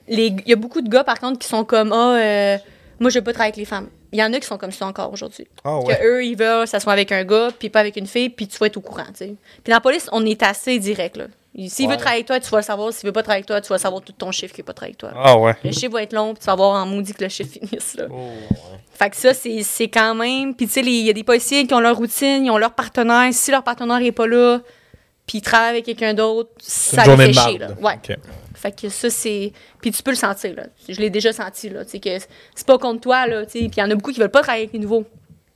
il 0.08 0.44
y 0.46 0.54
a 0.54 0.56
beaucoup 0.56 0.82
de 0.82 0.90
gars, 0.90 1.04
par 1.04 1.20
contre, 1.20 1.40
qui 1.40 1.48
sont 1.48 1.66
comme 1.66 1.92
Ah, 1.92 2.16
euh, 2.18 2.58
moi, 3.00 3.10
je 3.10 3.20
veux 3.20 3.24
pas 3.24 3.34
travailler 3.34 3.50
avec 3.50 3.58
les 3.58 3.66
femmes. 3.66 3.90
Il 4.14 4.20
y 4.20 4.24
en 4.24 4.32
a 4.32 4.40
qui 4.40 4.48
sont 4.48 4.58
comme 4.58 4.72
ça 4.72 4.86
encore 4.88 5.12
aujourd'hui. 5.12 5.46
Ah 5.66 5.78
ouais. 5.80 5.94
Que 5.98 6.04
eux, 6.06 6.24
ils 6.26 6.38
veulent 6.38 6.66
s'asseoir 6.68 6.94
avec 6.94 7.12
un 7.12 7.26
gars, 7.26 7.50
puis 7.60 7.70
pas 7.70 7.82
avec 7.82 7.98
une 7.98 8.08
fille, 8.08 8.30
puis 8.30 8.48
tu 8.48 8.58
vas 8.58 8.68
être 8.68 8.78
au 8.78 8.82
courant, 8.82 9.04
tu 9.08 9.16
sais. 9.26 9.26
Puis 9.62 9.72
dans 9.72 9.74
la 9.76 9.82
police, 9.82 10.08
on 10.14 10.26
est 10.26 10.42
assez 10.42 10.80
direct, 10.80 11.18
là. 11.18 11.26
S'il 11.70 11.88
veut 11.90 11.96
travailler 11.96 12.18
avec 12.18 12.28
toi, 12.28 12.40
tu 12.40 12.50
vas 12.50 12.58
le 12.58 12.64
savoir. 12.64 12.92
S'il 12.94 13.06
veut 13.08 13.14
pas 13.14 13.24
travailler 13.24 13.40
avec 13.40 13.46
toi, 13.48 13.62
tu 13.62 13.70
vas 13.70 13.78
savoir 13.78 14.02
tout 14.02 14.12
ton 14.14 14.32
chiffre 14.32 14.54
qui 14.54 14.62
veut 14.62 14.66
pas 14.66 14.74
travailler 14.74 14.96
avec 15.02 15.14
toi. 15.14 15.22
Ah 15.24 15.38
ouais. 15.38 15.56
Le 15.64 15.72
chiffre 15.72 15.92
va 15.94 16.04
être 16.04 16.14
long, 16.14 16.34
puis 16.34 16.42
tu 16.42 16.46
vas 16.48 16.56
voir 16.56 16.84
en 16.84 16.86
maudit 16.86 17.14
que 17.14 17.24
le 17.24 17.30
chiffre 17.30 17.52
finisse, 17.60 17.96
là. 17.96 18.06
Oh. 18.12 18.30
Fait 18.92 19.10
que 19.10 19.16
ça, 19.16 19.34
c'est 19.34 19.62
c'est 19.64 19.88
quand 19.88 20.16
même... 20.16 20.54
Puis 20.56 20.68
tu 20.68 20.74
sais, 20.74 20.82
il 20.82 21.06
y 21.06 21.10
a 21.10 21.14
des 21.14 21.24
policiers 21.24 21.66
qui 21.68 21.74
ont 21.74 21.80
leur 21.80 21.96
routine, 21.98 22.46
ils 22.46 22.50
ont 22.52 22.58
leur 22.58 22.74
partenaire. 22.74 23.34
Si 23.34 23.52
leur 23.52 23.64
partenaire 23.64 24.02
est 24.02 24.12
pas 24.12 24.28
là, 24.28 24.60
puis 25.28 25.38
ils 25.40 25.42
travaillent 25.42 25.70
avec 25.72 25.86
quelqu'un 25.86 26.14
d'autre, 26.14 26.50
ça 26.60 27.04
les 27.06 27.16
fait 27.28 27.34
chier, 27.34 27.58
là. 27.58 27.68
Ouais. 27.82 28.00
Fait 28.54 28.72
que 28.72 28.90
ça, 28.90 29.10
c'est. 29.10 29.52
Puis 29.82 29.92
tu 29.92 30.02
peux 30.04 30.12
le 30.12 30.18
sentir, 30.18 30.56
là. 30.56 30.64
Je 30.88 31.00
l'ai 31.00 31.10
déjà 31.10 31.32
senti, 31.34 31.70
là. 31.70 31.84
Tu 31.86 31.92
sais, 31.92 32.00
que 32.00 32.10
c'est 32.56 32.66
pas 32.68 32.78
contre 32.78 33.02
toi, 33.02 33.28
là. 33.28 33.46
Puis 33.46 33.60
il 33.66 33.78
y 33.78 33.82
en 33.82 33.92
a 33.92 33.96
beaucoup 33.96 34.12
qui 34.12 34.20
veulent 34.20 34.30
pas 34.30 34.42
travailler 34.42 34.64
avec 34.66 34.74
les 34.74 34.80
nouveaux. 34.80 35.04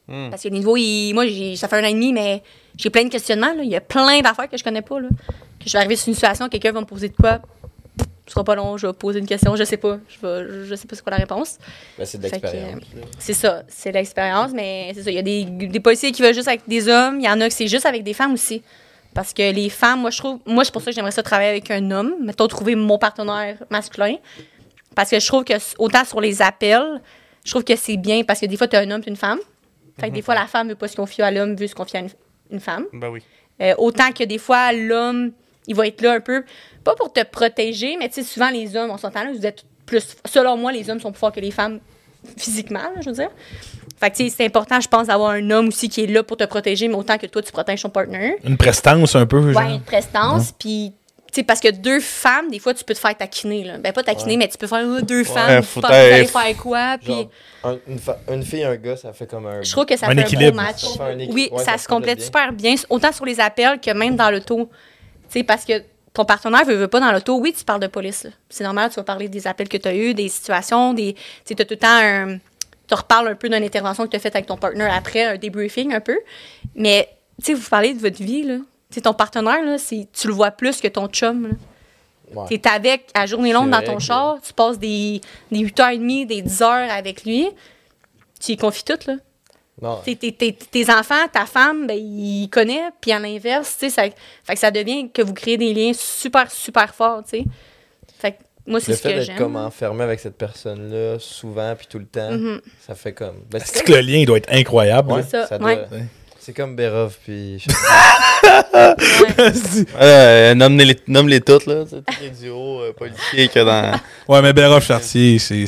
Hmm. 0.08 0.30
Parce 0.30 0.44
que 0.44 0.48
les 0.50 0.58
nouveaux, 0.58 0.76
ils- 0.78 1.14
moi, 1.14 1.26
j'ai- 1.28 1.56
ça 1.56 1.68
fait 1.68 1.78
un 1.78 1.84
an 1.84 1.88
et 1.88 1.94
demi, 1.94 2.12
mais 2.14 2.42
j'ai 2.78 2.90
plein 2.90 3.04
de 3.04 3.10
questionnements, 3.10 3.54
là. 3.54 3.64
Il 3.64 3.70
y 3.70 3.76
a 3.76 3.82
plein 3.82 4.20
d'affaires 4.22 4.50
que 4.50 4.58
je 4.58 4.64
connais 4.64 4.82
pas, 4.82 5.00
là. 5.00 5.08
Que 5.60 5.66
je 5.68 5.74
vais 5.74 5.80
arriver 5.80 5.96
sur 5.96 6.08
une 6.08 6.14
situation, 6.14 6.48
quelqu'un 6.50 6.72
va 6.72 6.82
me 6.82 6.86
poser 6.86 7.10
de 7.10 7.16
quoi. 7.16 7.40
Ce 8.26 8.34
sera 8.34 8.44
pas 8.44 8.56
long, 8.56 8.78
je 8.78 8.86
vais 8.86 8.94
poser 8.94 9.20
une 9.20 9.26
question, 9.26 9.56
je 9.56 9.64
sais 9.64 9.78
pas. 9.78 9.98
Je, 10.08 10.26
vais, 10.26 10.66
je 10.66 10.76
sais 10.76 10.88
pas 10.88 10.96
c'est 10.96 11.02
quoi 11.02 11.12
la 11.12 11.18
réponse. 11.18 11.58
Ben, 11.98 12.06
c'est 12.06 12.20
de 12.20 12.24
l'expérience. 12.24 12.84
C'est 13.18 13.34
ça, 13.34 13.64
c'est 13.68 13.92
l'expérience, 13.92 14.52
mais 14.54 14.92
c'est 14.94 15.04
ça. 15.04 15.10
Il 15.10 15.16
y 15.16 15.20
a 15.20 15.24
des, 15.24 15.46
des 15.46 15.80
policiers 15.80 16.12
qui 16.12 16.22
veulent 16.22 16.36
juste 16.36 16.48
avec 16.48 16.62
des 16.68 16.88
hommes, 16.88 17.20
il 17.20 17.26
y 17.26 17.30
en 17.30 17.42
a 17.42 17.48
que 17.48 17.54
c'est 17.54 17.68
juste 17.68 17.88
avec 17.88 18.04
des 18.04 18.14
femmes 18.14 18.34
aussi. 18.34 18.62
Parce 19.16 19.34
que 19.34 19.52
les 19.52 19.70
femmes, 19.70 20.02
moi, 20.02 20.12
je 20.12 20.20
trouve, 20.20 20.40
moi, 20.46 20.64
c'est 20.64 20.72
pour 20.72 20.84
ça 20.84 20.92
que 20.92 20.96
j'aimerais 20.96 21.12
ça 21.12 21.24
travailler 21.24 21.50
avec 21.50 21.72
un 21.72 21.90
homme, 21.90 22.14
mettons, 22.22 22.48
trouver 22.48 22.76
mon 22.76 23.00
partenaire 23.00 23.58
masculin. 23.72 24.18
Parce 24.96 25.10
que 25.10 25.20
je 25.20 25.26
trouve 25.26 25.44
que, 25.44 25.54
autant 25.80 26.06
sur 26.06 26.22
les 26.22 26.42
appels, 26.42 27.02
je 27.44 27.50
trouve 27.50 27.64
que 27.64 27.76
c'est 27.76 27.98
bien 27.98 28.24
parce 28.24 28.40
que 28.40 28.46
des 28.46 28.58
fois, 28.58 28.68
tu 28.68 28.76
as 28.76 28.80
un 28.82 28.92
homme 28.92 29.02
et 29.06 29.10
une 29.10 29.16
femme. 29.16 29.40
Fait 30.00 30.10
que 30.10 30.14
des 30.14 30.22
fois, 30.22 30.36
la 30.36 30.46
femme 30.46 30.70
veut 30.70 30.76
pas 30.76 30.88
se 30.88 30.96
confier 30.96 31.24
à 31.24 31.32
l'homme, 31.32 31.56
veut 31.56 31.68
se 31.68 31.76
confier 31.76 32.00
à 32.00 32.02
une, 32.04 32.10
une 32.52 32.60
femme. 32.60 32.86
Ben 32.94 33.10
oui. 33.10 33.22
Euh, 33.62 33.74
autant 33.78 34.12
que 34.12 34.24
des 34.24 34.38
fois, 34.38 34.72
l'homme, 34.72 35.32
il 35.70 35.76
va 35.76 35.88
être 35.88 36.02
là 36.02 36.12
un 36.14 36.20
peu, 36.20 36.44
pas 36.84 36.96
pour 36.96 37.14
te 37.14 37.24
protéger, 37.24 37.96
mais 37.98 38.10
tu 38.10 38.16
sais, 38.16 38.24
souvent, 38.24 38.50
les 38.50 38.76
hommes, 38.76 38.90
on 38.92 38.98
s'entend 38.98 39.24
là, 39.24 39.30
vous 39.34 39.46
êtes 39.46 39.64
plus. 39.86 40.18
Selon 40.26 40.58
moi, 40.58 40.72
les 40.74 40.90
hommes 40.90 41.00
sont 41.00 41.12
plus 41.14 41.20
forts 41.20 41.32
que 41.32 41.40
les 41.40 41.52
femmes 41.52 41.80
physiquement, 42.38 42.80
là, 42.80 43.02
je 43.02 43.10
veux 43.10 43.16
dire. 43.16 43.30
Fait 44.00 44.10
que, 44.12 44.16
tu 44.18 44.30
sais, 44.30 44.36
c'est 44.38 44.46
important, 44.46 44.80
je 44.80 44.88
pense, 44.88 45.08
d'avoir 45.08 45.32
un 45.32 45.50
homme 45.52 45.70
aussi 45.70 45.90
qui 45.90 46.04
est 46.04 46.08
là 46.08 46.24
pour 46.24 46.38
te 46.38 46.44
protéger, 46.46 46.88
mais 46.88 46.96
autant 46.96 47.18
que 47.18 47.26
toi, 47.28 47.42
tu 47.42 47.52
protèges 47.52 47.82
ton 47.82 47.90
partner. 47.90 48.36
Une 48.44 48.58
prestance 48.58 49.16
un 49.16 49.26
peu, 49.26 49.52
genre. 49.52 49.62
Ouais, 49.64 49.74
une 49.76 49.82
prestance, 49.82 50.52
puis. 50.58 50.94
Tu 51.32 51.42
sais, 51.42 51.44
parce 51.44 51.60
que 51.60 51.70
deux 51.70 52.00
femmes, 52.00 52.50
des 52.50 52.58
fois, 52.58 52.74
tu 52.74 52.84
peux 52.84 52.96
te 52.96 53.00
faire 53.00 53.16
taquiner, 53.16 53.64
là. 53.64 53.78
Ben, 53.78 53.94
pas 53.94 54.02
taquiner, 54.02 54.36
mais 54.36 54.48
tu 54.48 54.58
peux 54.58 54.66
faire 54.66 54.80
euh, 54.84 55.02
deux 55.02 55.24
femmes, 55.24 55.62
tu 55.64 55.80
être- 55.86 56.32
faire 56.32 56.58
quoi, 56.58 56.98
puis 57.00 57.28
un- 57.64 57.78
une, 57.88 58.00
une 58.34 58.44
fille 58.44 58.62
et 58.62 58.66
un 58.66 58.76
gars, 58.78 58.98
ça 58.98 59.14
fait 59.14 59.28
comme 59.30 59.46
un. 59.46 59.62
je 59.62 59.72
trouve 59.72 59.86
que 59.86 59.96
ça 59.96 60.08
Un 60.08 60.16
fait 60.16 60.22
équilibre. 60.22 60.60
un 60.60 60.64
beau 60.64 60.70
match. 60.70 60.82
Ça 60.82 60.98
fait 60.98 61.04
un 61.14 61.18
équi- 61.20 61.32
Oui, 61.32 61.50
ouais, 61.52 61.60
ça 61.64 61.74
ça 61.74 61.78
se 61.78 61.88
complète 61.88 62.20
super 62.20 62.52
bien, 62.52 62.74
autant 62.90 63.12
sur 63.12 63.26
les 63.26 63.40
appels 63.40 63.80
que 63.80 63.92
même 63.92 64.16
dans 64.16 64.32
l'auto. 64.32 64.72
Tu 64.72 64.99
sais, 65.30 65.44
parce 65.44 65.66
que 65.66 65.74
ton 66.14 66.26
partenaire 66.26 66.66
veut, 66.66 66.76
veut 66.76 66.88
pas 66.88 67.00
dans 67.00 67.12
l'auto, 67.12 67.38
oui, 67.40 67.54
tu 67.58 67.64
parles 67.64 67.80
de 67.82 67.88
police. 67.88 68.26
C'est 68.50 68.64
normal, 68.64 68.90
tu 68.90 68.96
vas 68.96 69.04
parler 69.04 69.30
des 69.30 69.46
appels 69.48 69.70
que 69.70 69.78
tu 69.78 69.88
as 69.88 69.96
eus, 69.96 70.14
des 70.14 70.28
situations, 70.30 70.94
des. 70.94 71.16
Tu 71.46 71.56
tout 71.56 71.66
le 71.70 71.76
temps 71.78 71.88
un. 71.90 72.38
Tu 72.88 72.96
reparles 72.96 73.28
un 73.28 73.36
peu 73.36 73.48
d'une 73.50 73.64
intervention 73.64 74.06
que 74.06 74.10
tu 74.12 74.16
as 74.18 74.20
faite 74.20 74.36
avec 74.36 74.48
ton 74.48 74.58
partenaire 74.58 74.92
après, 74.94 75.24
un 75.24 75.38
débriefing 75.38 75.94
un 75.94 76.00
peu. 76.00 76.18
Mais, 76.76 77.08
tu 77.40 77.46
sais, 77.46 77.54
vous 77.54 77.70
parlez 77.70 77.94
de 77.94 78.00
votre 78.00 78.22
vie, 78.22 78.42
là. 78.44 78.56
Tu 78.58 78.96
sais, 78.96 79.02
ton 79.02 79.14
partenaire, 79.14 79.64
là, 79.64 79.76
tu 79.80 80.28
le 80.28 80.34
vois 80.34 80.50
plus 80.50 80.82
que 80.82 80.88
ton 80.88 81.08
chum. 81.08 81.52
Ouais. 82.34 82.46
Tu 82.48 82.56
es 82.56 82.68
avec 82.68 83.10
à 83.14 83.26
journée 83.28 83.54
longue 83.54 83.70
dans 83.70 83.82
ton 83.84 83.98
que- 83.98 84.02
char, 84.04 84.38
tu 84.42 84.54
passes 84.54 84.80
des, 84.80 85.22
des 85.52 85.60
8h30, 85.60 86.26
des 86.28 86.42
10 86.42 86.62
heures 86.64 86.92
avec 86.92 87.24
lui, 87.26 87.48
tu 88.40 88.54
y 88.54 88.58
confies 88.58 88.84
tout, 88.84 88.98
là. 89.08 89.16
Non, 89.82 89.98
T'sais, 90.02 90.16
tes, 90.16 90.32
tes- 90.34 90.54
tes 90.54 90.90
enfants, 90.92 91.28
ta 91.32 91.46
femme, 91.46 91.88
ben, 91.88 91.98
il 91.98 92.50
connaît, 92.50 92.82
puis 93.00 93.12
à 93.12 93.20
l'inverse, 93.20 93.78
tu 93.80 93.90
sais, 93.90 93.90
ça, 93.90 94.04
fait 94.44 94.54
que 94.54 94.60
ça 94.60 94.72
devient 94.72 95.10
que 95.10 95.22
vous 95.22 95.34
créez 95.34 95.58
des 95.58 95.74
liens 95.74 95.92
super, 95.94 96.52
super 96.52 96.94
forts, 96.94 97.24
tu 97.24 97.40
sais. 97.40 97.46
Fait 98.20 98.32
que 98.34 98.38
moi, 98.68 98.80
c'est 98.82 98.92
le 98.92 98.98
ce 98.98 99.02
fait 99.02 99.10
que 99.10 99.14
d'être 99.20 99.26
j'aime. 99.26 99.38
comme 99.38 99.56
enfermé 99.56 100.04
avec 100.04 100.20
cette 100.20 100.38
personne-là, 100.38 101.18
souvent, 101.20 101.74
puis 101.78 101.88
tout 101.88 102.00
le 102.00 102.06
temps, 102.06 102.32
Mhm. 102.32 102.60
ça 102.86 102.94
fait 102.96 103.14
comme. 103.14 103.38
Ben, 103.50 103.62
C'est 103.64 103.84
que 103.86 103.94
le 103.94 104.02
lien 104.02 104.18
il 104.18 104.26
doit 104.26 104.38
être 104.38 104.52
incroyable. 104.52 105.12
Ouais, 105.14 105.24
C'est 105.24 105.46
ça, 105.46 105.58
doit- 105.58 105.68
ouais. 105.70 105.86
C'est 106.50 106.56
comme 106.56 106.76
Berov, 106.76 107.16
puis. 107.24 107.64
Ouais. 108.44 109.86
Euh, 110.02 110.56
nomme-les 110.56 110.98
nomme-les 111.08 111.42
toutes, 111.42 111.68
là. 111.68 111.84
Tous 111.88 112.04
les 112.24 112.32
duos 112.32 112.82
euh, 112.82 112.94
politiques 112.94 113.52
qu'il 113.52 113.56
y 113.56 113.60
a 113.60 113.66
dans. 113.66 114.00
ouais, 114.34 114.42
mais 114.42 114.52
Béroff 114.54 114.84
Chartier, 114.84 115.38
c'est 115.38 115.66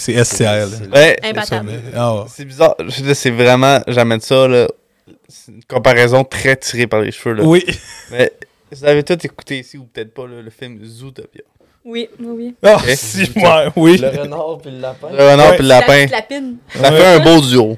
Ouais, 0.91 1.19
Imbattable. 1.23 1.71
Ah 1.95 2.15
ouais. 2.15 2.21
c'est 2.29 2.45
bizarre. 2.45 2.75
C'est 3.13 3.29
vraiment. 3.29 3.79
J'amène 3.87 4.21
ça, 4.21 4.47
là. 4.47 4.67
C'est 5.27 5.51
une 5.51 5.63
comparaison 5.65 6.23
très 6.23 6.55
tirée 6.55 6.87
par 6.87 7.01
les 7.01 7.11
cheveux, 7.11 7.35
là. 7.35 7.43
Oui. 7.43 7.63
Mais 8.09 8.31
vous 8.71 8.83
avez 8.83 9.03
tous 9.03 9.23
écouté 9.23 9.59
ici, 9.59 9.77
ou 9.77 9.83
peut-être 9.83 10.15
pas, 10.15 10.25
là, 10.25 10.41
le 10.41 10.49
film 10.49 10.83
Zootopia. 10.83 11.43
Oui, 11.85 12.09
oui, 12.19 12.27
oui. 12.27 12.55
Ah, 12.63 12.79
si, 12.95 13.29
ouais, 13.35 13.67
oui. 13.75 13.97
Le 13.99 14.21
renard, 14.21 14.57
puis 14.59 14.71
le 14.71 14.79
lapin. 14.79 15.09
Le 15.11 15.29
renard 15.31 15.51
puis 15.51 15.61
le 15.61 15.67
La 15.67 15.79
lapin. 15.81 15.93
petite 15.93 16.11
lapine. 16.11 16.57
Ça 16.73 16.91
fait 16.91 17.05
un 17.05 17.19
beau 17.19 17.39
duo. 17.39 17.77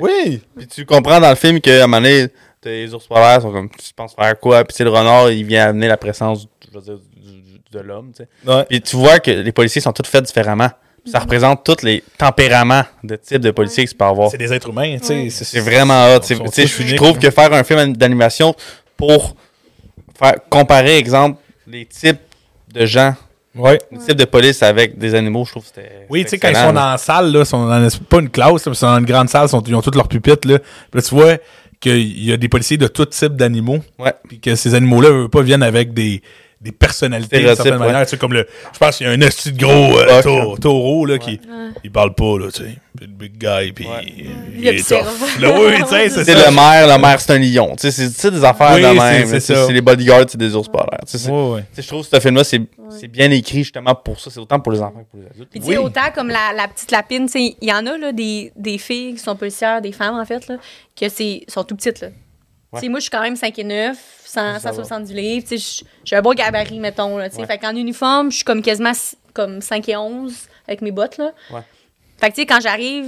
Oui. 0.00 0.40
Puis 0.56 0.66
tu 0.66 0.84
comprends 0.84 1.20
dans 1.20 1.30
le 1.30 1.34
film 1.36 1.60
qu'à 1.60 1.84
un 1.84 1.86
moment 1.86 1.98
donné, 2.02 2.28
t'as 2.60 2.70
les 2.70 2.92
ours 2.94 3.06
polaires 3.06 3.42
sont 3.42 3.52
comme, 3.52 3.68
tu 3.70 3.92
penses 3.94 4.14
faire 4.14 4.38
quoi? 4.38 4.64
Puis 4.64 4.82
le 4.84 4.90
renard, 4.90 5.30
il 5.30 5.44
vient 5.44 5.68
amener 5.68 5.88
la 5.88 5.96
présence 5.96 6.46
je 6.72 6.78
veux 6.78 6.84
dire, 6.84 6.98
du- 7.16 7.40
du- 7.42 7.60
de 7.70 7.78
l'homme. 7.80 8.12
Ouais. 8.46 8.64
Puis 8.68 8.80
tu 8.80 8.96
vois 8.96 9.18
que 9.20 9.30
les 9.30 9.52
policiers 9.52 9.80
sont 9.80 9.92
tous 9.92 10.08
faits 10.08 10.24
différemment. 10.24 10.70
Puis 11.02 11.10
ça 11.12 11.18
représente 11.18 11.64
tous 11.64 11.82
les 11.84 12.02
tempéraments 12.16 12.84
de 13.02 13.16
type 13.16 13.40
de 13.42 13.50
policier 13.50 13.84
que 13.84 13.90
tu 13.90 13.96
peux 13.96 14.04
avoir. 14.06 14.30
C'est 14.30 14.38
des 14.38 14.52
êtres 14.52 14.70
humains, 14.70 14.96
tu 14.98 15.06
sais. 15.06 15.14
Ouais. 15.24 15.30
C'est 15.30 15.60
vraiment 15.60 16.06
hot. 16.14 16.20
Je 16.22 16.94
trouve 16.96 17.18
que 17.18 17.30
faire 17.30 17.52
un 17.52 17.62
film 17.62 17.94
d'animation 17.94 18.54
pour 18.96 19.36
faire 20.18 20.34
comparer, 20.48 20.96
exemple, 20.96 21.40
les 21.66 21.84
types 21.86 22.20
de 22.72 22.86
gens, 22.86 23.14
Ouais. 23.56 23.78
les 23.92 23.98
types 23.98 24.16
de 24.16 24.24
police 24.24 24.62
avec 24.62 24.98
des 24.98 25.14
animaux, 25.14 25.44
je 25.44 25.50
trouve 25.52 25.62
que 25.62 25.68
c'était. 25.74 26.06
Oui, 26.08 26.24
tu 26.24 26.30
sais, 26.30 26.38
quand 26.38 26.48
ils 26.48 26.56
sont 26.56 26.72
dans 26.72 26.90
la 26.90 26.98
salle, 26.98 27.30
là, 27.32 27.40
ils 27.40 27.46
sont 27.46 27.66
dans, 27.66 27.88
pas 28.08 28.18
une 28.18 28.30
classe, 28.30 28.50
là, 28.66 28.70
mais 28.70 28.72
ils 28.72 28.76
sont 28.76 28.86
dans 28.86 28.98
une 28.98 29.04
grande 29.04 29.28
salle, 29.28 29.46
ils, 29.46 29.50
sont- 29.50 29.62
ils 29.66 29.74
ont 29.74 29.82
tous 29.82 29.94
leurs 29.94 30.08
pupitres, 30.08 30.48
là. 30.48 30.58
Puis 30.58 30.68
là, 30.94 31.02
tu 31.02 31.14
vois 31.14 31.36
qu'il 31.80 32.24
y 32.24 32.32
a 32.32 32.36
des 32.36 32.48
policiers 32.48 32.76
de 32.78 32.86
tout 32.88 33.04
type 33.06 33.36
d'animaux. 33.36 33.78
Ouais. 33.98 34.12
Puis 34.28 34.40
que 34.40 34.54
ces 34.56 34.74
animaux-là, 34.74 35.10
eux, 35.10 35.28
pas, 35.28 35.42
viennent 35.42 35.62
avec 35.62 35.92
des, 35.94 36.22
des 36.64 36.72
personnalités 36.72 37.38
d'une 37.40 37.54
certaine 37.54 37.74
ouais. 37.74 37.78
manière. 37.78 38.04
Tu 38.04 38.10
sais, 38.10 38.16
comme 38.16 38.32
le, 38.32 38.46
je 38.72 38.78
pense 38.78 38.96
qu'il 38.96 39.06
y 39.06 39.10
a 39.10 39.12
un 39.12 39.20
esti 39.20 39.52
de 39.52 39.58
gros 39.58 39.98
euh, 39.98 40.56
taureau 40.56 41.04
là, 41.06 41.18
qui 41.18 41.32
Ouais. 41.32 41.70
il 41.84 41.92
parle 41.92 42.14
pas, 42.14 42.38
là, 42.38 42.50
tu 42.50 42.62
sais. 42.62 42.76
Le 43.00 43.06
big 43.08 43.32
guy, 43.38 43.72
puis 43.72 43.86
Ouais. 43.86 44.04
il, 44.06 44.60
Il 44.60 44.66
est 44.68 44.88
tough. 44.88 45.04
Là, 45.40 45.50
oui, 45.60 45.74
tu 45.82 45.86
sais, 45.88 46.08
c'est 46.08 46.24
ça. 46.24 46.48
le 46.50 46.54
maire, 46.54 46.86
le 46.96 47.00
maire 47.02 47.20
c'est 47.20 47.32
un 47.32 47.38
lion. 47.38 47.72
Tu 47.76 47.90
sais, 47.90 47.90
c'est 47.90 48.08
tu 48.08 48.14
sais, 48.20 48.30
des 48.30 48.44
affaires 48.44 48.74
Oui, 48.74 48.82
de 48.82 48.86
c'est- 48.86 48.94
même. 48.94 49.40
c'est 49.40 49.72
les 49.72 49.80
bodyguards, 49.80 50.24
c'est 50.28 50.38
des 50.38 50.54
ours 50.54 50.68
polaires. 50.68 51.00
Tu 51.04 51.12
sais, 51.12 51.18
c'est- 51.18 51.30
Ouais, 51.30 51.54
ouais. 51.54 51.60
tu 51.62 51.76
sais, 51.76 51.82
je 51.82 51.88
trouve 51.88 52.08
que 52.08 52.16
ce 52.16 52.20
film-là, 52.20 52.44
c'est 52.44 52.60
c'est 52.90 53.08
bien 53.08 53.30
écrit 53.30 53.58
justement 53.64 53.94
pour 53.94 54.20
ça. 54.20 54.30
C'est 54.30 54.38
autant 54.40 54.60
pour 54.60 54.72
les 54.72 54.80
enfants 54.80 55.00
que 55.04 55.10
pour 55.10 55.20
les 55.20 55.26
adultes. 55.26 55.48
Puis 55.50 55.60
tu 55.60 55.66
sais, 55.66 55.72
Oui. 55.78 55.84
autant 55.84 56.10
comme 56.14 56.28
la, 56.28 56.52
la 56.56 56.68
petite 56.68 56.90
lapine, 56.92 57.26
tu 57.26 57.32
sais, 57.32 57.56
il 57.60 57.68
y 57.68 57.72
en 57.72 57.84
a 57.86 57.96
là, 57.98 58.12
des, 58.12 58.52
des 58.56 58.78
filles 58.78 59.14
qui 59.14 59.18
sont 59.20 59.34
policières, 59.36 59.82
des 59.82 59.92
femmes 59.92 60.14
en 60.18 60.24
fait, 60.24 60.46
là, 60.48 60.56
que 60.98 61.08
c'est 61.08 61.42
sont 61.48 61.64
tout 61.64 61.74
petites. 61.74 62.00
Là. 62.00 62.08
Tu 62.74 62.80
sais, 62.86 62.88
moi, 62.88 62.98
je 63.00 63.04
suis 63.04 63.10
quand 63.10 63.22
même 63.22 63.36
5 63.36 63.58
et 63.58 63.64
9, 63.64 63.96
100, 64.24 64.58
Ça 64.60 64.70
va. 64.70 64.74
170 64.84 65.14
livres. 65.14 65.46
J'ai 66.04 66.16
un 66.16 66.22
bon 66.22 66.34
gabarit, 66.34 66.78
mettons. 66.80 67.16
Là. 67.18 67.28
Ouais. 67.36 67.46
Fait 67.46 67.58
qu'en 67.58 67.74
uniforme, 67.74 68.30
je 68.30 68.36
suis 68.36 68.44
comme 68.44 68.62
quasiment 68.62 68.92
comme 69.32 69.60
5 69.60 69.88
et 69.88 69.96
11 69.96 70.34
avec 70.68 70.80
mes 70.82 70.90
bottes. 70.92 71.18
Là. 71.18 71.32
Ouais. 71.50 71.60
Fait 72.18 72.30
que 72.30 72.34
tu 72.36 72.40
sais, 72.42 72.46
quand 72.46 72.60
j'arrive, 72.60 73.04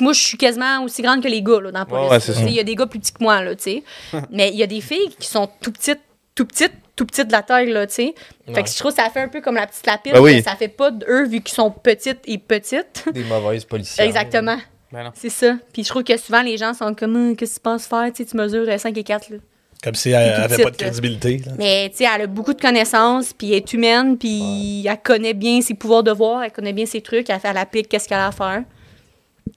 moi, 0.00 0.12
je 0.12 0.20
suis 0.20 0.36
quasiment 0.36 0.82
aussi 0.82 1.00
grande 1.02 1.22
que 1.22 1.28
les 1.28 1.42
gars 1.42 1.60
là, 1.60 1.70
dans 1.70 1.78
la 1.78 1.84
police. 1.86 2.28
ouais, 2.28 2.34
Il 2.48 2.52
y 2.54 2.60
a 2.60 2.64
des 2.64 2.74
gars 2.74 2.86
plus 2.86 2.98
petits 2.98 3.12
que 3.12 3.22
moi, 3.22 3.42
là. 3.42 3.52
Mais 4.30 4.48
il 4.50 4.56
y 4.56 4.62
a 4.62 4.66
des 4.66 4.80
filles 4.80 5.14
qui 5.18 5.28
sont 5.28 5.48
tout 5.60 5.70
petites, 5.72 6.00
tout 6.34 6.44
petites, 6.46 6.72
tout 6.96 7.06
petites 7.06 7.28
de 7.28 7.32
la 7.32 7.42
taille, 7.42 7.70
là, 7.70 7.86
tu 7.86 7.94
sais. 7.94 8.14
Fait 8.46 8.52
Ouais. 8.52 8.62
que 8.64 8.68
je 8.68 8.76
trouve 8.78 8.90
que 8.94 9.00
ça 9.02 9.08
fait 9.10 9.20
un 9.20 9.28
peu 9.28 9.40
comme 9.40 9.54
la 9.54 9.66
petite 9.66 9.86
lapine. 9.86 10.12
Ben 10.12 10.20
oui. 10.20 10.42
Ça 10.42 10.56
fait 10.56 10.68
pas 10.68 10.90
d'eux 10.90 11.24
vu 11.26 11.40
qu'ils 11.40 11.54
sont 11.54 11.70
petites 11.70 12.20
et 12.26 12.36
petites. 12.38 13.04
Des 13.12 13.24
mauvaises 13.24 13.64
policières. 13.64 14.04
Exactement. 14.06 14.58
Ben 14.92 15.04
non. 15.04 15.10
C'est 15.14 15.30
ça. 15.30 15.56
Puis 15.72 15.84
je 15.84 15.88
trouve 15.88 16.04
que 16.04 16.16
souvent, 16.16 16.42
les 16.42 16.56
gens 16.58 16.74
sont 16.74 16.94
comme, 16.94 17.16
Hum, 17.16 17.36
qu'est-ce 17.36 17.52
que 17.52 17.56
tu 17.60 17.62
penses 17.62 17.86
faire? 17.86 18.10
Tu 18.12 18.22
sais, 18.22 18.30
tu 18.30 18.36
mesures 18.36 18.66
euh, 18.68 18.78
5 18.78 18.96
et 18.96 19.02
4. 19.04 19.30
Là. 19.30 19.36
Comme 19.82 19.94
si 19.94 20.10
elle 20.10 20.34
tout 20.36 20.40
avait 20.42 20.48
petite, 20.48 20.64
pas 20.64 20.70
de 20.70 20.76
crédibilité. 20.76 21.38
là. 21.44 21.52
Mais 21.58 21.88
tu 21.90 21.96
sais, 21.96 22.04
elle 22.14 22.22
a 22.22 22.26
beaucoup 22.28 22.54
de 22.54 22.60
connaissances, 22.60 23.32
puis 23.32 23.48
elle 23.50 23.56
est 23.56 23.72
humaine, 23.72 24.16
puis 24.16 24.86
elle 24.86 24.98
connaît 25.02 25.34
bien 25.34 25.60
ses 25.60 25.74
pouvoirs 25.74 26.04
de 26.04 26.12
voir, 26.12 26.44
elle 26.44 26.52
connaît 26.52 26.72
bien 26.72 26.86
ses 26.86 27.00
trucs, 27.00 27.28
elle, 27.30 27.40
fait, 27.40 27.48
elle 27.48 27.56
applique 27.56 27.88
qu'est-ce 27.88 28.06
qu'elle 28.08 28.18
a 28.18 28.28
à 28.28 28.32
faire. 28.32 28.62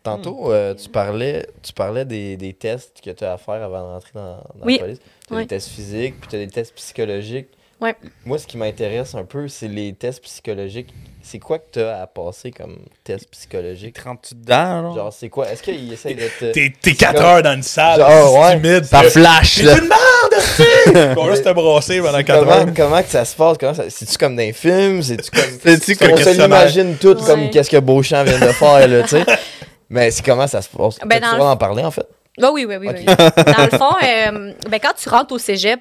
Tantôt, 0.01 0.51
euh, 0.51 0.73
tu 0.73 0.89
parlais, 0.89 1.45
tu 1.61 1.73
parlais 1.73 2.05
des, 2.05 2.37
des 2.37 2.53
tests 2.53 3.01
que 3.03 3.11
tu 3.11 3.23
as 3.23 3.33
à 3.33 3.37
faire 3.37 3.61
avant 3.61 3.81
d'entrer 3.93 4.11
dans, 4.15 4.37
dans 4.37 4.65
Oui. 4.65 4.73
la 4.77 4.79
police. 4.85 4.99
Tu 5.27 5.35
as 5.35 5.39
des 5.41 5.47
tests 5.47 5.67
physiques, 5.69 6.19
puis 6.19 6.29
tu 6.29 6.35
as 6.35 6.39
des 6.39 6.47
tests 6.47 6.73
psychologiques. 6.75 7.49
Ouais. 7.81 7.95
Moi, 8.25 8.37
ce 8.39 8.47
qui 8.47 8.57
m'intéresse 8.57 9.13
un 9.15 9.25
peu, 9.25 9.47
c'est 9.47 9.67
les 9.67 9.93
tests 9.93 10.23
psychologiques. 10.23 10.91
C'est 11.27 11.39
quoi 11.39 11.57
que 11.57 11.63
tu 11.73 11.79
as 11.81 12.03
à 12.03 12.07
passer 12.07 12.51
comme 12.51 12.77
test 13.03 13.27
psychologique? 13.31 13.95
Trempes-tu 13.95 14.35
dedans, 14.35 14.83
genre? 14.83 14.95
Genre, 14.95 15.13
c'est 15.13 15.29
quoi? 15.29 15.49
Est-ce 15.49 15.63
qu'il 15.63 15.91
essaye 15.91 16.13
de 16.13 16.27
te. 16.39 16.51
T'es 16.51 16.71
t'es 16.79 16.93
4 16.93 17.15
comme- 17.15 17.25
heures 17.25 17.41
dans 17.41 17.53
une 17.55 17.63
salle, 17.63 17.99
Genre, 17.99 18.09
c'est 18.29 18.39
ouais. 18.39 18.57
humide. 18.57 18.85
Ça 18.85 19.01
flash, 19.03 19.63
là. 19.63 19.73
tu 19.75 19.81
demandes, 19.81 21.17
On 21.17 21.25
va 21.25 21.31
juste 21.31 21.43
te 21.45 21.51
brasser 21.51 21.99
pendant 22.01 22.21
4 22.23 22.29
heures. 22.47 22.59
Comment, 22.59 22.73
comment 22.75 23.01
que 23.01 23.09
ça 23.09 23.25
se 23.25 23.35
passe? 23.35 23.57
Comment 23.57 23.73
ça- 23.73 23.89
C'est-tu 23.89 24.17
comme 24.19 24.35
dans 24.35 24.43
les 24.43 24.53
films? 24.53 25.01
C'est-tu 25.01 25.31
comme. 25.31 25.59
C'est-tu 25.63 25.97
on 26.03 26.09
comme 26.09 26.17
se 26.23 26.29
l'imagine 26.41 26.95
tout 26.97 27.15
comme 27.15 27.49
qu'est-ce 27.49 27.71
que 27.71 27.77
Beauchamp 27.77 28.23
vient 28.23 28.39
de 28.39 28.51
faire, 28.53 28.87
là, 28.87 29.01
tu 29.01 29.09
sais? 29.09 29.25
Mais 29.89 30.11
c'est 30.11 30.23
comment 30.23 30.45
ça 30.47 30.61
se 30.61 30.69
passe? 30.69 30.99
Ben, 31.05 31.19
tu 31.21 31.25
en 31.27 31.57
parler, 31.57 31.83
en 31.83 31.91
fait? 31.91 32.07
Ah 32.41 32.51
oui, 32.51 32.65
oui, 32.67 32.75
oui. 32.77 32.89
Oui. 32.93 33.05
Dans 33.05 33.63
le 33.71 33.77
fond, 33.77 33.95
euh, 34.03 34.51
ben, 34.69 34.79
quand 34.79 34.93
tu 34.95 35.09
rentres 35.09 35.33
au 35.33 35.37
cégep, 35.39 35.79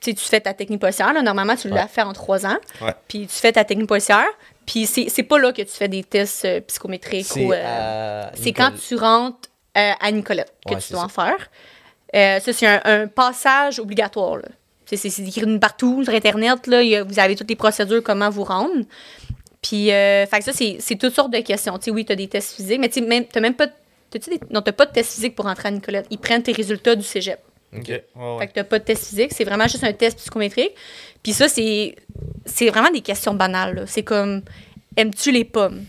tu 0.00 0.14
tu 0.14 0.24
fais 0.24 0.40
ta 0.40 0.52
technique 0.52 0.80
policière. 0.80 1.12
là. 1.12 1.22
Normalement, 1.22 1.54
tu 1.54 1.68
l'as 1.68 1.82
Ouais. 1.82 1.88
fait 1.88 2.02
en 2.02 2.12
trois 2.12 2.44
ans. 2.44 2.56
Puis 3.06 3.20
tu 3.28 3.36
fais 3.38 3.52
ta 3.52 3.62
technique 3.64 3.86
policière. 3.86 4.24
Puis 4.66 4.86
c'est 4.86 5.08
c'est 5.08 5.22
pas 5.24 5.38
là 5.38 5.52
que 5.52 5.62
tu 5.62 5.68
fais 5.72 5.88
des 5.88 6.04
tests 6.04 6.44
euh, 6.44 6.60
psychométriques. 6.60 7.26
C'est 7.26 7.44
ou, 7.44 7.52
euh, 7.52 8.24
quand 8.52 8.70
tu 8.88 8.94
rentres 8.96 9.48
euh, 9.76 9.92
à 10.00 10.10
Nicolette 10.12 10.52
que 10.66 10.74
Ouais, 10.74 10.80
tu 10.80 10.92
dois 10.92 11.02
en 11.04 11.08
faire. 11.08 11.50
Euh, 12.14 12.40
ça, 12.40 12.52
c'est 12.52 12.66
un, 12.66 12.80
un 12.84 13.06
passage 13.06 13.78
obligatoire. 13.80 14.38
C'est 14.84 15.06
écrit 15.20 15.58
partout 15.58 16.04
sur 16.04 16.12
Internet. 16.12 16.66
Là, 16.66 16.82
Il 16.82 16.88
y 16.90 16.96
a- 16.96 17.02
vous 17.04 17.18
avez 17.18 17.34
toutes 17.34 17.48
les 17.48 17.56
procédures, 17.56 18.02
comment 18.02 18.28
vous 18.28 18.44
rendre. 18.44 18.84
Puis, 19.62 19.86
fait 19.86 20.28
que 20.38 20.44
ça, 20.44 20.52
c'est 20.52 20.96
toutes 20.96 21.14
sortes 21.14 21.32
de 21.32 21.38
questions. 21.40 21.78
Oui, 21.88 22.04
tu 22.04 22.12
as 22.12 22.16
des 22.16 22.28
tests 22.28 22.54
physiques, 22.56 22.78
mais 22.80 22.88
tu 22.88 23.00
sais, 23.00 23.06
même, 23.06 23.24
t'as 23.24 23.40
même 23.40 23.54
pas. 23.54 23.68
Des- 24.10 24.20
non, 24.50 24.60
t'as 24.60 24.72
pas 24.72 24.84
de 24.84 24.92
test 24.92 25.14
physique 25.14 25.34
pour 25.34 25.46
entrer 25.46 25.68
à 25.68 25.70
Nicolette. 25.70 26.06
Ils 26.10 26.18
prennent 26.18 26.42
tes 26.42 26.52
résultats 26.52 26.94
du 26.94 27.02
cégep. 27.04 27.38
Ok. 27.74 27.88
Ouais, 27.88 28.02
ouais. 28.16 28.38
Fait 28.40 28.46
que 28.48 28.52
t'as 28.54 28.64
pas 28.64 28.78
de 28.78 28.84
test 28.84 29.06
physique, 29.06 29.32
c'est 29.32 29.44
vraiment 29.44 29.66
juste 29.66 29.84
un 29.84 29.92
test 29.92 30.18
psychométrique. 30.18 30.72
Puis 31.22 31.32
ça, 31.32 31.48
c'est 31.48 31.96
c'est 32.44 32.68
vraiment 32.68 32.90
des 32.90 33.00
questions 33.00 33.34
banales. 33.34 33.74
là. 33.74 33.82
C'est 33.86 34.02
comme 34.02 34.42
aimes-tu 34.96 35.30
les 35.32 35.44
pommes? 35.44 35.84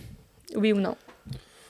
Oui 0.55 0.71
ou 0.71 0.79
non? 0.79 0.95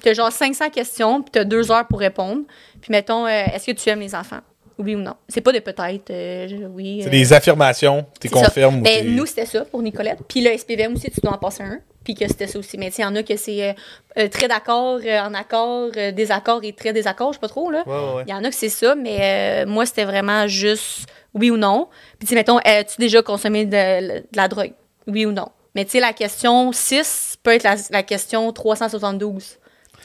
T'as 0.02 0.14
genre 0.14 0.32
500 0.32 0.70
questions, 0.70 1.22
puis 1.22 1.32
t'as 1.32 1.46
deux 1.46 1.72
heures 1.72 1.88
pour 1.88 2.00
répondre. 2.00 2.44
Puis 2.82 2.92
mettons, 2.92 3.26
euh, 3.26 3.46
est-ce 3.54 3.66
que 3.68 3.72
tu 3.72 3.90
aimes 3.90 4.02
les 4.02 4.14
enfants? 4.14 4.42
Oui 4.80 4.96
ou 4.96 5.00
non 5.00 5.14
C'est 5.30 5.42
pas 5.42 5.52
de 5.52 5.60
peut-être, 5.60 6.10
euh, 6.10 6.48
je- 6.48 6.56
oui. 6.66 7.00
C'est 7.02 7.08
euh, 7.08 7.12
des 7.12 7.34
affirmations, 7.34 8.06
tu 8.20 8.30
confirmes. 8.30 8.80
ou 8.80 8.82
Ben, 8.82 9.16
nous, 9.16 9.26
c'était 9.26 9.46
ça 9.46 9.66
pour 9.66 9.82
Nicolette. 9.82 10.20
Puis 10.28 10.42
le 10.42 10.52
SPVM 10.58 10.94
aussi, 10.94 11.12
tu 11.12 11.22
dois 11.22 11.34
en 11.34 11.38
passer 11.38 11.64
un. 11.64 11.80
Puis 12.04 12.16
que 12.16 12.28
c'était 12.28 12.48
ça 12.48 12.60
aussi. 12.60 12.78
Mais 12.78 12.90
tu 12.90 12.96
sais, 12.98 13.02
il 13.04 13.06
y 13.06 13.08
en 13.08 13.16
a 13.16 13.24
que 13.24 13.38
c'est 13.38 13.76
euh, 14.18 14.28
très 14.28 14.48
d'accord, 14.50 15.00
euh, 15.06 15.20
en 15.22 15.34
accord, 15.34 15.90
euh, 15.96 16.12
désaccord 16.12 16.60
et 16.64 16.74
très 16.74 16.92
désaccord, 16.92 17.32
je 17.32 17.38
sais 17.38 17.40
pas 17.40 17.48
trop. 17.48 17.72
là. 17.72 17.84
Ouais, 17.86 17.94
ouais, 17.94 18.14
ouais. 18.16 18.24
Il 18.28 18.32
y 18.32 18.34
en 18.34 18.44
a 18.44 18.50
que 18.50 18.56
c'est 18.56 18.68
ça, 18.70 18.94
mais 18.96 19.20
euh, 19.22 19.66
moi, 19.66 19.86
c'était 19.86 20.04
vraiment 20.04 20.46
juste 20.48 21.06
oui 21.34 21.50
ou 21.50 21.56
non. 21.58 21.88
Puis, 22.20 22.28
tu 22.28 22.36
mettons, 22.36 22.58
as-tu 22.58 22.96
déjà 23.00 23.22
consommé 23.22 23.66
de, 23.66 24.18
de 24.20 24.24
la 24.36 24.48
drogue? 24.50 24.74
Oui 25.08 25.26
ou 25.26 25.32
non. 25.32 25.48
Mais, 25.76 25.86
tu 25.86 25.92
sais, 25.92 26.00
la 26.02 26.12
question 26.14 26.72
6 26.74 27.38
peut 27.42 27.52
être 27.54 27.64
la, 27.64 27.76
la 27.90 28.04
question 28.04 28.52
372. 28.52 29.58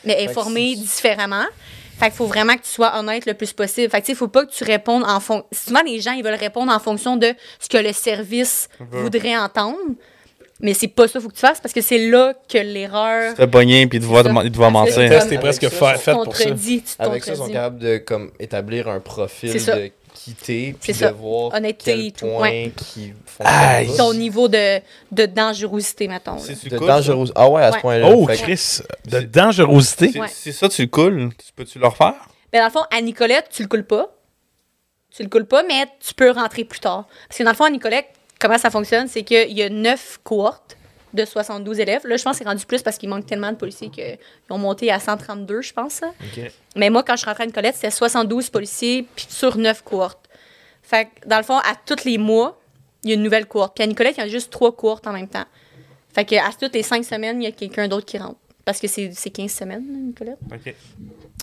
Mais 0.05 0.29
si- 0.29 0.77
différemment. 0.77 1.45
Fait 1.99 2.07
qu'il 2.07 2.14
faut 2.14 2.26
vraiment 2.26 2.55
que 2.55 2.62
tu 2.62 2.70
sois 2.70 2.96
honnête 2.99 3.26
le 3.26 3.34
plus 3.34 3.53
possible. 3.53 3.90
Fait 3.90 3.99
que, 4.01 4.07
tu 4.07 4.07
sais, 4.07 4.12
il 4.12 4.16
faut 4.16 4.28
pas 4.28 4.46
que 4.46 4.53
tu 4.53 4.62
répondes 4.64 5.03
en 5.05 5.18
fonction. 5.20 5.46
Souvent, 5.53 5.82
les 5.84 6.01
gens, 6.01 6.12
ils 6.12 6.22
veulent 6.22 6.34
répondre 6.34 6.72
en 6.72 6.78
fonction 6.78 7.16
de 7.16 7.32
ce 7.59 7.68
que 7.68 7.78
le 7.78 7.92
service 7.92 8.68
voudrait 8.78 9.36
entendre. 9.36 9.78
Mais 10.61 10.74
c'est 10.74 10.88
pas 10.88 11.07
ça 11.07 11.12
qu'il 11.12 11.20
faut 11.22 11.28
que 11.28 11.34
tu 11.34 11.40
fasses 11.40 11.61
parce 11.61 11.72
que 11.72 11.80
c'est 11.80 12.09
là 12.11 12.34
que 12.49 12.59
l'erreur 12.59 13.34
Tu 13.34 13.42
te 13.42 13.46
pogné, 13.46 13.86
puis 13.86 13.99
il 13.99 14.01
te 14.01 14.07
voit 14.07 14.24
Parce 14.24 14.44
que 14.44 14.49
Le 14.59 14.70
mentir. 14.70 14.94
test 15.09 15.32
est 15.32 15.38
presque 15.38 15.68
fait 15.68 16.12
pour 16.12 16.36
ça. 16.36 16.49
Avec 16.99 17.24
ça, 17.24 17.32
ils 17.32 17.36
sont 17.36 17.49
capables 17.49 17.78
de 17.78 17.99
comme, 17.99 18.32
établir 18.40 18.88
un 18.88 18.99
profil 18.99 19.53
C'est 19.53 19.59
ça. 19.61 19.76
de 19.76 19.90
quitter, 20.15 20.75
puis 20.81 20.93
C'est 20.93 21.05
de 21.05 21.09
ça. 21.09 21.13
voir 21.13 21.55
Honnêteté 21.55 21.85
quel 21.93 22.01
et 22.07 22.13
tout, 22.13 22.27
point 22.27 22.41
ouais. 22.51 22.73
qui 22.77 23.13
font 23.27 23.45
Aïe. 23.45 23.91
Ton 23.97 24.13
niveau 24.15 24.49
de, 24.49 24.81
de 25.13 25.27
dangerosité, 25.27 26.09
mettons. 26.09 26.35
là. 26.35 26.41
C'est 26.41 26.69
de 26.69 26.79
dangerosité. 26.79 27.39
Ah 27.41 27.49
ouais, 27.49 27.63
à 27.63 27.71
ce 27.71 27.77
Ouais. 27.77 27.81
point-là. 27.83 28.11
Oh, 28.15 28.27
Fait 28.27 28.37
que- 28.37 28.43
Chris, 28.43 28.79
de 29.07 29.21
dangerosité? 29.21 30.19
Ouais. 30.19 30.29
Si 30.29 30.53
ça, 30.53 30.69
tu 30.69 30.83
le 30.83 30.89
coules, 30.89 31.31
tu 31.39 31.53
peux-tu 31.55 31.79
le 31.79 31.87
refaire? 31.87 32.15
Ben, 32.53 32.61
dans 32.61 32.65
le 32.67 32.71
fond, 32.73 32.85
à 32.91 33.01
Nicolette, 33.01 33.49
tu 33.51 33.63
le 33.63 33.69
coules 33.69 33.85
pas. 33.85 34.09
Tu 35.15 35.23
le 35.23 35.29
coules 35.29 35.47
pas, 35.47 35.63
mais 35.65 35.87
tu 36.01 36.15
peux 36.15 36.31
rentrer 36.31 36.65
plus 36.65 36.81
tard. 36.81 37.07
Parce 37.29 37.39
que 37.39 37.43
dans 37.45 37.51
le 37.51 37.57
fond, 37.57 37.65
à 37.65 37.71
Nicolette, 37.71 38.07
comment 38.41 38.57
ça 38.59 38.71
fonctionne, 38.71 39.09
c'est 39.09 39.23
qu'il 39.23 39.53
y 39.53 39.63
a 39.63 39.69
neuf 39.69 40.19
cohortes 40.25 40.77
de 41.15 41.25
72 41.25 41.81
élèves. 41.81 42.07
Là, 42.07 42.17
je 42.17 42.23
pense 42.23 42.39
que 42.39 42.45
c'est 42.45 42.49
rendu 42.49 42.65
plus 42.67 42.83
parce 42.83 42.99
qu'il 42.99 43.09
manque 43.09 43.27
tellement 43.27 43.51
de 43.51 43.57
policiers 43.57 43.91
qu'ils 43.91 44.19
ont 44.51 44.59
monté 44.59 44.91
à 44.91 45.01
132, 45.01 45.63
je 45.63 45.73
pense. 45.73 46.03
Mais 46.77 46.91
moi, 46.91 47.03
quand 47.03 47.17
je 47.17 47.25
rentrais 47.25 47.45
à 47.45 47.47
Nicolette, 47.47 47.75
c'était 47.75 47.91
72 47.91 48.51
policiers 48.51 49.07
sur 49.17 49.57
neuf 49.57 49.83
cohortes. 49.83 50.29
Fait 50.83 51.07
que, 51.07 51.29
dans 51.29 51.39
le 51.39 51.45
fond, 51.45 51.59
à 51.59 51.75
tous 51.85 52.05
les 52.05 52.19
mois, 52.19 52.61
il 53.05 53.11
y 53.11 53.13
a 53.13 53.17
une 53.17 53.23
nouvelle 53.23 53.47
cohorte. 53.47 53.75
Puis 53.75 53.85
à 53.85 53.87
Nicolette, 53.87 54.17
il 54.17 54.21
y 54.21 54.25
a 54.25 54.29
juste 54.29 54.51
trois 54.51 54.75
cohortes 54.75 55.07
en 55.07 55.13
même 55.13 55.29
temps. 55.29 55.45
Fait 56.15 56.25
que 56.25 56.35
à 56.37 56.51
toutes 56.59 56.75
les 56.75 56.83
cinq 56.83 57.05
semaines, 57.05 57.41
il 57.43 57.45
y 57.45 57.49
a 57.49 57.53
quelqu'un 57.53 57.89
d'autre 57.89 58.07
qui 58.07 58.19
rentre. 58.19 58.39
Parce 58.65 58.81
que 58.81 58.87
c'est 58.87 59.13
c'est 59.15 59.31
15 59.31 59.51
semaines, 59.51 59.85
Nicolette. 60.09 60.39
Ok. 60.53 60.75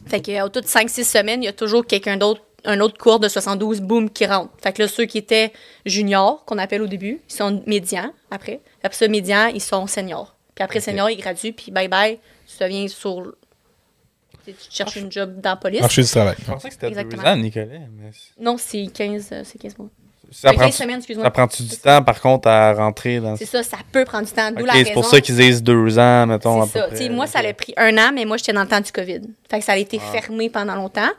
Fait 0.07 0.21
que, 0.21 0.43
au 0.43 0.49
toutes 0.49 0.67
5-6 0.67 1.03
semaines, 1.03 1.41
il 1.41 1.45
y 1.45 1.49
a 1.49 1.53
toujours 1.53 1.85
quelqu'un 1.87 2.17
d'autre, 2.17 2.41
un 2.65 2.79
autre 2.79 2.97
cours 2.97 3.19
de 3.19 3.27
72, 3.27 3.81
boum, 3.81 4.09
qui 4.09 4.25
rentre. 4.25 4.51
Fait 4.61 4.73
que 4.73 4.81
là, 4.81 4.87
ceux 4.87 5.05
qui 5.05 5.17
étaient 5.17 5.51
juniors, 5.85 6.43
qu'on 6.45 6.57
appelle 6.57 6.81
au 6.81 6.87
début, 6.87 7.21
ils 7.29 7.33
sont 7.33 7.61
médians 7.65 8.11
après. 8.31 8.59
Après 8.83 8.97
ça, 8.97 9.07
médians, 9.07 9.47
ils 9.47 9.61
sont 9.61 9.87
seniors. 9.87 10.35
Puis 10.55 10.63
après, 10.63 10.79
seniors, 10.79 11.09
ils 11.09 11.17
graduent, 11.17 11.51
puis 11.53 11.71
bye-bye, 11.71 12.17
tu 12.47 12.63
deviens 12.63 12.87
sur. 12.87 13.33
Tu 14.45 14.53
tu 14.53 14.67
cherches 14.69 14.95
une 14.97 15.11
job 15.11 15.41
dans 15.41 15.51
la 15.51 15.55
police. 15.55 15.81
Marché 15.81 16.03
du 16.03 16.07
travail. 16.09 16.35
Je 16.39 16.45
pensais 16.51 16.67
que 16.69 16.73
c'était 16.75 16.91
deux 17.03 17.19
ans, 17.19 17.35
Nicolas. 17.35 17.65
Mais 17.65 18.11
c'est- 18.13 18.41
Non, 18.43 18.57
c'est 18.57 18.87
15, 18.93 19.29
euh, 19.31 19.41
c'est 19.43 19.57
15 19.59 19.75
mois. 19.77 19.89
ça, 20.31 20.49
C'est 20.49 20.55
prend, 20.55 20.65
15 20.65 20.75
semaines, 20.75 20.97
excuse-moi. 20.97 21.25
ça 21.25 21.31
prend-tu 21.31 21.63
du 21.63 21.75
temps, 21.77 22.03
par 22.03 22.21
contre, 22.21 22.47
à 22.47 22.73
rentrer 22.73 23.19
dans 23.19 23.35
C'est 23.37 23.45
ça, 23.45 23.63
ça 23.63 23.77
peut 23.91 24.05
prendre 24.05 24.25
du 24.27 24.31
temps. 24.31 24.51
D'où 24.51 24.63
la 24.65 24.73
c'est 24.73 24.79
raison. 24.79 24.93
pour 24.93 25.05
ça 25.05 25.19
qu'ils 25.19 25.35
disent 25.35 25.63
deux 25.63 25.97
ans, 25.97 26.27
mettons. 26.27 26.61
à 26.61 26.65
C'est 26.67 26.73
peu 26.73 26.79
ça. 26.79 26.87
près. 26.89 26.97
Tu 27.05 27.09
moi, 27.09 27.25
ça 27.25 27.39
a 27.39 27.53
pris 27.53 27.73
un 27.77 27.97
an, 27.97 28.11
mais 28.13 28.23
moi, 28.25 28.37
j'étais 28.37 28.53
dans 28.53 28.61
le 28.61 28.67
temps 28.67 28.81
du 28.81 28.91
COVID. 28.91 29.21
Fait 29.49 29.59
que 29.59 29.65
ça 29.65 29.71
a 29.73 29.77
été 29.77 29.99
Ah. 29.99 30.11
fermé 30.11 30.49
pendant 30.51 30.75
longtemps. 30.75 31.09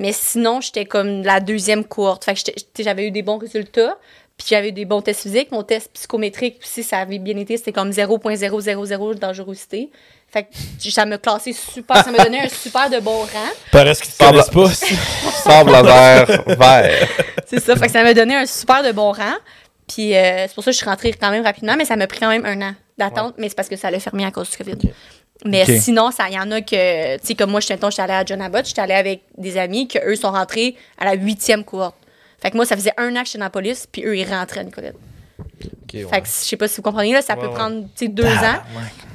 Mais 0.00 0.12
sinon, 0.12 0.62
j'étais 0.62 0.86
comme 0.86 1.22
la 1.22 1.40
deuxième 1.40 1.84
cohorte. 1.84 2.24
Fait 2.24 2.32
que 2.34 2.82
j'avais 2.82 3.06
eu 3.06 3.10
des 3.10 3.20
bons 3.20 3.36
résultats. 3.36 3.98
Puis 4.38 4.46
j'avais 4.48 4.70
eu 4.70 4.72
des 4.72 4.86
bons 4.86 5.02
tests 5.02 5.20
physiques. 5.20 5.52
Mon 5.52 5.62
test 5.62 5.90
psychométrique 5.92 6.58
aussi, 6.62 6.82
ça 6.82 7.00
avait 7.00 7.18
bien 7.18 7.36
été. 7.36 7.58
C'était 7.58 7.72
comme 7.72 7.90
0.000 7.90 9.14
de 9.14 9.18
dangerosité. 9.18 9.90
Fait 10.30 10.44
que 10.44 10.90
ça 10.90 11.04
me 11.04 11.18
classait 11.18 11.52
super. 11.52 12.02
Ça 12.02 12.10
me 12.10 12.16
donnait 12.16 12.40
un 12.40 12.48
super 12.48 12.88
de 12.88 12.98
bon 13.00 13.18
rang. 13.18 13.50
Paraît 13.70 13.94
qu'ils 13.94 14.10
te 14.10 14.50
pas. 14.50 14.70
Sable 15.44 15.70
vert, 15.70 16.44
vert. 16.46 17.08
C'est 17.46 17.60
ça. 17.60 17.76
Fait 17.76 17.86
que 17.86 17.92
ça 17.92 18.02
m'a 18.02 18.14
donné 18.14 18.36
un 18.36 18.46
super 18.46 18.82
de 18.82 18.92
bon 18.92 19.12
rang. 19.12 19.36
Puis 19.86 20.16
euh, 20.16 20.46
c'est 20.48 20.54
pour 20.54 20.64
ça 20.64 20.70
que 20.70 20.76
je 20.76 20.78
suis 20.78 20.88
rentrée 20.88 21.12
quand 21.12 21.30
même 21.30 21.44
rapidement, 21.44 21.74
mais 21.76 21.84
ça 21.84 21.96
m'a 21.96 22.06
pris 22.06 22.20
quand 22.20 22.30
même 22.30 22.46
un 22.46 22.70
an 22.70 22.74
d'attente. 22.96 23.34
Mais 23.36 23.50
c'est 23.50 23.54
parce 23.54 23.68
que 23.68 23.76
ça 23.76 23.90
l'a 23.90 24.00
fermé 24.00 24.24
à 24.24 24.30
cause 24.30 24.48
du 24.48 24.56
COVID. 24.56 24.78
Mais 25.44 25.78
sinon, 25.78 26.10
ça, 26.10 26.28
il 26.28 26.34
y 26.34 26.38
en 26.38 26.50
a 26.50 26.60
que, 26.60 27.16
tu 27.18 27.26
sais, 27.28 27.34
comme 27.34 27.50
moi, 27.50 27.60
j'étais 27.60 27.78
j'étais 27.90 28.02
allée 28.02 28.12
à 28.12 28.24
John 28.24 28.40
Abbott, 28.42 28.66
j'étais 28.66 28.80
allée 28.82 28.94
avec 28.94 29.22
des 29.38 29.56
amis 29.56 29.88
que 29.88 29.98
eux 30.06 30.16
sont 30.16 30.30
rentrés 30.32 30.76
à 30.98 31.04
la 31.06 31.14
huitième 31.14 31.64
cohorte. 31.64 31.96
Fait 32.42 32.50
que 32.50 32.56
moi, 32.56 32.64
ça 32.66 32.76
faisait 32.76 32.92
un 32.96 33.14
an 33.16 33.20
que 33.20 33.26
j'étais 33.26 33.38
dans 33.38 33.44
la 33.46 33.50
police, 33.50 33.86
puis 33.90 34.04
eux, 34.04 34.16
ils 34.16 34.24
rentraient 34.28 34.60
à 34.60 34.64
Nicolette. 34.64 34.94
Ouais. 34.94 36.06
Fait 36.08 36.20
que 36.20 36.26
je 36.26 36.30
sais 36.32 36.56
pas 36.56 36.68
si 36.68 36.76
vous 36.76 36.82
comprenez, 36.82 37.12
là, 37.12 37.22
ça 37.22 37.34
Ouais, 37.34 37.40
peut 37.40 37.48
ouais. 37.48 37.54
prendre 37.54 37.82
tu 37.96 38.06
sais, 38.06 38.08
deux 38.08 38.24
ans. 38.24 38.60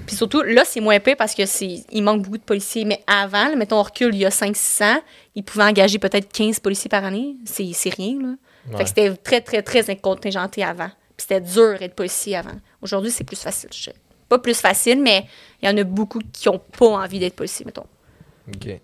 Puis 0.06 0.16
surtout, 0.16 0.42
là, 0.42 0.64
c'est 0.66 0.82
moins 0.82 0.96
épais 0.96 1.16
parce 1.16 1.34
que 1.34 1.46
c'est 1.46 1.84
il 1.92 2.02
manque 2.04 2.24
beaucoup 2.24 2.38
de 2.38 2.44
policiers. 2.44 2.86
Mais 2.86 3.02
avant, 3.08 3.48
là, 3.48 3.56
mettons, 3.56 3.80
on 3.80 3.84
recule, 3.84 4.14
il 4.14 4.22
y 4.22 4.26
a 4.26 4.32
500 4.32 4.86
ans, 4.86 5.00
ils 5.36 5.44
pouvaient 5.44 5.64
engager 5.64 5.98
peut-être 5.98 6.32
15 6.32 6.60
policiers 6.60 6.90
par 6.90 7.04
année. 7.06 7.36
C'est 7.46 7.90
rien, 7.96 8.18
là. 8.22 8.78
Fait 8.78 8.84
que 8.84 8.90
c'était 8.90 9.16
très, 9.16 9.42
très, 9.42 9.62
très 9.62 9.96
contingenté 9.96 10.64
avant. 10.64 10.90
Puis 11.16 11.28
c'était 11.28 11.42
dur 11.42 11.78
d'être 11.80 11.96
policier 11.96 12.36
avant. 12.36 12.56
Aujourd'hui, 12.82 13.12
c'est 13.12 13.24
plus 13.24 13.40
facile. 13.40 13.70
je 13.74 13.84
sais. 13.86 13.96
Pas 14.28 14.40
plus 14.40 14.60
facile, 14.60 15.02
mais 15.02 15.26
il 15.66 15.72
y 15.72 15.74
en 15.74 15.78
a 15.78 15.84
beaucoup 15.84 16.20
qui 16.32 16.48
ont 16.50 16.60
pas 16.60 16.86
envie 16.88 17.20
d'être 17.20 17.36
policier, 17.36 17.66
mettons. 17.66 17.86
Ok. 18.48 18.80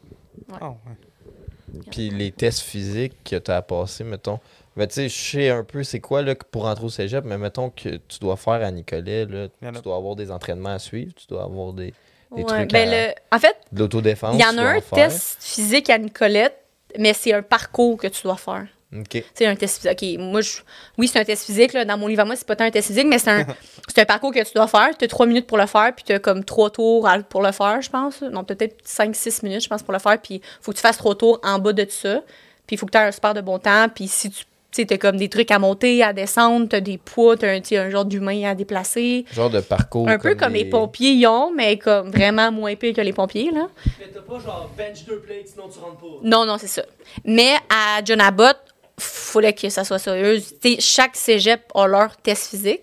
Ah, 0.59 0.69
ouais. 0.69 1.81
Puis 1.89 2.09
les 2.09 2.31
tests 2.31 2.61
physiques 2.61 3.13
que 3.23 3.35
tu 3.37 3.51
as 3.51 3.61
passés, 3.61 4.03
mettons. 4.03 4.39
Ben, 4.75 4.87
tu 4.87 4.95
sais, 4.95 5.09
je 5.09 5.15
sais 5.31 5.49
un 5.49 5.63
peu 5.63 5.83
c'est 5.83 5.99
quoi 5.99 6.21
là, 6.21 6.33
pour 6.35 6.63
rentrer 6.63 6.85
au 6.85 6.89
cégep, 6.89 7.23
mais 7.25 7.37
mettons 7.37 7.69
que 7.69 7.97
tu 8.07 8.19
dois 8.19 8.35
faire 8.37 8.53
à 8.65 8.71
Nicolet, 8.71 9.25
là, 9.25 9.47
tu 9.73 9.81
dois 9.81 9.95
avoir 9.97 10.15
des 10.15 10.31
entraînements 10.31 10.69
à 10.73 10.79
suivre, 10.79 11.13
tu 11.15 11.27
dois 11.27 11.43
avoir 11.43 11.73
des, 11.73 11.93
des 12.35 12.43
Ouais, 12.43 12.43
trucs 12.45 12.71
ben, 12.71 12.87
à- 12.89 13.07
le- 13.07 13.13
en 13.33 13.39
fait, 13.39 13.55
de 13.71 13.79
l'autodéfense. 13.79 14.35
il 14.35 14.41
y 14.41 14.45
en 14.45 14.57
a 14.57 14.63
un 14.77 14.79
test 14.81 15.37
physique 15.43 15.89
à 15.89 15.97
Nicolette, 15.97 16.57
mais 16.97 17.13
c'est 17.13 17.33
un 17.33 17.41
parcours 17.43 17.97
que 17.97 18.07
tu 18.07 18.23
dois 18.23 18.37
faire. 18.37 18.67
Ok. 18.93 19.09
Tu 19.09 19.23
sais, 19.33 19.45
un 19.45 19.55
test 19.55 19.81
physique. 19.81 20.17
OK, 20.19 20.19
moi, 20.19 20.41
je- 20.41 20.57
oui, 20.97 21.07
c'est 21.07 21.19
un 21.19 21.23
test 21.23 21.45
physique. 21.45 21.73
Là, 21.73 21.85
dans 21.85 21.97
mon 21.97 22.07
livre 22.07 22.21
à 22.21 22.25
moi, 22.25 22.35
c'est 22.35 22.45
pas 22.47 22.55
tant 22.57 22.65
un 22.65 22.71
test 22.71 22.87
physique, 22.87 23.07
mais 23.07 23.19
c'est 23.19 23.29
un, 23.31 23.45
c'est 23.87 24.01
un 24.01 24.05
parcours 24.05 24.33
que 24.33 24.43
tu 24.43 24.53
dois 24.53 24.67
faire. 24.67 24.89
Tu 24.97 25.05
as 25.05 25.07
trois 25.07 25.25
minutes 25.25 25.47
pour 25.47 25.57
le 25.57 25.65
faire, 25.65 25.93
puis 25.95 26.03
tu 26.05 26.11
as 26.13 26.19
comme 26.19 26.43
trois 26.43 26.69
tours 26.69 27.07
à- 27.07 27.19
pour 27.19 27.41
le 27.41 27.51
faire, 27.51 27.81
je 27.81 27.89
pense. 27.89 28.21
Non, 28.21 28.43
peut-être 28.43 28.77
cinq, 28.83 29.15
six 29.15 29.43
minutes, 29.43 29.63
je 29.63 29.69
pense, 29.69 29.81
pour 29.83 29.93
le 29.93 29.99
faire. 29.99 30.19
Puis 30.21 30.35
il 30.35 30.41
faut 30.61 30.71
que 30.71 30.77
tu 30.77 30.81
fasses 30.81 30.97
trois 30.97 31.15
tours 31.15 31.39
en 31.43 31.57
bas 31.59 31.73
de 31.73 31.85
ça. 31.89 32.21
Puis 32.67 32.75
il 32.75 32.77
faut 32.77 32.85
que 32.85 32.91
tu 32.91 32.97
aies 32.97 33.01
un 33.01 33.11
super 33.11 33.33
de 33.33 33.41
bon 33.41 33.59
temps. 33.59 33.87
Puis 33.93 34.07
si 34.07 34.29
tu 34.29 34.87
as 34.89 34.97
comme 34.97 35.17
des 35.17 35.27
trucs 35.29 35.51
à 35.51 35.59
monter, 35.59 36.01
à 36.03 36.13
descendre, 36.13 36.67
tu 36.69 36.75
as 36.77 36.81
des 36.81 36.97
poids, 36.97 37.35
tu 37.37 37.45
as 37.45 37.49
un, 37.51 37.59
un 37.85 37.89
genre 37.89 38.05
d'humain 38.05 38.43
à 38.49 38.55
déplacer. 38.55 39.25
Genre 39.33 39.49
de 39.49 39.59
parcours. 39.61 40.07
un 40.07 40.17
peu 40.19 40.35
comme 40.35 40.53
les 40.53 40.63
pompiers 40.69 41.13
y 41.13 41.27
ont, 41.27 41.51
mais 41.53 41.77
comme 41.77 42.09
vraiment 42.09 42.51
moins 42.51 42.75
pire 42.75 42.93
que 42.93 43.01
les 43.01 43.11
pompiers, 43.13 43.51
là. 43.51 43.67
Mais 43.99 44.07
t'as 44.13 44.21
pas 44.21 44.39
genre 44.39 44.69
bench 44.77 45.03
deux 45.05 45.19
plates, 45.19 45.47
sinon 45.47 45.67
tu 45.67 45.79
rentres 45.79 45.97
pas. 45.97 46.07
Non, 46.23 46.45
non, 46.45 46.57
c'est 46.57 46.67
ça. 46.67 46.83
Mais 47.25 47.53
à 47.69 48.01
John 48.05 48.21
Abbott, 48.21 48.57
fallait 49.01 49.53
que 49.53 49.69
ça 49.69 49.83
soit 49.83 49.99
sérieux. 49.99 50.41
Chaque 50.79 51.15
cégep 51.15 51.61
a 51.75 51.87
leur 51.87 52.17
test 52.17 52.49
physique. 52.49 52.81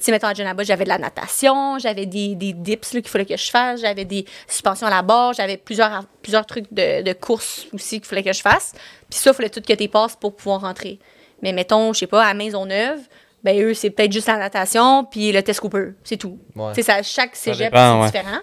Sais, 0.00 0.12
mettons, 0.12 0.28
à 0.28 0.30
Abbott, 0.30 0.66
j'avais 0.66 0.84
de 0.84 0.88
la 0.88 0.98
natation, 0.98 1.78
j'avais 1.78 2.06
des, 2.06 2.34
des 2.34 2.52
dips 2.52 2.90
qu'il 2.90 3.08
fallait 3.08 3.26
que 3.26 3.36
je 3.36 3.50
fasse, 3.50 3.80
j'avais 3.80 4.04
des 4.04 4.24
suspensions 4.46 4.86
à 4.86 4.90
la 4.90 5.02
barre, 5.02 5.32
j'avais 5.32 5.56
plusieurs, 5.56 6.04
plusieurs 6.22 6.46
trucs 6.46 6.72
de, 6.72 7.02
de 7.02 7.12
course 7.12 7.66
aussi 7.72 8.00
qu'il 8.00 8.06
fallait 8.06 8.22
que 8.22 8.32
je 8.32 8.40
fasse. 8.40 8.72
Puis 9.10 9.18
ça, 9.18 9.30
il 9.30 9.34
fallait 9.34 9.50
tout 9.50 9.60
que 9.60 9.72
tu 9.72 9.88
passes 9.88 10.16
pour 10.16 10.36
pouvoir 10.36 10.60
rentrer. 10.62 10.98
Mais 11.42 11.52
mettons, 11.52 11.92
je 11.92 12.00
sais 12.00 12.06
pas, 12.06 12.24
à 12.24 12.34
Maisonneuve, 12.34 13.00
ben 13.42 13.60
eux, 13.62 13.74
c'est 13.74 13.90
peut-être 13.90 14.12
juste 14.12 14.26
la 14.26 14.38
natation 14.38 15.04
puis 15.04 15.32
le 15.32 15.42
test 15.42 15.60
Cooper. 15.60 15.90
C'est 16.02 16.16
tout. 16.16 16.38
Ouais. 16.54 16.80
Ça, 16.82 17.02
chaque 17.02 17.36
cégep, 17.36 17.72
c'est 17.72 17.92
ouais. 17.92 18.06
différent. 18.06 18.40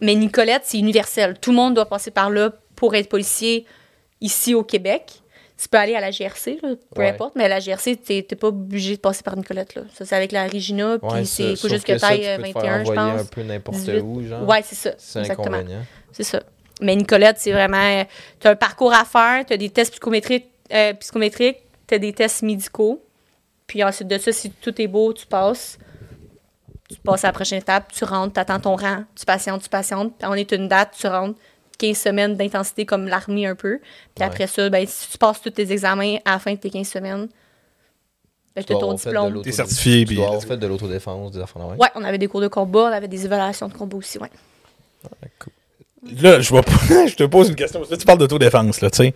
Mais 0.00 0.14
Nicolette, 0.14 0.62
c'est 0.64 0.78
universel. 0.78 1.36
Tout 1.40 1.50
le 1.50 1.56
monde 1.56 1.74
doit 1.74 1.86
passer 1.86 2.10
par 2.10 2.30
là 2.30 2.50
pour 2.76 2.94
être 2.94 3.08
policier 3.08 3.66
ici 4.20 4.54
au 4.54 4.62
Québec. 4.62 5.22
Tu 5.58 5.68
peux 5.70 5.78
aller 5.78 5.94
à 5.94 6.00
la 6.00 6.10
GRC, 6.10 6.58
là, 6.62 6.74
peu 6.94 7.00
Ouais. 7.00 7.08
importe, 7.10 7.34
mais 7.34 7.44
à 7.44 7.48
la 7.48 7.60
GRC, 7.60 7.96
tu 7.96 8.12
n'es 8.12 8.22
pas 8.22 8.48
obligé 8.48 8.96
de 8.96 9.00
passer 9.00 9.22
par 9.22 9.36
Nicolette. 9.36 9.74
Là. 9.74 9.82
Ça, 9.94 10.04
c'est 10.04 10.14
avec 10.14 10.30
la 10.32 10.46
Regina, 10.46 10.98
puis 10.98 11.24
c'est 11.26 11.56
faut 11.56 11.68
juste 11.68 11.86
que 11.86 11.98
tu 11.98 12.04
ailles 12.04 12.20
tu 12.36 12.42
peux 12.42 12.52
te 12.52 12.60
faire 12.60 12.62
21, 12.62 12.84
je 12.84 12.90
envoyer 12.90 13.12
pense. 13.12 13.20
un 13.20 13.24
peu 13.24 13.42
n'importe 13.42 13.76
18. 13.78 14.00
où, 14.02 14.22
genre. 14.26 14.46
Ouais, 14.48 14.60
c'est 14.62 14.74
ça. 14.74 14.90
C'est 14.98 15.20
Exactement. 15.20 15.62
C'est 16.12 16.24
ça. 16.24 16.42
Mais 16.82 16.94
Nicolette, 16.94 17.38
c'est 17.38 17.52
vraiment. 17.52 18.04
Tu 18.38 18.46
as 18.48 18.50
un 18.50 18.56
parcours 18.56 18.92
à 18.92 19.04
faire, 19.06 19.46
tu 19.46 19.54
as 19.54 19.56
des 19.56 19.70
tests 19.70 19.92
psychométriques, 19.92 20.46
euh, 20.72 20.92
psychométriques 20.94 21.58
tu 21.88 21.94
as 21.94 21.98
des 21.98 22.12
tests 22.12 22.42
médicaux. 22.42 23.02
Puis 23.66 23.82
ensuite 23.82 24.08
de 24.08 24.18
ça, 24.18 24.32
si 24.32 24.50
tout 24.50 24.78
est 24.82 24.88
beau, 24.88 25.12
tu 25.14 25.24
passes. 25.26 25.78
Tu 26.90 26.96
passes 27.02 27.24
à 27.24 27.28
la 27.28 27.32
prochaine 27.32 27.58
étape, 27.60 27.90
tu 27.92 28.04
rentres, 28.04 28.34
tu 28.34 28.40
attends 28.40 28.60
ton 28.60 28.76
rang, 28.76 29.04
tu 29.16 29.24
patientes, 29.24 29.62
tu 29.62 29.68
patientes. 29.68 30.12
On 30.22 30.34
est 30.34 30.52
une 30.52 30.68
date, 30.68 30.94
tu 30.98 31.06
rentres. 31.06 31.38
15 31.78 31.96
semaines 31.96 32.36
d'intensité 32.36 32.86
comme 32.86 33.06
l'armée 33.06 33.46
un 33.46 33.54
peu. 33.54 33.78
Puis 33.78 34.20
Ouais. 34.20 34.24
après 34.26 34.46
ça, 34.46 34.68
ben, 34.70 34.86
si 34.86 35.10
tu 35.10 35.18
passes 35.18 35.40
tous 35.40 35.50
tes 35.50 35.70
examens 35.70 36.16
à 36.24 36.32
la 36.32 36.38
fin 36.38 36.52
de 36.52 36.58
tes 36.58 36.70
15 36.70 36.86
semaines, 36.88 37.28
ben, 38.54 38.62
tu 38.62 38.68
Tu 38.68 38.74
as 38.74 38.78
ton 38.78 38.94
diplôme. 38.94 39.42
T'es 39.42 39.52
certifié, 39.52 40.04
Tu 40.04 40.14
dois 40.14 40.26
avoir 40.28 40.42
fait 40.42 40.56
de 40.56 40.66
l'autodéfense, 40.66 41.32
des. 41.32 41.76
Ouais, 41.78 41.88
on 41.94 42.04
avait 42.04 42.18
des 42.18 42.26
cours 42.28 42.40
de 42.40 42.48
combat, 42.48 42.80
on 42.90 42.92
avait 42.92 43.08
des 43.08 43.24
évaluations 43.24 43.68
de 43.68 43.74
combat 43.74 43.96
aussi, 43.98 44.18
ouais. 44.18 44.30
Là, 46.20 46.40
je 46.40 46.48
vois 46.50 46.62
pas. 46.62 46.72
je 47.06 47.14
te 47.14 47.24
pose 47.24 47.48
une 47.48 47.56
question. 47.56 47.82
Que 47.82 47.94
tu 47.94 48.04
parles 48.06 48.18
d'autodéfense, 48.18 48.80
là, 48.80 48.90
tu 48.90 48.98
sais. 48.98 49.14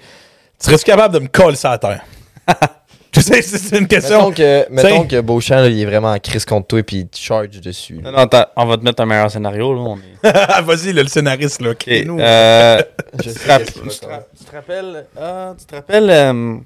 Serais-tu 0.59 0.85
capable 0.85 1.15
de 1.15 1.21
me 1.21 1.29
coller 1.29 1.57
ça 1.57 1.73
à 1.73 1.79
terre? 1.79 2.05
tu 3.13 3.21
sais, 3.23 3.43
c'est 3.43 3.79
une 3.79 3.89
question. 3.89 4.19
Mettons 4.29 4.33
que, 4.33 4.67
mettons 4.71 5.05
que 5.07 5.21
Beauchamp, 5.21 5.57
là, 5.57 5.69
il 5.69 5.81
est 5.81 5.85
vraiment 5.85 6.13
en 6.13 6.19
crise 6.19 6.45
contre 6.45 6.69
toi 6.69 6.79
et 6.79 6.83
puis 6.83 6.97
il 6.99 7.09
te 7.09 7.17
charge 7.19 7.49
dessus. 7.61 7.95
Non, 8.03 8.27
on 8.57 8.67
va 8.67 8.77
te 8.77 8.85
mettre 8.85 9.03
un 9.03 9.07
meilleur 9.07 9.31
scénario. 9.31 9.75
Là, 9.75 9.81
on 9.81 9.97
est... 9.99 10.63
Vas-y, 10.63 10.93
le 10.93 11.07
scénariste, 11.09 11.61
là. 11.61 11.71
Ok, 11.71 11.79
crée-nous. 11.79 12.21
euh, 12.21 12.83
Je 13.19 13.23
tu, 13.23 13.31
sais 13.31 13.59
te 13.59 13.73
tu 13.73 13.81
tu 13.81 14.55
rappelles, 14.55 15.07
ah, 15.21 15.55
tu 15.59 15.65
te 15.67 15.75
rappelles 15.75 16.11
euh, 16.11 16.57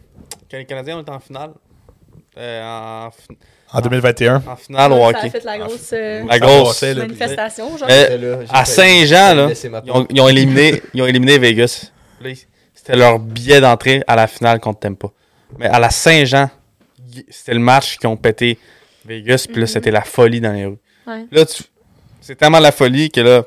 quand 0.50 0.58
les 0.58 0.64
Canadiens 0.66 1.00
étaient 1.00 1.10
en 1.10 1.20
finale? 1.20 1.50
Euh, 2.36 2.62
en, 3.06 3.10
fi- 3.10 3.38
en 3.72 3.80
2021. 3.80 4.42
en 4.46 4.56
finale 4.56 4.92
au 4.92 4.96
ça 4.96 5.04
a 5.04 5.08
hockey. 5.10 5.30
fait 5.30 5.44
la 5.44 5.58
grosse 5.58 5.92
euh, 5.92 6.24
La 6.28 6.38
là, 6.38 6.94
manifestation, 7.06 7.76
genre. 7.76 7.88
Euh, 7.90 8.44
à 8.50 8.64
Saint-Jean, 8.64 9.34
là, 9.34 9.48
ils 9.84 9.90
ont, 9.92 10.06
ils 10.10 10.20
ont 10.20 10.28
éliminé, 10.28 10.82
ils 10.92 11.02
ont 11.02 11.06
éliminé 11.06 11.38
Vegas. 11.38 11.90
C'était 12.74 12.96
leur 12.96 13.18
billet 13.18 13.60
d'entrée 13.60 14.02
à 14.06 14.16
la 14.16 14.26
finale 14.26 14.60
contre 14.60 14.80
Tampa. 14.80 15.08
Mais 15.58 15.66
à 15.66 15.78
la 15.78 15.90
Saint-Jean, 15.90 16.50
c'était 17.30 17.54
le 17.54 17.60
match 17.60 17.96
qui 17.98 18.06
ont 18.06 18.16
pété 18.16 18.58
Vegas, 19.04 19.46
puis 19.50 19.60
là, 19.60 19.66
c'était 19.66 19.90
la 19.90 20.02
folie 20.02 20.40
dans 20.40 20.52
les 20.52 20.64
rues. 20.66 20.78
Ouais. 21.06 21.26
Là, 21.30 21.44
tu- 21.44 21.62
c'est 22.20 22.34
tellement 22.36 22.58
la 22.60 22.72
folie 22.72 23.10
que 23.10 23.20
là, 23.20 23.44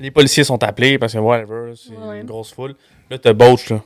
les 0.00 0.10
policiers 0.10 0.44
sont 0.44 0.62
appelés 0.64 0.98
parce 0.98 1.12
que 1.12 1.18
whatever, 1.18 1.74
c'est 1.76 1.94
Ouais. 1.96 2.20
une 2.20 2.26
grosse 2.26 2.52
foule. 2.52 2.74
Là, 3.10 3.18
t'as 3.18 3.32
Boach, 3.32 3.70
là. 3.70 3.82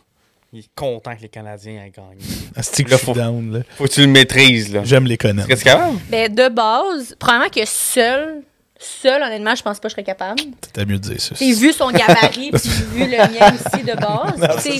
Il 0.53 0.61
est 0.61 0.71
content 0.75 1.15
que 1.17 1.23
les 1.23 1.29
Canadiens 1.29 1.85
aient 1.85 1.91
gagné. 1.91 2.85
Que 2.85 2.91
Là, 2.91 2.97
faut- 2.99 3.13
down, 3.13 3.53
là? 3.53 3.61
Faut 3.77 3.85
que 3.85 3.91
tu 3.91 4.01
le 4.01 4.07
maîtrises, 4.07 4.73
là. 4.73 4.83
J'aime 4.85 5.05
les 5.07 5.19
connaître. 5.19 5.49
Qu'est-ce 5.49 5.65
capable? 5.65 5.99
Ben, 6.09 6.33
de 6.33 6.49
base, 6.49 7.15
probablement 7.19 7.51
que 7.51 7.67
seul, 7.67 8.43
seul, 8.79 9.21
honnêtement, 9.23 9.55
je 9.55 9.63
pense 9.63 9.79
pas 9.81 9.89
que 9.89 9.91
je 9.91 9.95
serais 9.95 10.05
capable. 10.05 10.41
T'as 10.73 10.85
mieux 10.85 10.99
de 10.99 11.09
dire 11.09 11.21
ça. 11.21 11.35
J'ai 11.39 11.53
vu 11.53 11.73
son 11.73 11.91
gabarit, 11.91 12.51
puis 12.53 12.71
vu 12.95 13.05
le 13.05 13.17
mien 13.17 13.55
aussi 13.55 13.83
de 13.85 13.95
base. 13.95 14.61
Sais, 14.63 14.79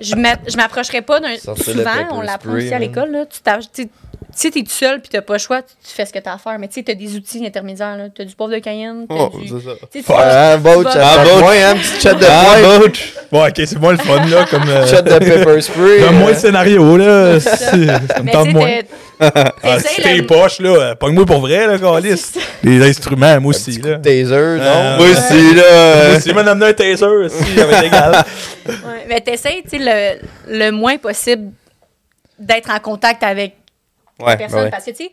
je 0.00 0.14
m'a- 0.14 0.36
je 0.48 0.56
m'approcherais 0.56 1.02
pas 1.02 1.20
d'un. 1.20 1.36
Souvent, 1.36 1.90
on 2.12 2.20
l'apprend 2.20 2.52
aussi 2.52 2.74
à 2.74 2.78
l'école. 2.78 3.10
là. 3.12 3.26
Tu 3.26 3.40
t'as- 3.42 3.58
tu 3.58 3.88
sais, 4.34 4.48
si 4.48 4.50
t'es 4.50 4.62
tout 4.62 4.70
seul 4.70 5.00
puis 5.00 5.08
t'as 5.10 5.20
pas 5.22 5.34
le 5.34 5.38
choix, 5.38 5.62
tu 5.62 5.68
fais 5.84 6.04
ce 6.06 6.12
que 6.12 6.18
t'as 6.18 6.34
à 6.34 6.38
faire. 6.38 6.58
Mais 6.58 6.68
tu 6.68 6.74
sais, 6.74 6.82
t'as 6.82 6.94
des 6.94 7.14
outils 7.16 7.44
intermédiaires. 7.46 7.96
là. 7.96 8.04
T'as 8.14 8.24
du 8.24 8.34
poivre 8.34 8.52
de 8.52 8.58
cayenne. 8.58 9.06
T'as 9.08 9.14
Oh, 9.14 9.30
du... 9.38 9.48
c'est 9.48 9.54
ça. 9.54 9.70
tu 9.92 10.00
sais, 10.00 10.04
tu- 10.04 10.12
Ah, 10.16 10.56
Boach, 10.56 10.84
vas- 10.84 10.92
ça 10.92 11.00
Ah, 11.20 11.24
Boach. 11.24 11.40
moins, 11.40 11.52
hein, 11.52 11.74
petit 11.76 12.00
chat 12.00 12.14
de 12.14 12.26
Ah. 12.28 12.78
Boach! 12.78 13.14
Bon, 13.30 13.46
ok, 13.46 13.52
c'est 13.56 13.78
moi 13.78 13.92
le 13.92 13.98
fun, 13.98 14.24
là, 14.26 14.44
comme. 14.50 14.68
euh, 14.68 14.86
Chat 14.86 15.02
de 15.02 15.18
pepper 15.18 15.60
spray. 15.60 16.00
Donne-moi 16.00 16.28
euh, 16.30 16.32
le 16.32 16.38
scénario, 16.38 16.96
là. 16.96 17.40
c'est- 17.40 17.58
Ça 17.58 17.74
me 18.18 18.22
Mais 18.24 18.32
tente 18.32 18.52
moins. 18.52 18.70
Ah, 19.20 19.52
t'es 20.02 20.16
le- 20.16 20.26
poche, 20.26 20.58
là, 20.60 20.68
euh, 20.70 20.94
pogne-moi 20.96 21.24
pour 21.26 21.40
vrai, 21.40 21.66
là, 21.66 21.78
Calis. 21.78 22.32
Les 22.64 22.82
instruments, 22.88 23.40
moi 23.40 23.50
aussi, 23.50 23.80
là. 23.80 23.98
Taser, 23.98 24.24
non? 24.30 24.62
Euh, 24.62 24.96
Moi 24.98 25.06
aussi, 25.10 25.54
là. 25.54 26.08
Moi 26.08 26.16
aussi, 26.18 26.32
m'a 26.32 26.40
amené 26.40 26.66
un 26.66 26.72
taser 26.72 27.04
aussi, 27.06 27.36
ça 27.56 27.66
va 27.66 27.72
être 27.78 27.84
égal. 27.84 28.24
Ouais, 28.68 29.06
mais 29.08 29.20
t'essayes, 29.20 29.62
tu 29.62 29.70
sais, 29.70 29.78
le, 29.78 30.18
le 30.48 30.70
moins 30.72 30.96
possible 30.98 31.52
d'être 32.38 32.70
en 32.70 32.80
contact 32.80 33.22
avec 33.22 33.54
Ouais, 34.22 34.36
personne. 34.36 34.64
ouais. 34.64 34.70
Parce 34.70 34.84
que, 34.84 34.90
tu 34.90 35.04
sais, 35.04 35.12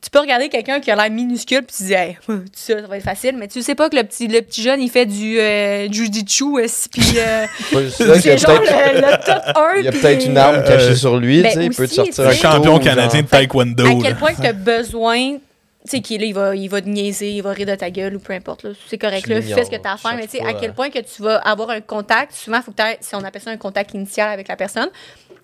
tu 0.00 0.10
peux 0.10 0.20
regarder 0.20 0.48
quelqu'un 0.48 0.80
qui 0.80 0.90
a 0.90 0.96
l'air 0.96 1.10
minuscule 1.10 1.62
puis 1.62 1.76
tu 1.76 1.82
dis, 1.84 1.92
hey, 1.94 2.16
ça, 2.52 2.80
ça 2.80 2.86
va 2.86 2.96
être 2.96 3.04
facile. 3.04 3.36
Mais 3.36 3.48
tu 3.48 3.62
sais 3.62 3.74
pas 3.74 3.88
que 3.88 3.96
le 3.96 4.04
petit, 4.04 4.28
le 4.28 4.40
petit 4.42 4.62
jeune, 4.62 4.80
il 4.80 4.90
fait 4.90 5.06
du 5.06 5.38
euh, 5.38 5.90
jujitsu, 5.90 6.44
euh, 6.44 6.66
puis 6.92 7.02
euh, 7.16 7.46
Pas 7.72 7.82
juste 7.82 7.96
ça, 7.96 8.04
qu'il 8.04 8.30
y 8.30 8.34
a 8.34 8.38
c'est 8.38 8.38
genre 8.38 8.60
peut-être 8.60 8.94
le, 8.94 9.00
le 9.00 9.24
top 9.24 9.56
1. 9.56 9.78
il 9.78 9.84
y 9.84 9.88
a 9.88 9.92
peut-être 9.92 10.26
une 10.26 10.38
arme 10.38 10.64
cachée 10.64 10.94
sur 10.94 11.16
lui, 11.16 11.42
ben 11.42 11.48
tu 11.50 11.58
sais, 11.58 11.64
il 11.64 11.74
peut 11.74 11.88
te 11.88 11.94
sortir 11.94 12.26
Un 12.26 12.32
champion 12.32 12.78
canadien 12.78 13.20
genre. 13.20 13.22
de 13.22 13.28
taekwondo. 13.28 13.86
À 13.86 14.02
quel 14.02 14.16
point 14.16 14.34
que 14.34 14.40
tu 14.40 14.46
as 14.46 14.52
besoin, 14.52 15.32
tu 15.32 15.40
sais, 15.84 16.00
qu'il 16.00 16.22
est 16.22 16.26
là, 16.26 16.26
il 16.26 16.34
va, 16.34 16.56
il 16.56 16.68
va 16.68 16.80
te 16.80 16.88
niaiser, 16.88 17.32
il 17.32 17.42
va 17.42 17.50
rire 17.52 17.66
de 17.66 17.74
ta 17.74 17.90
gueule 17.90 18.16
ou 18.16 18.20
peu 18.20 18.32
importe. 18.32 18.66
C'est 18.88 18.98
correct, 18.98 19.26
là, 19.26 19.42
fais 19.42 19.64
ce 19.64 19.70
que 19.70 19.76
tu 19.76 19.88
as 19.88 19.92
à 19.92 19.96
faire. 19.96 20.14
Mais 20.14 20.26
tu 20.26 20.38
sais, 20.38 20.44
à 20.44 20.52
quel 20.54 20.70
euh. 20.70 20.74
point 20.74 20.90
que 20.90 21.00
tu 21.00 21.22
vas 21.22 21.36
avoir 21.38 21.70
un 21.70 21.80
contact, 21.80 22.34
souvent, 22.34 22.58
il 22.58 22.62
faut 22.62 22.72
que 22.72 22.82
tu 22.82 22.96
si 23.00 23.14
on 23.16 23.24
appelle 23.24 23.42
ça 23.42 23.50
un 23.50 23.56
contact 23.56 23.94
initial 23.94 24.30
avec 24.30 24.46
la 24.48 24.56
personne, 24.56 24.88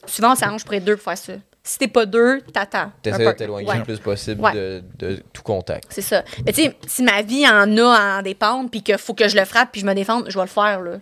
souvent, 0.07 0.33
on 0.33 0.37
s'arrange 0.37 0.65
pour 0.65 0.75
être 0.75 0.85
deux 0.85 0.97
pour 0.97 1.05
faire 1.05 1.19
ça. 1.19 1.33
Si 1.67 1.79
t'es 1.79 1.89
pas 1.89 2.05
deux, 2.05 2.43
t'attends. 2.53 2.93
T'essaies 3.03 3.25
de 3.25 3.33
t'éloigner 3.33 3.67
Ouais. 3.67 3.79
le 3.79 3.85
plus 3.85 3.99
possible 3.99 4.43
Ouais. 4.43 4.53
de, 4.53 4.83
de 4.99 5.23
tout 5.33 5.43
contact. 5.43 5.87
C'est 5.89 6.03
ça. 6.03 6.23
Mais 6.45 6.53
tu 6.53 6.63
sais, 6.63 6.77
si 6.87 7.03
ma 7.03 7.23
vie 7.23 7.49
en 7.49 7.77
a 7.79 7.95
à 7.97 8.19
en 8.19 8.23
dépendre, 8.23 8.69
puis 8.71 8.83
qu'il 8.83 8.99
faut 8.99 9.15
que 9.15 9.29
je 9.29 9.37
le 9.37 9.47
frappe, 9.47 9.71
puis 9.73 9.81
je 9.81 9.87
me 9.87 9.95
défende, 9.95 10.27
je 10.29 10.37
vais 10.39 10.45
le 10.45 10.51
faire, 10.51 10.83
là. 10.83 10.99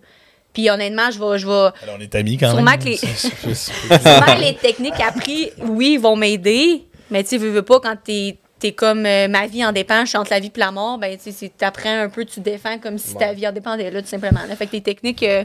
Puis 0.53 0.69
honnêtement, 0.69 1.11
je 1.11 1.19
vais, 1.19 1.37
je 1.37 1.45
vais, 1.47 1.53
Alors, 1.83 1.97
on 1.97 1.99
est 1.99 2.15
amis 2.15 2.37
quand 2.37 2.51
Sûrement 2.51 2.71
même. 2.71 2.79
que 2.79 2.85
les- 2.85 2.95
Souvent, 2.97 4.35
les 4.39 4.55
techniques 4.55 4.99
apprises, 5.01 5.49
oui, 5.59 5.97
vont 5.97 6.15
m'aider, 6.15 6.85
mais 7.11 7.23
tu 7.23 7.31
sais, 7.31 7.37
veux, 7.37 7.49
veux 7.49 7.61
pas, 7.63 7.79
quand 7.79 7.95
t'es 8.01 8.37
es 8.63 8.71
comme 8.71 9.05
euh, 9.05 9.27
ma 9.27 9.45
vie 9.47 9.65
en 9.65 9.73
dépend, 9.73 10.05
je 10.05 10.09
suis 10.11 10.17
entre 10.17 10.31
la 10.31 10.39
vie 10.39 10.49
et 10.55 10.59
la 10.59 10.71
mort, 10.71 10.97
ben 10.97 11.17
tu 11.21 11.33
sais, 11.33 11.49
t'apprends 11.57 12.03
un 12.03 12.07
peu, 12.07 12.23
tu 12.23 12.35
te 12.35 12.39
défends 12.39 12.79
comme 12.79 12.97
si 12.97 13.13
ta 13.15 13.33
vie 13.33 13.45
en 13.45 13.51
dépendait, 13.51 13.91
là, 13.91 14.01
tout 14.01 14.07
simplement. 14.07 14.39
là. 14.47 14.55
Fait 14.55 14.67
que 14.67 14.71
les 14.71 14.79
techniques, 14.81 15.21
euh, 15.23 15.43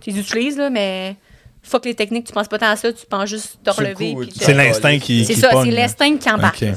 tu 0.00 0.10
les 0.10 0.18
utilises, 0.18 0.58
là, 0.58 0.68
mais 0.68 1.14
fuck 1.62 1.84
les 1.84 1.94
techniques, 1.94 2.26
tu 2.26 2.32
penses 2.32 2.48
pas 2.48 2.58
tant 2.58 2.70
à 2.70 2.76
ça, 2.76 2.92
tu 2.92 3.06
penses 3.06 3.28
juste 3.28 3.58
te 3.64 3.70
relever. 3.70 4.16
C'est 4.38 4.54
l'instinct 4.54 4.98
qui. 4.98 5.24
C'est 5.24 5.34
ça, 5.34 5.50
c'est 5.62 5.70
l'instinct 5.70 6.16
qui 6.16 6.30
embarque. 6.30 6.64
Ok. 6.64 6.74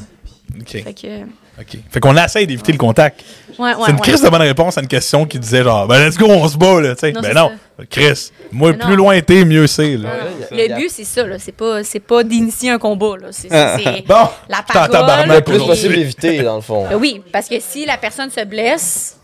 Ok. 0.62 0.84
Fait 0.84 0.94
que, 0.94 1.08
ouais, 1.08 1.26
Ok. 1.60 1.78
Fait 1.90 2.00
qu'on 2.00 2.18
essaye 2.18 2.48
d'éviter 2.48 2.72
le 2.72 2.78
contact. 2.80 3.24
ouais, 3.60 3.72
c'est 3.86 3.92
une 3.92 3.96
ouais. 3.98 4.02
crise 4.02 4.22
de 4.22 4.30
bonne 4.30 4.42
réponse 4.42 4.76
à 4.78 4.82
une 4.82 4.88
question 4.88 5.26
qui 5.26 5.38
disait 5.38 5.64
genre, 5.64 5.88
ben 5.88 6.04
let's 6.04 6.18
go, 6.18 6.26
on 6.28 6.48
se 6.48 6.58
bat, 6.58 6.82
là, 6.82 6.96
tu 6.96 7.02
sais. 7.02 7.12
Non, 7.12 7.22
Ben 7.22 7.34
non, 7.36 7.52
Chris, 7.92 8.32
moi, 8.52 8.72
Mais 8.72 8.78
plus 8.80 8.90
non. 8.92 8.96
loin 8.96 9.22
t'es, 9.22 9.46
mieux 9.46 9.68
c'est. 9.68 9.96
Ouais, 9.98 10.10
Le 10.52 10.76
but, 10.76 10.90
c'est 10.90 11.04
ça, 11.04 11.26
là. 11.28 11.38
C'est 11.38 11.52
pas, 11.52 11.84
c'est 11.84 12.00
pas 12.00 12.24
d'initier 12.24 12.72
un 12.72 12.80
combat, 12.80 13.18
là. 13.22 13.28
C'est, 13.32 13.50
c'est 13.50 14.08
Bon, 14.08 14.28
la 14.50 14.64
parole. 14.64 15.28
Le 15.30 15.42
plus 15.42 15.60
possible 15.60 15.96
éviter, 15.96 16.42
dans 16.42 16.56
le 16.56 16.62
fond. 16.62 16.88
Oui, 17.00 17.22
parce 17.32 17.48
que 17.48 17.60
si 17.60 17.86
la 17.86 17.98
personne 17.98 18.32
se 18.32 18.44
blesse, 18.46 19.18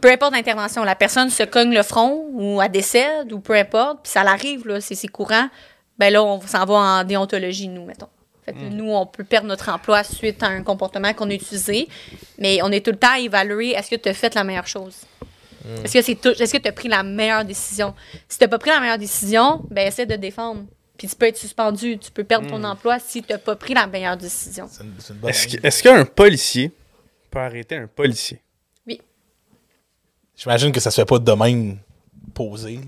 peu 0.00 0.10
importe 0.10 0.32
l'intervention, 0.34 0.84
la 0.84 0.94
personne 0.94 1.30
se 1.30 1.42
cogne 1.42 1.74
le 1.74 1.82
front 1.82 2.26
ou 2.32 2.60
elle 2.62 2.70
décède 2.70 3.32
ou 3.32 3.40
peu 3.40 3.54
importe, 3.54 4.00
puis 4.04 4.12
ça 4.12 4.22
l'arrive, 4.24 4.66
là, 4.68 4.80
c'est, 4.80 4.94
c'est 4.94 5.08
courant, 5.08 5.48
ben 5.98 6.12
là, 6.12 6.22
on 6.22 6.40
s'en 6.40 6.64
va 6.64 6.74
en 6.74 7.04
déontologie, 7.04 7.68
nous, 7.68 7.84
mettons. 7.84 8.08
Fait 8.44 8.52
que 8.54 8.60
nous, 8.70 8.90
on 8.92 9.04
peut 9.04 9.24
perdre 9.24 9.46
notre 9.48 9.68
emploi 9.68 10.02
suite 10.04 10.42
à 10.42 10.46
un 10.46 10.62
comportement 10.62 11.12
qu'on 11.12 11.28
a 11.28 11.34
utilisé, 11.34 11.86
mais 12.38 12.60
on 12.62 12.70
est 12.72 12.82
tout 12.84 12.92
le 12.92 12.96
temps 12.96 13.12
à 13.12 13.18
évaluer 13.18 13.72
est-ce 13.72 13.90
que 13.90 13.96
tu 13.96 14.08
as 14.08 14.14
fait 14.14 14.34
la 14.34 14.42
meilleure 14.44 14.66
chose? 14.66 14.96
Est-ce 15.84 15.92
que 15.92 16.00
c'est 16.02 16.14
tout, 16.14 16.28
est-ce 16.30 16.52
que 16.52 16.58
tu 16.62 16.68
as 16.68 16.72
pris 16.72 16.88
la 16.88 17.02
meilleure 17.02 17.44
décision? 17.44 17.94
Si 18.26 18.38
tu 18.38 18.44
n'as 18.44 18.48
pas 18.48 18.58
pris 18.58 18.70
la 18.70 18.80
meilleure 18.80 18.96
décision, 18.96 19.62
ben 19.70 19.86
essaie 19.86 20.06
de 20.06 20.14
te 20.14 20.20
défendre. 20.20 20.62
Puis 20.96 21.08
tu 21.08 21.14
peux 21.14 21.26
être 21.26 21.36
suspendu, 21.36 21.98
tu 21.98 22.10
peux 22.10 22.24
perdre 22.24 22.48
ton 22.48 22.64
emploi 22.64 22.98
si 22.98 23.22
tu 23.22 23.30
n'as 23.32 23.38
pas 23.38 23.54
pris 23.54 23.74
la 23.74 23.86
meilleure 23.86 24.16
décision. 24.16 24.66
C'est 24.70 24.82
une- 24.82 24.94
c'est 24.98 25.12
une 25.12 25.18
bonne 25.18 25.30
Est-ce 25.30 25.46
idée. 25.48 25.58
que- 25.58 25.66
est-ce 25.66 25.82
qu'un 25.82 26.04
policier 26.06 26.72
peut 27.30 27.38
arrêter 27.40 27.76
un 27.76 27.86
policier? 27.86 28.40
J'imagine 30.38 30.72
que 30.72 30.80
ça 30.80 30.90
se 30.90 31.00
fait 31.00 31.04
pas 31.04 31.18
de 31.18 31.32
même 31.32 31.76
posé. 32.32 32.76
là. 32.76 32.80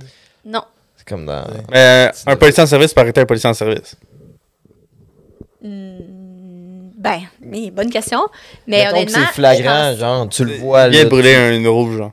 Non. 0.45 0.63
C'est 0.97 1.07
comme 1.09 1.27
dans. 1.27 1.45
Mais 1.71 2.09
euh, 2.09 2.11
un 2.27 2.37
policier 2.37 2.63
en 2.63 2.67
service 2.67 2.95
peut 2.95 3.01
arrêter 3.03 3.21
un 3.21 3.27
policier 3.27 3.51
en 3.51 3.55
service. 3.55 3.97
Ben, 5.63 7.21
mais 7.41 7.71
bonne 7.71 7.91
question. 7.91 8.21
Mais 8.67 8.79
Mettons 8.85 8.91
que 8.91 8.97
honnêtement. 9.03 9.23
c'est 9.27 9.35
flagrant, 9.35 9.85
je 9.87 9.91
pense- 9.93 9.99
genre, 9.99 10.29
tu 10.29 10.45
le 10.45 10.55
vois. 10.57 10.85
Il 10.87 10.91
vient 10.91 10.99
là, 11.01 11.05
de 11.05 11.11
brûler 11.11 11.33
tu- 11.35 11.67
un 11.67 11.71
rouge, 11.71 11.97
genre. 11.99 12.13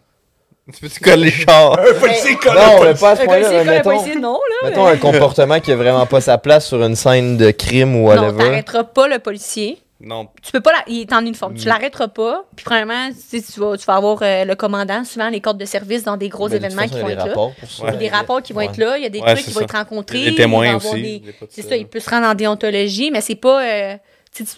Tu 0.74 0.82
peux-tu 0.82 1.00
coller 1.00 1.26
les 1.26 1.32
chars? 1.32 1.78
Non, 1.78 2.84
mais 2.84 2.94
pas 2.94 3.12
à 3.12 3.16
ce 3.16 3.22
Un 3.22 3.26
point-là. 3.26 3.48
policier, 3.50 3.58
mais 3.58 3.60
comme 3.60 3.70
un 3.70 3.72
Mettons, 3.72 3.90
policier, 3.90 4.16
non, 4.20 4.34
là. 4.64 4.70
mettons 4.70 4.86
un 4.88 4.98
comportement 4.98 5.60
qui 5.62 5.72
a 5.72 5.76
vraiment 5.78 6.06
pas 6.06 6.20
sa 6.22 6.38
place 6.38 6.68
sur 6.68 6.82
une 6.84 6.96
scène 6.96 7.38
de 7.38 7.52
crime 7.52 7.96
ou 7.96 8.00
Non, 8.00 8.22
whatever. 8.24 8.38
t'arrêteras 8.44 8.84
pas 8.84 9.08
le 9.08 9.20
policier. 9.20 9.78
Non. 10.00 10.28
Tu 10.44 10.52
peux 10.52 10.62
pas. 10.62 10.72
la- 10.74 10.84
Il 10.88 11.02
est 11.02 11.14
en 11.14 11.22
uniforme. 11.22 11.56
Tu 11.56 11.66
l'arrêteras 11.68 12.08
pas. 12.08 12.46
Puis, 12.56 12.64
premièrement, 12.64 13.10
tu, 13.10 13.40
sais, 13.40 13.42
tu 13.42 13.60
vas, 13.60 13.76
tu 13.78 13.86
vas 13.86 13.96
avoir 13.96 14.20
euh, 14.22 14.46
le 14.46 14.56
commandant, 14.56 15.04
souvent 15.04 15.30
les 15.30 15.42
cordes 15.42 15.58
de 15.58 15.66
service 15.66 16.04
dans 16.04 16.18
des 16.18 16.30
gros 16.30 16.50
Mais 16.50 16.58
événements 16.58 16.84
façon, 16.84 16.94
qui 16.94 16.96
il 16.96 17.00
y 17.00 17.02
vont 17.02 17.08
a 17.08 17.12
être 17.14 17.24
des 17.24 17.30
là. 17.30 17.34
pour 17.34 17.54
ça. 17.68 17.84
Il 17.84 17.86
y 17.86 17.88
a 17.90 17.96
des 17.98 18.10
rapports 18.10 18.42
qui 18.44 18.54
vont 18.54 18.60
Ouais. 18.60 18.66
être 18.66 18.78
là. 18.78 18.98
Il 18.98 19.04
y 19.04 19.08
a 19.08 19.10
des 19.10 19.20
Ouais, 19.20 19.34
trucs 19.34 19.46
qui 19.46 19.52
vont 19.54 19.60
ça. 19.60 19.64
être 19.66 19.76
rencontrés. 19.76 20.24
Des 20.26 20.36
témoins 20.36 20.76
aussi, 20.76 21.02
des- 21.22 21.24
C'est 21.50 21.64
ça, 21.64 21.76
il 21.76 21.88
peut 21.88 22.00
se 22.00 22.10
rendre 22.12 22.28
en 22.28 22.36
déontologie, 22.36 23.10
mais 23.12 23.22
c'est 23.22 23.36
pas. 23.36 23.64
euh, 23.66 23.98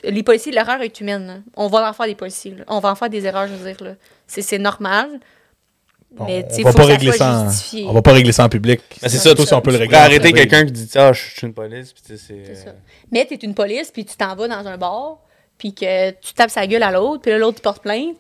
les 0.04 0.24
policiers, 0.24 0.52
l'erreur 0.52 0.82
est 0.82 1.00
humaine. 1.00 1.26
là. 1.28 1.34
On 1.56 1.68
va 1.68 1.90
en 1.90 1.94
faire 1.94 2.08
des 2.08 2.16
policiers. 2.16 2.56
là. 2.58 2.66
On 2.68 2.80
va 2.80 2.92
en 2.92 2.96
faire 2.96 3.10
des 3.10 3.26
erreurs, 3.26 3.48
je 3.48 3.54
veux 3.54 3.72
dire. 3.74 3.82
là. 3.82 3.94
C'est 4.28 4.42
c'est 4.42 4.60
normal. 4.60 5.08
Mais 6.28 6.46
tu 6.48 6.56
sais, 6.56 6.62
on 6.62 6.66
va 6.66 6.72
faut 6.72 6.78
pas 6.78 6.84
que 6.84 6.90
ça 6.90 6.96
régler 6.98 7.12
ça. 7.14 7.32
en-. 7.86 7.88
On 7.90 7.94
va 7.94 8.02
pas 8.02 8.12
régler 8.14 8.32
ça 8.32 8.44
en 8.44 8.50
public. 8.50 8.82
Mais 9.02 9.10
c'est 9.10 9.20
ça, 9.20 9.34
tu- 9.36 9.46
si 9.46 9.54
on 9.54 9.62
peut 9.62 9.72
le 9.72 9.78
régler. 9.78 9.96
arrêter 9.96 10.34
quelqu'un 10.34 10.66
qui 10.66 10.72
dit 10.72 10.90
Ah, 10.96 11.14
je 11.14 11.22
suis 11.22 11.46
une 11.48 11.54
police, 11.54 11.94
puis 11.94 12.02
c'est. 12.08 12.18
Ça. 12.56 12.70
euh, 12.70 12.74
Mais 13.12 13.26
t'es 13.26 13.36
une 13.36 13.54
police, 13.54 13.92
puis 13.92 14.04
tu 14.06 14.18
t'en 14.18 14.36
vas 14.36 14.48
dans 14.48 14.68
un 14.68 14.76
bar, 14.78 15.20
puis 15.60 15.74
que 15.76 16.10
tu 16.12 16.34
tapes 16.34 16.50
sa 16.50 16.66
gueule 16.66 16.82
à 16.82 16.92
l'autre, 16.92 17.22
puis 17.22 17.30
là, 17.32 17.38
l'autre, 17.38 17.58
il 17.60 17.62
porte 17.62 17.84
plainte, 17.84 18.16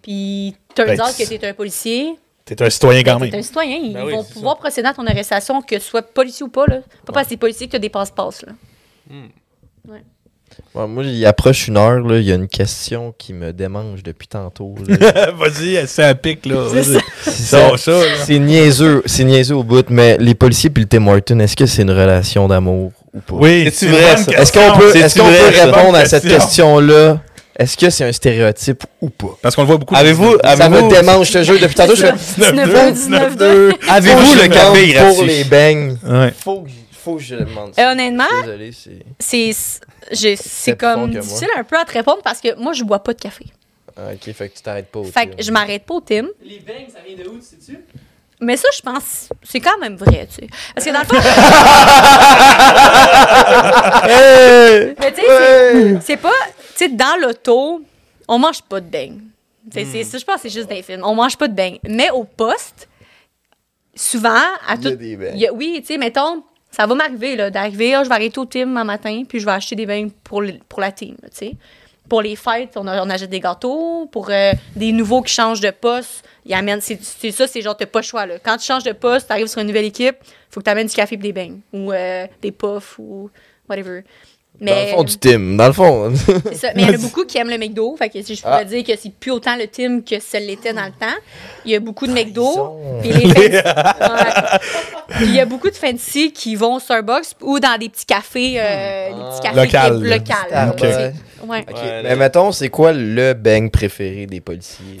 puis 0.00 0.56
tu 0.74 0.82
Ben, 0.84 0.94
dire 0.94 1.04
tu- 1.14 1.22
que 1.24 1.28
t'es 1.28 1.46
un 1.46 1.52
policier, 1.52 2.14
T'es 2.44 2.60
un 2.62 2.70
citoyen 2.70 3.02
quand 3.04 3.18
t'es 3.20 3.26
même. 3.30 3.34
un 3.38 3.42
citoyen. 3.42 3.76
Ils 3.76 3.92
Ben 3.92 4.04
oui, 4.06 4.12
vont 4.12 4.24
pouvoir 4.24 4.56
procéder 4.56 4.88
à 4.88 4.94
ton 4.94 5.06
arrestation, 5.06 5.60
que 5.62 5.78
ce 5.78 5.84
soit 5.88 6.02
policier 6.02 6.44
ou 6.44 6.48
pas. 6.48 6.66
Là. 6.66 6.80
Pas 7.06 7.12
parce 7.12 7.26
que 7.26 7.30
t'es 7.30 7.36
policier 7.36 7.66
que 7.66 7.72
t'as 7.72 7.78
des 7.78 7.88
passe-passe. 7.90 8.42
Là. 8.46 8.52
Ouais, 10.74 10.86
moi, 10.86 11.02
il 11.04 11.24
approche 11.24 11.68
une 11.68 11.76
heure, 11.78 12.00
là, 12.00 12.18
il 12.18 12.24
y 12.24 12.32
a 12.32 12.34
une 12.34 12.48
question 12.48 13.14
qui 13.16 13.32
me 13.32 13.52
démange 13.52 14.02
depuis 14.02 14.26
tantôt. 14.28 14.74
Vas-y, 15.36 15.86
c'est 15.86 16.04
un 16.04 16.14
pic, 16.14 16.44
là. 16.46 16.66
C'est 17.22 18.38
niaiseux, 18.38 19.02
c'est 19.06 19.24
niaiseux 19.24 19.56
au 19.56 19.62
bout, 19.64 19.88
mais 19.88 20.16
les 20.18 20.34
policiers 20.34 20.68
puis 20.70 20.82
le 20.82 20.88
Tim 20.88 21.06
Horton, 21.06 21.38
est-ce 21.38 21.56
que 21.56 21.66
c'est 21.66 21.82
une 21.82 21.90
relation 21.90 22.48
d'amour? 22.48 22.92
Ou 23.14 23.20
pas? 23.20 23.34
Oui, 23.34 23.70
c'est 23.72 23.86
vrai? 23.86 24.14
Est-ce 24.14 24.52
qu'on 24.52 24.78
peut, 24.78 24.90
C'est-tu 24.92 25.04
est-ce 25.04 25.18
qu'on 25.18 25.26
vrai, 25.26 25.52
peut 25.52 25.60
répondre 25.70 25.96
à 25.96 26.04
cette 26.04 26.22
question. 26.22 26.38
question-là? 26.76 27.20
Est-ce 27.58 27.76
que 27.76 27.90
c'est 27.90 28.04
un 28.04 28.12
stéréotype 28.12 28.84
ou 29.00 29.10
pas? 29.10 29.36
Parce 29.42 29.54
qu'on 29.54 29.62
le 29.62 29.66
voit 29.68 29.76
beaucoup. 29.76 29.94
Avez-vous. 29.94 30.38
Ça 30.42 30.50
Avez-vous 30.64 30.86
me 30.86 30.90
démange, 30.90 31.28
je 31.28 31.32
te 31.34 31.42
jure, 31.42 31.60
depuis 31.60 31.74
tantôt, 31.74 31.94
je 31.94 32.06
fais... 32.06 32.12
19-2, 32.12 32.92
19-2. 32.94 33.70
19-2. 33.72 33.74
avez-vous 33.88 34.34
le 34.34 34.48
café 34.48 34.88
gratuit? 34.92 35.14
Pour 35.14 35.24
les 35.24 35.44
beignes. 35.44 35.98
Ouais. 36.02 36.32
Faut 36.42 36.62
que, 36.62 36.70
faut 36.92 37.16
que 37.16 37.22
je 37.22 37.34
le 37.34 37.44
demande. 37.44 37.70
Et 37.76 37.82
ça. 37.82 37.92
honnêtement, 37.92 38.24
Désolé, 38.44 38.70
c'est... 39.18 40.76
comme 40.76 41.10
difficile 41.10 41.48
un 41.56 41.64
peu 41.64 41.78
à 41.78 41.84
te 41.84 41.92
répondre 41.92 42.22
parce 42.24 42.40
que 42.40 42.58
moi, 42.58 42.72
je 42.72 42.84
bois 42.84 43.02
pas 43.02 43.12
de 43.12 43.20
café. 43.20 43.44
Ah, 43.96 44.12
ok, 44.14 44.32
fait 44.32 44.48
que 44.48 44.56
tu 44.56 44.62
t'arrêtes 44.62 44.86
pas 44.90 45.00
au 45.00 45.04
Fait 45.04 45.26
que 45.26 45.42
je 45.42 45.50
m'arrête 45.52 45.84
pas 45.84 45.94
au 45.94 46.00
Tim. 46.00 46.28
Les 46.42 46.60
bangs, 46.60 46.88
ça 46.90 47.00
vient 47.06 47.22
de 47.22 47.28
où, 47.28 47.34
tu 47.36 47.42
sais-tu? 47.44 47.78
Mais 48.42 48.56
ça, 48.56 48.68
je 48.76 48.82
pense, 48.82 49.28
c'est 49.42 49.60
quand 49.60 49.78
même 49.78 49.96
vrai, 49.96 50.26
tu 50.28 50.34
sais. 50.44 50.48
Parce 50.74 50.86
que 50.86 50.92
dans 50.92 51.00
le 51.00 51.06
fond. 51.06 51.16
Mais 55.00 55.12
tu 55.12 55.22
sais, 55.22 56.00
c'est- 56.00 56.16
pas. 56.16 56.30
Tu 56.76 56.76
sais, 56.76 56.88
dans 56.88 57.20
l'auto, 57.20 57.82
on 58.28 58.38
mange 58.38 58.62
pas 58.62 58.80
de 58.80 58.86
beignes. 58.86 59.20
Tu 59.70 59.78
sais, 59.80 59.84
c'est- 59.84 60.04
ça, 60.04 60.18
Je 60.18 60.24
pense 60.24 60.36
que 60.36 60.42
c'est 60.42 60.50
juste 60.50 60.68
des 60.68 60.82
films. 60.82 61.02
On 61.04 61.14
mange 61.14 61.36
pas 61.36 61.48
de 61.48 61.54
beignes. 61.54 61.78
Mais 61.88 62.10
au 62.10 62.24
poste, 62.24 62.88
souvent, 63.94 64.30
à 64.66 64.74
Il 64.74 64.84
y 64.84 64.86
a 64.86 64.90
tout. 64.90 64.96
des 64.96 65.18
il 65.34 65.38
y 65.38 65.46
a- 65.46 65.52
oui, 65.52 65.78
tu 65.80 65.86
sais, 65.92 65.98
mettons, 65.98 66.42
ça 66.70 66.86
va 66.86 66.94
m'arriver 66.94 67.36
là, 67.36 67.50
d'arriver, 67.50 67.94
ah, 67.94 68.02
je 68.04 68.08
vais 68.08 68.14
arrêter 68.14 68.38
au 68.40 68.46
team 68.46 68.76
un 68.76 68.84
matin, 68.84 69.22
puis 69.28 69.38
je 69.38 69.44
vais 69.46 69.52
acheter 69.52 69.76
des 69.76 69.86
beignes 69.86 70.10
pour, 70.24 70.42
pour 70.68 70.80
la 70.80 70.90
team, 70.90 71.16
tu 71.24 71.28
sais. 71.32 71.52
Pour 72.08 72.20
les 72.20 72.36
fêtes, 72.36 72.72
on, 72.76 72.86
on 72.86 73.10
achète 73.10 73.30
des 73.30 73.40
gâteaux. 73.40 74.06
Pour 74.12 74.28
euh, 74.30 74.52
des 74.76 74.92
nouveaux 74.92 75.22
qui 75.22 75.32
changent 75.32 75.60
de 75.60 75.70
poste, 75.70 76.24
ils 76.44 76.52
amènent. 76.54 76.80
C'est 76.82 77.30
ça, 77.30 77.46
c'est 77.46 77.62
genre, 77.62 77.76
t'as 77.76 77.86
pas 77.86 78.00
le 78.00 78.04
choix. 78.04 78.26
Là. 78.26 78.34
Quand 78.42 78.56
tu 78.58 78.66
changes 78.66 78.84
de 78.84 78.92
poste, 78.92 79.28
t'arrives 79.28 79.46
sur 79.46 79.60
une 79.60 79.68
nouvelle 79.68 79.84
équipe, 79.86 80.16
faut 80.50 80.60
que 80.60 80.64
t'amènes 80.64 80.88
du 80.88 80.94
café 80.94 81.14
et 81.14 81.18
des 81.18 81.32
beignes. 81.32 81.60
Ou 81.72 81.92
euh, 81.92 82.26
des 82.42 82.52
puffs, 82.52 82.98
ou 82.98 83.30
whatever. 83.68 84.02
Dans 84.60 84.66
le 84.66 84.72
Mais, 84.74 84.90
fond 84.92 85.02
du 85.04 85.16
Tim, 85.16 85.56
dans 85.56 85.66
le 85.68 85.72
fond. 85.72 86.12
c'est 86.14 86.54
ça. 86.54 86.68
Mais 86.76 86.82
il 86.82 86.88
y 86.88 86.90
en 86.90 86.94
a 86.94 86.98
beaucoup 87.02 87.24
qui 87.24 87.38
aiment 87.38 87.48
le 87.48 87.56
McDo. 87.56 87.96
Fait 87.96 88.10
que 88.10 88.20
si 88.22 88.34
je 88.34 88.42
pourrais 88.42 88.58
Ah. 88.60 88.64
dire 88.64 88.84
que 88.84 88.92
c'est 89.00 89.10
plus 89.14 89.30
autant 89.30 89.56
le 89.56 89.66
team 89.66 90.04
que 90.04 90.20
ça 90.20 90.38
l'était 90.38 90.74
dans 90.74 90.84
le 90.84 90.90
temps. 90.90 91.16
Il 91.64 91.70
y 91.70 91.74
a 91.74 91.80
beaucoup 91.80 92.06
de 92.06 92.12
McDo. 92.12 92.76
Puis 93.00 93.10
il 95.22 95.34
y 95.34 95.40
a 95.40 95.46
beaucoup 95.46 95.70
de 95.70 95.74
fancy 95.74 96.32
qui 96.32 96.54
vont 96.54 96.74
au 96.76 96.80
Starbucks 96.80 97.28
ou 97.40 97.58
dans 97.60 97.78
des 97.78 97.88
petits 97.88 98.04
cafés, 98.06 98.54
euh, 98.58 99.08
des 99.08 99.14
petits 99.30 99.40
cafés 99.40 99.54
Local. 100.10 101.14
Ouais. 101.46 101.64
Mais 102.02 102.08
là- 102.10 102.16
mettons, 102.16 102.52
c'est 102.52 102.68
quoi 102.68 102.92
le 102.92 103.32
beigne 103.34 103.68
préféré 103.70 104.26
des 104.26 104.40
policiers? 104.40 104.98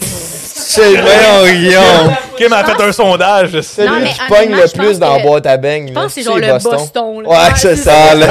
C'est 0.54 0.94
Voyons, 0.96 1.52
Guillaume. 1.52 2.14
Kim 2.38 2.50
a 2.54 2.64
fait 2.64 2.82
un 2.82 2.92
sondage. 2.92 3.50
Mais 3.52 3.60
qui 4.08 4.20
pogne 4.26 4.52
le 4.56 4.72
plus 4.72 4.98
dans 4.98 5.16
la 5.18 5.22
boîte 5.22 5.44
à 5.44 5.58
beignes. 5.58 5.88
Je 5.88 5.92
pense 5.92 6.06
que 6.06 6.10
c'est 6.12 6.22
genre 6.22 6.38
le 6.38 6.46
Boston. 6.50 7.22
là. 7.22 7.28
Ouais, 7.28 7.36
c'est 7.56 7.76
ça. 7.76 8.14
Le, 8.14 8.24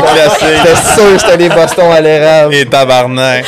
classique. 0.00 0.40
C'était 0.40 0.76
sûr 0.94 1.12
que 1.12 1.18
c'était 1.18 1.36
les 1.36 1.48
Boston 1.50 1.92
à 1.92 2.00
l'érable? 2.00 2.52
Les 2.52 2.66
tabarnak. 2.66 3.44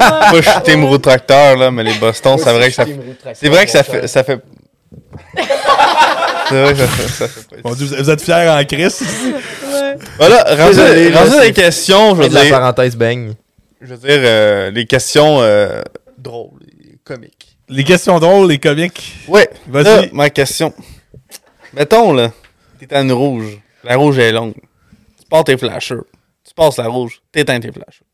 Moi, 0.00 0.40
je 0.40 0.50
suis 0.50 0.60
Team 0.64 0.84
Roue 0.84 0.98
Tracteur, 0.98 1.56
là, 1.56 1.70
mais 1.70 1.84
les 1.84 1.94
Boston, 1.94 2.36
c'est 2.42 2.52
vrai 2.52 2.68
que 2.70 2.74
ça 2.74 2.86
fait. 2.86 2.98
C'est 3.34 3.48
vrai 3.48 3.64
que 3.66 3.70
ça 3.70 3.82
fait. 3.84 4.08
Ça 4.08 4.24
fait... 4.24 4.40
C'est 6.48 6.62
vrai 6.62 6.72
que 6.74 6.78
ça 6.78 6.86
fait. 6.88 7.08
Ça 7.08 7.28
fait 7.28 7.40
pas- 7.62 7.68
Mon 7.68 7.74
Dieu, 7.74 7.86
vous 8.00 8.10
êtes 8.10 8.20
fiers 8.22 8.48
en 8.48 8.64
Christ. 8.64 9.04
Voilà, 10.18 10.44
rendu, 10.56 10.74
c'est- 10.74 11.44
les 11.44 11.52
questions, 11.52 12.16
je 12.16 12.22
veux 12.22 12.28
de 12.28 12.34
la 12.34 12.42
dire. 12.42 12.50
parenthèse 12.58 12.96
beigne. 12.96 13.34
Je 13.80 13.94
veux 13.94 14.08
dire, 14.08 14.20
euh, 14.24 14.70
les 14.70 14.86
questions 14.86 15.40
euh, 15.40 15.82
drôles, 16.18 16.60
et 16.82 16.96
comiques. 17.04 17.56
Les 17.68 17.84
questions 17.84 18.18
drôles, 18.18 18.48
les 18.48 18.58
comiques. 18.58 19.16
Ouais, 19.28 19.48
Vas-y. 19.66 20.10
ma 20.12 20.30
question. 20.30 20.72
Mettons, 21.72 22.12
là, 22.12 22.30
t'es 22.78 22.92
à 22.94 23.00
une 23.02 23.12
rouge. 23.12 23.58
La 23.84 23.96
rouge 23.96 24.18
est 24.18 24.32
longue. 24.32 24.54
Tu 24.54 25.26
pars 25.28 25.44
tes 25.44 25.56
flashers. 25.56 26.00
Tu 26.46 26.54
passes 26.54 26.78
la 26.78 26.86
rouge, 26.88 27.20
t'éteins 27.32 27.60
tes 27.60 27.72
flashers. 27.72 28.04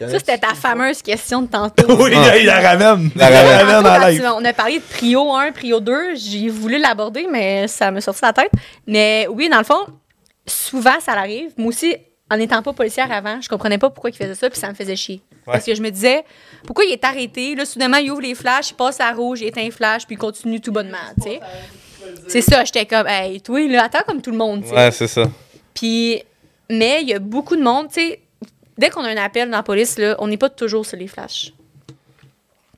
Ça, 0.00 0.18
c'était 0.18 0.38
ta 0.38 0.54
fameuse 0.54 1.02
question 1.02 1.42
de 1.42 1.48
tantôt. 1.48 1.96
Oui, 2.04 2.12
Ah. 2.14 2.36
il 2.36 2.46
la 2.46 2.60
ramène. 2.60 3.10
La 3.16 3.30
la 3.30 3.58
ramène. 3.64 3.86
en 3.86 4.06
live. 4.06 4.20
tu- 4.20 4.26
on 4.26 4.44
a 4.44 4.52
parlé 4.52 4.78
de 4.78 4.84
prio 4.84 5.34
1, 5.34 5.50
prio 5.52 5.80
2. 5.80 6.14
J'ai 6.14 6.48
voulu 6.48 6.78
l'aborder, 6.78 7.26
mais 7.30 7.66
ça 7.66 7.90
me 7.90 7.98
sorti 8.00 8.20
la 8.22 8.32
tête. 8.32 8.50
Mais 8.86 9.26
oui, 9.28 9.48
dans 9.48 9.58
le 9.58 9.64
fond, 9.64 9.80
souvent, 10.46 11.00
ça 11.00 11.14
l'arrive. 11.16 11.50
Moi 11.56 11.68
aussi, 11.70 11.96
en 12.30 12.36
n'étant 12.36 12.62
pas 12.62 12.72
policière 12.72 13.10
avant, 13.10 13.40
je 13.40 13.48
comprenais 13.48 13.78
pas 13.78 13.90
pourquoi 13.90 14.10
il 14.10 14.16
faisait 14.16 14.34
ça, 14.34 14.50
puis 14.50 14.58
ça 14.58 14.68
me 14.68 14.74
faisait 14.74 14.96
chier. 14.96 15.22
Parce 15.46 15.64
que 15.64 15.74
je 15.74 15.80
me 15.80 15.90
disais, 15.90 16.24
pourquoi 16.66 16.84
il 16.84 16.92
est 16.92 17.04
arrêté? 17.04 17.54
Là, 17.54 17.64
soudainement, 17.64 17.96
il 17.96 18.10
ouvre 18.10 18.20
les 18.20 18.34
flashs, 18.34 18.70
il 18.70 18.74
passe 18.74 19.00
à 19.00 19.10
rouge, 19.12 19.40
il 19.40 19.46
éteint 19.46 19.62
les 19.62 19.70
flashs, 19.70 20.06
puis 20.06 20.16
il 20.16 20.18
continue 20.18 20.60
tout 20.60 20.72
bonnement, 20.72 20.98
tu 21.16 21.30
sais. 21.30 21.40
C'est 22.26 22.42
ça, 22.42 22.64
j'étais 22.64 22.86
comme, 22.86 23.06
hey, 23.06 23.40
toi, 23.40 23.66
là, 23.66 23.84
attends 23.84 24.02
comme 24.06 24.20
tout 24.20 24.30
le 24.30 24.36
monde, 24.36 24.62
tu 24.62 24.68
sais. 24.68 24.74
Ouais, 24.74 24.90
c'est 24.90 25.08
ça. 25.08 25.30
Puis, 25.72 26.22
mais 26.70 27.00
il 27.02 27.08
y 27.08 27.14
a 27.14 27.18
beaucoup 27.18 27.56
de 27.56 27.62
monde, 27.62 27.88
tu 27.88 27.94
sais, 27.94 28.20
dès 28.76 28.90
qu'on 28.90 29.04
a 29.04 29.08
un 29.08 29.16
appel 29.16 29.50
dans 29.50 29.56
la 29.56 29.62
police, 29.62 29.98
là, 29.98 30.16
on 30.18 30.28
n'est 30.28 30.36
pas 30.36 30.50
toujours 30.50 30.84
sur 30.84 30.98
les 30.98 31.08
flashs. 31.08 31.52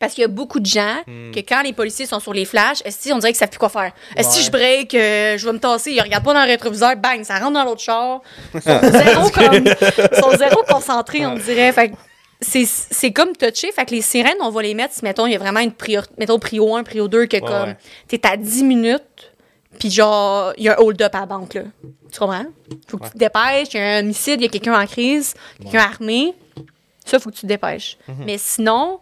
Parce 0.01 0.15
qu'il 0.15 0.23
y 0.23 0.25
a 0.25 0.29
beaucoup 0.29 0.59
de 0.59 0.67
gens 0.67 0.97
Hmm. 1.07 1.31
que 1.31 1.41
quand 1.41 1.63
les 1.63 1.73
policiers 1.73 2.07
sont 2.07 2.19
sur 2.21 2.33
les 2.33 2.45
flashs, 2.45 2.83
on 3.13 3.19
dirait 3.19 3.33
qu'ils 3.33 3.37
savent 3.37 3.51
plus 3.51 3.59
quoi 3.59 3.69
faire? 3.69 3.93
Est-ce 4.17 4.31
si 4.31 4.43
je 4.43 4.51
break, 4.51 4.95
euh, 4.95 5.37
je 5.39 5.47
vais 5.47 5.53
me 5.53 5.59
tasser, 5.59 5.93
ils 5.93 6.01
regardent 6.01 6.25
pas 6.25 6.35
dans 6.35 6.43
le 6.43 6.49
rétroviseur, 6.49 6.97
bang, 6.97 7.23
ça 7.23 7.39
rentre 7.39 7.53
dans 7.53 7.65
l'autre 7.65 7.81
char. 7.83 8.23
Ils 8.55 8.63
sont 8.63 8.81
zéro, 8.81 9.31
comme, 9.31 9.55
ils 10.13 10.19
sont 10.19 10.37
zéro 10.37 10.63
concentrés, 10.69 11.27
on 11.27 11.37
dirait. 11.37 11.73
Fait 11.73 11.93
c'est, 12.41 13.13
comme 13.13 13.37
touché. 13.37 13.71
Fait 13.73 13.85
que 13.85 13.95
les 13.95 14.01
sirènes, 14.01 14.39
on 14.41 14.51
va 14.51 14.63
les 14.63 14.75
mettre 14.75 14.95
si, 14.95 15.05
mettons, 15.05 15.27
il 15.27 15.33
y 15.33 15.37
a 15.37 15.39
vraiment 15.39 15.61
une 15.61 15.73
priorité, 15.73 16.15
mettons, 16.19 16.39
prio 16.39 16.75
1, 16.75 16.83
prio 16.83 17.07
2, 17.07 17.27
que 17.27 17.39
comme, 17.39 17.51
ouais. 17.71 17.77
t'es 18.09 18.27
à 18.27 18.37
10 18.37 18.65
minutes, 18.65 19.33
puis 19.79 19.91
genre, 19.91 20.53
il 20.57 20.65
y 20.65 20.69
a 20.69 20.79
un 20.79 20.83
hold-up 20.83 21.15
à 21.15 21.21
la 21.21 21.27
banque, 21.27 21.55
là. 21.55 21.63
Tu 22.11 22.19
comprends? 22.19 22.47
Faut 22.89 22.99
que 22.99 23.05
tu 23.05 23.11
te 23.13 23.19
dépêches, 23.19 23.69
il 23.75 23.77
y 23.77 23.81
a 23.81 23.97
un 23.97 24.01
homicide, 24.01 24.41
il 24.41 24.45
y 24.45 24.47
a 24.47 24.49
quelqu'un 24.49 24.81
en 24.81 24.87
crise, 24.87 25.35
quelqu'un 25.63 25.81
armé. 25.81 26.35
Ça, 27.05 27.19
faut 27.19 27.31
que 27.31 27.35
tu 27.35 27.43
te 27.43 27.47
dépêches. 27.47 27.99
Mais 28.27 28.39
sinon, 28.39 29.01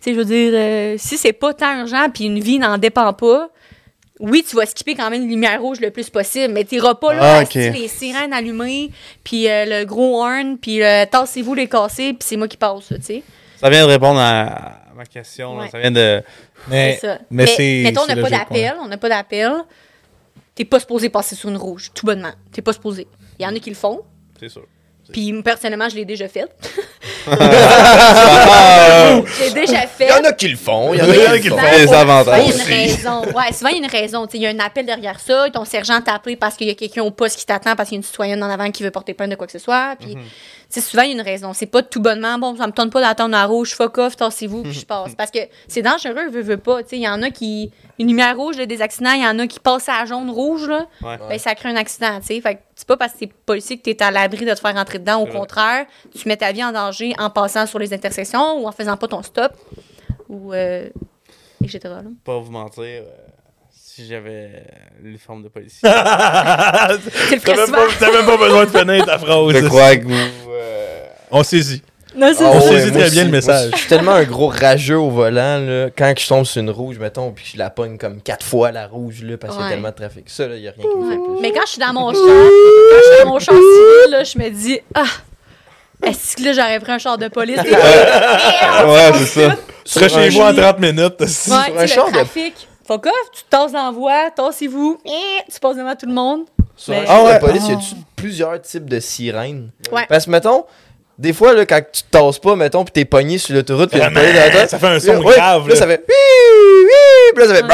sais, 0.00 0.14
je 0.14 0.18
veux 0.18 0.24
dire, 0.24 0.52
euh, 0.54 0.94
si 0.98 1.16
c'est 1.18 1.32
pas 1.32 1.54
tant 1.54 1.80
urgent, 1.80 2.08
puis 2.12 2.24
une 2.24 2.40
vie 2.40 2.58
n'en 2.58 2.78
dépend 2.78 3.12
pas, 3.12 3.50
oui, 4.20 4.44
tu 4.48 4.56
vas 4.56 4.66
skipper 4.66 4.94
quand 4.94 5.10
même 5.10 5.22
les 5.22 5.28
lumières 5.28 5.60
rouges 5.60 5.80
le 5.80 5.90
plus 5.90 6.10
possible, 6.10 6.52
mais 6.52 6.64
t'iras 6.64 6.94
pas 6.94 7.14
là, 7.14 7.20
Ah, 7.22 7.38
asti, 7.38 7.68
ok. 7.68 7.74
les 7.76 7.88
sirènes 7.88 8.32
allumées, 8.32 8.90
puis 9.22 9.48
euh, 9.48 9.64
le 9.66 9.84
gros 9.84 10.22
horn, 10.22 10.58
puis 10.58 10.82
euh, 10.82 11.04
tassez-vous 11.06 11.54
les 11.54 11.68
casser, 11.68 12.14
puis 12.14 12.26
c'est 12.26 12.36
moi 12.36 12.48
qui 12.48 12.56
passe, 12.56 12.88
tu 12.88 12.96
sais. 13.00 13.22
Ça 13.60 13.70
vient 13.70 13.84
de 13.86 13.90
répondre 13.90 14.20
à, 14.20 14.82
ma 14.96 15.04
question. 15.04 15.58
Ouais. 15.58 15.68
Ça 15.68 15.78
vient 15.78 15.90
de. 15.90 16.22
Mais, 16.68 16.98
C'est 17.00 17.06
ça. 17.06 17.18
mais. 17.30 17.46
Mettons, 17.84 18.02
on 18.02 18.06
n'a 18.06 18.16
pas 18.22 18.30
d'appel, 18.30 18.74
on 18.82 18.86
n'a 18.86 18.96
pas 18.98 19.08
d'appel. 19.08 19.52
T'es 20.54 20.64
pas 20.64 20.80
supposé 20.80 21.08
passer 21.08 21.36
sur 21.36 21.48
une 21.48 21.56
rouge, 21.56 21.90
tout 21.94 22.04
bonnement. 22.04 22.32
T'es 22.52 22.62
pas 22.62 22.72
supposé. 22.72 23.06
Il 23.38 23.44
y 23.44 23.46
en 23.46 23.54
a 23.54 23.58
qui 23.60 23.70
le 23.70 23.76
font, 23.76 24.02
C'est 24.40 24.48
sûr. 24.48 24.66
Puis 25.12 25.42
personnellement, 25.42 25.88
je 25.88 25.96
l'ai 25.96 26.04
déjà 26.04 26.28
fait. 26.28 26.46
Ah, 27.30 29.20
J'ai 29.38 29.50
déjà 29.52 29.86
fait. 29.86 30.06
Il 30.06 30.16
y 30.16 30.26
en 30.26 30.28
a 30.28 30.32
qui 30.32 30.48
le 30.48 30.56
font. 30.56 30.94
Il 30.94 30.98
y 30.98 31.02
en 31.02 31.08
a 31.32 31.38
qui 31.38 31.48
le 31.48 31.56
font. 31.56 31.62
Les 31.76 31.86
Souvent, 31.86 31.98
avantages. 31.98 32.42
il 32.46 32.48
y 32.48 32.52
a 32.52 32.54
une 32.54 32.62
raison. 32.86 33.22
Ouais, 33.34 33.52
souvent, 33.52 33.68
il 33.70 33.78
y 33.78 33.80
a 33.80 33.84
une 33.84 33.90
raison. 33.90 34.26
Il 34.32 34.40
y 34.42 34.46
a 34.46 34.50
un 34.50 34.58
appel 34.60 34.86
derrière 34.86 35.20
ça. 35.20 35.46
Ton 35.52 35.64
sergent 35.64 36.00
t'a 36.00 36.14
appelé 36.14 36.36
parce 36.36 36.56
qu'il 36.56 36.68
y 36.68 36.70
a 36.70 36.74
quelqu'un 36.74 37.02
au 37.02 37.10
poste 37.10 37.38
qui 37.38 37.46
t'attend 37.46 37.76
parce 37.76 37.88
qu'il 37.90 37.96
y 37.96 37.98
a 37.98 38.00
une 38.00 38.04
citoyenne 38.06 38.42
en 38.42 38.48
avant 38.50 38.70
qui 38.70 38.82
veut 38.82 38.90
porter 38.90 39.14
plainte 39.14 39.30
de 39.30 39.36
quoi 39.36 39.46
que 39.46 39.52
ce 39.52 39.58
soit. 39.58 39.96
Puis, 40.00 40.14
tu 40.14 40.20
sais, 40.68 40.80
souvent, 40.80 41.02
il 41.02 41.08
y 41.10 41.12
a 41.12 41.14
une 41.14 41.22
raison. 41.22 41.52
C'est 41.52 41.66
pas 41.66 41.82
tout 41.82 42.00
bonnement, 42.00 42.38
bon, 42.38 42.56
ça 42.56 42.66
me 42.66 42.72
tente 42.72 42.92
pas 42.92 43.00
d'attendre 43.00 43.36
à 43.36 43.44
rouge, 43.46 43.74
fuck 43.74 43.96
off, 43.98 44.16
tassez-vous, 44.16 44.62
puis 44.64 44.72
je 44.72 44.84
passe. 44.86 45.14
Parce 45.14 45.30
que 45.30 45.38
c'est 45.66 45.82
dangereux, 45.82 46.28
veux, 46.30 46.42
veux 46.42 46.56
pas. 46.58 46.82
Tu 46.82 46.90
sais, 46.90 46.96
Il 46.98 47.02
y 47.02 47.08
en 47.08 47.22
a 47.22 47.30
qui. 47.30 47.70
Une 47.98 48.06
lumière 48.08 48.36
rouge, 48.36 48.56
là, 48.58 48.66
des 48.66 48.80
accidents, 48.82 49.12
il 49.12 49.22
y 49.22 49.26
en 49.26 49.38
a 49.38 49.46
qui 49.46 49.58
passent 49.60 49.88
à 49.88 50.00
la 50.00 50.06
jaune 50.06 50.30
rouge, 50.30 50.68
là. 50.68 50.86
Ouais. 51.02 51.16
Ben, 51.28 51.38
ça 51.38 51.54
crée 51.54 51.68
un 51.70 51.76
accident, 51.76 52.20
tu 52.20 52.26
sais. 52.26 52.40
Fait 52.40 52.56
que 52.56 52.60
c'est 52.76 52.86
pas 52.86 52.96
parce 52.96 53.14
que 53.14 53.18
t'es 53.20 53.26
policier 53.46 53.76
que 53.78 53.82
t'es 53.82 54.00
à 54.02 54.10
l'abri 54.10 54.44
de 54.44 54.54
te 54.54 54.60
faire 54.60 54.74
rentrer 54.74 54.98
dedans. 54.98 55.20
Au 55.22 55.26
contraire, 55.26 55.86
tu 56.14 56.28
mets 56.28 56.36
ta 56.36 56.52
vie 56.52 56.62
en 56.62 56.70
danger 56.72 57.14
en 57.18 57.30
passant 57.30 57.66
sur 57.66 57.78
les 57.78 57.92
intersections 57.92 58.60
ou 58.62 58.68
en 58.68 58.72
faisant 58.72 58.96
pas 58.96 59.08
ton 59.08 59.22
stop. 59.22 59.52
Ou. 60.28 60.52
euh, 60.52 60.88
etc. 61.64 61.80
là. 61.84 62.02
Pas 62.24 62.38
vous 62.38 62.52
mentir. 62.52 62.84
euh, 62.84 63.02
si 64.02 64.06
j'avais 64.08 64.62
l'uniforme 65.02 65.42
de 65.42 65.48
policier. 65.48 65.80
T'as 65.88 66.88
même, 66.88 67.70
même 68.12 68.26
pas 68.26 68.36
besoin 68.36 68.64
de 68.64 68.70
finir 68.78 69.04
ta 69.06 69.18
phrase. 69.18 69.52
Je 69.54 69.66
crois 69.66 69.96
que 69.96 70.04
vous. 70.04 70.50
euh, 70.52 71.06
On 71.32 71.42
saisit. 71.42 71.82
Non, 72.16 72.28
On 72.40 72.60
saisit 72.60 72.90
très 72.92 73.10
bien 73.10 73.22
aussi. 73.22 73.24
le 73.24 73.30
message. 73.30 73.70
Je 73.72 73.76
suis 73.78 73.88
tellement 73.88 74.12
un 74.12 74.24
gros 74.24 74.48
rageux 74.48 74.98
au 74.98 75.10
volant, 75.10 75.58
là, 75.58 75.88
quand 75.96 76.12
je 76.16 76.26
tombe 76.26 76.44
sur 76.46 76.60
une 76.62 76.70
rouge, 76.70 76.98
mettons, 76.98 77.32
puis 77.32 77.44
je 77.52 77.58
la 77.58 77.70
pogne 77.70 77.98
comme 77.98 78.20
quatre 78.22 78.44
fois 78.46 78.70
la 78.72 78.86
rouge, 78.86 79.22
là, 79.22 79.36
parce 79.36 79.54
qu'il 79.54 79.62
y 79.64 79.66
a 79.66 79.70
tellement 79.70 79.90
de 79.90 79.94
trafic. 79.94 80.28
Ça, 80.30 80.46
là, 80.48 80.54
il 80.56 80.62
n'y 80.62 80.68
a 80.68 80.72
rien 80.72 80.82
qui 80.90 80.96
me 80.96 81.04
Ouais. 81.04 81.10
fait 81.12 81.18
plus. 81.20 81.40
Mais 81.42 81.52
quand 81.52 81.60
je 81.66 81.70
suis 81.72 81.80
dans 81.80 81.92
mon 81.92 82.12
char, 82.12 82.22
quand 82.22 82.96
je 82.98 83.14
suis 83.14 83.24
dans 83.24 83.30
mon 83.30 83.38
char 83.38 83.54
civil, 83.54 84.10
là, 84.10 84.24
je 84.24 84.38
me 84.38 84.48
dis, 84.50 84.80
ah, 84.94 85.04
est-ce 86.06 86.36
que 86.36 86.42
là, 86.44 86.52
j'aurais 86.52 86.80
pris 86.80 86.92
un 86.92 86.98
char 86.98 87.18
de 87.18 87.28
police? 87.28 87.58
Ouais, 87.58 89.12
c'est 89.14 89.26
ça. 89.26 89.56
Tu 89.84 90.04
un 90.04 90.08
chez 90.08 90.28
vous 90.30 90.40
en 90.40 90.52
chien. 90.54 90.62
30 90.62 90.78
minutes. 90.80 91.26
si. 91.26 91.50
Ouais, 91.50 91.56
Sur 91.56 91.72
tu 91.74 91.78
un 91.80 91.86
char 91.86 92.06
le 92.06 92.12
de- 92.12 92.16
trafic. 92.18 92.68
Fuck 92.88 93.04
off, 93.04 93.30
tu 93.34 93.44
te 93.44 93.50
tasses 93.50 93.72
dans 93.72 93.84
la 93.84 93.90
voie, 93.90 94.30
tassez-vous, 94.34 94.98
eh, 95.04 95.42
tu 95.52 95.60
passes 95.60 95.76
devant 95.76 95.94
tout 95.94 96.06
le 96.06 96.14
monde. 96.14 96.46
Sur 96.74 96.94
un 96.94 97.00
Mais- 97.00 97.06
char 97.06 97.16
Ah 97.20 97.24
ouais. 97.24 97.34
de 97.34 97.40
police, 97.44 97.68
y 97.68 97.72
a-tu 97.72 97.94
plusieurs 98.16 98.62
types 98.62 98.88
de 98.88 98.98
sirènes? 98.98 99.70
Ouais. 99.92 100.06
Parce 100.08 100.24
que, 100.24 100.30
mettons, 100.30 100.64
des 101.18 101.32
fois, 101.32 101.52
là, 101.52 101.66
quand 101.66 101.80
tu 101.92 102.02
te 102.02 102.10
tasses 102.10 102.38
pas, 102.38 102.54
mettons, 102.56 102.84
pis 102.84 102.92
t'es 102.92 103.04
pogné 103.04 103.38
sur 103.38 103.54
l'autoroute, 103.54 103.90
pis 103.90 103.98
y 103.98 104.00
a 104.00 104.08
une 104.08 104.14
police 104.14 104.32
derrière 104.32 104.52
toi, 104.52 104.66
Ça 104.68 104.78
fait 104.78 104.86
un 104.86 104.98
puis 104.98 105.08
là, 105.08 105.14
son 105.16 105.22
ouais, 105.24 105.34
grave. 105.34 105.68
Là, 105.68 105.74
Là, 105.74 105.80
ça 105.80 105.86
fait 105.86 106.04
oui, 106.08 106.14
oui, 106.84 107.32
pis 107.34 107.40
là, 107.40 107.46
ça 107.46 107.54
fait. 107.54 107.64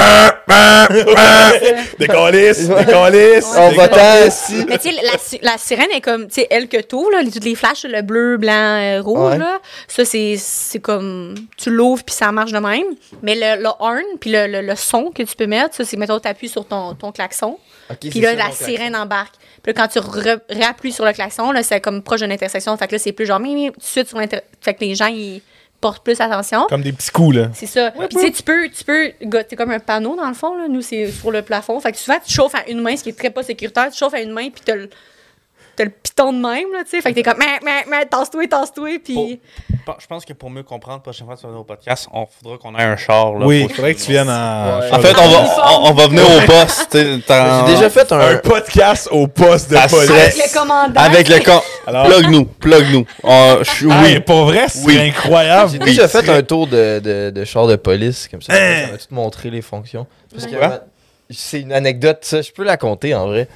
Des 1.98 2.06
calices, 2.08 2.68
Ouais. 2.68 2.84
des 2.84 2.92
calices. 2.92 3.46
On 3.56 3.70
des 3.70 3.76
va 3.76 4.30
si. 4.30 4.64
Mais 4.68 4.78
tu 4.78 4.90
sais, 4.90 4.96
la, 5.02 5.50
la 5.52 5.58
sirène 5.58 5.90
est 5.94 6.00
comme, 6.00 6.26
tu 6.28 6.34
sais, 6.34 6.46
elle 6.50 6.68
que 6.68 6.80
tout, 6.80 7.08
là, 7.10 7.22
les- 7.22 7.30
toutes 7.30 7.44
les 7.44 7.54
flashs, 7.54 7.84
le 7.84 8.02
bleu, 8.02 8.36
blanc, 8.36 8.52
euh, 8.52 9.00
rouge, 9.02 9.32
Ouais. 9.32 9.38
là, 9.38 9.58
ça, 9.88 10.04
c'est 10.04 10.36
c'est 10.38 10.80
comme, 10.80 11.34
tu 11.56 11.70
l'ouvres 11.70 12.02
puis 12.04 12.14
ça 12.14 12.32
marche 12.32 12.52
de 12.52 12.58
même. 12.58 12.86
Mais 13.22 13.34
le, 13.34 13.62
le 13.62 13.68
horn 13.78 14.02
puis 14.20 14.30
le, 14.30 14.46
le, 14.46 14.60
le 14.62 14.76
son 14.76 15.10
que 15.14 15.22
tu 15.22 15.36
peux 15.36 15.46
mettre, 15.46 15.74
ça, 15.74 15.84
c'est, 15.84 15.96
mettons, 15.96 16.18
t'appuies 16.18 16.48
sur 16.48 16.66
ton, 16.66 16.94
ton 16.94 17.12
klaxon. 17.12 17.58
Ok, 17.90 18.10
Puis 18.10 18.20
là, 18.20 18.34
la 18.34 18.50
sirène 18.50 18.96
embarque. 18.96 19.34
Puis 19.62 19.72
là, 19.72 19.82
quand 19.82 19.88
tu 19.88 19.98
réappuies 20.48 20.92
sur 20.92 21.04
le 21.04 21.12
klaxon, 21.12 21.52
là, 21.52 21.62
c'est 21.62 21.80
comme 21.80 22.02
proche 22.02 22.20
d'une 22.20 22.32
intersection. 22.32 22.76
Fait 22.76 22.86
que 22.86 22.92
là, 22.92 22.98
c'est 22.98 23.12
plus 23.12 23.26
genre, 23.26 23.40
mi, 23.40 23.70
tout 23.72 23.78
de 23.78 23.84
suite 23.84 24.08
sur 24.08 24.18
l'inter... 24.18 24.40
Fait 24.60 24.74
que 24.74 24.84
les 24.84 24.94
gens, 24.94 25.06
ils 25.06 25.42
portent 25.80 26.02
plus 26.02 26.20
attention. 26.20 26.66
Comme 26.68 26.82
des 26.82 26.92
petits 26.92 27.10
coups, 27.10 27.36
là. 27.36 27.50
C'est 27.54 27.66
ça. 27.66 27.90
Puis 27.90 28.08
tu 28.08 28.20
sais, 28.20 28.30
tu 28.30 28.42
peux, 28.42 28.68
tu 28.68 28.84
peux, 28.84 29.12
gars, 29.22 29.42
c'est 29.48 29.56
comme 29.56 29.70
un 29.70 29.80
panneau 29.80 30.16
dans 30.16 30.28
le 30.28 30.34
fond, 30.34 30.56
là. 30.56 30.66
Nous, 30.68 30.82
c'est 30.82 31.10
sur 31.10 31.30
le 31.30 31.42
plafond. 31.42 31.78
Fait 31.80 31.92
que 31.92 31.98
souvent, 31.98 32.18
tu 32.24 32.32
chauffes 32.32 32.54
à 32.54 32.68
une 32.68 32.80
main, 32.80 32.96
ce 32.96 33.02
qui 33.02 33.10
est 33.10 33.18
très 33.18 33.30
pas 33.30 33.42
sécuritaire. 33.42 33.90
Tu 33.90 33.98
chauffes 33.98 34.14
à 34.14 34.20
une 34.20 34.32
main, 34.32 34.48
puis 34.50 34.62
t'as 34.64 34.76
le, 34.76 34.88
t'as 35.76 35.84
le 35.84 35.90
piton 35.90 36.32
de 36.32 36.38
même, 36.38 36.72
là, 36.72 36.84
tu 36.84 36.90
sais. 36.90 37.00
Fait 37.00 37.10
que 37.10 37.14
t'es 37.16 37.22
comme, 37.22 37.38
mais, 37.38 37.58
mais, 37.64 37.84
mais, 37.90 38.06
tasse-toi, 38.06 38.46
tasse-toi, 38.46 38.98
puis. 39.02 39.40
Je 40.00 40.06
pense 40.06 40.24
que 40.24 40.32
pour 40.32 40.48
mieux 40.50 40.62
comprendre, 40.62 40.98
la 40.98 41.02
prochaine 41.02 41.26
fois 41.26 41.34
que 41.36 41.40
tu 41.40 41.46
vas 41.46 41.50
venir 41.50 41.60
au 41.60 41.64
podcast, 41.64 42.08
on 42.12 42.26
faudra 42.26 42.56
qu'on 42.58 42.74
ait 42.78 42.82
un 42.82 42.96
char. 42.96 43.34
Là, 43.34 43.44
Oui, 43.46 43.66
il 43.68 43.74
faudrait 43.74 43.94
que 43.94 44.00
tu 44.00 44.10
viennes 44.12 44.30
en. 44.30 44.80
Ouais. 44.80 44.90
En 44.92 44.98
fait, 45.00 45.14
on 45.20 45.28
va, 45.28 45.56
on, 45.78 45.90
on 45.90 45.92
va 45.92 46.06
venir 46.06 46.24
au 46.24 46.40
poste. 46.46 46.88
J'ai 46.96 47.72
déjà 47.74 47.90
fait 47.90 48.10
un 48.12 48.18
un. 48.20 48.36
podcast 48.38 49.08
au 49.10 49.26
poste 49.26 49.70
de 49.70 49.76
police. 49.90 50.10
Avec 50.10 50.36
le 50.36 50.58
commandant. 50.58 51.00
Avec 51.00 51.28
le. 51.28 51.36
Alors- 51.86 52.06
Plug-nous, 52.06 52.44
plug-nous. 52.46 53.06
Ah, 53.24 53.56
Ah, 53.60 54.02
oui. 54.02 54.20
pour 54.20 54.44
vrai, 54.46 54.66
c'est 54.68 54.84
Oui. 54.86 54.98
incroyable. 54.98 55.70
J'ai 55.72 55.78
déjà 55.78 56.08
fait 56.08 56.28
un 56.30 56.42
tour 56.42 56.66
de, 56.66 57.00
de, 57.00 57.30
de 57.30 57.44
char 57.44 57.66
de 57.66 57.76
police, 57.76 58.26
comme 58.28 58.40
ça. 58.42 58.54
Hein? 58.54 58.86
Ça 58.86 58.92
m'a 58.92 58.98
tout 58.98 59.06
montré 59.14 59.50
les 59.50 59.60
fonctions. 59.62 60.06
Parce 60.32 60.46
que 60.46 60.56
Quoi? 60.56 60.68
ma- 60.68 60.80
c'est 61.30 61.60
une 61.60 61.72
anecdote, 61.72 62.18
ça, 62.22 62.40
je 62.42 62.52
peux 62.52 62.64
la 62.64 62.76
compter 62.78 63.14
en 63.14 63.26
vrai. 63.26 63.48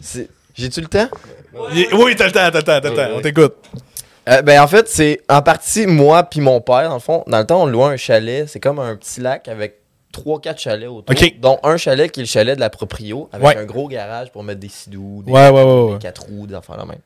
C'est- 0.00 0.28
J'ai-tu 0.56 0.80
le 0.80 0.86
temps? 0.88 1.08
Oui, 1.54 2.14
t'as 2.16 2.26
le 2.26 2.32
temps, 2.32 2.40
t'as 2.50 2.50
le 2.50 2.62
temps, 2.62 2.80
t'as 2.80 2.90
le 2.90 2.96
temps. 2.96 3.08
On 3.16 3.20
t'écoute. 3.20 3.54
Euh, 4.28 4.42
ben 4.42 4.60
en 4.60 4.66
fait, 4.66 4.88
c'est 4.88 5.20
en 5.28 5.40
partie 5.42 5.86
moi 5.86 6.24
puis 6.24 6.40
mon 6.40 6.60
père, 6.60 6.88
dans 6.88 6.94
le 6.94 7.00
fond. 7.00 7.22
Dans 7.26 7.38
le 7.38 7.46
temps, 7.46 7.62
on 7.62 7.66
louait 7.66 7.84
un 7.84 7.96
chalet. 7.96 8.48
C'est 8.48 8.58
comme 8.60 8.78
un 8.80 8.96
petit 8.96 9.20
lac 9.20 9.46
avec 9.48 9.78
3-4 10.12 10.58
chalets 10.58 10.88
autour. 10.88 11.04
Ok. 11.14 11.34
Dont 11.40 11.58
un 11.62 11.76
chalet 11.76 12.10
qui 12.10 12.20
est 12.20 12.22
le 12.24 12.28
chalet 12.28 12.56
de 12.56 12.60
la 12.60 12.70
proprio, 12.70 13.28
avec 13.32 13.46
Ouais. 13.46 13.56
un 13.56 13.64
gros 13.64 13.86
garage 13.86 14.32
pour 14.32 14.42
mettre 14.42 14.60
des 14.60 14.68
sidous, 14.68 15.22
des, 15.24 15.30
Ouais, 15.30 15.48
ouais, 15.50 15.62
ouais. 15.62 15.82
ouais. 15.84 15.92
des 15.92 15.98
4 15.98 16.22
roues, 16.22 16.46
des 16.46 16.54
enfants 16.56 16.76
là 16.76 16.84
même. 16.84 16.98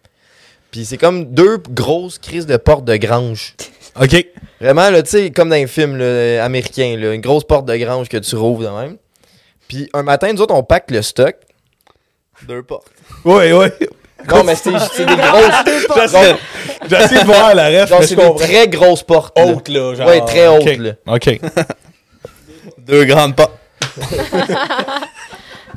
Puis 0.71 0.85
c'est 0.85 0.97
comme 0.99 1.27
deux 1.27 1.59
grosses 1.59 2.19
crises 2.19 2.47
de 2.47 2.57
portes 2.57 2.85
de 2.85 2.97
grange. 2.97 3.55
Ok. 4.01 4.25
Vraiment, 4.61 4.89
là, 4.89 5.03
tu 5.03 5.11
sais, 5.11 5.31
comme 5.33 5.49
dans 5.51 5.57
les 5.57 5.67
films 5.67 5.97
là, 5.97 6.45
américains, 6.45 6.97
là, 6.97 7.13
une 7.13 7.21
grosse 7.21 7.43
porte 7.45 7.67
de 7.67 7.77
grange 7.77 8.09
que 8.09 8.17
tu 8.19 8.37
rouvres 8.37 8.63
de 8.63 8.69
même. 8.69 8.97
Puis 9.67 9.91
un 9.93 10.05
matin, 10.05 10.33
nous 10.33 10.41
autres, 10.41 10.55
on 10.55 10.63
pack 10.63 10.91
le 10.93 11.03
stock. 11.03 11.35
Deux 12.47 12.63
portes. 12.63 12.87
Ouais, 13.25 13.53
ouais. 13.53 13.73
Non, 14.29 14.45
mais 14.45 14.55
c'est 14.55 14.71
des 14.71 15.17
grosses. 15.17 15.65
J'essaie 15.97 16.37
j'essaie 16.89 17.21
de 17.21 17.27
voir 17.27 17.55
la 17.55 17.69
ref, 17.69 17.89
Genre, 17.89 18.03
c'est 18.05 18.15
des 18.17 18.23
comprends. 18.23 18.45
très 18.47 18.69
grosses 18.69 19.03
portes. 19.03 19.37
là. 19.39 19.47
Haute, 19.47 19.69
là. 19.69 19.95
Genre. 19.95 20.07
Ouais, 20.09 20.21
très 20.25 20.47
haute, 20.49 20.63
Ok. 20.63 20.77
là. 20.77 20.93
Ok. 21.07 21.41
Deux 22.79 23.05
grandes 23.05 23.35
portes. 23.37 23.59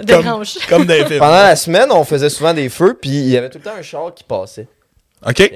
de 0.04 0.14
comme-. 0.14 0.44
Comme 0.70 0.88
les 0.88 1.06
films. 1.06 1.20
Pendant 1.20 1.32
la 1.44 1.56
semaine, 1.56 1.92
on 1.92 2.04
faisait 2.04 2.30
souvent 2.30 2.54
des 2.54 2.70
feux, 2.70 2.98
puis 3.00 3.10
il 3.12 3.30
y 3.30 3.38
avait 3.38 3.50
tout 3.50 3.58
le 3.60 3.64
temps 3.64 3.76
un 3.78 3.82
char 3.82 4.14
qui 4.14 4.24
passait. 4.24 4.68
Ok. 5.26 5.52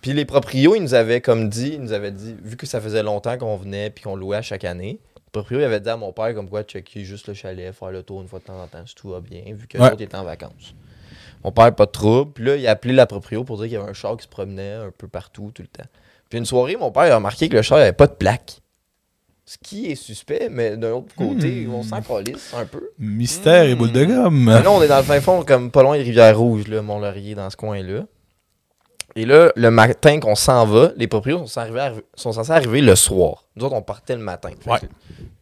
Puis 0.00 0.12
les 0.12 0.24
proprios, 0.24 0.74
ils 0.76 0.82
nous 0.82 0.94
avaient 0.94 1.20
comme 1.20 1.48
dit, 1.48 1.72
ils 1.74 1.80
nous 1.82 1.92
avaient 1.92 2.12
dit, 2.12 2.36
vu 2.42 2.56
que 2.56 2.66
ça 2.66 2.80
faisait 2.80 3.02
longtemps 3.02 3.36
qu'on 3.36 3.56
venait 3.56 3.90
puis 3.90 4.04
qu'on 4.04 4.14
louait 4.14 4.36
à 4.36 4.42
chaque 4.42 4.62
année, 4.64 5.00
le 5.16 5.30
proprio 5.32 5.58
il 5.58 5.64
avait 5.64 5.80
dit 5.80 5.88
à 5.90 5.96
mon 5.96 6.12
père 6.12 6.32
comme 6.34 6.48
quoi 6.48 6.62
checker 6.62 7.02
juste 7.04 7.26
le 7.26 7.34
chalet, 7.34 7.74
faire 7.74 7.90
le 7.90 8.02
tour 8.04 8.22
une 8.22 8.28
fois 8.28 8.38
de 8.38 8.44
temps 8.44 8.62
en 8.62 8.66
temps 8.68 8.84
si 8.86 8.94
tout 8.94 9.10
va 9.10 9.20
bien, 9.20 9.42
vu 9.46 9.66
que 9.66 9.76
Ouais. 9.76 9.90
l'autre 9.90 10.00
était 10.02 10.16
en 10.16 10.22
vacances. 10.22 10.72
Mon 11.48 11.52
père, 11.52 11.74
pas 11.74 11.86
de 11.86 11.90
trouble. 11.90 12.32
Puis 12.34 12.44
là, 12.44 12.56
il 12.56 12.66
a 12.66 12.72
appelé 12.72 12.92
la 12.92 13.06
proprio 13.06 13.42
pour 13.42 13.56
dire 13.56 13.64
qu'il 13.64 13.72
y 13.72 13.76
avait 13.76 13.88
un 13.88 13.94
char 13.94 14.14
qui 14.18 14.24
se 14.24 14.28
promenait 14.28 14.74
un 14.74 14.90
peu 14.96 15.08
partout 15.08 15.50
tout 15.54 15.62
le 15.62 15.68
temps. 15.68 15.88
Puis 16.28 16.38
une 16.38 16.44
soirée, 16.44 16.76
mon 16.76 16.90
père 16.90 17.10
a 17.10 17.14
remarqué 17.16 17.48
que 17.48 17.56
le 17.56 17.62
char 17.62 17.78
avait 17.78 17.94
pas 17.94 18.06
de 18.06 18.12
plaque. 18.12 18.60
Ce 19.46 19.56
qui 19.56 19.86
est 19.90 19.94
suspect, 19.94 20.48
mais 20.50 20.76
d'un 20.76 20.90
autre 20.92 21.14
côté, 21.16 21.64
Hmm. 21.64 21.74
on 21.76 21.82
s'en 21.82 22.02
calisse 22.02 22.52
un 22.54 22.66
peu. 22.66 22.90
Mystère 22.98 23.62
et 23.64 23.74
boule 23.74 23.92
de 23.92 24.00
Mais 24.04 24.06
gomme. 24.14 24.50
là, 24.50 24.70
on 24.70 24.82
est 24.82 24.88
dans 24.88 24.98
le 24.98 25.02
fin 25.04 25.22
fond, 25.22 25.42
comme 25.42 25.70
pas 25.70 25.82
loin 25.82 25.96
des 25.96 26.02
Rivières-Rouges, 26.02 26.68
là, 26.68 26.82
Mont-Laurier, 26.82 27.34
dans 27.34 27.48
ce 27.48 27.56
coin-là. 27.56 28.02
Et 29.16 29.24
là, 29.24 29.50
le 29.56 29.70
matin 29.70 30.20
qu'on 30.20 30.34
s'en 30.34 30.66
va, 30.66 30.92
les 30.96 31.06
propriétaires 31.06 31.48
sont, 31.48 31.60
arrivés 31.60 31.80
à- 31.80 31.94
sont 32.14 32.32
censés 32.32 32.50
arriver 32.52 32.82
le 32.82 32.94
soir. 32.94 33.46
Nous 33.56 33.64
autres, 33.64 33.74
on 33.74 33.80
partait 33.80 34.16
le 34.16 34.22
matin. 34.22 34.50
Ouais. 34.66 34.80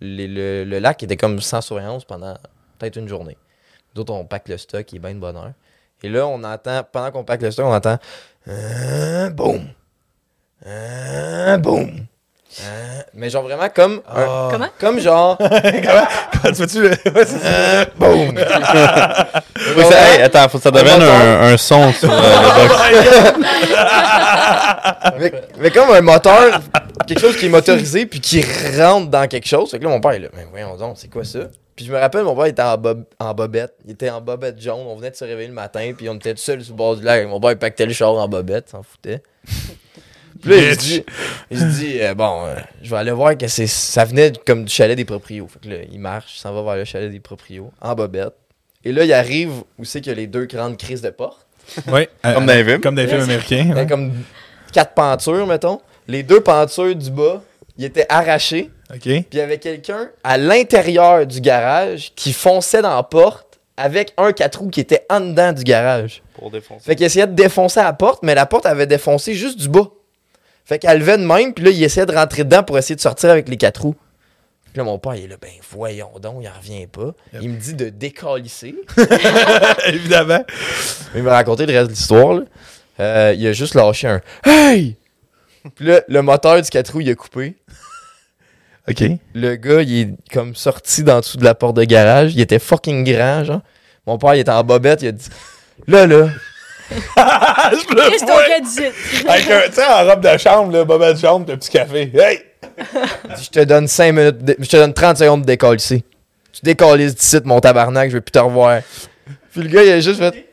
les- 0.01 0.29
le, 0.29 0.63
le 0.65 0.79
lac 0.79 1.03
était 1.03 1.17
comme 1.17 1.41
sans 1.41 1.61
surveillance 1.61 2.05
pendant 2.05 2.35
peut-être 2.79 2.97
une 2.97 3.09
journée. 3.09 3.37
Nous 3.95 4.03
autres, 4.03 4.13
on 4.13 4.25
pack 4.25 4.49
le 4.49 4.57
stock, 4.59 4.93
il 4.93 4.97
est 4.97 4.99
bien 5.01 5.15
de 5.15 5.19
bonne 5.19 5.37
heure. 5.37 5.53
Et 6.03 6.09
là, 6.09 6.27
on 6.27 6.43
entend, 6.45 6.83
pendant 6.91 7.11
qu'on 7.11 7.25
pack 7.25 7.43
le 7.43 7.51
stock, 7.51 7.67
on 7.67 7.75
entend 7.75 7.99
un 8.47 9.31
boum, 9.31 9.69
un 10.65 11.59
boum. 11.59 12.07
Hein? 12.63 13.03
Mais 13.15 13.29
genre 13.31 13.43
vraiment 13.43 13.69
comme. 13.75 14.01
un- 14.09 14.27
Ah. 14.27 14.49
Comment? 14.51 14.69
Comme 14.79 14.99
genre. 15.01 15.37
Comment? 15.39 16.07
Tu 16.45 16.55
fais-tu 16.55 16.83
le. 16.83 16.89
Ouais, 16.91 16.97
c'est 17.27 17.39
ça. 17.39 17.85
boum! 17.99 18.35
Oui, 19.77 19.85
ça- 19.91 20.15
hey, 20.15 20.23
attends, 20.23 20.49
faut 20.49 20.59
que 20.59 20.65
ça 20.65 20.71
devienne 20.71 21.03
un, 21.03 21.53
un 21.53 21.57
son 21.57 21.93
sur 21.93 22.09
euh, 22.13 22.17
le 22.17 22.69
box. 22.69 23.75
mais, 25.19 25.33
mais 25.59 25.71
comme 25.71 25.91
un 25.91 26.01
moteur, 26.03 26.61
quelque 27.07 27.21
chose 27.21 27.37
qui 27.37 27.47
est 27.47 27.49
motorisé 27.49 28.07
puis 28.07 28.21
qui 28.21 28.45
rentre 28.79 29.09
dans 29.11 29.27
quelque 29.27 29.47
chose. 29.49 29.71
Fait 29.71 29.79
que 29.79 29.85
là, 29.85 29.91
mon 29.91 30.01
père 30.01 30.13
est 30.13 30.19
là, 30.21 30.29
mais 30.35 30.47
voyons 30.51 30.77
donc, 30.77 30.97
c'est 30.99 31.09
quoi 31.11 31.25
ça? 31.25 31.41
Puis 31.75 31.85
je 31.85 31.93
me 31.93 31.99
rappelle, 31.99 32.23
mon 32.23 32.35
père 32.37 32.47
était 32.47 32.63
en, 32.63 32.77
bob- 32.79 33.05
en 33.19 33.35
bobette. 33.35 33.75
Il 33.85 33.93
était 33.93 34.09
en 34.11 34.21
bobette 34.21 34.59
jaune. 34.61 34.81
On 34.87 34.97
venait 34.97 35.11
de 35.11 35.17
se 35.17 35.25
réveiller 35.25 35.49
le 35.49 35.55
matin, 35.55 35.93
puis 35.97 36.09
on 36.09 36.15
était 36.15 36.33
tout 36.35 36.41
seul 36.41 36.63
sur 36.63 36.73
le 36.73 36.79
bord 36.79 36.97
du 36.97 37.03
lac. 37.03 37.27
Mon 37.27 37.41
père, 37.41 37.51
il 37.53 37.59
pactait 37.59 37.87
le 37.87 37.93
char 37.93 38.13
en 38.15 38.29
bobette, 38.29 38.71
s'en 38.71 38.83
foutait. 38.83 39.23
Puis 40.47 40.61
là, 40.61 40.71
il 40.71 40.75
se 40.75 40.79
dit, 40.79 41.05
il 41.51 41.59
se 41.59 41.65
dit 41.65 41.99
euh, 42.01 42.15
bon, 42.15 42.47
euh, 42.47 42.55
je 42.83 42.91
vais 42.91 42.97
aller 42.97 43.11
voir 43.11 43.37
que 43.37 43.49
c'est, 43.49 43.67
ça 43.67 44.05
venait 44.05 44.33
comme 44.47 44.65
du 44.65 44.73
chalet 44.73 44.97
des 44.97 45.05
proprios. 45.05 45.49
Fait 45.49 45.59
que 45.59 45.69
là, 45.69 45.77
il 45.91 45.99
marche, 45.99 46.37
il 46.37 46.41
s'en 46.41 46.53
va 46.53 46.63
vers 46.63 46.77
le 46.77 46.85
chalet 46.85 47.11
des 47.11 47.21
proprios, 47.21 47.73
en 47.81 47.95
bobette. 47.95 48.35
Et 48.85 48.93
là, 48.93 49.05
il 49.05 49.13
arrive 49.13 49.51
où 49.79 49.85
c'est 49.85 50.01
qu'il 50.01 50.13
y 50.13 50.15
a 50.15 50.17
les 50.17 50.29
deux 50.29 50.45
grandes 50.45 50.77
crises 50.77 51.03
de 51.03 51.11
porte. 51.11 51.45
Oui. 51.89 52.07
Comme 52.23 52.47
dans 52.47 52.55
les 52.55 52.65
films. 52.65 52.81
Comme 52.81 52.95
dans 52.95 53.03
les 53.03 53.09
films 53.09 53.23
américains. 53.23 53.63
Il 53.63 53.69
y 53.69 53.73
avait 53.73 53.81
ouais. 53.81 53.87
comme 53.89 54.13
quatre 54.73 54.95
pentures, 54.95 55.47
mettons. 55.47 55.81
Les 56.07 56.23
deux 56.23 56.41
pentures 56.41 56.95
du 56.95 57.11
bas, 57.11 57.43
ils 57.77 57.85
étaient 57.85 58.07
arrachés. 58.09 58.71
OK. 58.95 59.01
Puis 59.01 59.27
il 59.33 59.39
y 59.39 59.41
avait 59.41 59.59
quelqu'un 59.59 60.11
à 60.23 60.39
l'intérieur 60.39 61.27
du 61.27 61.41
garage 61.41 62.13
qui 62.15 62.33
fonçait 62.33 62.83
dans 62.83 62.95
la 62.95 63.03
porte 63.03 63.59
avec 63.77 64.13
un 64.17 64.33
quatre 64.33 64.61
roues 64.61 64.71
qui 64.71 64.81
était 64.81 65.05
en 65.11 65.21
dedans 65.21 65.53
du 65.53 65.65
garage. 65.65 66.23
Pour 66.35 66.51
défoncer. 66.51 66.85
Fait 66.85 66.95
qu'il 66.95 67.07
essayait 67.07 67.27
de 67.27 67.35
défoncer 67.35 67.81
la 67.81 67.93
porte, 67.93 68.23
mais 68.23 68.35
la 68.35 68.47
porte 68.47 68.67
avait 68.67 68.87
défoncé 68.87 69.35
juste 69.35 69.59
du 69.59 69.69
bas. 69.69 69.89
Fait 70.67 70.81
qu'elle 70.81 70.99
levait 70.99 71.17
de 71.17 71.25
même, 71.25 71.55
puis 71.55 71.65
là, 71.65 71.71
il 71.71 71.83
essayait 71.83 72.07
de 72.07 72.13
rentrer 72.13 72.43
dedans 72.43 72.65
pour 72.65 72.77
essayer 72.77 72.97
de 72.97 73.01
sortir 73.01 73.31
avec 73.31 73.49
les 73.49 73.57
quatre 73.57 73.83
roues. 73.83 73.95
Puis 74.65 74.79
là, 74.79 74.83
mon 74.83 74.99
père, 74.99 75.15
il 75.15 75.25
est 75.25 75.29
là, 75.29 75.37
ben 75.41 75.53
voyons 75.71 76.11
donc, 76.21 76.39
il 76.43 76.49
en 76.49 76.53
revient 76.53 76.89
pas. 76.89 77.15
Yep. 77.33 77.43
Il 77.43 77.51
me 77.51 77.57
dit 77.57 77.75
de 77.75 77.89
décalisser. 77.89 78.75
Évidemment. 79.87 80.45
Il 81.15 81.23
m'a 81.23 81.35
raconté 81.35 81.67
le 81.67 81.73
reste 81.73 81.87
de 81.87 81.93
l'histoire. 81.93 82.35
là. 82.35 82.43
Euh, 82.99 83.35
il 83.37 83.47
a 83.47 83.53
juste 83.53 83.75
lâché 83.75 84.09
un 84.09 84.21
Hey! 84.45 84.97
Puis 85.77 85.87
là, 85.87 86.03
le 86.09 86.23
moteur 86.23 86.61
du 86.61 86.69
4 86.69 86.93
roues, 86.93 87.01
il 87.03 87.11
a 87.11 87.15
coupé. 87.15 87.55
OK. 88.89 89.05
Le 89.35 89.55
gars, 89.57 89.83
il 89.83 89.99
est 90.01 90.09
comme 90.33 90.57
sorti 90.57 91.05
d'en 91.05 91.21
dessous 91.21 91.37
de 91.39 91.45
la 91.45 91.55
porte 91.55 91.77
de 91.77 91.85
garage. 91.85 92.35
Il 92.35 92.41
était 92.41 92.59
fucking 92.59 93.05
grand, 93.05 93.45
genre. 93.45 93.61
Mon 94.07 94.19
père, 94.19 94.35
il 94.35 94.41
était 94.41 94.51
en 94.51 94.65
bobette. 94.65 95.03
Il 95.03 95.09
a 95.09 95.13
dit 95.13 95.29
Là, 95.87 96.07
là, 96.07 96.29
je 97.17 97.95
le 97.95 98.11
Qu'est-ce 98.11 98.25
vois. 98.25 99.33
Avec 99.33 99.51
un, 99.51 99.61
tu 99.69 99.73
sais, 99.75 99.85
en 99.87 100.05
robe 100.07 100.21
de 100.21 100.39
chambre, 100.39 100.73
là, 100.73 100.85
bobette 100.85 101.17
de 101.17 101.21
chambre, 101.21 101.53
un 101.53 101.57
petit 101.57 101.71
café. 101.71 102.11
Hey! 102.15 102.41
je 103.43 103.49
te 103.51 103.61
donne 103.65 103.87
5 103.89 104.13
minutes, 104.13 104.45
de- 104.45 104.57
je 104.59 104.69
te 104.69 104.77
donne 104.77 104.93
30 104.95 105.19
secondes 105.19 105.41
de 105.43 105.47
décalisser. 105.47 106.05
Tu 106.53 106.61
décalisses 106.63 107.15
d'ici, 107.15 107.39
mon 107.45 107.61
tabarnak, 107.61 108.11
je 108.11 108.17
vais 108.17 108.21
plus 108.21 108.33
te 108.33 108.39
revoir. 108.39 108.81
Puis 109.53 109.63
le 109.63 109.69
gars, 109.69 109.83
il 109.83 109.93
a 109.93 110.01
juste 110.01 110.19
fait. 110.19 110.47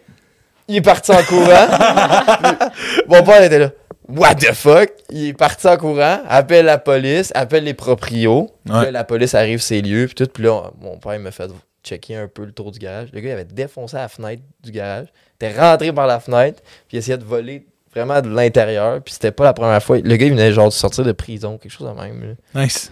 Il 0.68 0.77
est 0.77 0.81
parti 0.81 1.11
en 1.11 1.22
courant. 1.23 1.68
Puis 1.68 3.01
mon 3.07 3.23
père 3.23 3.41
était 3.43 3.60
là. 3.60 3.69
What 4.07 4.35
the 4.35 4.53
fuck? 4.53 4.89
Il 5.10 5.30
est 5.30 5.34
parti 5.34 5.68
en 5.68 5.77
courant, 5.77 6.19
appelle 6.27 6.65
la 6.65 6.77
police, 6.77 7.31
appelle 7.35 7.64
les 7.64 7.73
proprios. 7.73 8.49
Puis 8.65 8.73
Ouais. 8.73 8.85
là, 8.85 8.91
la 8.91 9.03
police 9.05 9.34
arrive 9.34 9.61
ses 9.61 9.81
lieux, 9.81 10.05
puis 10.07 10.15
tout. 10.15 10.27
Puis 10.31 10.43
là, 10.43 10.72
mon 10.81 10.97
père 10.97 11.14
il 11.15 11.19
m'a 11.22 11.31
fait 11.31 11.49
checker 11.84 12.15
un 12.15 12.27
peu 12.27 12.45
le 12.45 12.51
tour 12.51 12.72
du 12.72 12.80
garage. 12.80 13.10
Le 13.14 13.19
gars, 13.22 13.30
il 13.30 13.34
avait 13.34 13.43
défoncé 13.45 13.95
la 13.97 14.07
fenêtre 14.07 14.41
du 14.64 14.72
garage. 14.72 15.07
Était 15.44 15.60
rentré 15.60 15.91
par 15.91 16.07
la 16.07 16.20
fenêtre, 16.20 16.61
puis 16.88 16.98
il 16.98 16.99
essayait 16.99 17.18
de 17.18 17.24
voler 17.24 17.65
vraiment 17.94 18.22
de 18.22 18.30
l'intérieur. 18.30 19.02
Puis 19.02 19.14
c'était 19.14 19.32
pas 19.32 19.44
la 19.44 19.53
première 19.53 19.82
fois. 19.84 19.98
Le 19.99 20.15
gars, 20.15 20.26
il 20.26 20.32
venait 20.32 20.52
genre 20.52 20.68
de 20.70 20.74
sortir 20.74 21.03
de 21.03 21.11
prison, 21.11 21.57
quelque 21.57 21.72
chose 21.72 21.88
de 21.88 22.02
même. 22.02 22.36
là. 22.56 22.64
Nice. 22.64 22.91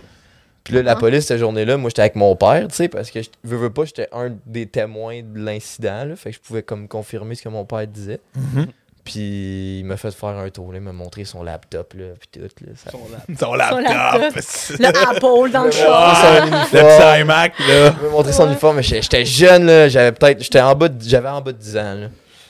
Puis 0.63 0.75
là, 0.75 0.83
la 0.83 0.95
police, 0.95 1.25
cette 1.25 1.39
journée-là, 1.39 1.77
moi, 1.77 1.89
j'étais 1.89 2.01
avec 2.03 2.15
mon 2.15 2.35
père, 2.35 2.67
tu 2.67 2.75
sais, 2.75 2.87
parce 2.87 3.09
que 3.09 3.21
je 3.21 3.29
veux, 3.43 3.57
veux 3.57 3.71
pas, 3.71 3.83
j'étais 3.85 4.07
un 4.11 4.31
des 4.45 4.67
témoins 4.67 5.21
de 5.23 5.39
l'incident, 5.39 6.05
là. 6.05 6.15
Fait 6.15 6.29
que 6.29 6.35
je 6.35 6.39
pouvais 6.41 6.61
comme 6.61 6.87
confirmer 6.87 7.33
ce 7.35 7.41
que 7.41 7.49
mon 7.49 7.65
père 7.65 7.87
disait. 7.87 8.19
Mhm. 8.35 8.67
Puis 9.03 9.79
il 9.79 9.83
m'a 9.85 9.97
fait 9.97 10.11
faire 10.11 10.29
un 10.37 10.47
tour, 10.51 10.71
là, 10.71 10.77
il 10.77 10.83
m'a 10.83 10.91
montré 10.91 11.25
son 11.25 11.41
laptop, 11.41 11.95
là, 11.95 12.05
puis 12.19 12.29
tout, 12.31 12.47
là. 12.63 12.71
Ça... 12.75 12.91
Son 12.91 13.55
laptop. 13.55 13.81
laptop. 13.81 14.33
c'est- 14.43 14.77
Le 14.79 14.85
Apple 14.89 15.51
dans 15.51 15.63
le 15.63 15.71
char. 15.71 16.15
son 16.69 16.77
Le 16.77 17.21
iMac, 17.21 17.53
là. 17.67 17.95
Il 17.99 18.03
m'a 18.05 18.09
montré 18.11 18.31
son 18.31 18.45
uniforme, 18.45 18.75
mais 18.75 18.83
j'étais 18.83 19.01
j'étais 19.01 19.25
jeune, 19.25 19.65
là. 19.65 19.89
J'avais 19.89 20.11
peut-être, 20.11 20.43
j'étais 20.43 20.61
en 20.61 20.75
bas, 20.75 20.89
de- 20.89 21.03
j'avais 21.03 21.29
en 21.29 21.41
bas 21.41 21.51
de 21.53 21.57
10 21.57 21.77
ans, 21.77 21.95
là. 21.95 22.07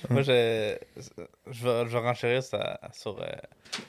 Moi, 0.10 0.22
je, 0.24 0.76
je, 1.52 1.64
vais, 1.64 1.86
je 1.86 1.92
vais 1.92 2.00
renchérir 2.00 2.42
ça- 2.44 2.80
sur 2.94 3.20
euh, 3.22 3.26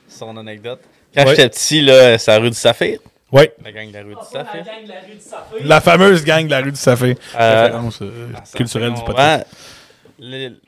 son 0.07 0.35
anecdote. 0.37 0.79
Quand 1.15 1.23
Ouais. 1.25 1.29
j'étais 1.31 1.49
petit, 1.49 1.81
là, 1.81 2.17
c'est 2.17 2.31
la 2.31 2.39
rue 2.39 2.49
du 2.49 2.55
Saphir. 2.55 2.99
Oui. 3.31 3.43
La 3.63 3.71
gang 3.71 3.87
de 3.89 3.93
la 3.93 4.01
rue 4.03 4.09
du 4.09 4.15
La 4.15 4.23
Saphir. 4.23 4.63
gang 4.63 4.83
de 4.83 4.89
la 4.89 4.99
rue 5.01 5.15
du 5.15 5.19
Saphir. 5.21 5.57
La 5.67 5.81
fameuse 5.81 6.23
gang 6.23 6.45
de 6.45 6.51
la 6.51 6.59
rue 6.61 6.71
du 6.71 6.77
Saphir. 6.79 7.15
Euh, 7.35 7.63
Référence 7.63 8.01
euh, 8.01 8.29
Ah, 8.35 8.43
culturelle 8.55 8.93
du 8.93 9.03
podcast. 9.03 9.47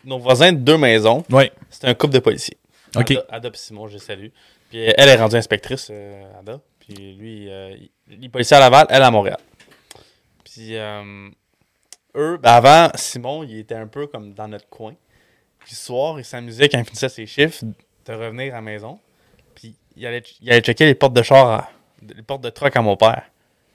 nos 0.03 0.19
voisins 0.19 0.51
de 0.51 0.57
deux 0.57 0.77
maisons, 0.77 1.23
Oui. 1.29 1.51
c'était 1.69 1.87
un 1.87 1.93
couple 1.93 2.13
de 2.15 2.19
policiers. 2.19 2.57
OK. 2.95 3.13
Ada, 3.29 3.49
Simon, 3.53 3.87
je 3.87 3.93
les 3.93 3.99
salue. 3.99 4.27
Puis 4.69 4.79
elle 4.79 5.09
est 5.09 5.15
rendue 5.15 5.35
inspectrice, 5.35 5.91
Ada. 6.39 6.59
Puis 6.79 7.15
lui, 7.15 7.45
il, 8.09 8.25
est 8.25 8.29
policier 8.29 8.57
à 8.57 8.59
Laval, 8.61 8.87
elle 8.89 9.03
à 9.03 9.11
Montréal. 9.11 9.37
Puis 10.43 10.75
eux, 10.75 12.37
ben 12.37 12.51
avant, 12.51 12.89
Simon, 12.95 13.43
il 13.43 13.59
était 13.59 13.75
un 13.75 13.87
peu 13.87 14.07
comme 14.07 14.33
dans 14.33 14.47
notre 14.47 14.67
coin. 14.69 14.93
Puis 15.65 15.73
le 15.73 15.77
soir, 15.77 16.17
il 16.19 16.23
s'amusait 16.25 16.69
quand 16.69 16.77
il 16.79 16.85
finissait 16.85 17.09
ses 17.09 17.25
chiffres 17.25 17.63
de 18.05 18.13
revenir 18.13 18.53
à 18.53 18.57
la 18.57 18.61
maison. 18.61 18.99
Puis 19.55 19.75
il 19.97 20.05
allait, 20.05 20.23
il 20.41 20.49
allait 20.51 20.61
checker 20.61 20.85
les 20.85 20.95
portes 20.95 21.13
de 21.13 21.21
char, 21.23 21.45
à- 21.49 21.69
les 22.01 22.21
portes 22.21 22.41
de 22.41 22.49
truck 22.49 22.75
à 22.75 22.81
mon 22.81 22.95
père. 22.95 23.23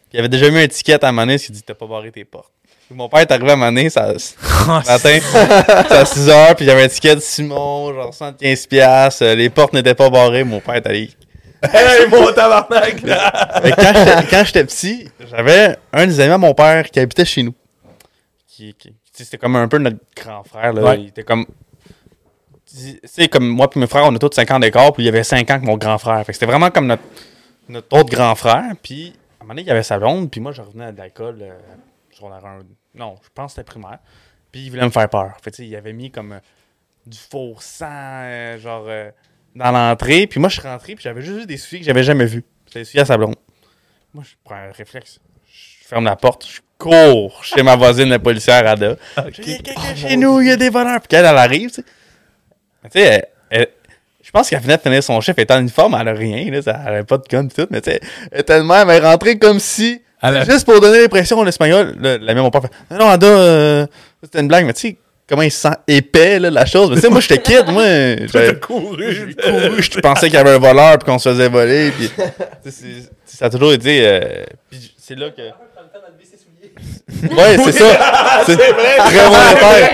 Puis 0.09 0.17
il 0.17 0.19
avait 0.21 0.29
déjà 0.29 0.49
mis 0.51 0.59
un 0.61 0.69
ticket 0.69 1.05
à 1.05 1.13
donné, 1.13 1.35
il 1.35 1.51
dit 1.53 1.63
T'as 1.63 1.75
pas 1.75 1.87
barré 1.87 2.11
tes 2.13 2.25
portes. 2.25 2.53
Puis 2.87 2.97
mon 2.97 3.09
père 3.09 3.21
est 3.21 3.31
arrivé 3.31 3.51
à 3.53 3.89
ça, 3.89 4.07
le 4.09 4.17
matin, 4.87 5.19
à 5.91 6.05
6 6.05 6.29
h, 6.29 6.55
puis 6.57 6.65
il 6.65 6.69
y 6.69 6.71
avait 6.73 6.85
un 6.85 6.89
ticket 6.89 7.15
de 7.15 7.21
Simon, 7.21 7.93
genre 7.95 8.11
75$, 8.13 8.67
piastres, 8.69 9.23
euh, 9.23 9.35
les 9.37 9.49
portes 9.51 9.73
n'étaient 9.73 9.95
pas 9.95 10.11
barrées, 10.11 10.43
mon 10.45 10.61
père 10.61 10.75
est 10.77 10.87
allé. 10.87 11.11
Hey, 11.63 12.09
mon 12.09 12.33
tabarnak! 12.33 13.03
Quand 13.05 13.93
j'étais- 13.95 14.27
quand 14.31 14.45
j'étais 14.47 14.65
petit, 14.65 15.09
j'avais 15.31 15.77
un 15.93 16.07
des 16.07 16.19
amis 16.21 16.33
à 16.33 16.39
mon 16.39 16.55
père 16.55 16.91
qui 16.91 16.99
habitait 17.01 17.27
chez 17.27 17.43
nous. 17.43 17.53
Qui, 18.49 18.75
qui- 18.75 18.95
c'était 19.13 19.37
comme 19.37 19.57
un 19.57 19.69
peu 19.69 19.77
notre 19.79 19.99
grand 20.17 20.43
frère, 20.43 20.73
là. 20.73 20.83
Ouais. 20.83 21.01
Il 21.03 21.09
était 21.09 21.23
comme. 21.23 21.45
Tu 22.73 23.01
sais, 23.05 23.29
comme 23.29 23.49
moi 23.49 23.69
et 23.75 23.79
mes 23.79 23.87
frères, 23.87 24.05
on 24.05 24.15
a 24.15 24.19
tous 24.19 24.31
5 24.33 24.51
ans 24.53 24.59
d'écart, 24.61 24.93
puis 24.93 25.03
il 25.03 25.07
y 25.07 25.09
avait 25.09 25.25
5 25.25 25.51
ans 25.51 25.61
que 25.61 25.65
mon 25.67 25.77
grand 25.77 25.99
frère. 25.99 26.19
Fait 26.25 26.33
que 26.33 26.35
c'était 26.35 26.47
vraiment 26.47 26.71
comme 26.71 26.87
notre, 26.87 27.03
notre 27.69 27.97
autre 27.97 28.11
grand 28.11 28.35
frère. 28.35 28.65
Puis, 28.83 29.13
à 29.41 29.43
un 29.43 29.45
moment 29.45 29.55
donné, 29.55 29.63
il 29.63 29.69
y 29.69 29.71
avait 29.71 29.83
sa 29.83 29.99
blonde, 29.99 30.31
puis 30.31 30.41
moi, 30.41 30.53
je 30.53 30.63
revenais 30.63 30.93
de 30.93 31.03
l'école, 31.03 31.39
euh, 31.43 31.53
secondaire 32.13 32.45
un- 32.47 32.61
Non, 32.95 33.17
je 33.23 33.29
pense 33.35 33.53
que 33.53 33.57
c'était 33.57 33.65
primaire. 33.65 33.99
Puis, 34.53 34.63
il 34.67 34.71
voulait 34.71 34.85
me 34.85 34.91
faire 34.91 35.09
peur. 35.09 35.33
Fait 35.43 35.51
que, 35.51 35.63
il 35.63 35.75
avait 35.75 35.93
mis 35.93 36.11
comme 36.11 36.33
euh, 36.33 36.39
du 37.07 37.19
faux 37.19 37.57
sang, 37.61 37.87
euh, 37.91 38.59
genre, 38.59 38.87
dans 39.57 39.71
l'entrée. 39.73 40.27
Puis, 40.29 40.39
moi, 40.39 40.49
je 40.49 40.61
suis 40.61 40.69
rentré, 40.69 40.95
puis 40.95 41.03
j'avais 41.03 41.23
juste 41.23 41.39
vu 41.41 41.47
des 41.47 41.57
souliers 41.57 41.81
que 41.81 41.87
j'avais 41.87 42.05
jamais 42.05 42.27
vus. 42.27 42.45
C'était 42.67 42.81
des 42.81 42.85
souliers 42.85 43.03
à 43.03 43.07
sa 43.07 43.17
blonde. 43.17 43.35
Moi, 44.15 44.23
je 44.27 44.35
prends 44.45 44.55
un 44.57 44.71
réflexe. 44.73 45.19
Je 45.53 45.87
ferme 45.89 46.05
la 46.05 46.15
porte, 46.17 46.47
je 46.49 46.61
cours 46.79 47.43
chez 47.45 47.63
ma 47.65 47.75
voisine, 47.75 48.09
la 48.09 48.19
policière 48.21 48.65
Ada. 48.67 48.95
Dis, 48.95 49.01
Il 49.39 49.51
y 49.51 49.55
a 49.55 49.59
quelqu'un 49.59 49.95
chez 49.97 50.17
nous, 50.17 50.41
il 50.41 50.47
y 50.49 50.51
a 50.53 50.57
des 50.57 50.69
voleurs. 50.71 51.01
Puis 51.01 51.09
qu'elle, 51.09 51.25
elle 51.25 51.37
arrive, 51.37 51.69
tu 51.71 51.77
sais. 51.77 51.85
Tu 52.85 52.91
sais, 53.01 53.01
elle- 53.07 53.27
elle- 53.51 53.69
je 54.23 54.31
pense 54.31 54.49
qu'elle 54.49 54.61
venait 54.61 54.77
de 54.77 54.83
finir 54.83 55.03
son 55.03 55.21
chef, 55.21 55.35
elle 55.39 55.45
était 55.45 55.55
en 55.55 55.61
uniforme, 55.61 55.97
elle 56.01 56.09
a 56.09 56.13
rien, 56.13 56.51
là, 56.51 56.63
ça- 56.63 56.81
elle 56.87 56.95
avait 56.95 57.05
pas 57.05 57.19
de 57.19 57.25
gun 57.29 57.47
et 57.47 57.49
tout, 57.49 57.67
mais 57.71 57.81
tu 57.81 57.91
sais, 57.91 58.01
elle 58.33 58.41
était 58.41 58.59
de 58.59 58.63
même, 58.65 58.89
elle 58.91 59.03
est 59.03 59.07
rentrée 59.07 59.39
comme 59.39 59.59
si, 59.59 60.01
a- 60.23 60.45
juste 60.45 60.65
pour 60.67 60.81
donner 60.81 61.01
l'impression 61.03 61.39
en 61.39 61.47
espagnol, 61.47 61.95
là, 62.01 62.17
la 62.19 62.35
même 62.35 62.43
mon 62.45 62.51
père 62.51 62.63
fait, 62.63 62.71
non, 62.91 62.99
non, 62.99 63.09
Ada, 63.09 63.27
euh, 63.27 63.87
c'était 64.23 64.41
une 64.41 64.49
blague, 64.49 64.67
mais 64.67 64.73
tu 64.75 64.89
sais, 64.89 64.97
comment 65.29 65.43
il 65.43 65.51
se 65.51 65.61
sent 65.61 65.75
épais, 65.89 66.39
là, 66.39 66.51
la 66.51 66.65
chose, 66.67 66.91
mais 66.91 66.97
tu 66.97 67.03
sais, 67.03 67.09
moi, 67.11 67.21
j'étais 67.21 67.39
kid, 67.43 67.65
moi, 67.69 67.85
j'avais 68.33 68.59
couru. 68.61 69.15
j'ai 69.15 69.35
couru, 69.35 69.83
je 69.83 70.01
pensais 70.01 70.27
qu'il 70.27 70.35
y 70.37 70.39
avait 70.39 70.51
un 70.51 70.59
voleur 70.59 70.99
puis 70.99 71.07
qu'on 71.11 71.19
se 71.19 71.29
faisait 71.31 71.49
voler. 71.49 71.91
Puis, 71.93 72.11
ça 73.27 73.47
a 73.47 73.51
toujours 73.51 73.73
été. 73.73 74.01
euh, 74.07 74.45
puis 74.71 74.95
c'est 74.99 75.15
là 75.17 75.31
que. 75.31 75.43
Ouais, 77.23 77.57
c'est 77.65 77.73
ça. 77.73 77.85
C'est 78.47 78.57
très 78.57 78.73
bon 78.73 79.35
repère. 79.35 79.91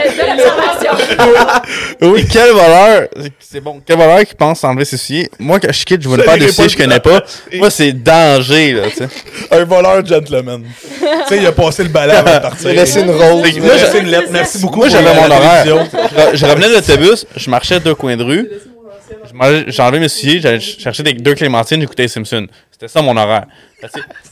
Oui, 2.02 2.24
quel 2.30 2.50
voleur. 2.50 3.08
C'est 3.40 3.60
bon. 3.60 3.80
Quel 3.84 3.96
voleur 3.96 4.20
qui 4.24 4.34
pense 4.34 4.62
enlever 4.64 4.84
ses 4.84 4.96
souliers. 4.96 5.30
Moi, 5.38 5.58
quand 5.58 5.72
je 5.72 5.84
quitte, 5.84 6.02
je 6.02 6.08
vois 6.08 6.18
pas 6.18 6.36
de 6.36 6.42
irait 6.42 6.52
souliers, 6.52 6.68
je 6.68 6.76
connais 6.76 7.00
pas. 7.00 7.22
Moi, 7.54 7.70
c'est 7.70 7.92
danger, 7.92 8.72
là, 8.72 8.90
tu 8.90 8.96
sais. 8.98 9.08
Un 9.50 9.64
voleur 9.64 10.04
gentleman. 10.04 10.62
tu 10.62 11.06
sais, 11.28 11.38
il 11.38 11.46
a 11.46 11.52
passé 11.52 11.82
le 11.82 11.88
balai 11.88 12.12
avant 12.12 12.34
de 12.34 12.38
partir. 12.38 12.70
Il 12.70 12.78
a 12.78 12.82
laissé 12.82 13.00
une 13.00 13.10
rose. 13.10 13.58
Moi, 13.58 13.76
j'ai 13.78 13.86
fait 13.86 14.00
une 14.00 14.08
lettre. 14.10 14.28
Merci 14.30 14.58
beaucoup. 14.58 14.80
Moi, 14.80 14.88
j'avais 14.88 15.14
mon 15.14 15.30
horaire. 15.30 15.66
je 16.34 16.46
revenais 16.46 16.68
de 16.68 16.74
l'autobus, 16.74 17.26
je 17.36 17.50
marchais 17.50 17.80
deux 17.80 17.94
coins 17.94 18.16
de 18.16 18.22
rue. 18.22 18.48
Je 19.28 19.32
mangeais- 19.34 19.64
J'ai 19.68 19.82
enlevé 19.82 20.00
mes 20.00 20.08
souliers, 20.08 20.40
j'allais 20.40 20.60
ch- 20.60 20.78
chercher 20.78 21.02
des, 21.02 21.12
deux 21.14 21.34
clémentines, 21.34 21.80
j'écoutais 21.80 22.02
les 22.04 22.08
Simpsons. 22.08 22.46
C'était 22.70 22.88
ça 22.88 23.00
mon 23.02 23.16
horaire. 23.16 23.46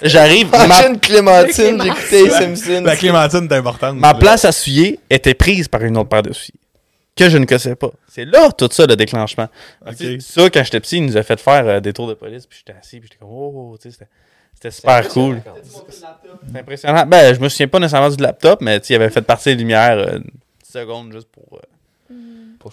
J'arrive, 0.02 0.50
ma, 0.50 0.64
Imagine 0.66 1.00
Clémentine, 1.00 1.82
j'écoutais 1.82 2.22
les 2.24 2.30
Simpsons. 2.30 2.82
La 2.84 2.96
clémentine 2.96 3.48
est 3.50 3.54
importante. 3.54 3.96
ma 3.96 4.14
place 4.14 4.44
à 4.44 4.52
souiller 4.52 5.00
était 5.08 5.34
prise 5.34 5.68
par 5.68 5.82
une 5.82 5.96
autre 5.96 6.08
paire 6.08 6.22
de 6.22 6.32
souliers. 6.32 6.58
que 7.16 7.28
je 7.28 7.38
ne 7.38 7.44
connaissais 7.46 7.76
pas. 7.76 7.90
C'est 8.08 8.24
là 8.24 8.50
tout 8.50 8.68
ça 8.72 8.86
le 8.86 8.96
déclenchement. 8.96 9.48
Ok. 9.86 9.96
Tu 9.96 10.20
sais, 10.20 10.32
Ça, 10.42 10.50
quand 10.50 10.64
j'étais 10.64 10.80
petit, 10.80 10.96
il 10.96 11.06
nous 11.06 11.16
a 11.16 11.22
fait 11.22 11.38
faire 11.40 11.66
euh, 11.66 11.80
des 11.80 11.92
tours 11.92 12.08
de 12.08 12.14
police, 12.14 12.44
puis 12.46 12.58
j'étais 12.64 12.76
assis, 12.78 12.98
puis 12.98 13.08
j'étais 13.08 13.18
comme, 13.20 13.28
oh, 13.32 13.76
tu 13.80 13.88
sais, 13.88 13.92
c'était- 13.98 14.10
c'était 14.52 14.70
super 14.72 15.08
cool. 15.08 15.40
C'est 16.52 16.58
impressionnant. 16.58 17.06
Ben, 17.06 17.34
je 17.34 17.40
me 17.40 17.48
souviens 17.48 17.68
pas 17.68 17.78
nécessairement 17.78 18.08
du 18.10 18.22
laptop, 18.22 18.60
mais 18.60 18.80
tu 18.80 18.86
sais, 18.88 18.94
il 18.94 18.96
avait 18.96 19.10
fait 19.10 19.22
partir 19.22 19.52
les 19.52 19.58
lumières 19.58 19.96
euh, 19.98 20.16
une 20.18 20.30
seconde 20.68 21.12
juste 21.12 21.28
pour, 21.30 21.44
euh, 21.58 21.62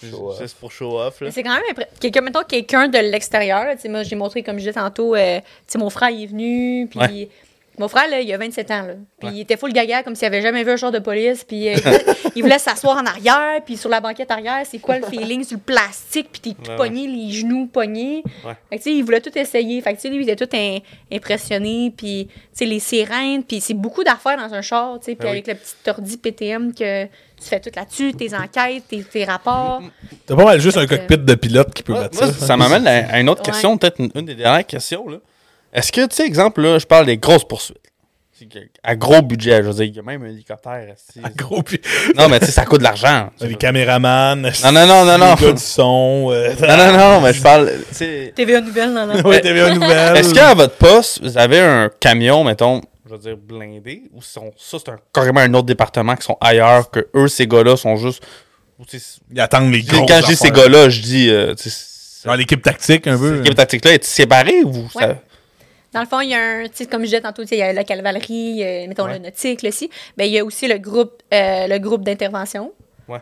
show 0.10 0.30
off. 0.30 0.40
juste 0.40 0.56
pour 0.58 0.72
show 0.72 0.98
off. 0.98 1.20
Là. 1.20 1.26
Mais 1.26 1.30
c'est 1.30 1.42
quand 1.42 1.54
même 1.54 1.62
impré- 1.70 1.86
quelqu'un 2.00 2.20
mettons 2.22 2.42
quelqu'un 2.42 2.88
de 2.88 2.98
l'extérieur 2.98 3.64
là, 3.64 3.76
tu 3.76 3.82
sais, 3.82 3.88
moi 3.88 4.02
j'ai 4.02 4.16
montré 4.16 4.42
comme 4.42 4.56
je 4.56 4.60
disais 4.60 4.72
tantôt 4.72 5.14
euh, 5.14 5.38
tu 5.38 5.44
sais 5.68 5.78
mon 5.78 5.90
frère 5.90 6.10
il 6.10 6.24
est 6.24 6.26
venu 6.26 6.88
puis 6.90 6.98
Ouais. 6.98 7.28
mon 7.78 7.88
frère 7.88 8.08
là, 8.08 8.20
il 8.20 8.32
a 8.32 8.38
27 8.38 8.70
ans 8.70 8.82
là. 8.82 8.94
Puis 9.20 9.28
Ouais. 9.28 9.34
il 9.36 9.40
était 9.40 9.56
full 9.56 9.72
gaga 9.72 10.02
comme 10.02 10.14
s'il 10.14 10.26
avait 10.26 10.42
jamais 10.42 10.64
vu 10.64 10.70
un 10.72 10.76
genre 10.76 10.90
de 10.92 10.98
police 10.98 11.44
puis 11.44 11.68
euh, 11.68 11.76
il 12.34 12.42
voulait- 12.42 12.58
s'asseoir 12.58 12.96
en 12.98 13.06
arrière 13.06 13.60
puis 13.64 13.76
sur 13.76 13.88
la 13.90 14.00
banquette 14.00 14.30
arrière, 14.30 14.62
c'est 14.64 14.78
quoi 14.78 14.98
le 14.98 15.06
feeling 15.06 15.44
sur 15.44 15.56
le 15.58 15.62
plastique 15.62 16.28
puis 16.32 16.40
t'es 16.40 16.62
tout 16.62 16.70
Ouais, 16.70 16.76
pogné 16.76 17.06
les 17.06 17.30
genoux 17.30 17.66
pognés. 17.66 18.22
Ouais. 18.44 18.52
Fait 18.70 18.76
que 18.78 18.82
tu 18.82 18.90
sais 18.90 18.96
il 18.96 19.02
voulait 19.04 19.20
tout 19.20 19.36
essayer. 19.38 19.80
Fait 19.82 19.90
que 19.92 19.96
tu 19.96 20.02
sais 20.02 20.08
lui 20.08 20.24
il 20.24 20.28
était 20.30 20.46
tout 20.46 20.56
impressionné 21.12 21.92
puis 21.96 22.26
tu 22.28 22.32
sais 22.52 22.64
les 22.64 22.78
sirènes 22.80 23.42
puis 23.44 23.60
c'est 23.60 23.74
beaucoup 23.74 24.04
d'affaires 24.04 24.36
dans 24.36 24.52
un 24.54 24.62
char, 24.62 24.98
tu 25.00 25.06
sais 25.06 25.14
puis 25.14 25.26
Ben 25.26 25.32
oui. 25.32 25.42
avec 25.44 25.46
le 25.48 25.54
petit 25.54 25.90
ordi 25.90 26.16
PTM 26.16 26.74
que 26.74 27.06
tu 27.42 27.48
fais 27.48 27.60
tout 27.60 27.70
là-dessus, 27.74 28.12
tes 28.14 28.34
enquêtes, 28.34 28.84
tes, 28.88 29.02
tes 29.02 29.24
rapports. 29.24 29.82
T'as 30.26 30.36
pas 30.36 30.44
mal 30.44 30.60
juste 30.60 30.76
un 30.78 30.86
cockpit 30.86 31.18
de 31.18 31.34
pilote 31.34 31.74
qui 31.74 31.82
peut 31.82 31.92
Moi, 31.92 32.02
mettre 32.02 32.22
moi, 32.22 32.32
ça. 32.32 32.46
ça 32.46 32.56
m'amène 32.56 32.86
à, 32.86 33.12
à 33.14 33.20
une 33.20 33.28
autre 33.28 33.42
Ouais. 33.42 33.52
question, 33.52 33.76
peut-être 33.76 33.98
une, 34.00 34.10
une 34.14 34.24
des 34.26 34.34
dernières 34.34 34.66
questions. 34.66 35.08
là. 35.08 35.16
Est-ce 35.74 35.90
que, 35.92 36.02
tu 36.06 36.14
sais, 36.16 36.26
exemple, 36.26 36.60
là, 36.62 36.78
je 36.78 36.86
parle 36.86 37.06
des 37.06 37.16
grosses 37.18 37.44
poursuites. 37.44 37.78
À 38.82 38.96
gros 38.96 39.22
budget, 39.22 39.58
je 39.62 39.68
veux 39.68 39.72
dire, 39.74 39.84
il 39.84 39.94
y 39.94 39.98
a 40.00 40.02
même 40.02 40.24
un 40.24 40.26
hélicoptère. 40.26 40.84
esti. 40.92 41.20
Gros, 41.36 41.62
puis 41.62 41.80
Non, 42.18 42.28
mais 42.28 42.40
tu 42.40 42.46
sais, 42.46 42.50
ça 42.52 42.64
coûte 42.64 42.80
de 42.80 42.84
l'argent. 42.84 43.30
les 43.40 43.54
caméramans. 43.54 44.34
Non, 44.64 44.72
non, 44.72 44.84
non, 44.84 45.04
non, 45.04 45.16
non. 45.16 45.34
Les 45.38 45.46
gars 45.46 45.52
du 45.52 45.62
son. 45.62 46.26
euh, 46.32 46.52
Non, 46.60 46.76
non, 46.76 46.92
non, 46.98 47.20
mais 47.20 47.32
je 47.32 47.40
parle. 47.40 47.70
TVA 48.34 48.60
Nouvelle, 48.60 48.92
non, 48.92 49.06
non. 49.06 49.20
Ouais, 49.22 49.40
TVA 49.42 49.72
Nouvelle. 49.72 50.16
Est-ce 50.16 50.34
qu'à 50.34 50.54
votre 50.54 50.74
poste, 50.74 51.22
vous 51.22 51.38
avez 51.38 51.60
un 51.60 51.88
camion, 52.00 52.42
mettons, 52.42 52.80
je 53.12 53.16
veux 53.16 53.22
dire, 53.22 53.36
blindé, 53.36 54.02
ou 54.12 54.22
sont, 54.22 54.52
ça, 54.56 54.78
c'est 54.78 54.90
un, 54.90 54.98
carrément 55.12 55.40
un 55.40 55.52
autre 55.54 55.66
département 55.66 56.16
qui 56.16 56.22
sont 56.24 56.36
ailleurs, 56.40 56.90
que 56.90 57.06
eux, 57.14 57.28
ces 57.28 57.46
gars-là, 57.46 57.76
sont 57.76 57.96
juste. 57.96 58.22
Ils 59.30 59.40
attendent 59.40 59.70
les 59.72 59.84
Quand 59.84 60.04
gros. 60.04 60.08
je 60.22 60.26
dis 60.26 60.36
ces 60.36 60.50
gars-là, 60.50 60.88
je 60.88 61.00
dis. 61.02 61.28
euh, 61.30 61.54
Dans 62.24 62.34
l'équipe 62.34 62.60
tactique, 62.62 63.06
un 63.06 63.16
peu. 63.18 63.38
L'équipe 63.38 63.54
tactique-là 63.54 63.92
est 63.92 64.04
séparée 64.04 64.64
ou 64.64 64.88
ça. 64.90 65.16
Dans 65.92 66.00
le 66.00 66.06
fond, 66.06 66.20
il 66.20 66.30
y 66.30 66.34
a 66.34 66.40
un, 66.40 66.62
comme 66.90 67.02
je 67.02 67.06
disais 67.06 67.20
tantôt, 67.20 67.42
tu 67.42 67.48
sais, 67.48 67.56
il 67.56 67.58
y 67.58 67.62
a 67.62 67.72
la 67.72 67.84
cavalerie, 67.84 68.24
il 68.30 68.56
y 68.56 68.64
a, 68.64 68.86
mettons 68.88 69.04
Ouais. 69.04 69.12
le 69.12 69.18
nautique, 69.18 69.62
aussi. 69.64 69.90
Ben, 70.16 70.24
il 70.24 70.32
y 70.32 70.38
a 70.38 70.44
aussi 70.44 70.66
le 70.66 70.78
groupe, 70.78 71.22
euh, 71.34 71.66
le 71.66 71.78
groupe 71.78 72.02
d'intervention. 72.02 72.72
Ouais. 73.08 73.18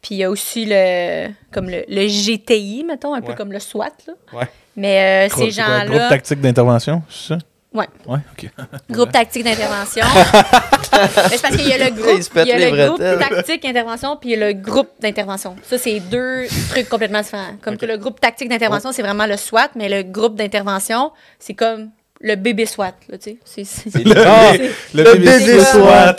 Puis 0.00 0.14
il 0.14 0.18
y 0.18 0.24
a 0.24 0.30
aussi 0.30 0.64
le, 0.66 1.28
comme 1.52 1.68
le, 1.68 1.84
le 1.88 2.06
GTI, 2.08 2.84
mettons, 2.88 3.12
un 3.14 3.20
peu 3.20 3.34
comme 3.34 3.52
le 3.52 3.58
SWAT, 3.60 3.90
là. 4.06 4.14
Ouais. 4.32 4.46
Mais 4.76 5.26
euh, 5.26 5.28
ces 5.28 5.34
quoi, 5.34 5.44
Groupe 5.84 5.92
gens-là, 5.92 6.08
tactique 6.08 6.40
d'intervention, 6.40 7.02
c'est 7.10 7.34
ça? 7.34 7.38
Ouais. 7.76 7.86
Ouais, 8.06 8.18
ok. 8.32 8.50
groupe 8.90 9.12
tactique 9.12 9.44
d'intervention. 9.44 10.04
Ben, 10.92 11.08
c'est 11.30 11.42
parce 11.42 11.56
qu'il 11.56 11.68
y 11.68 11.72
a 11.74 11.78
le 11.78 11.94
groupe, 11.94 12.20
il 12.36 12.46
y 12.46 12.52
a 12.52 12.58
le 12.70 12.86
groupe 12.86 12.98
bretelles. 13.00 13.18
tactique 13.28 13.64
intervention, 13.66 14.16
puis 14.16 14.30
il 14.30 14.38
y 14.38 14.42
a 14.42 14.46
le 14.46 14.52
groupe 14.54 14.88
d'intervention. 15.00 15.54
Ça, 15.68 15.76
c'est 15.76 16.00
deux 16.00 16.46
trucs 16.70 16.88
complètement 16.88 17.20
différents. 17.20 17.52
Comme 17.60 17.76
que 17.76 17.84
le 17.84 17.98
groupe 17.98 18.18
tactique 18.18 18.48
d'intervention, 18.48 18.92
c'est 18.92 19.02
vraiment 19.02 19.26
le 19.26 19.36
SWAT, 19.36 19.70
mais 19.74 19.90
le 19.90 20.02
groupe 20.04 20.36
d'intervention, 20.36 21.10
c'est 21.38 21.52
comme 21.54 21.90
le 22.20 22.34
bébé 22.36 22.64
SWAT, 22.64 22.94
là, 23.10 23.18
tu 23.18 23.30
sais. 23.32 23.36
C'est- 23.44 23.64
c'est- 23.64 24.04
Le, 24.04 24.14
le 24.14 25.02
le 25.04 25.12
bébé 25.18 25.38
bébé 25.38 25.60
SWAT. 25.64 26.16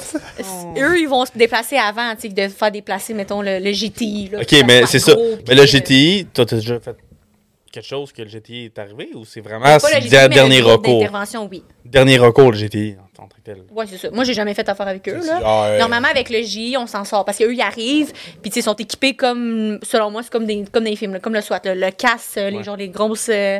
Eux, 0.80 1.00
ils 1.00 1.08
vont 1.08 1.26
se 1.26 1.32
déplacer 1.36 1.78
avant, 1.78 2.14
tu 2.16 2.28
sais, 2.28 2.30
de 2.30 2.48
faire 2.50 2.70
déplacer, 2.72 3.16
mettons, 3.16 3.42
le, 3.42 3.58
le 3.58 3.72
GTI. 3.72 4.30
Là, 4.32 4.40
Ok, 4.42 4.64
mais 4.68 4.86
c'est 4.86 5.00
ça. 5.00 5.14
Mais 5.48 5.56
le 5.56 5.66
GTI, 5.66 6.28
toi, 6.32 6.46
t'as 6.46 6.58
déjà 6.58 6.80
fait 6.80 6.96
quelque 7.72 7.85
chose 7.85 8.11
que 8.11 8.22
le 8.22 8.30
GTI 8.30 8.65
est 8.65 8.80
arrivé 8.80 9.10
ou 9.14 9.26
c'est 9.26 9.41
vraiment 9.41 9.65
pas 9.65 9.73
le 9.77 9.80
c'est 9.81 10.02
GTI, 10.02 10.30
dernier 10.30 10.61
recours? 10.61 10.99
d'intervention, 10.99 11.48
oui. 11.52 11.64
Dernier 11.85 12.18
recours, 12.18 12.52
le 12.52 12.57
GTI, 12.57 12.95
en 13.02 13.07
tant 13.15 13.27
que 13.27 13.35
tel. 13.44 13.64
Ouais, 13.72 13.85
c'est 13.88 13.98
ça. 13.98 14.10
Moi, 14.11 14.23
j'ai 14.23 14.34
jamais 14.34 14.53
fait 14.53 14.68
affaire 14.68 14.88
avec 14.88 15.07
eux, 15.10 15.26
là. 15.26 15.68
Euh, 15.68 15.80
Normalement, 15.80 16.10
avec 16.10 16.30
le 16.30 16.41
GI, 16.41 16.76
on 16.77 16.88
s'en 16.88 17.03
sort 17.06 17.26
parce 17.26 17.38
qu'eux, 17.38 17.53
ils 17.53 17.61
arrivent, 17.61 18.11
puis 18.41 18.49
tu 18.49 18.56
sais, 18.56 18.60
ils 18.60 18.64
sont 18.64 18.76
équipés 18.76 19.15
comme, 19.15 19.80
selon 19.84 20.11
moi, 20.11 20.23
c'est 20.23 20.31
comme 20.31 20.45
des, 20.45 20.65
comme 20.72 20.84
des 20.84 20.95
films, 20.95 21.14
là, 21.14 21.19
comme 21.19 21.34
le 21.34 21.41
SWAT, 21.41 21.61
là, 21.64 21.76
le 21.76 21.91
casse, 21.91 22.35
euh, 22.38 22.49
les 22.49 22.64
genre 22.64 22.76
les 22.77 22.89
grosses, 22.89 23.30
euh, 23.30 23.60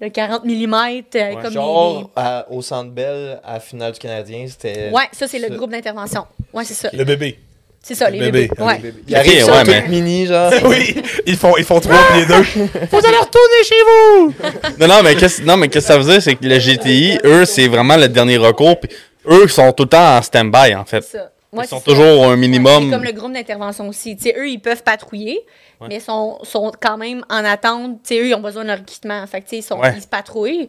le 0.00 0.08
40 0.10 0.44
mm, 0.44 1.02
comme 1.42 1.42
les- 1.44 1.50
Genre, 1.52 2.10
à- 2.16 2.46
au 2.50 2.62
Centre 2.62 2.90
Bell, 2.90 3.40
à 3.44 3.54
la 3.54 3.60
finale 3.60 3.92
du 3.92 3.98
Canadien, 3.98 4.46
c'était... 4.46 4.90
Ouais, 4.90 5.04
ça, 5.12 5.26
c'est 5.26 5.38
le 5.38 5.54
groupe 5.56 5.70
d'intervention. 5.72 6.24
Ouais, 6.52 6.64
c'est 6.64 6.74
ça. 6.74 6.88
Le 6.92 7.04
bébé. 7.04 7.38
C'est 7.82 7.94
ça, 7.94 8.10
les 8.10 8.18
bébé. 8.18 8.48
bébés. 8.48 8.62
Ouais. 8.62 8.82
Il 9.06 9.16
arrive 9.16 9.32
Ok, 9.32 9.38
sur 9.44 9.48
ouais, 9.54 9.60
un 9.60 9.64
truc 9.64 9.76
mais- 9.84 9.88
mini, 9.88 10.26
genre. 10.26 10.52
oui, 10.64 11.02
ils 11.26 11.36
font, 11.36 11.56
ils 11.56 11.64
font 11.64 11.80
trois 11.80 11.96
pieds 12.12 12.26
deux. 12.26 12.34
Vous 12.90 13.06
allez 13.06 13.16
retourner 13.16 13.64
chez 13.64 13.74
vous! 13.86 14.34
Non, 14.78 14.88
non, 14.88 15.02
mais 15.02 15.14
qu'est-ce 15.14 15.42
non, 15.42 15.56
mais 15.56 15.68
qu'est-ce 15.68 15.86
que 15.88 15.92
ça 15.94 15.98
veut 15.98 16.04
dire? 16.10 16.20
C'est 16.22 16.34
que 16.34 16.44
le 16.44 16.58
GTI, 16.58 17.18
eux, 17.24 17.44
c'est 17.44 17.68
vraiment 17.68 17.96
le 17.96 18.08
dernier 18.08 18.36
recours. 18.36 18.78
Puis 18.80 18.90
eux, 19.30 19.42
ils 19.44 19.48
sont 19.50 19.72
tout 19.72 19.84
le 19.84 19.88
temps 19.90 20.16
en 20.18 20.22
stand-by, 20.22 20.74
en 20.74 20.84
fait. 20.84 21.02
C'est 21.02 21.18
ça. 21.18 21.30
Ouais, 21.50 21.64
Ils 21.64 21.68
sont 21.68 21.78
ça. 21.78 21.84
toujours 21.84 22.26
un 22.26 22.36
minimum. 22.36 22.84
c'est 22.90 22.96
comme 22.96 23.04
le 23.04 23.12
groupe 23.12 23.32
d'intervention 23.32 23.88
aussi. 23.88 24.18
Eux, 24.36 24.48
ils 24.50 24.58
peuvent 24.60 24.82
patrouiller, 24.82 25.40
Ouais. 25.80 25.86
mais 25.88 26.00
sont, 26.00 26.38
sont 26.42 26.70
quand 26.78 26.98
même 26.98 27.24
en 27.30 27.42
attente. 27.42 28.00
Eux, 28.12 28.26
ils 28.28 28.34
ont 28.34 28.40
besoin 28.40 28.64
de 28.64 28.68
leur 28.68 28.80
équipement. 28.80 29.26
Fait 29.26 29.40
que, 29.40 29.46
ils, 29.56 29.62
sont, 29.62 29.78
Ouais. 29.78 29.94
ils 29.96 30.02
se 30.02 30.06
patrouillent, 30.08 30.68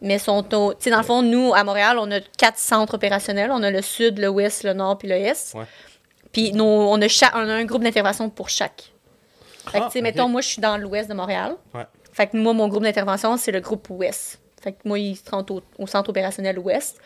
mais 0.00 0.18
sont 0.20 0.44
au... 0.54 0.74
Dans 0.74 0.96
le 0.98 1.02
fond, 1.02 1.22
nous, 1.22 1.52
à 1.54 1.64
Montréal, 1.64 1.96
on 1.98 2.08
a 2.12 2.20
quatre 2.38 2.58
centres 2.58 2.94
opérationnels. 2.94 3.50
On 3.52 3.64
a 3.64 3.70
le 3.72 3.82
sud, 3.82 4.18
le 4.20 4.28
ouest, 4.28 4.62
le 4.62 4.74
nord 4.74 4.96
puis 4.98 5.08
le 5.08 5.16
est. 5.16 5.54
Puis 6.32 6.52
nous, 6.52 6.64
on 6.64 7.00
a, 7.00 7.08
cha- 7.08 7.30
on 7.34 7.48
a 7.48 7.52
un 7.54 7.64
groupe 7.64 7.82
d'intervention 7.82 8.30
pour 8.30 8.48
chaque. 8.48 8.92
Fait 9.66 9.78
que, 9.78 9.84
Ah, 9.84 9.86
tu 9.86 9.92
sais, 9.92 9.98
ok. 9.98 10.02
mettons, 10.04 10.28
moi, 10.28 10.40
je 10.40 10.48
suis 10.48 10.60
dans 10.62 10.76
l'ouest 10.76 11.08
de 11.08 11.14
Montréal. 11.14 11.54
Ouais. 11.74 11.86
Fait 12.12 12.26
que 12.26 12.36
moi, 12.36 12.52
mon 12.52 12.68
groupe 12.68 12.82
d'intervention, 12.82 13.36
c'est 13.36 13.52
le 13.52 13.60
groupe 13.60 13.88
ouest. 13.90 14.40
Fait 14.62 14.72
que 14.72 14.78
moi, 14.84 14.98
ils 14.98 15.16
se 15.16 15.28
rendent 15.30 15.50
au, 15.50 15.62
au 15.78 15.86
centre 15.86 16.10
opérationnel 16.10 16.58
ouest. 16.58 16.98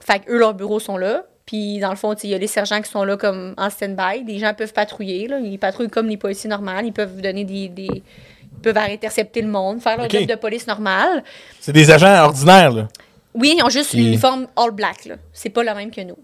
Fait 0.00 0.20
que 0.20 0.30
eux, 0.32 0.38
leurs 0.38 0.54
bureaux 0.54 0.80
sont 0.80 0.96
là. 0.96 1.24
Puis, 1.46 1.78
dans 1.80 1.90
le 1.90 1.96
fond, 1.96 2.14
il 2.14 2.30
y 2.30 2.34
a 2.34 2.38
les 2.38 2.46
sergents 2.46 2.80
qui 2.80 2.90
sont 2.90 3.02
là 3.04 3.16
comme 3.16 3.54
en 3.58 3.68
stand-by. 3.70 4.24
Les 4.24 4.38
gens 4.38 4.54
peuvent 4.54 4.72
patrouiller. 4.72 5.26
Là. 5.28 5.40
Ils 5.40 5.58
patrouillent 5.58 5.88
comme 5.90 6.06
les 6.08 6.16
policiers 6.16 6.48
normaux. 6.48 6.70
Ils 6.84 6.92
peuvent 6.92 7.20
donner 7.20 7.44
des. 7.44 7.68
des- 7.68 8.02
Ils 8.52 8.62
peuvent 8.62 8.76
intercepter 8.78 9.42
le 9.42 9.48
monde, 9.48 9.80
faire 9.80 9.96
leur 9.96 10.06
Ok. 10.06 10.12
job 10.12 10.26
de 10.26 10.34
police 10.34 10.66
normale. 10.66 11.22
C'est 11.60 11.72
des 11.72 11.90
agents 11.90 12.24
ordinaires, 12.24 12.70
là. 12.72 12.88
Oui, 13.34 13.54
ils 13.56 13.62
ont 13.62 13.68
juste 13.68 13.90
Qui- 13.90 13.98
l'uniforme 13.98 14.48
all 14.56 14.70
black. 14.72 15.04
là. 15.06 15.16
C'est 15.32 15.48
pas 15.50 15.62
le 15.62 15.72
même 15.74 15.90
que 15.90 16.00
nous. 16.02 16.18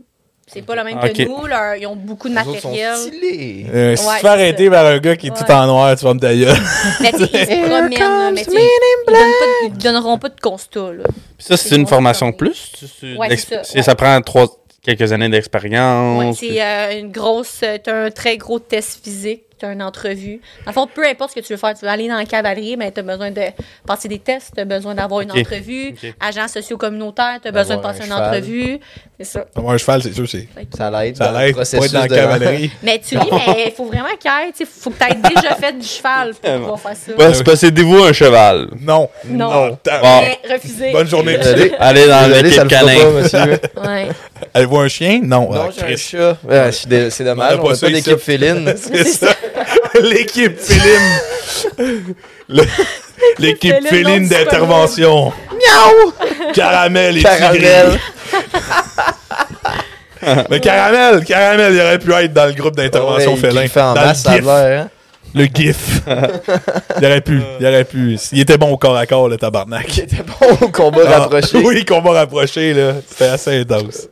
C'est 0.49 0.63
pas 0.63 0.77
le 0.77 0.85
même 0.85 0.99
Ok. 0.99 1.13
que 1.13 1.23
nous. 1.25 1.45
Leur- 1.47 1.75
ils 1.75 1.87
ont 1.89 1.97
beaucoup 1.97 2.29
de 2.29 2.35
Les 2.35 2.41
autres 2.43 2.61
sont 2.61 2.69
matériel. 2.71 2.97
stylés. 2.97 3.67
Euh, 3.75 3.97
si 3.97 4.07
Ouais, 4.07 4.13
tu 4.15 4.15
te 4.15 4.15
fais 4.15 4.21
c'est 4.21 4.27
arrêter 4.29 4.65
ça. 4.67 4.71
par 4.71 4.87
un 4.87 4.99
gars 4.99 5.17
qui 5.17 5.27
est 5.27 5.31
tout 5.31 5.43
Ouais. 5.43 5.53
en 5.53 5.67
noir, 5.67 5.97
tu 5.97 6.05
vas 6.05 6.15
me 6.15 6.21
ta 6.21 6.35
gueule. 6.35 6.57
Mais 7.01 7.11
tu 7.13 7.19
sais, 7.19 7.31
ils 7.33 7.39
se 7.41 7.47
promènent. 7.47 7.91
là, 7.99 8.31
mais 8.33 8.45
tu 8.45 8.51
sais, 8.53 8.57
ils, 8.57 9.07
donnent 9.07 9.17
pas 9.17 9.17
de- 9.21 9.67
ils 9.75 9.79
donneront 9.83 10.19
pas 10.19 10.29
de 10.29 10.41
constat. 10.41 10.93
Là. 10.93 11.05
Puis 11.37 11.47
ça, 11.47 11.57
c'est 11.57 11.75
une 11.75 11.87
formation 11.89 12.27
ça. 12.27 12.33
de 12.33 12.37
plus? 12.37 12.73
Tu- 12.79 12.87
tu- 12.87 13.17
Ouais, 13.17 13.29
l'exp- 13.29 13.49
c'est 13.49 13.55
ça, 13.57 13.65
c'est- 13.65 13.77
ouais. 13.79 13.83
ça 13.83 13.95
prend 13.97 14.21
trois, 14.21 14.47
quelques 14.83 15.11
années 15.13 15.27
Ouais, 15.27 15.31
d'expérience. 15.33 16.39
c'est 16.39 16.63
euh, 16.63 17.01
une 17.01 17.11
grosse. 17.11 17.61
euh, 17.65 17.79
T'as 17.83 18.05
un 18.07 18.11
très 18.13 18.37
gros 18.37 18.61
test 18.61 19.01
physique, 19.03 19.43
t'as 19.59 19.73
une 19.73 19.83
entrevue. 19.83 20.41
Dans 20.65 20.71
le 20.71 20.73
fond, 20.75 20.87
peu 20.87 21.05
importe 21.07 21.31
ce 21.31 21.41
que 21.41 21.45
tu 21.45 21.53
veux 21.53 21.59
faire, 21.59 21.75
tu 21.75 21.85
veux 21.85 21.91
aller 21.91 22.07
dans 22.09 22.17
la 22.17 22.25
cavalerie, 22.25 22.77
mais 22.77 22.91
t'as 22.93 23.03
besoin 23.03 23.31
de 23.33 23.41
passer 23.87 24.07
des 24.07 24.19
tests, 24.21 24.53
t'as 24.55 24.65
besoin 24.65 24.95
d'avoir 24.95 25.23
une 25.23 25.33
Ok. 25.33 25.39
entrevue. 25.39 25.89
Ok. 25.91 26.15
Agent 26.21 26.47
socio-communautaire, 26.49 27.41
t'as 27.43 27.51
besoin 27.51 27.77
de 27.79 27.83
passer 27.83 28.03
un 28.03 28.05
une 28.05 28.11
cheval. 28.13 28.29
entrevue. 28.29 28.79
C'est 29.19 29.25
ça. 29.25 29.47
Avoir 29.57 29.73
un 29.75 29.79
cheval, 29.79 30.03
c'est 30.03 30.13
sûr, 30.13 30.29
c'est. 30.29 30.47
Ça 30.77 30.91
l'aide. 30.91 31.17
Ça 31.17 31.33
l'aide 31.33 31.55
processus 31.55 31.87
être 31.87 31.93
dans 31.93 32.01
la 32.01 32.07
de- 32.09 32.15
cavalerie. 32.15 32.71
Mais 32.83 32.99
tu 32.99 33.15
lis, 33.15 33.21
mais 33.31 33.65
il 33.69 33.73
faut 33.73 33.87
vraiment 33.87 34.09
qu'il 34.21 34.31
y 34.31 34.49
ait, 34.49 34.53
tu 34.53 34.59
sais, 34.67 34.71
faut 34.81 34.91
que 34.91 34.99
t'aies 34.99 35.15
déjà 35.15 35.55
fait 35.55 35.73
du 35.73 35.87
cheval 35.87 36.35
pour 36.35 36.53
pouvoir 36.53 36.81
faire 36.81 36.97
ça. 36.97 37.13
Ouais, 37.25 37.33
c'est 37.35 37.43
possédez-vous 37.45 38.05
un 38.05 38.13
cheval. 38.13 38.69
Non. 38.79 39.09
Non. 39.25 39.79
Ta- 39.83 40.01
Bon. 40.01 40.21
Mais 40.21 40.39
refusé. 40.53 40.93
Bonne 40.93 41.09
journée. 41.09 41.37
Allez 41.79 42.07
dans 42.07 42.31
ça 42.51 42.65
le 42.65 42.69
canin. 42.69 42.95
pas, 42.99 43.11
monsieur. 43.23 43.59
Ouais. 43.83 44.09
Avez-vous 44.53 44.79
un 44.81 44.89
chien? 44.89 45.21
Non. 45.23 45.51
Non, 45.51 45.69
Ah, 45.69 45.71
j'ai 45.75 45.95
un 45.95 45.97
chat. 45.97 46.37
Ouais, 46.47 46.71
c'est 47.11 47.25
dommage, 47.25 47.59
On 47.59 47.63
pas 47.63 47.69
n'a 47.71 47.75
ça 47.75 47.87
pas 47.87 47.93
ici. 47.93 48.03
d'équipe 48.03 48.21
féline. 48.23 48.75
C'est 48.83 49.05
ça. 49.05 49.29
L'équipe 50.03 50.59
féline. 50.59 52.15
L'équipe 53.39 53.87
féline 53.87 54.29
d'intervention. 54.29 55.33
Miaou! 55.53 56.13
Caramel 56.55 57.19
et 57.19 57.23
Caramel. 57.23 57.99
Mais 60.51 60.61
Caramel, 60.61 61.25
Caramel, 61.25 61.75
il 61.75 61.81
aurait 61.81 61.99
pu 61.99 62.13
être 62.13 62.33
dans 62.33 62.47
le 62.47 62.53
groupe 62.53 62.75
d'intervention 62.77 63.35
Ouais, 63.35 63.39
félin. 63.41 63.63
il 63.63 63.69
fait 63.69 63.81
en 63.81 63.95
dans 63.95 64.01
masse, 64.07 64.27
le 64.27 64.33
GIF. 64.35 64.49
hein. 64.49 64.89
Le 65.35 65.45
GIF. 65.45 66.01
il 66.99 67.05
aurait 67.07 67.21
pu, 67.21 67.43
il 67.61 67.67
aurait 67.67 67.85
pu. 67.85 68.19
Il 68.33 68.41
était 68.41 68.57
bon 68.59 68.71
au 68.73 68.77
corps 68.79 68.97
à 68.97 69.07
corps, 69.07 69.29
le 69.29 69.37
tabarnak. 69.37 69.87
Qui 69.87 70.01
était 70.01 70.23
bon 70.23 70.57
au 70.63 70.69
combat 70.69 71.03
Ah, 71.07 71.19
rapproché. 71.21 71.59
Oui, 71.59 71.85
combat 71.85 72.13
rapproché, 72.13 72.73
là. 72.75 72.95
C'était 73.07 73.27
assez 73.31 73.61
intense. 73.61 74.09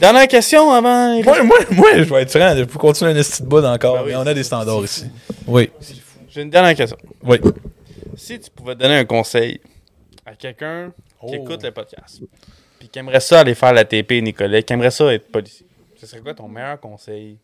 Dernière 0.00 0.26
question 0.28 0.70
avant. 0.72 1.22
Moi, 1.22 1.42
moi, 1.42 1.58
moi, 1.70 1.88
je 1.96 2.02
vais 2.02 2.22
être 2.22 2.30
franc, 2.30 2.54
je 2.56 2.64
peux 2.64 2.78
continuer 2.78 3.12
un 3.12 3.16
esti 3.16 3.42
de 3.42 3.46
bout 3.48 3.64
encore, 3.64 3.94
Ben 3.96 4.02
oui, 4.04 4.10
mais 4.10 4.16
on 4.16 4.26
a 4.26 4.34
des 4.34 4.42
standards 4.44 4.84
ici. 4.84 5.04
Oui, 5.46 5.70
J'ai 6.34 6.42
une 6.42 6.50
dernière 6.50 6.74
question. 6.74 6.96
oui. 7.24 7.38
Si 8.16 8.40
tu 8.40 8.50
pouvais 8.50 8.74
donner 8.74 8.96
un 8.96 9.04
conseil 9.04 9.60
à 10.24 10.34
quelqu'un 10.34 10.92
qui 11.20 11.36
Oh. 11.36 11.44
écoute 11.44 11.62
le 11.62 11.70
podcast, 11.70 12.20
puis 12.78 12.88
qui 12.88 12.98
aimerait 12.98 13.20
ça 13.20 13.40
aller 13.40 13.54
faire 13.54 13.72
la 13.72 13.84
TP 13.84 14.20
Nicolas, 14.22 14.60
qui 14.62 14.72
aimerait 14.72 14.90
ça 14.90 15.12
être 15.12 15.30
policier, 15.30 15.66
ce 15.96 16.06
serait 16.06 16.20
quoi 16.20 16.34
ton 16.34 16.48
meilleur 16.48 16.78
conseil? 16.80 17.38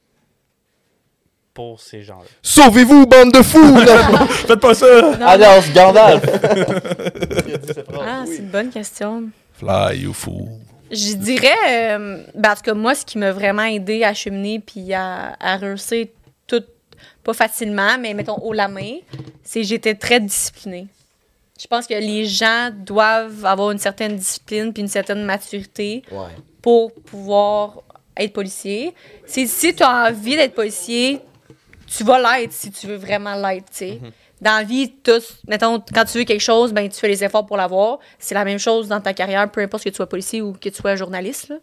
pour 1.54 1.78
ces 1.80 2.02
gens-là? 2.02 2.24
Sauvez-vous, 2.40 3.06
bande 3.06 3.30
de 3.30 3.42
fous! 3.42 3.76
Faites 4.46 4.58
pas 4.58 4.72
ça! 4.72 5.12
Alliance 5.20 5.70
Gandalf! 5.74 6.24
Ah, 8.00 8.24
c'est 8.26 8.38
une 8.38 8.48
bonne 8.48 8.70
question. 8.70 9.24
Fly, 9.52 9.98
you 10.00 10.12
fool. 10.14 10.48
Je 10.90 11.14
dirais, 11.14 11.48
euh, 11.94 12.22
ben, 12.34 12.52
en 12.52 12.54
tout 12.54 12.62
cas, 12.62 12.74
moi, 12.74 12.94
ce 12.94 13.04
qui 13.04 13.18
m'a 13.18 13.32
vraiment 13.32 13.64
aidé 13.64 14.02
à 14.02 14.14
cheminer 14.14 14.60
puis 14.60 14.92
à, 14.94 15.36
à 15.38 15.56
réussir 15.56 16.06
pas 17.24 17.32
facilement, 17.34 17.98
mais 17.98 18.14
mettons 18.14 18.38
haut 18.42 18.52
la 18.52 18.68
main, 18.68 18.96
c'est 19.42 19.60
que 19.62 19.66
j'étais 19.66 19.94
très 19.94 20.20
disciplinée. 20.20 20.86
Je 21.60 21.66
pense 21.66 21.86
que 21.86 21.94
les 21.94 22.24
gens 22.26 22.70
doivent 22.74 23.44
avoir 23.44 23.70
une 23.70 23.78
certaine 23.78 24.16
discipline 24.16 24.72
puis 24.72 24.82
une 24.82 24.88
certaine 24.88 25.22
maturité 25.24 26.02
Ouais. 26.10 26.30
pour 26.60 26.92
pouvoir 26.94 27.82
être 28.16 28.32
policier. 28.32 28.94
C'est 29.26 29.46
si 29.46 29.74
tu 29.74 29.82
as 29.82 30.08
envie 30.10 30.36
d'être 30.36 30.54
policier, 30.54 31.20
tu 31.86 32.04
vas 32.04 32.18
l'être 32.40 32.52
si 32.52 32.70
tu 32.70 32.86
veux 32.86 32.96
vraiment 32.96 33.34
l'être, 33.36 33.66
tu 33.70 33.76
sais. 33.76 34.00
Dans 34.40 34.56
la 34.56 34.64
vie, 34.64 34.90
tous, 35.04 35.36
mettons, 35.46 35.80
quand 35.94 36.04
tu 36.04 36.18
veux 36.18 36.24
quelque 36.24 36.40
chose, 36.40 36.72
ben, 36.72 36.88
tu 36.88 36.98
fais 36.98 37.06
les 37.06 37.22
efforts 37.22 37.46
pour 37.46 37.56
l'avoir. 37.56 38.00
C'est 38.18 38.34
la 38.34 38.44
même 38.44 38.58
chose 38.58 38.88
dans 38.88 39.00
ta 39.00 39.14
carrière, 39.14 39.48
peu 39.48 39.60
importe 39.60 39.84
que 39.84 39.90
tu 39.90 39.94
sois 39.94 40.08
policier 40.08 40.42
ou 40.42 40.52
que 40.54 40.68
tu 40.68 40.74
sois 40.74 40.96
journaliste, 40.96 41.50
là. 41.50 41.56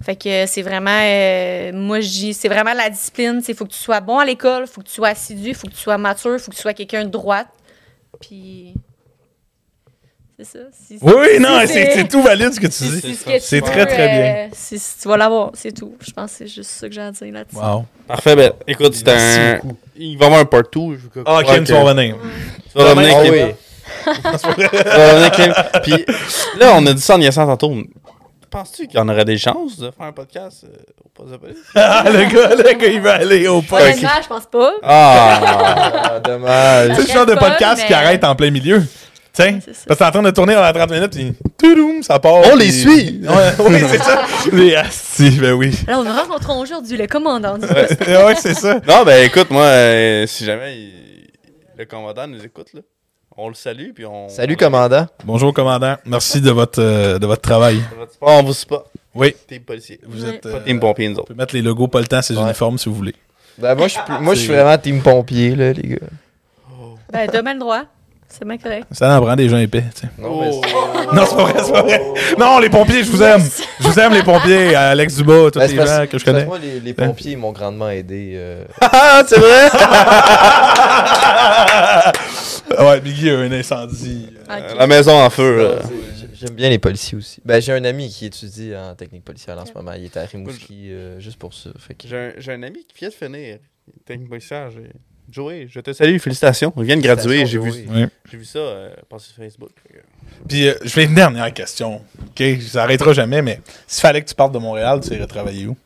Fait 0.00 0.14
que 0.16 0.46
c'est 0.46 0.62
vraiment, 0.62 1.00
euh, 1.02 1.72
moi, 1.72 2.00
je 2.00 2.08
dis, 2.08 2.34
c'est 2.34 2.48
vraiment 2.48 2.72
la 2.72 2.88
discipline. 2.88 3.42
Il 3.46 3.54
faut 3.54 3.64
que 3.64 3.72
tu 3.72 3.78
sois 3.78 4.00
bon 4.00 4.18
à 4.18 4.24
l'école, 4.24 4.64
il 4.66 4.70
faut 4.70 4.80
que 4.80 4.86
tu 4.86 4.94
sois 4.94 5.08
assidu, 5.08 5.48
il 5.48 5.54
faut 5.54 5.66
que 5.66 5.72
tu 5.72 5.78
sois 5.80 5.98
mature, 5.98 6.34
il 6.34 6.38
faut 6.38 6.50
que 6.50 6.56
tu 6.56 6.62
sois 6.62 6.72
quelqu'un 6.74 7.04
de 7.04 7.10
droite. 7.10 7.48
Puis. 8.20 8.74
C'est 10.38 10.44
ça. 10.44 10.58
Si- 10.72 10.98
Oui, 11.02 11.12
si 11.34 11.40
non, 11.40 11.58
c'est 11.66 11.90
c'est 11.94 12.06
tout 12.06 12.22
valide 12.22 12.52
ce 12.54 12.60
que 12.60 12.68
tu 12.68 12.72
si- 12.72 13.00
dis. 13.00 13.16
ce 13.16 13.38
C'est 13.40 13.60
très, 13.60 13.86
très 13.86 14.08
bien. 14.08 14.34
euh, 14.36 14.48
si- 14.52 14.78
si 14.78 15.00
tu 15.00 15.08
vas 15.08 15.16
l'avoir, 15.16 15.50
c'est 15.54 15.72
tout. 15.72 15.96
Je 16.00 16.12
pense 16.12 16.30
que 16.30 16.36
c'est 16.38 16.46
juste 16.46 16.70
ça 16.70 16.86
que 16.88 16.94
j'ai 16.94 17.00
à 17.00 17.10
dire 17.10 17.32
là-dessus. 17.32 17.56
Wow. 17.56 17.84
Parfait, 18.06 18.36
ben, 18.36 18.52
écoute, 18.68 18.94
c'est 18.94 19.04
Merci 19.04 19.40
un. 19.40 19.54
beaucoup. 19.56 19.76
Il 19.96 20.16
va 20.16 20.24
y 20.24 20.26
avoir 20.26 20.40
un 20.40 20.44
part 20.44 20.62
2. 20.72 20.96
Ah, 21.26 21.40
Kim, 21.44 21.64
tu 21.64 21.72
vas 21.72 21.80
revenir. 21.82 22.16
Tu 22.70 22.78
vas 22.78 22.90
revenir, 22.90 23.16
Ah 23.18 23.24
Kim. 23.24 23.34
Tu 24.38 24.84
vas 24.84 25.12
revenir, 25.12 25.30
Kim. 25.32 25.52
Puis 25.82 26.04
là, 26.60 26.72
on 26.76 26.86
a 26.86 26.92
dit 26.94 27.02
ça 27.02 27.16
en 27.16 27.20
y 27.20 27.26
assant 27.26 27.44
tantôt. 27.44 27.74
Penses-tu 28.50 28.86
qu'il 28.86 28.96
y 28.96 29.00
en 29.02 29.08
aurait 29.08 29.24
des 29.26 29.36
chances 29.36 29.78
de 29.78 29.90
faire 29.90 30.06
un 30.06 30.12
podcast 30.12 30.64
euh, 30.64 30.74
au 31.04 31.08
poste 31.10 31.32
de 31.32 31.36
police? 31.36 31.58
Ah, 31.74 32.04
le 32.06 32.24
gars, 32.24 32.54
le 32.54 32.78
gars, 32.78 32.86
il 32.88 33.00
va 33.00 33.14
aller 33.14 33.46
au 33.46 33.60
poste. 33.60 33.82
Honnêtement, 33.82 34.08
je 34.22 34.28
pense 34.28 34.46
pas. 34.46 34.72
Ah! 34.82 35.40
Ah, 36.14 36.20
dommage. 36.20 36.92
C'est 36.96 37.08
le 37.08 37.12
genre 37.12 37.26
de 37.26 37.34
Pas, 37.34 37.50
podcast 37.50 37.86
qui 37.86 37.92
arrête 37.92 38.24
en 38.24 38.34
plein 38.34 38.50
milieu. 38.50 38.82
Tiens, 39.34 39.60
c'est 39.64 39.74
ça. 39.74 39.84
parce 39.86 39.98
que 39.98 40.04
t'es 40.04 40.08
en 40.08 40.10
train 40.12 40.22
de 40.22 40.30
tourner 40.30 40.54
dans 40.54 40.72
30 40.72 40.90
minutes, 40.90 41.12
puis 41.12 41.32
toudoum, 41.58 42.02
ça 42.02 42.18
part. 42.18 42.32
On 42.36 42.56
puis- 42.56 42.58
les 42.58 42.70
suit. 42.72 43.20
Ouais, 43.28 43.52
oui, 43.68 43.80
c'est 43.88 43.98
ça. 44.02 44.22
Les 44.52 44.74
astis, 44.74 45.30
ben 45.38 45.52
oui. 45.52 45.78
Alors, 45.86 46.02
nous 46.04 46.12
rencontrons 46.12 46.58
aujourd'hui 46.60 46.96
le 46.96 47.06
commandant 47.06 47.56
du 47.58 47.66
ouais, 47.66 48.34
c'est 48.36 48.54
ça. 48.54 48.80
non, 48.88 49.04
ben 49.04 49.24
écoute, 49.24 49.50
moi, 49.50 49.62
euh, 49.64 50.26
si 50.26 50.44
jamais 50.44 50.76
il- 50.76 51.28
le 51.76 51.84
commandant 51.84 52.26
nous 52.26 52.42
écoute, 52.44 52.72
là, 52.74 52.80
on 53.38 53.48
le 53.48 53.54
salue. 53.54 53.92
Puis 53.94 54.04
on, 54.04 54.28
Salut, 54.28 54.54
on- 54.54 54.64
commandant. 54.64 55.06
Bonjour, 55.24 55.54
commandant. 55.54 55.96
Merci 56.04 56.40
de 56.40 56.50
votre, 56.50 56.82
euh, 56.82 57.18
de 57.18 57.26
votre 57.26 57.40
travail. 57.42 57.80
On 58.20 58.42
vous 58.42 58.52
suit 58.52 58.66
pas. 58.66 58.84
Oui, 59.14 59.34
Team 59.48 59.62
policier. 59.62 59.98
vous 60.06 60.24
êtes. 60.26 60.42
Pas 60.42 60.48
euh, 60.50 60.60
team 60.64 60.78
pompier, 60.80 61.08
nous 61.08 61.16
autres. 61.16 61.28
peut 61.28 61.34
mettre 61.34 61.54
les 61.54 61.62
logos 61.62 61.88
pas 61.88 62.00
le 62.00 62.06
temps 62.06 62.20
sur 62.22 62.34
les 62.34 62.40
Ouais. 62.40 62.46
uniformes 62.46 62.76
si 62.78 62.88
vous 62.88 62.94
voulez. 62.94 63.14
Ben, 63.56 63.74
moi, 63.74 63.88
je 63.88 63.94
suis 63.94 64.02
plus- 64.02 64.18
moi, 64.20 64.34
je 64.34 64.40
suis 64.40 64.48
vraiment 64.52 64.76
team 64.78 65.00
pompier, 65.02 65.56
là, 65.56 65.72
les 65.72 65.82
gars. 65.88 65.96
Ben, 67.12 67.26
t'as 67.30 67.42
bien 67.42 67.54
le 67.54 67.60
droit. 67.60 67.82
C'est 68.28 68.44
bien 68.46 68.58
correct. 68.58 68.84
Ça 68.92 69.18
en 69.18 69.22
prend 69.22 69.34
des 69.34 69.48
gens 69.48 69.56
épais, 69.56 69.84
tu 69.94 70.02
sais. 70.02 70.08
Non, 70.18 70.42
mais 70.42 70.50
Oh. 70.52 70.60
Non, 71.14 71.22
c'est 71.26 71.34
pas 71.34 71.44
vrai, 71.44 71.54
c'est 71.64 71.72
pas 71.72 71.82
vrai. 71.82 72.02
Non, 72.38 72.58
les 72.58 72.68
pompiers, 72.68 73.02
je 73.02 73.10
vous 73.10 73.22
aime. 73.22 73.42
Je 73.80 73.88
vous 73.88 73.98
aime, 73.98 74.12
les 74.12 74.22
pompiers. 74.22 74.74
Alex 74.74 75.16
Dubois, 75.16 75.50
tous 75.50 75.58
Ben, 75.58 75.70
les 75.70 75.76
parce- 75.76 75.90
gens 75.96 76.06
que 76.06 76.18
je 76.18 76.24
connais. 76.26 76.44
Moi, 76.44 76.58
les, 76.58 76.78
les 76.80 76.92
pompiers 76.92 77.36
m'ont 77.36 77.52
grandement 77.52 77.88
aidé. 77.88 78.32
euh. 78.36 78.64
Ah, 78.82 79.22
c'est 79.26 79.38
vrai? 79.40 79.70
Ouais, 82.78 83.00
Biggie 83.00 83.30
a 83.30 83.38
un 83.38 83.52
incendie. 83.52 84.28
Ok. 84.48 84.76
La 84.78 84.86
maison 84.86 85.12
en 85.12 85.30
feu. 85.30 85.42
euh. 85.60 85.80
J'ai- 86.18 86.28
J'aime 86.46 86.54
bien 86.54 86.68
les 86.70 86.78
policiers 86.78 87.18
aussi. 87.18 87.40
Ben, 87.44 87.60
j'ai 87.60 87.72
un 87.72 87.82
ami 87.84 88.08
qui 88.08 88.26
étudie 88.26 88.72
en 88.76 88.94
technique 88.94 89.24
policière 89.24 89.58
en 89.58 89.66
ce 89.66 89.72
moment. 89.72 89.92
Il 89.94 90.04
est 90.04 90.16
à 90.16 90.22
Rimouski 90.24 90.92
euh, 90.92 91.18
juste 91.18 91.36
pour 91.36 91.52
ça. 91.52 91.70
Fait 91.78 91.94
que... 91.94 92.06
J'ai 92.06 92.16
un, 92.16 92.32
j'ai 92.38 92.52
un 92.52 92.62
ami 92.62 92.84
qui 92.86 92.96
vient 92.96 93.08
de 93.08 93.14
finir. 93.14 93.58
Technique 94.04 94.28
policière. 94.28 94.70
j'ai- 94.70 94.92
Joey, 95.30 95.66
je 95.68 95.80
te 95.80 95.92
salue, 95.92 96.16
félicitations. 96.18 96.72
Il 96.78 96.84
vient 96.84 96.96
de 96.96 97.02
graduer, 97.02 97.44
j'ai 97.44 97.58
vu, 97.58 97.70
Oui. 97.70 98.06
j'ai 98.30 98.36
vu 98.38 98.44
ça 98.46 98.58
euh, 98.60 98.94
passer 99.10 99.26
sur 99.26 99.42
Facebook. 99.42 99.70
Puis, 100.48 100.68
euh, 100.68 100.74
je 100.82 100.94
vais 100.94 101.04
une 101.04 101.14
dernière 101.14 101.52
question. 101.52 102.02
OK? 102.28 102.42
Ça 102.66 102.84
arrêtera 102.84 103.12
jamais, 103.12 103.42
mais 103.42 103.60
s'il 103.86 104.00
fallait 104.00 104.22
que 104.22 104.28
tu 104.28 104.34
partes 104.34 104.52
de 104.54 104.58
Montréal, 104.58 105.00
tu 105.02 105.12
irais 105.12 105.26
travailler 105.26 105.66
où? 105.66 105.76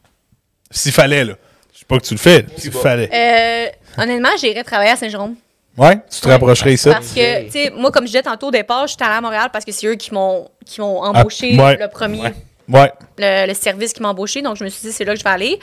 S'il 0.70 0.92
fallait, 0.92 1.24
là. 1.24 1.34
Je 1.72 1.78
sais 1.80 1.84
pas 1.86 1.98
que 1.98 2.04
tu 2.04 2.14
le 2.14 2.18
fais. 2.20 2.44
S'il 2.56 2.70
fallait. 2.70 3.08
Euh, 3.12 4.00
honnêtement, 4.02 4.28
j'irais 4.38 4.62
travailler 4.62 4.90
à 4.90 4.96
Saint-Jérôme. 4.96 5.34
Ouais? 5.76 5.96
Tu 6.10 6.20
te 6.20 6.26
Ouais. 6.26 6.32
rapprocherais 6.32 6.74
ici? 6.74 6.88
Parce 6.90 7.12
que, 7.12 7.44
tu 7.46 7.50
sais, 7.52 7.70
moi, 7.74 7.90
comme 7.90 8.02
je 8.04 8.08
disais 8.08 8.22
tantôt 8.22 8.48
au 8.48 8.50
départ, 8.50 8.86
je 8.86 8.92
suis 8.94 9.02
allée 9.02 9.14
à 9.16 9.20
Montréal 9.20 9.48
parce 9.52 9.64
que 9.64 9.72
c'est 9.72 9.86
eux 9.86 9.94
qui 9.94 10.12
m'ont 10.12 10.48
qui 10.66 10.80
m'ont 10.80 11.02
embauché 11.02 11.56
ouais. 11.58 11.76
le 11.78 11.88
premier, 11.88 12.20
Ouais. 12.22 12.32
Ouais. 12.68 12.92
le, 13.18 13.46
le 13.48 13.54
service 13.54 13.92
qui 13.92 14.02
m'a 14.02 14.10
embauché. 14.10 14.42
Donc, 14.42 14.56
je 14.56 14.64
me 14.64 14.68
suis 14.68 14.86
dit, 14.88 14.92
c'est 14.92 15.04
là 15.04 15.12
que 15.14 15.18
je 15.18 15.24
vais 15.24 15.30
aller. 15.30 15.58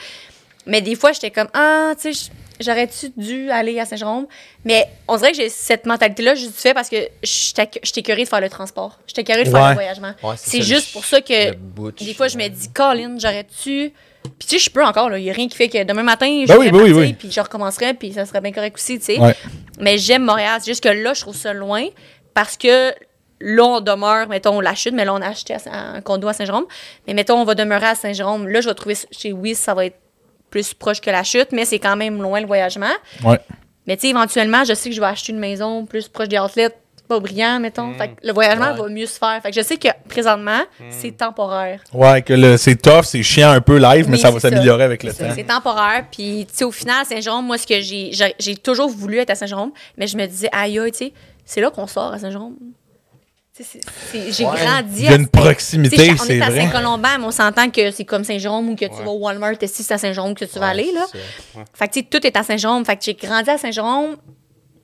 Mais 0.66 0.82
des 0.82 0.94
fois, 0.94 1.12
j'étais 1.12 1.30
comme, 1.30 1.48
ah, 1.54 1.92
tu 2.00 2.12
sais, 2.12 2.30
j'aurais-tu 2.60 3.10
dû 3.16 3.50
aller 3.50 3.80
à 3.80 3.86
Saint-Jérôme? 3.86 4.26
Mais 4.64 4.86
on 5.08 5.16
dirait 5.16 5.30
que 5.30 5.36
j'ai 5.38 5.48
cette 5.48 5.86
mentalité-là, 5.86 6.34
juste 6.34 6.52
du 6.52 6.58
fait 6.58 6.74
parce 6.74 6.90
que 6.90 6.96
j'étais 7.22 8.02
curée 8.02 8.24
de 8.24 8.28
faire 8.28 8.40
le 8.42 8.50
transport. 8.50 8.98
J'étais 9.06 9.24
curée 9.24 9.44
de 9.44 9.48
faire 9.50 9.62
Ouais. 9.62 9.68
le 9.70 9.74
voyagement. 9.74 10.12
Ouais, 10.22 10.34
C'est 10.36 10.60
juste 10.60 10.88
le- 10.88 10.92
pour 10.92 11.04
ça 11.06 11.20
que 11.22 11.50
le 11.50 11.54
butch, 11.54 12.02
des 12.02 12.12
fois, 12.14 12.28
je 12.28 12.36
me 12.36 12.46
dis, 12.48 12.68
Colin, 12.72 13.16
j'aurais-tu? 13.18 13.92
Puis, 14.38 14.46
tu 14.48 14.58
sais, 14.58 14.58
je 14.58 14.70
peux 14.70 14.84
encore, 14.84 15.08
là. 15.08 15.18
Il 15.18 15.24
n'y 15.24 15.30
a 15.30 15.32
rien 15.32 15.48
qui 15.48 15.56
fait 15.56 15.68
que 15.70 15.82
demain 15.82 16.02
matin, 16.02 16.26
je 16.42 16.52
Ben 16.52 16.58
oui, 16.58 16.66
vais 16.66 16.72
ben 16.72 16.92
oui, 16.92 17.12
puis 17.14 17.32
je 17.32 17.40
recommencerai, 17.40 17.94
puis 17.94 18.12
ça 18.12 18.26
serait 18.26 18.42
bien 18.42 18.52
correct 18.52 18.76
aussi, 18.76 18.98
tu 18.98 19.06
sais. 19.06 19.18
Ouais. 19.18 19.34
Mais 19.80 19.98
j'aime 19.98 20.24
Montréal. 20.24 20.58
C'est 20.60 20.70
juste 20.70 20.82
que 20.82 20.88
là, 20.88 21.14
je 21.14 21.20
trouve 21.20 21.36
ça 21.36 21.52
loin 21.52 21.86
parce 22.34 22.56
que 22.56 22.92
là, 23.40 23.64
on 23.64 23.80
demeure, 23.80 24.28
mettons, 24.28 24.60
la 24.60 24.74
chute, 24.74 24.94
mais 24.94 25.04
là, 25.04 25.14
on 25.14 25.20
a 25.20 25.28
acheté 25.28 25.56
un 25.70 26.00
condo 26.00 26.28
à 26.28 26.32
Saint-Jérôme. 26.32 26.66
Mais 27.06 27.14
mettons, 27.14 27.40
on 27.40 27.44
va 27.44 27.54
demeurer 27.54 27.86
à 27.86 27.94
Saint-Jérôme. 27.94 28.48
Là, 28.48 28.60
je 28.60 28.68
vais 28.68 28.74
trouver 28.74 28.96
chez 29.10 29.32
Wiz, 29.32 29.58
ça 29.58 29.74
va 29.74 29.86
être 29.86 29.98
plus 30.50 30.74
proche 30.74 31.00
que 31.00 31.10
la 31.10 31.22
chute, 31.22 31.52
mais 31.52 31.64
c'est 31.64 31.78
quand 31.78 31.96
même 31.96 32.20
loin 32.20 32.40
le 32.40 32.46
voyagement. 32.46 32.92
Ouais. 33.24 33.38
Mais 33.86 33.96
tu 33.96 34.02
sais, 34.02 34.08
éventuellement, 34.08 34.64
je 34.64 34.74
sais 34.74 34.90
que 34.90 34.94
je 34.94 35.00
vais 35.00 35.06
acheter 35.06 35.32
une 35.32 35.38
maison 35.38 35.86
plus 35.86 36.08
proche 36.08 36.28
des 36.28 36.38
outlets, 36.38 36.70
pas 37.10 37.20
brillant, 37.20 37.60
mettons. 37.60 37.92
Fait 37.94 38.08
que 38.08 38.26
le 38.26 38.32
voyagement 38.32 38.70
Ouais. 38.72 38.78
va 38.78 38.88
mieux 38.88 39.06
se 39.06 39.18
faire. 39.18 39.40
Fait 39.42 39.50
que 39.50 39.56
je 39.56 39.62
sais 39.62 39.76
que 39.76 39.88
présentement, 40.08 40.60
c'est 40.88 41.10
temporaire. 41.16 41.82
Ouais, 41.92 42.22
que 42.22 42.32
le- 42.32 42.56
c'est 42.56 42.76
tough, 42.76 43.02
c'est 43.04 43.22
chiant 43.22 43.50
un 43.50 43.60
peu 43.60 43.78
live, 43.78 44.06
mais 44.08 44.16
ça 44.16 44.30
va 44.30 44.38
s'améliorer 44.40 44.84
avec 44.84 45.02
le 45.02 45.12
temps. 45.12 45.26
c'est 45.34 45.44
temporaire. 45.44 46.04
Puis, 46.10 46.46
tu 46.48 46.56
sais, 46.58 46.64
au 46.64 46.70
final, 46.70 47.02
à 47.02 47.04
Saint-Jérôme, 47.04 47.46
moi, 47.46 47.58
ce 47.58 47.66
que 47.66 47.80
j'ai. 47.80 48.54
Toujours 48.56 48.88
voulu 48.88 49.18
être 49.18 49.30
à 49.30 49.34
Saint-Jérôme, 49.34 49.72
mais 49.98 50.06
je 50.06 50.16
me 50.16 50.24
disais, 50.26 50.48
aïe, 50.52 50.78
aïe, 50.78 50.92
tu 50.92 50.98
sais, 50.98 51.12
c'est 51.44 51.60
là 51.60 51.70
qu'on 51.70 51.86
sort 51.86 52.12
à 52.12 52.18
Saint-Jérôme. 52.18 52.56
J'ai 54.30 54.46
Ouais. 54.46 54.56
grandi 54.56 55.00
Il 55.00 55.04
y 55.04 55.08
a 55.08 55.12
à 55.12 55.14
une 55.16 55.28
proximité, 55.28 56.12
on 56.12 56.16
c'est 56.24 56.38
est 56.38 56.40
à. 56.42 56.50
Saint-Colomban, 56.50 57.18
mais 57.18 57.24
on 57.26 57.30
s'entend 57.30 57.68
que 57.68 57.90
c'est 57.90 58.04
comme 58.06 58.24
Saint-Jérôme 58.24 58.70
ou 58.70 58.74
que 58.74 58.86
tu 58.86 58.90
Ouais. 58.92 59.04
vas 59.04 59.10
au 59.10 59.18
Walmart, 59.18 59.56
et 59.60 59.66
si 59.66 59.82
c'est 59.82 59.92
à 59.94 59.98
Saint-Jérôme 59.98 60.34
que 60.34 60.46
tu 60.46 60.58
vas 60.58 60.66
Ouais, 60.66 60.70
aller, 60.70 60.92
là. 60.94 61.04
Fait 61.74 61.88
que, 61.88 61.92
tu 61.92 62.00
sais, 62.00 62.06
tout 62.08 62.26
est 62.26 62.34
à 62.36 62.42
Saint-Jérôme. 62.42 62.84
Fait 62.86 62.96
que 62.96 63.02
j'ai 63.04 63.12
grandi 63.14 63.50
à 63.50 63.58
Saint-Jérôme, 63.58 64.16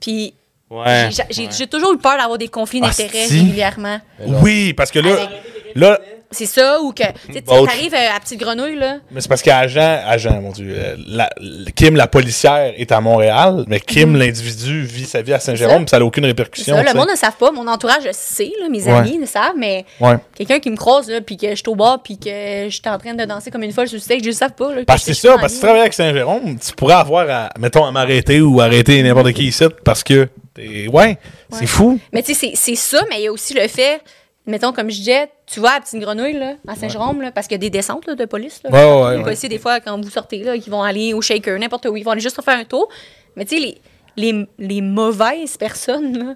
puis 0.01 0.35
Ouais. 0.69 1.11
j'ai- 1.31 1.67
toujours 1.67 1.93
eu 1.93 1.99
peur 1.99 2.17
d'avoir 2.19 2.39
des 2.39 2.49
conflits 2.49 2.81
Ah, 2.83 2.89
d'intérêts 2.89 3.27
régulièrement. 3.27 4.01
Oui, 4.43 4.73
parce 4.73 4.91
que 4.91 4.99
là, 4.99 5.13
Avec- 5.15 5.29
là 5.75 5.99
C'est 6.33 6.47
ça, 6.47 6.81
ou 6.83 6.93
que 6.93 7.05
tu 7.33 7.41
t'arrives 7.43 7.95
euh, 7.95 8.17
à 8.17 8.19
Petite 8.21 8.41
Grenouille, 8.41 8.77
là. 8.77 8.97
mais 9.13 9.21
c'est 9.21 9.29
parce 9.29 9.43
qu'Agent, 9.43 10.01
Agent, 10.07 10.41
mon 10.43 10.51
Dieu, 10.51 10.75
euh, 10.77 10.97
la- 11.07 11.31
Kim, 11.77 11.95
la 11.97 12.09
policière, 12.09 12.75
est 12.77 12.91
à 12.91 13.01
Montréal, 13.01 13.65
mais 13.69 13.79
Kim, 13.81 14.17
l'individu, 14.17 14.83
vit 14.85 15.05
sa 15.05 15.23
vie 15.23 15.33
à 15.33 15.39
Saint-Jérôme, 15.39 15.87
ça. 15.87 15.99
n'a 15.99 16.05
aucune 16.05 16.25
répercussion. 16.27 16.75
ça, 16.77 16.83
le 16.83 16.95
monde 16.99 17.09
ne 17.11 17.17
savent 17.17 17.37
pas. 17.37 17.53
Mon 17.53 17.67
entourage 17.69 18.05
le 18.05 18.11
sait, 18.13 18.51
là, 18.61 18.69
mes 18.69 18.83
Ouais. 18.85 18.91
amis 18.93 19.19
le 19.19 19.27
savent, 19.27 19.55
mais 19.57 19.85
Ouais. 20.01 20.17
quelqu'un 20.37 20.59
qui 20.59 20.71
me 20.71 20.77
croise, 20.77 21.09
là, 21.09 21.21
puis 21.21 21.37
que 21.37 21.51
je 21.51 21.55
suis 21.55 21.69
au 21.69 21.77
bar, 21.77 22.03
puis 22.03 22.19
que 22.19 22.29
je 22.29 22.71
suis 22.71 22.83
en 22.89 22.99
train 22.99 23.15
de 23.15 23.25
danser 23.25 23.51
comme 23.53 23.63
une 23.63 23.73
folle 23.73 23.87
sur 23.89 23.97
le 23.97 24.03
stage, 24.03 24.21
je 24.23 24.27
le 24.27 24.33
savent 24.33 24.53
pas. 24.53 24.75
Là, 24.75 24.83
Parce 24.87 25.05
que 25.05 25.15
c'est 25.15 25.29
ça, 25.29 25.35
parce 25.35 25.45
que 25.45 25.49
si 25.51 25.55
tu 25.57 25.63
travailles 25.63 25.81
avec 25.83 25.95
Saint-Jérôme, 25.95 26.59
tu 26.59 26.73
pourrais 26.75 26.95
avoir 26.95 27.31
à, 27.31 27.51
mettons, 27.59 27.85
à 27.85 27.93
m'arrêter 27.93 28.41
ou 28.41 28.61
arrêter 28.61 29.01
n'importe 29.03 29.33
qui 29.33 29.45
ici, 29.47 29.65
parce 29.85 30.03
que, 30.03 30.29
t'es- 30.55 30.89
ouais, 30.89 31.19
c'est 31.53 31.61
Ouais. 31.61 31.67
fou. 31.67 32.01
Mais 32.13 32.23
tu 32.25 32.35
sais, 32.35 32.51
c'est 32.57 32.75
ça, 32.75 33.01
mais 33.09 33.19
il 33.19 33.23
y 33.23 33.27
a 33.29 33.33
aussi 33.33 33.55
le 33.55 33.67
fait, 33.69 34.01
mettons, 34.47 34.73
comme 34.73 34.91
je 34.91 34.97
disais, 34.97 35.31
tu 35.47 35.61
vas 35.61 35.75
à 35.77 35.81
Petite 35.81 36.01
Grenouille, 36.01 36.35
là, 36.35 36.55
à 36.69 36.75
Saint-Jérôme, 36.77 37.31
parce 37.35 37.47
qu'il 37.47 37.55
y 37.55 37.57
a 37.57 37.59
des 37.59 37.71
descentes 37.71 38.07
là, 38.07 38.15
de 38.15 38.25
police. 38.25 38.61
Là, 38.65 38.71
Ouais, 38.71 38.85
ouais, 38.85 39.03
ouais, 39.07 39.17
les 39.19 39.23
policiers, 39.23 39.49
des 39.49 39.59
fois, 39.59 39.81
quand 39.81 40.01
vous 40.01 40.11
sortez, 40.11 40.43
là, 40.43 40.57
qui 40.59 40.71
vont 40.71 40.83
aller 40.83 41.13
au 41.15 41.21
shaker, 41.21 41.59
n'importe 41.59 41.87
où, 41.87 41.97
ils 41.97 42.05
vont 42.05 42.13
aller 42.13 42.21
juste 42.21 42.41
faire 42.43 42.59
un 42.59 42.65
tour. 42.65 42.89
Mais 43.37 43.45
tu 43.45 43.57
sais, 43.57 43.61
les, 43.61 44.33
les, 44.33 44.47
les 44.59 44.81
mauvaises 44.81 45.57
personnes, 45.57 46.17
là, 46.19 46.35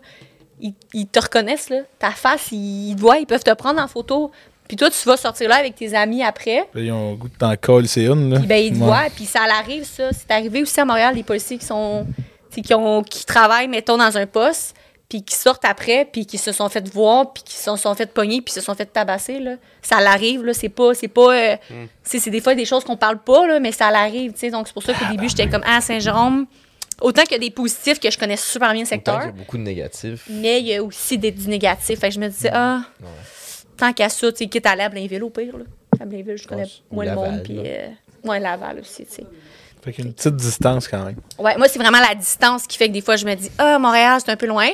ils, 0.60 0.74
ils 0.92 1.06
te 1.06 1.20
reconnaissent, 1.20 1.70
là. 1.70 1.78
Ta 1.98 2.10
face, 2.10 2.48
ils, 2.52 2.90
ils 2.90 2.96
te 2.96 3.00
voient, 3.00 3.18
ils 3.18 3.26
peuvent 3.26 3.44
te 3.44 3.54
prendre 3.54 3.80
en 3.80 3.88
photo. 3.88 4.30
Puis 4.68 4.76
toi, 4.76 4.88
tu 4.90 5.08
vas 5.08 5.16
sortir 5.16 5.48
là 5.48 5.56
avec 5.56 5.74
tes 5.74 5.94
amis 5.94 6.22
après. 6.22 6.64
Ils 6.76 6.92
ont 6.92 7.10
le 7.12 7.16
goût 7.16 7.28
de 7.28 7.34
t'en 7.34 7.56
coller, 7.56 7.88
c'est 7.88 8.04
une, 8.04 8.30
là. 8.34 8.38
Puis 8.38 8.46
ben, 8.46 8.56
ils 8.62 8.72
te 8.72 8.78
voient, 8.78 9.06
puis 9.14 9.24
ça 9.24 9.40
arrive, 9.58 9.84
ça. 9.84 10.10
C'est 10.12 10.30
arrivé 10.30 10.62
aussi 10.62 10.78
à 10.80 10.84
Montréal, 10.84 11.14
des 11.14 11.22
policiers 11.22 11.58
qui 11.58 11.66
sont. 11.66 12.06
Qui, 12.52 12.74
ont, 12.74 13.02
qui 13.04 13.24
travaillent, 13.24 13.68
mettons, 13.68 13.96
dans 13.96 14.16
un 14.18 14.26
poste, 14.26 14.74
puis 15.10 15.22
qui 15.22 15.34
sortent 15.34 15.64
après, 15.66 16.06
puis 16.10 16.24
qui 16.24 16.38
se 16.38 16.52
sont 16.52 16.68
fait 16.70 16.88
voir, 16.88 17.32
puis 17.34 17.42
qui 17.42 17.56
se 17.56 17.76
sont 17.76 17.94
fait 17.94 18.06
pogner, 18.10 18.40
puis 18.40 18.54
se 18.54 18.62
sont 18.62 18.74
fait 18.74 18.86
tabasser, 18.86 19.38
là. 19.40 19.56
Ça 19.82 20.00
l'arrive, 20.00 20.42
là. 20.44 20.54
C'est 20.54 20.68
pas... 20.70 20.94
C'est 20.94 21.08
pas... 21.08 21.34
euh, 21.36 21.56
c'est- 22.02 22.20
c'est 22.20 22.30
des 22.30 22.40
fois 22.40 22.54
des 22.54 22.64
choses 22.64 22.84
qu'on 22.84 22.96
parle 22.96 23.18
pas, 23.18 23.46
là, 23.46 23.60
mais 23.60 23.72
ça 23.72 23.90
l'arrive, 23.90 24.32
tu 24.32 24.38
sais. 24.38 24.50
Donc, 24.50 24.68
c'est 24.68 24.72
pour 24.72 24.82
ça 24.84 24.94
qu'au 24.94 25.04
début, 25.10 25.28
j'étais 25.28 25.48
comme, 25.48 25.64
ah, 25.66 25.80
Saint-Jérôme... 25.82 26.46
Autant 27.02 27.22
qu'il 27.22 27.32
y 27.32 27.36
a 27.36 27.38
des 27.38 27.50
positifs 27.50 27.98
que 27.98 28.10
je 28.10 28.18
connais 28.18 28.36
super 28.36 28.72
bien 28.74 28.82
le 28.82 28.86
Autant 28.86 28.88
secteur, 28.90 29.18
qu'il 29.20 29.28
y 29.28 29.32
a 29.32 29.32
beaucoup 29.32 29.56
de 29.56 29.62
négatifs. 29.62 30.26
mais 30.28 30.60
il 30.60 30.66
y 30.66 30.74
a 30.76 30.82
aussi 30.84 31.16
des, 31.16 31.30
du 31.30 31.48
négatif. 31.48 31.98
Fait 31.98 32.08
que 32.10 32.14
je 32.14 32.20
me 32.20 32.28
disais, 32.28 32.50
ah, 32.52 32.82
tant 33.76 33.92
qu'à 33.94 34.10
ça, 34.10 34.30
tu 34.30 34.38
sais, 34.38 34.46
quitte 34.48 34.66
à 34.66 34.88
Blainville 34.88 35.22
au 35.24 35.30
pire, 35.30 35.56
là. 35.56 35.64
À 35.98 36.04
Blainville, 36.04 36.36
je 36.36 36.46
connais 36.46 36.66
moins 36.90 37.06
le 37.06 37.14
monde, 37.14 37.42
puis... 37.42 37.56
Euh, 37.58 37.88
ouais, 38.24 38.38
Laval 38.38 38.80
aussi, 38.80 39.06
tu 39.06 39.12
sais. 39.14 39.26
Fait 39.84 39.92
qu'une 39.92 40.12
petite 40.12 40.36
distance 40.36 40.86
quand 40.88 41.04
même. 41.04 41.16
Ouais, 41.38 41.56
moi, 41.56 41.68
c'est 41.68 41.78
vraiment 41.78 42.00
la 42.00 42.14
distance 42.14 42.66
qui 42.66 42.76
fait 42.76 42.88
que 42.88 42.92
des 42.92 43.00
fois, 43.00 43.16
je 43.16 43.24
me 43.24 43.34
dis, 43.34 43.50
ah, 43.58 43.78
Montréal, 43.78 44.20
c'est 44.24 44.30
un 44.30 44.36
peu 44.36 44.46
loin. 44.46 44.68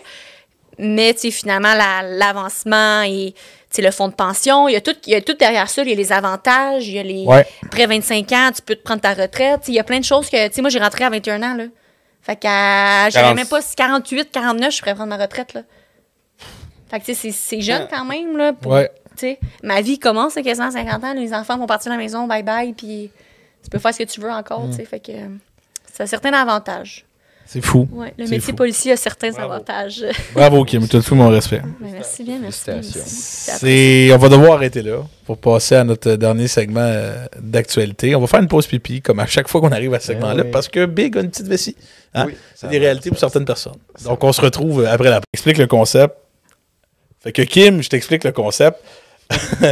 Mais, 0.78 1.14
tu 1.14 1.20
sais, 1.20 1.30
finalement, 1.30 1.74
la- 1.74 2.02
l'avancement 2.02 3.02
et, 3.02 3.32
tu 3.34 3.40
sais, 3.70 3.82
le 3.82 3.90
fonds 3.90 4.08
de 4.08 4.14
pension, 4.14 4.68
il 4.68 4.72
y, 4.72 4.76
a 4.76 4.80
tout, 4.80 4.94
il 5.06 5.12
y 5.12 5.14
a 5.14 5.22
tout 5.22 5.34
derrière 5.34 5.70
ça. 5.70 5.82
Il 5.82 5.88
y 5.88 5.92
a 5.92 5.94
les 5.96 6.12
avantages, 6.12 6.86
il 6.88 6.94
y 6.94 6.98
a 6.98 7.02
les. 7.02 7.24
Ouais. 7.24 7.46
Après 7.64 7.86
25 7.86 8.30
ans, 8.32 8.50
tu 8.54 8.60
peux 8.62 8.74
te 8.74 8.82
prendre 8.82 9.00
ta 9.00 9.14
retraite. 9.14 9.60
Tu 9.60 9.66
sais, 9.66 9.72
Il 9.72 9.74
y 9.76 9.78
a 9.78 9.84
plein 9.84 10.00
de 10.00 10.04
choses 10.04 10.28
que, 10.28 10.48
tu 10.48 10.54
sais, 10.54 10.60
moi, 10.60 10.68
j'ai 10.70 10.78
rentré 10.80 11.04
à 11.04 11.10
21 11.10 11.42
ans, 11.42 11.54
là. 11.54 11.64
Fait 12.20 12.36
qu'à, 12.36 13.08
j'aurais 13.10 13.22
40. 13.22 13.36
même 13.36 13.46
pas 13.46 13.60
48, 13.76 14.30
49, 14.32 14.74
je 14.74 14.78
pourrais 14.80 14.94
prendre 14.96 15.10
ma 15.10 15.16
retraite, 15.16 15.54
là. 15.54 15.62
Fait 16.90 17.00
que, 17.00 17.04
tu 17.06 17.14
sais, 17.14 17.20
c'est- 17.32 17.32
c'est 17.32 17.60
jeune 17.60 17.86
quand 17.90 18.04
même, 18.04 18.36
là. 18.36 18.52
pour- 18.52 18.72
Ouais. 18.72 18.90
tu 19.12 19.20
sais, 19.20 19.38
ma 19.62 19.80
vie 19.80 19.98
commence 19.98 20.36
à 20.36 20.42
quasiment 20.42 20.66
à 20.68 20.70
50 20.72 21.02
ans. 21.04 21.14
Les 21.14 21.32
enfants 21.32 21.56
vont 21.56 21.66
partir 21.66 21.90
de 21.92 21.96
la 21.96 22.02
maison, 22.02 22.26
bye 22.26 22.42
bye, 22.42 22.72
puis 22.74 23.10
tu 23.66 23.70
peux 23.70 23.78
faire 23.80 23.93
ce 23.93 23.98
que 23.98 24.05
tu 24.05 24.20
veux 24.20 24.30
encore, 24.30 24.64
tu 24.70 24.76
sais. 24.76 24.84
Fait 24.84 25.01
que 25.01 25.10
euh, 25.10 25.26
ça 25.93 26.05
a 26.05 26.06
certains 26.06 26.32
avantages. 26.32 27.05
C'est 27.48 27.60
fou. 27.60 27.88
Ouais, 27.93 28.12
le 28.16 28.24
métier 28.24 28.40
fou. 28.40 28.55
policier 28.55 28.93
a 28.93 28.97
certains 28.97 29.30
Bravo. 29.30 29.52
avantages. 29.55 30.05
Bravo, 30.34 30.64
Kim. 30.64 30.86
Tu 30.88 30.97
as 30.97 31.01
tout 31.02 31.14
mon 31.16 31.28
respect. 31.28 31.62
Ben, 31.80 31.90
merci 31.93 32.22
bien, 32.24 32.38
merci. 32.40 32.62
C'est, 32.82 34.10
on 34.12 34.18
va 34.18 34.28
devoir 34.28 34.52
arrêter 34.55 34.82
là 34.82 35.05
pour 35.24 35.38
passer 35.38 35.74
à 35.74 35.82
notre 35.84 36.14
dernier 36.14 36.47
segment 36.48 36.80
euh, 36.80 37.26
d'actualité. 37.40 38.14
On 38.14 38.20
va 38.20 38.26
faire 38.28 38.40
une 38.40 38.48
pause 38.48 38.66
pipi, 38.68 39.01
comme 39.02 39.18
à 39.20 39.26
chaque 39.26 39.48
fois 39.48 39.60
qu'on 39.60 39.72
arrive 39.72 39.94
à 39.94 40.01
ce 40.01 40.09
Ben 40.09 40.14
segment-là, 40.14 40.43
oui. 40.44 40.51
parce 40.52 40.68
que 40.68 40.86
Big 40.86 41.16
a 41.16 41.20
une 41.22 41.30
petite 41.30 41.48
vessie. 41.48 41.76
Hein? 42.14 42.26
Oui, 42.28 42.36
C'est 42.55 42.68
des 42.68 42.78
réalités 42.78 43.10
pour 43.10 43.18
certaines 43.18 43.44
personnes. 43.44 43.76
Donc, 44.05 44.22
on 44.22 44.32
se 44.32 44.40
retrouve 44.40 44.82
euh, 44.84 44.93
après 44.93 45.10
la 45.10 45.20
Explique 45.32 45.59
le 45.59 45.66
concept. 45.66 46.14
Fait 47.20 47.32
que 47.32 47.43
Kim, 47.43 47.82
je 47.82 47.88
t'explique 47.88 48.22
le 48.24 48.32
concept. 48.32 48.78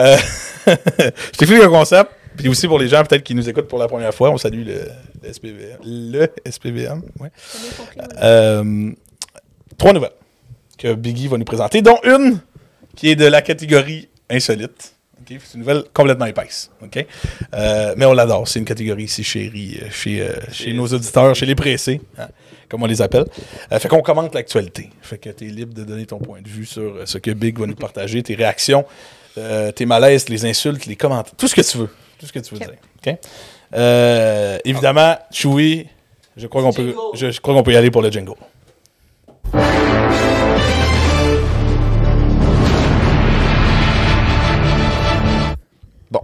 Euh, 0.00 0.16
je 0.66 1.38
t'explique 1.38 1.60
le 1.62 1.68
concept. 1.68 2.10
Puis 2.36 2.48
aussi 2.48 2.66
pour 2.66 2.78
les 2.78 2.88
gens 2.88 3.02
peut-être 3.04 3.22
qui 3.22 3.34
nous 3.34 3.48
écoutent 3.48 3.68
pour 3.68 3.78
la 3.78 3.88
première 3.88 4.14
fois, 4.14 4.30
on 4.30 4.38
salue 4.38 4.64
le, 4.66 4.80
le 5.22 5.32
SPVM. 5.32 5.78
Le 5.84 6.28
SPVM, 6.48 7.02
ouais. 7.20 7.30
Euh, 8.22 8.92
trois 9.78 9.92
nouvelles 9.92 10.10
que 10.78 10.94
Biggie 10.94 11.28
va 11.28 11.38
nous 11.38 11.44
présenter, 11.44 11.82
dont 11.82 11.98
une 12.04 12.40
qui 12.94 13.10
est 13.10 13.16
de 13.16 13.26
la 13.26 13.42
catégorie 13.42 14.08
insolite. 14.28 14.92
C'est 15.28 15.54
une 15.54 15.60
nouvelle 15.60 15.82
complètement 15.92 16.26
épaisse. 16.26 16.70
Euh, 17.54 17.94
mais 17.96 18.04
on 18.04 18.12
l'adore. 18.12 18.46
C'est 18.46 18.60
une 18.60 18.64
catégorie 18.64 19.04
ici 19.04 19.24
chérie 19.24 19.76
euh, 19.82 19.90
chez, 19.90 20.20
euh, 20.20 20.34
chez 20.52 20.72
nos 20.72 20.86
auditeurs, 20.86 21.34
chez 21.34 21.46
les 21.46 21.56
pressés, 21.56 22.00
hein, 22.16 22.28
comme 22.68 22.84
on 22.84 22.86
les 22.86 23.02
appelle. 23.02 23.24
Euh, 23.72 23.78
fait 23.80 23.88
qu'on 23.88 24.02
commente 24.02 24.32
l'actualité. 24.34 24.88
Fait 25.02 25.18
que 25.18 25.30
tu 25.30 25.46
es 25.46 25.48
libre 25.48 25.74
de 25.74 25.82
donner 25.82 26.06
ton 26.06 26.18
point 26.18 26.40
de 26.40 26.48
vue 26.48 26.64
sur 26.64 27.00
ce 27.06 27.18
que 27.18 27.32
Big 27.32 27.58
va 27.58 27.66
nous 27.66 27.74
partager, 27.74 28.22
tes 28.22 28.36
réactions, 28.36 28.84
tes 29.74 29.84
malaises, 29.84 30.28
les 30.28 30.46
insultes, 30.46 30.86
les 30.86 30.96
commentaires, 30.96 31.34
tout 31.36 31.48
ce 31.48 31.54
que 31.54 31.60
tu 31.60 31.78
veux. 31.78 31.90
Tout 32.18 32.26
ce 32.26 32.32
que 32.32 32.38
tu 32.38 32.54
veux 32.54 32.60
dire. 32.60 32.70
ok? 33.06 33.16
Euh, 33.74 34.58
évidemment, 34.64 35.16
Chewie, 35.30 35.86
je 36.36 36.46
crois 36.46 36.62
qu'on 36.62 36.72
peut, 36.72 36.94
je, 37.14 37.30
je 37.30 37.40
crois 37.40 37.54
qu'on 37.54 37.62
peut 37.62 37.72
y 37.72 37.76
aller 37.76 37.90
pour 37.90 38.02
le 38.02 38.10
jingle. 38.10 38.34
Bon. 46.10 46.20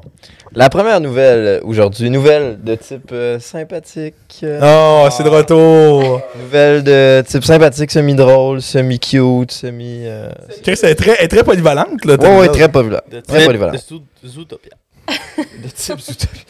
La 0.55 0.69
première 0.69 1.01
nouvelle 1.01 1.61
aujourd'hui, 1.65 2.09
nouvelle 2.11 2.63
de 2.63 2.75
type 2.77 3.11
euh, 3.13 3.39
sympathique. 3.41 4.15
euh, 4.43 4.61
Oh, 4.63 5.09
c'est 5.11 5.25
de 5.25 5.29
retour! 5.29 6.21
Nouvelle 6.39 6.85
de 6.85 7.23
type 7.27 7.43
sympathique, 7.43 7.91
semi-drôle, 7.91 8.61
semi-cute, 8.61 9.51
semi. 9.51 10.03
euh, 10.05 10.31
Chris, 10.63 10.79
elle 10.83 10.91
est 10.91 10.95
très, 10.95 11.17
elle 11.19 11.25
est 11.25 11.29
très 11.29 11.43
polyvalente, 11.43 12.05
là. 12.05 12.15
Ouais, 12.17 12.29
nouvelle. 12.29 12.51
très. 12.51 12.69
De 13.11 13.21
Très 13.21 13.39
type 13.39 13.47
polyvalent. 13.47 13.73
de 13.73 13.79
Zoo- 13.79 14.03
Zootopia. 14.25 14.73
De 15.09 15.69
type 15.69 15.99
Zootopia. 16.01 16.41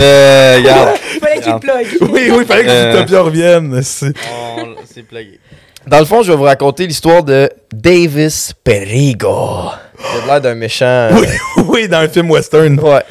Euh, 0.00 0.56
regarde, 0.58 0.96
Fallait 1.20 1.40
qu'il 1.40 1.54
plug. 1.58 1.86
Oui, 2.12 2.30
oui, 2.30 2.36
il 2.40 2.44
fallait 2.46 2.64
que 2.64 2.70
Euh. 2.70 2.92
Zootopia 2.98 3.20
revienne. 3.22 3.82
c'est- 3.82 4.12
on- 4.58 4.74
c'est 4.92 5.02
plugué. 5.02 5.40
Dans 5.86 5.98
le 6.00 6.04
fond, 6.04 6.22
je 6.22 6.30
vais 6.32 6.36
vous 6.36 6.42
raconter 6.44 6.86
l'histoire 6.86 7.22
de 7.22 7.48
Davis 7.72 8.52
Perigo. 8.62 9.70
Il 9.98 10.22
a 10.22 10.26
l'air 10.26 10.40
d'un 10.42 10.54
méchant. 10.54 10.84
euh, 10.84 11.10
Oui, 11.14 11.26
oui, 11.68 11.88
dans 11.88 11.98
un 11.98 12.08
film 12.08 12.30
western. 12.30 12.78
Ouais. 12.80 13.02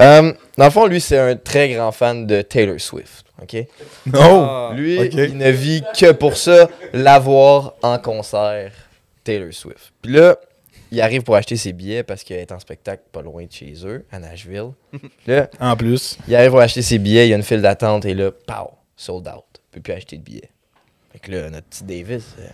Euh, 0.00 0.32
dans 0.56 0.64
le 0.64 0.70
fond, 0.70 0.86
lui, 0.86 1.00
c'est 1.00 1.18
un 1.18 1.34
très 1.36 1.70
grand 1.70 1.90
fan 1.92 2.26
de 2.26 2.42
Taylor 2.42 2.78
Swift. 2.80 3.24
OK? 3.42 3.66
Non. 4.06 4.46
Ah. 4.48 4.70
Lui, 4.76 4.98
ok. 4.98 5.12
il 5.12 5.36
ne 5.36 5.50
vit 5.50 5.82
que 5.98 6.12
pour 6.12 6.36
ça, 6.36 6.68
l'avoir 6.92 7.74
en 7.82 7.98
concert, 7.98 8.70
Taylor 9.24 9.52
Swift. 9.52 9.92
Puis 10.00 10.12
là, 10.12 10.36
il 10.94 11.00
arrive 11.00 11.22
pour 11.22 11.36
acheter 11.36 11.56
ses 11.56 11.72
billets 11.72 12.02
parce 12.02 12.22
qu'il 12.24 12.36
est 12.36 12.52
en 12.52 12.58
spectacle 12.58 13.02
pas 13.12 13.22
loin 13.22 13.44
de 13.44 13.52
chez 13.52 13.74
eux, 13.84 14.04
à 14.10 14.18
Nashville. 14.18 14.70
Là, 15.26 15.48
En 15.60 15.76
plus. 15.76 16.18
il 16.28 16.34
arrive 16.34 16.50
pour 16.50 16.60
acheter 16.60 16.82
ses 16.82 16.98
billets, 16.98 17.26
il 17.26 17.30
y 17.30 17.32
a 17.32 17.36
une 17.36 17.42
file 17.42 17.62
d'attente 17.62 18.04
et 18.04 18.14
là, 18.14 18.30
pow, 18.30 18.70
sold 18.96 19.26
out. 19.28 19.44
Il 19.54 19.60
peut 19.72 19.80
plus 19.80 19.92
acheter 19.92 20.16
de 20.16 20.22
billets. 20.22 20.50
Fait 21.12 21.18
que 21.18 21.30
là, 21.32 21.50
notre 21.50 21.66
petit 21.66 21.84
Davis, 21.84 22.24
euh, 22.38 22.48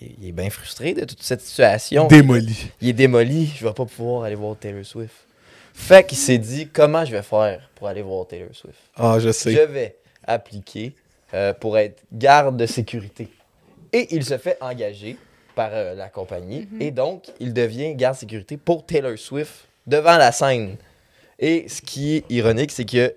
il, 0.00 0.14
il 0.20 0.28
est 0.28 0.32
bien 0.32 0.50
frustré 0.50 0.94
de 0.94 1.04
toute 1.04 1.22
cette 1.22 1.40
situation. 1.40 2.06
Démoli. 2.08 2.70
il 2.80 2.88
est 2.90 2.92
démoli, 2.94 3.46
je 3.56 3.64
vais 3.66 3.72
pas 3.72 3.84
pouvoir 3.86 4.24
aller 4.24 4.34
voir 4.34 4.56
Taylor 4.58 4.84
Swift. 4.84 5.14
Fait 5.74 6.06
qu'il 6.06 6.18
s'est 6.18 6.38
dit, 6.38 6.68
comment 6.68 7.04
je 7.04 7.12
vais 7.12 7.22
faire 7.22 7.70
pour 7.74 7.88
aller 7.88 8.02
voir 8.02 8.26
Taylor 8.26 8.54
Swift? 8.54 8.76
Ah, 8.96 9.14
je 9.18 9.28
je 9.28 9.32
sais. 9.32 9.66
vais 9.66 9.96
appliquer 10.26 10.94
euh, 11.34 11.52
pour 11.54 11.78
être 11.78 12.02
garde 12.12 12.56
de 12.58 12.66
sécurité. 12.66 13.28
Et 13.92 14.14
il 14.14 14.24
se 14.24 14.36
fait 14.38 14.56
engager 14.60 15.16
par 15.54 15.70
euh, 15.72 15.94
la 15.94 16.08
compagnie. 16.08 16.68
Et 16.80 16.90
donc, 16.90 17.24
il 17.40 17.52
devient 17.52 17.94
garde 17.94 18.14
de 18.14 18.20
sécurité 18.20 18.56
pour 18.56 18.84
Taylor 18.84 19.18
Swift 19.18 19.66
devant 19.86 20.16
la 20.16 20.32
scène. 20.32 20.76
Et 21.38 21.66
ce 21.68 21.82
qui 21.82 22.16
est 22.16 22.24
ironique, 22.30 22.70
c'est 22.70 22.84
qu'il 22.84 23.12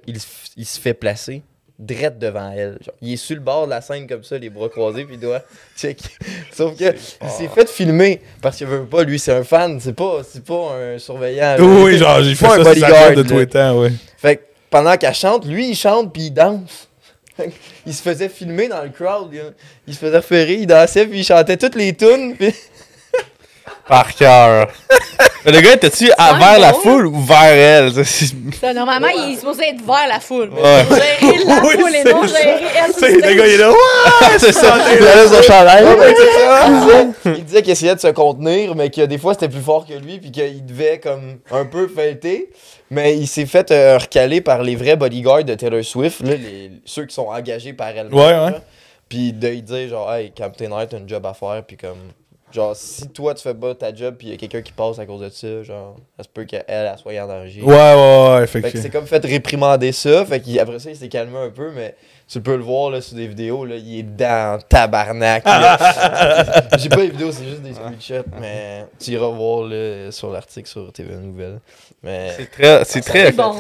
il 0.57 0.65
se 0.65 0.79
fait 0.79 0.93
placer 0.93 1.41
direct 1.77 2.19
devant 2.19 2.51
elle. 2.51 2.77
Genre, 2.81 2.95
il 3.01 3.13
est 3.13 3.17
sur 3.17 3.35
le 3.35 3.41
bord 3.41 3.65
de 3.65 3.71
la 3.71 3.81
scène 3.81 4.07
comme 4.07 4.23
ça, 4.23 4.37
les 4.37 4.49
bras 4.49 4.69
croisés, 4.69 5.05
puis 5.05 5.15
il 5.15 5.19
doit 5.19 5.41
checker. 5.77 6.09
Sauf 6.51 6.77
que 6.77 6.93
il 7.21 7.29
s'est 7.29 7.47
fait 7.47 7.69
filmer 7.69 8.21
parce 8.41 8.57
qu'il 8.57 8.67
veut 8.67 8.85
pas, 8.85 9.03
lui, 9.03 9.19
c'est 9.19 9.33
un 9.33 9.43
fan, 9.43 9.79
c'est 9.79 9.93
pas, 9.93 10.21
c'est 10.27 10.43
pas 10.43 10.75
un 10.75 10.97
surveillant. 10.97 11.57
Oui, 11.59 11.83
oui, 11.83 11.97
genre, 11.97 12.21
j'ai 12.23 12.35
fait 12.35 12.45
pas 12.45 12.59
un 12.59 12.63
ça 12.63 12.73
sur 12.73 12.81
sa 12.81 12.87
bodyguard, 12.87 13.11
de 13.11 13.21
là. 13.21 13.29
tous 13.29 13.37
les 13.37 13.47
temps, 13.47 13.79
ouais. 13.79 13.91
Fait 14.17 14.37
que 14.37 14.41
pendant 14.69 14.95
qu'elle 14.97 15.13
chante, 15.13 15.45
lui, 15.45 15.69
il 15.69 15.75
chante 15.75 16.13
puis 16.13 16.27
il 16.27 16.31
danse. 16.31 16.89
Il 17.85 17.93
se 17.93 18.01
faisait 18.01 18.29
filmer 18.29 18.67
dans 18.67 18.83
le 18.83 18.89
crowd. 18.89 19.31
Il, 19.87 19.93
se 19.93 19.99
faisait 19.99 20.17
repérer, 20.17 20.53
il 20.53 20.67
dansait 20.67 21.05
puis 21.05 21.19
il 21.19 21.23
chantait 21.23 21.57
toutes 21.57 21.75
les 21.75 21.93
tunes. 21.93 22.35
Par 23.87 24.13
cœur. 24.15 24.67
le 25.45 25.61
gars, 25.61 25.73
était-tu 25.73 26.05
vers 26.07 26.59
la 26.59 26.73
foule 26.73 27.07
ou 27.07 27.21
vers 27.21 27.43
elle? 27.43 28.05
Ça, 28.61 28.73
normalement, 28.73 29.07
il 29.07 29.33
est 29.33 29.37
supposé 29.37 29.69
être 29.69 29.81
vers 29.85 30.07
la 30.07 30.19
foule. 30.19 30.49
mais 30.53 30.61
Ouais. 30.61 30.85
Gérer 31.21 31.43
la 31.45 31.61
Oui, 31.63 31.75
foule 31.79 31.95
et 31.95 32.01
c'est 32.03 32.11
non 32.13 32.27
ça. 32.27 32.41
gérer 32.41 32.65
elle. 32.75 33.15
Le 33.15 33.35
gars, 33.35 33.47
il 33.47 33.53
est 33.53 33.57
là. 33.57 33.69
Ouais! 33.71 34.37
c'est 34.39 34.51
ça. 34.51 34.77
Il 34.91 35.29
son 35.29 35.41
chandail. 35.41 35.85
il 35.85 36.13
disait, 36.15 37.37
il 37.37 37.45
disait 37.45 37.61
qu'il 37.61 37.71
essayait 37.71 37.95
de 37.95 37.99
se 37.99 38.07
contenir, 38.07 38.75
mais 38.75 38.89
que 38.89 39.01
des 39.01 39.17
fois 39.17 39.33
c'était 39.33 39.49
plus 39.49 39.61
fort 39.61 39.85
que 39.85 39.93
lui 39.93 40.19
puis 40.19 40.31
qu'il 40.31 40.65
devait 40.65 40.99
comme 40.99 41.39
un 41.51 41.65
peu 41.65 41.87
fêter. 41.87 42.49
Mais 42.91 43.15
il 43.17 43.27
s'est 43.27 43.45
fait 43.47 43.71
euh, 43.71 43.97
recaler 43.97 44.41
par 44.41 44.61
les 44.61 44.75
vrais 44.75 44.95
bodyguards 44.95 45.43
de 45.43 45.55
Taylor 45.55 45.83
Swift, 45.83 46.21
là, 46.21 46.35
les, 46.35 46.71
ceux 46.85 47.05
qui 47.05 47.15
sont 47.15 47.27
engagés 47.27 47.73
par 47.73 47.89
elle. 47.89 48.13
Ouais, 48.13 48.21
ouais. 48.33 48.55
Puis 49.09 49.33
de 49.33 49.47
lui 49.47 49.61
dire 49.63 49.89
genre, 49.89 50.13
hey, 50.13 50.31
Captain 50.31 50.69
Knight, 50.69 50.89
t'as 50.89 50.97
un 50.97 51.07
job 51.07 51.25
à 51.25 51.33
faire, 51.33 51.63
puis 51.67 51.77
comme. 51.77 51.97
Genre, 52.55 52.73
si 52.75 53.09
toi 53.09 53.33
tu 53.33 53.43
fais 53.43 53.53
pas 53.53 53.75
ta 53.75 53.93
job, 53.93 54.15
puis 54.17 54.27
il 54.27 54.31
y 54.31 54.33
a 54.33 54.37
quelqu'un 54.37 54.61
qui 54.61 54.71
passe 54.71 54.97
à 54.97 55.05
cause 55.05 55.19
de 55.21 55.29
ça, 55.29 55.61
genre, 55.63 55.97
ça 56.15 56.23
se 56.23 56.29
peut 56.29 56.45
qu'elle, 56.45 56.63
elle 56.67 56.95
soit 56.97 57.11
en 57.21 57.27
danger. 57.27 57.61
Ouais, 57.61 57.73
ouais, 57.75 58.35
ouais, 58.39 58.47
Fait 58.47 58.61
que 58.61 58.67
c'est 58.69 58.77
effectivement. 58.77 58.99
comme 59.01 59.07
fait 59.07 59.25
réprimander 59.25 59.91
ça. 59.91 60.25
Fait 60.25 60.39
qu'après 60.39 60.79
ça, 60.79 60.89
il 60.89 60.95
s'est 60.95 61.09
calmé 61.09 61.37
un 61.37 61.49
peu, 61.49 61.71
mais 61.75 61.95
tu 62.27 62.39
peux 62.39 62.55
le 62.55 62.63
voir 62.63 62.91
là, 62.91 63.01
sur 63.01 63.17
des 63.17 63.27
vidéos, 63.27 63.65
là, 63.65 63.75
il 63.75 63.99
est 63.99 64.03
dans 64.03 64.57
tabarnak. 64.69 65.43
là. 65.45 66.67
J'ai 66.77 66.87
pas 66.89 66.97
les 67.01 67.09
vidéos, 67.09 67.31
c'est 67.33 67.45
juste 67.45 67.61
des 67.61 67.73
screenshots, 67.73 68.25
mais 68.39 68.85
tu 68.99 69.11
iras 69.11 69.27
voir 69.27 69.67
là, 69.67 70.11
sur 70.11 70.31
l'article 70.31 70.69
sur 70.69 70.93
TV 70.93 71.13
Nouvelles. 71.15 71.59
Mais 72.03 72.31
C'est 72.37 72.51
très, 72.51 72.85
c'est 72.85 73.01
très 73.01 73.25
C'est 73.27 73.31
bon. 73.33 73.53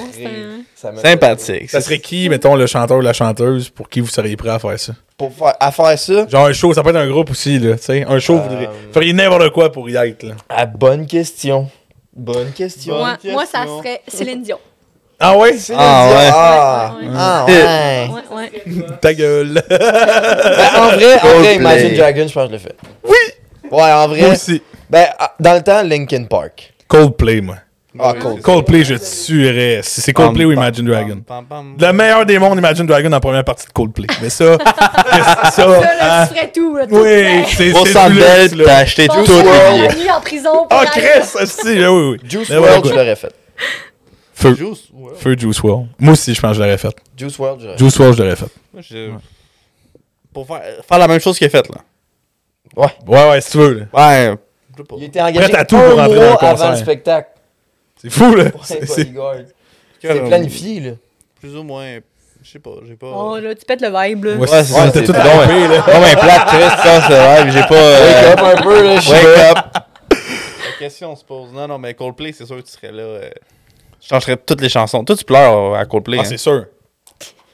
ça 0.73 0.91
m'a- 0.91 1.01
sympathique. 1.01 1.69
Ça 1.69 1.81
serait 1.81 1.99
qui, 1.99 2.29
mettons, 2.29 2.55
le 2.55 2.65
chanteur 2.65 2.97
ou 2.97 3.01
la 3.01 3.13
chanteuse 3.13 3.69
pour 3.69 3.89
qui 3.89 3.99
vous 3.99 4.07
seriez 4.07 4.37
prêt 4.37 4.49
à 4.51 4.59
faire 4.59 4.79
ça? 4.79 4.93
Pour 5.17 5.31
faire, 5.33 5.53
à 5.59 5.71
faire 5.71 5.97
ça, 5.97 6.27
Genre 6.27 6.45
un 6.47 6.51
show, 6.53 6.73
ça 6.73 6.83
peut 6.83 6.89
être 6.89 6.95
un 6.97 7.07
groupe 7.09 7.31
aussi, 7.31 7.57
là, 7.57 7.75
tu 7.77 7.83
sais. 7.83 8.05
Un 8.07 8.19
show, 8.19 8.35
vous 8.37 8.53
Euh, 8.53 8.65
feriez 8.93 9.13
n'importe 9.13 9.49
quoi 9.51 9.71
pour 9.71 9.89
y 9.89 9.95
être, 9.95 10.23
là. 10.23 10.33
à 10.49 10.65
bonne 10.65 11.05
question. 11.07 11.69
Bonne 12.13 12.51
question. 12.51 12.97
Moi, 12.97 13.17
Bonne 13.23 13.31
moi, 13.33 13.45
ça 13.45 13.63
serait 13.65 14.01
Céline 14.07 14.41
Dion. 14.41 14.57
Ah 15.19 15.37
ouais? 15.37 15.53
Céline 15.57 15.81
Ah, 15.81 16.07
Dion. 16.07 16.17
ouais. 16.17 16.29
Ah, 16.33 16.95
Ouais, 16.99 17.07
ouais. 17.07 17.13
ah, 17.17 17.45
ouais. 17.47 18.09
Ouais, 18.35 18.37
ouais. 18.37 18.85
Ta 19.01 19.13
gueule. 19.13 19.63
Ben, 19.69 20.69
en 20.77 20.87
vrai, 20.89 21.19
en 21.21 21.39
vrai. 21.39 21.55
Imagine 21.55 21.95
Dragons, 21.95 22.27
je 22.27 22.33
pense 22.33 22.43
que 22.43 22.47
je 22.49 22.53
l'ai 22.53 22.59
fait. 22.59 22.75
Oui! 23.03 23.71
Ouais, 23.71 23.91
en 23.91 24.07
vrai. 24.09 24.21
Moi 24.21 24.31
aussi. 24.31 24.61
Ben, 24.89 25.07
ah, 25.17 25.33
dans 25.39 25.53
le 25.53 25.61
temps, 25.61 25.81
Linkin 25.83 26.25
Park. 26.25 26.73
Coldplay, 26.89 27.39
moi. 27.41 27.55
Ah, 27.97 28.11
Oui, 28.13 28.19
Coldplay. 28.19 28.41
Coldplay, 28.41 28.83
je 28.83 28.95
tuerais. 29.25 29.79
Si 29.83 30.01
c'est 30.01 30.13
Coldplay 30.13 30.45
ou 30.45 30.51
Imagine 30.51 30.85
Dragon? 30.85 31.21
Pam, 31.25 31.75
Le 31.79 31.91
meilleur 31.93 32.25
des 32.25 32.37
mondes, 32.39 32.57
Imagine 32.57 32.85
Dragon 32.85 33.11
en 33.11 33.19
première 33.19 33.43
partie 33.45 33.65
de 33.67 33.71
Coldplay. 33.71 34.07
Mais 34.21 34.29
ça, 34.29 34.57
ça, 35.45 35.51
Ça, 35.51 35.67
là, 35.67 36.27
tu 36.27 36.33
ferais 36.35 36.51
tout. 36.51 36.75
Là, 36.75 36.87
tout 36.87 36.95
oui, 36.95 37.43
fait. 37.45 37.71
c'est 37.73 37.73
là. 37.73 38.63
t'as 38.65 38.77
acheté 38.77 39.07
World. 39.07 39.41
la 39.47 39.95
nuit 39.95 40.11
en 40.11 40.21
prison. 40.21 40.67
pour 40.67 40.79
Ah, 40.79 40.85
Chris, 40.87 41.27
hostie, 41.41 41.75
là, 41.79 41.91
oui, 41.93 42.17
oui. 42.21 42.29
Juice 42.29 42.49
WRLD, 42.49 42.81
quoi. 42.81 42.91
je 42.91 42.95
l'aurais 42.95 43.15
fait. 43.15 43.33
Feu. 44.33 44.53
Juice, 44.55 44.79
ouais. 44.93 45.11
Feu 45.15 45.35
Juice 45.37 45.59
WRLD. 45.63 45.87
Moi 45.99 46.13
aussi, 46.13 46.33
je 46.33 46.41
pense 46.41 46.51
que 46.51 46.57
je 46.57 46.61
l'aurais 46.63 46.77
fait. 46.77 46.95
Juice 47.17 47.37
WRLD, 47.39 47.61
je 47.61 47.65
l'aurais 47.67 47.77
Juice 47.77 47.97
WRLD, 47.97 48.17
je 48.17 48.23
l'aurais 48.23 48.35
fait. 48.35 49.11
Pour 50.33 50.45
faire, 50.47 50.61
faire 50.87 50.97
la 50.97 51.07
même 51.07 51.19
chose 51.21 51.37
qu'il 51.37 51.47
a 51.47 51.49
fait, 51.49 51.67
là. 51.69 51.75
Ouais, 52.75 53.29
ouais, 53.29 53.39
si 53.41 53.51
tu 53.51 53.57
veux. 53.57 53.87
Ouais. 53.93 54.33
Il 54.97 55.03
était 55.05 55.21
engagé 55.21 55.53
tout 55.65 55.77
un 55.77 55.89
pour 55.89 55.95
rentrer 55.95 55.95
dans 55.95 56.07
le 56.07 56.15
mois 56.15 56.37
concert. 56.37 56.49
avant 56.49 56.71
le 56.71 56.75
spectacle. 56.75 57.29
C'est 58.05 58.09
fou, 58.11 58.35
là. 58.35 58.45
C'est- 58.63 60.25
planifié, 60.27 60.79
là. 60.79 60.91
Plus 61.39 61.55
ou 61.55 61.63
moins. 61.63 61.99
Je 62.43 62.51
sais 62.51 62.59
pas, 62.59 62.71
j'ai 62.87 62.95
pas. 62.95 63.07
Oh, 63.07 63.39
là, 63.39 63.55
tu 63.55 63.65
pètes 63.65 63.81
le 63.81 63.87
vibe, 63.87 64.25
là. 64.25 64.35
Ouais, 64.35 64.47
c'est 64.47 64.63
ça, 64.65 64.91
t'es 64.91 65.03
tout 65.03 65.11
là. 65.13 65.23
Non, 65.23 65.99
mais 65.99 66.15
plate, 66.15 66.45
Chris, 66.47 66.81
ça, 66.83 67.01
c'est 67.01 67.15
vrai, 67.17 67.51
j'ai 67.51 67.61
pas. 67.61 67.75
euh, 67.75 68.05
Wake 68.05 68.39
up 68.39 68.45
un 68.45 68.61
peu, 68.61 68.83
là. 68.83 68.95
je 68.97 69.01
suis 69.01 69.11
Wake 69.13 69.25
up! 69.57 69.57
La 70.11 70.77
question 70.77 71.15
se 71.15 71.23
pose. 71.25 71.51
Non, 71.53 71.67
non, 71.67 71.79
mais 71.79 71.95
Coldplay, 71.95 72.33
c'est 72.33 72.45
sûr 72.45 72.57
que 72.57 72.61
tu 72.61 72.71
serais 72.71 72.91
là. 72.91 73.01
euh, 73.01 73.29
je 73.99 74.07
changerais 74.09 74.37
toutes 74.37 74.61
les 74.61 74.69
chansons. 74.69 75.03
Toi, 75.03 75.15
tu 75.15 75.23
pleures 75.25 75.73
euh, 75.73 75.75
à 75.75 75.85
Coldplay. 75.85 76.17
Ah, 76.19 76.21
hein. 76.21 76.25
c'est 76.29 76.37
sûr. 76.37 76.65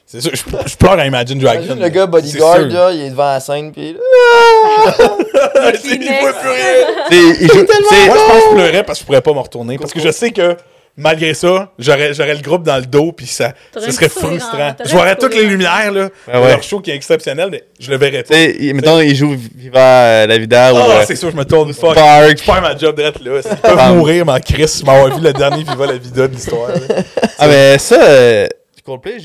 C'est 0.04 0.20
sûr. 0.20 0.32
Je, 0.34 0.76
pleure 0.76 0.98
à 0.98 1.06
Imagine 1.06 1.38
Dragon. 1.38 1.62
Imagine 1.62 1.82
le 1.82 1.88
gars 1.88 2.06
bodyguard, 2.06 2.58
là, 2.58 2.92
il 2.92 3.00
est 3.00 3.10
devant 3.10 3.24
la 3.32 3.40
scène, 3.40 3.72
pis 3.72 3.96
Il 5.84 6.20
voit 6.20 6.32
plus 6.32 6.48
rien. 6.48 7.06
Tu 7.10 7.16
sais, 7.16 7.36
il 7.44 7.48
joue- 7.52 7.64
tu 7.66 7.72
sais, 7.72 8.06
Moi, 8.06 8.16
je 8.16 8.32
pense 8.32 8.42
que 8.44 8.48
je 8.50 8.54
pleurais 8.54 8.82
parce 8.84 8.98
que 8.98 9.02
je 9.02 9.06
pourrais 9.06 9.20
pas 9.22 9.32
me 9.32 9.38
retourner. 9.40 9.78
Parce 9.78 9.92
que 9.92 10.00
je 10.00 10.10
sais 10.10 10.30
que, 10.30 10.56
malgré 10.96 11.32
ça, 11.34 11.72
j'aurais 11.78 12.12
j'aurais 12.14 12.34
le 12.34 12.40
groupe 12.42 12.62
dans 12.64 12.76
le 12.76 12.84
dos, 12.86 13.12
puis 13.12 13.26
ça, 13.26 13.54
serait 13.90 14.08
frustrant. 14.08 14.74
Je 14.84 14.94
verrais 14.94 15.16
toutes 15.16 15.34
les 15.34 15.44
lumières, 15.46 15.90
là. 15.92 16.08
Ben 16.26 16.40
ouais. 16.42 16.50
Leur 16.50 16.62
show 16.62 16.80
qui 16.80 16.90
est 16.90 16.96
exceptionnel, 16.96 17.48
mais 17.50 17.64
je 17.80 17.90
le 17.90 17.96
verrais 17.96 18.24
il- 18.30 18.74
mettons, 18.74 19.00
il 19.00 19.14
joue 19.14 19.34
Viva 19.54 19.80
euh, 19.80 20.26
la 20.26 20.38
vida 20.38 20.72
ou. 20.74 20.76
Ah, 20.78 20.90
euh, 21.00 21.04
c'est 21.06 21.16
sûr, 21.16 21.30
je 21.30 21.36
me 21.36 21.44
tourne 21.44 21.72
fuck. 21.72 21.94
Park. 21.94 22.36
Je 22.38 22.44
perds 22.44 22.62
ma 22.62 22.76
job 22.76 22.96
d'être 22.96 23.22
là. 23.22 23.40
S'ils 23.42 23.56
peuvent 23.56 23.94
mourir, 23.94 24.26
mais 24.26 24.32
en 24.32 24.40
Chris, 24.40 24.82
m'avoir 24.84 25.16
vu 25.16 25.22
le 25.22 25.32
dernier 25.32 25.64
Viva 25.64 25.86
la 25.86 25.96
Vida 25.98 26.28
de 26.28 26.34
l'histoire. 26.34 26.68
là. 26.68 26.96
Ah, 27.38 27.48
mais 27.48 27.78
ça, 27.78 28.02
euh, 28.02 28.46
Coldplay, 28.84 29.16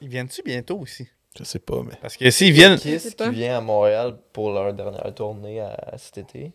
ils 0.00 0.08
viennent-tu 0.08 0.42
bientôt 0.44 0.78
aussi? 0.82 1.06
Je 1.38 1.44
sais 1.44 1.58
pas, 1.58 1.76
mais. 1.84 1.94
Parce 2.00 2.16
que 2.16 2.30
s'ils 2.30 2.52
viennent. 2.52 2.76
Kiss 2.78 3.14
qui 3.16 3.30
vient 3.30 3.58
à 3.58 3.60
Montréal 3.60 4.14
pour 4.32 4.52
leur 4.52 4.72
dernière 4.72 5.12
tournée 5.14 5.60
à, 5.60 5.74
à 5.92 5.98
cet 5.98 6.18
été? 6.18 6.52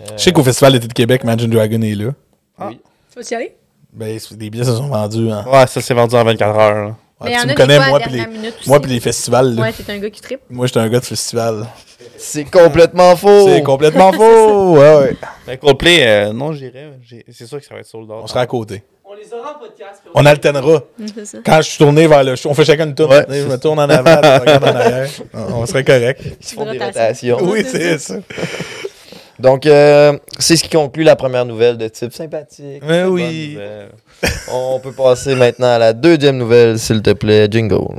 Euh, 0.00 0.04
Je 0.16 0.22
sais 0.22 0.32
qu'au 0.32 0.44
Festival 0.44 0.74
d'été 0.74 0.86
de 0.88 0.92
Québec, 0.92 1.22
Imagine 1.24 1.50
Dragon 1.50 1.82
est 1.82 1.94
là. 1.94 2.12
Tu 2.58 2.76
vas 3.20 3.28
y 3.30 3.34
aller? 3.34 3.56
Ben, 3.92 4.18
les 4.38 4.50
billets 4.50 4.64
se 4.64 4.76
sont 4.76 4.86
vendus. 4.88 5.30
Hein. 5.30 5.44
Ouais, 5.50 5.66
ça 5.66 5.80
s'est 5.80 5.94
vendu 5.94 6.14
en 6.14 6.22
24 6.24 6.56
heures. 6.58 6.74
là. 6.74 6.86
Ouais, 6.86 6.94
Mais 7.24 7.30
il 7.32 7.34
y 7.34 7.36
tu 7.38 7.42
en 7.44 7.48
me 7.48 7.54
connais, 7.54 7.88
moi, 7.88 8.00
puis 8.00 8.12
les, 8.12 8.26
moi, 8.66 8.80
puis 8.80 8.90
les 8.92 9.00
festivals. 9.00 9.54
là. 9.54 9.62
Ouais, 9.62 9.72
t'es 9.72 9.92
un 9.92 9.98
gars 9.98 10.08
qui 10.08 10.20
trippe. 10.22 10.40
Moi, 10.48 10.66
j'étais 10.68 10.78
un 10.78 10.88
gars 10.88 11.00
de 11.00 11.04
festival. 11.04 11.66
C'est 12.16 12.44
complètement 12.44 13.14
faux. 13.16 13.46
C'est 13.48 13.62
complètement 13.62 14.12
faux. 14.14 14.74
Ouais, 14.78 14.96
ouais. 14.96 15.16
Mais 15.46 15.58
Coldplay, 15.58 16.06
euh, 16.06 16.32
non, 16.32 16.52
j'irai. 16.52 16.92
J'ai- 17.02 17.24
C'est 17.30 17.46
sûr 17.46 17.58
que 17.58 17.66
ça 17.66 17.74
va 17.74 17.80
être 17.80 17.86
sold 17.86 18.08
out. 18.10 18.20
On 18.22 18.26
sera 18.26 18.40
à 18.42 18.46
côté. 18.46 18.84
On 19.12 19.14
les 19.16 19.34
aura 19.34 19.56
en 19.56 19.58
podcast. 19.58 20.02
On 20.14 20.24
alternera. 20.24 20.84
Ça. 21.24 21.38
Quand 21.44 21.56
je 21.56 21.68
suis 21.70 21.78
tourné 21.78 22.06
vers 22.06 22.22
le 22.22 22.36
show, 22.36 22.48
on 22.48 22.54
fait 22.54 22.64
chacun 22.64 22.86
une 22.86 22.94
tourne. 22.94 23.12
Ouais, 23.28 23.40
je 23.40 23.46
me 23.48 23.56
tourne 23.58 23.80
en 23.80 23.88
avant, 23.90 24.04
je 24.22 24.40
regarde 24.40 24.62
en 24.62 24.66
arrière. 24.68 25.10
On 25.34 25.66
serait 25.66 25.82
correct. 25.82 26.20
Ils 26.24 26.46
font 26.54 26.64
des 26.70 26.78
Rotation. 26.78 27.36
rotations. 27.36 27.38
Oui, 27.50 27.64
c'est 27.68 27.98
ça. 27.98 28.14
Donc, 29.40 29.66
euh, 29.66 30.16
c'est 30.38 30.54
ce 30.54 30.62
qui 30.62 30.70
conclut 30.70 31.02
la 31.02 31.16
première 31.16 31.44
nouvelle 31.44 31.76
de 31.76 31.88
type 31.88 32.12
sympathique. 32.12 32.84
Mais 32.86 33.02
oui. 33.02 33.58
On 34.52 34.78
peut 34.78 34.92
passer 34.92 35.34
maintenant 35.34 35.72
à 35.74 35.78
la 35.78 35.92
deuxième 35.92 36.36
nouvelle, 36.36 36.78
s'il 36.78 37.02
te 37.02 37.10
plaît. 37.10 37.48
Jingle. 37.50 37.96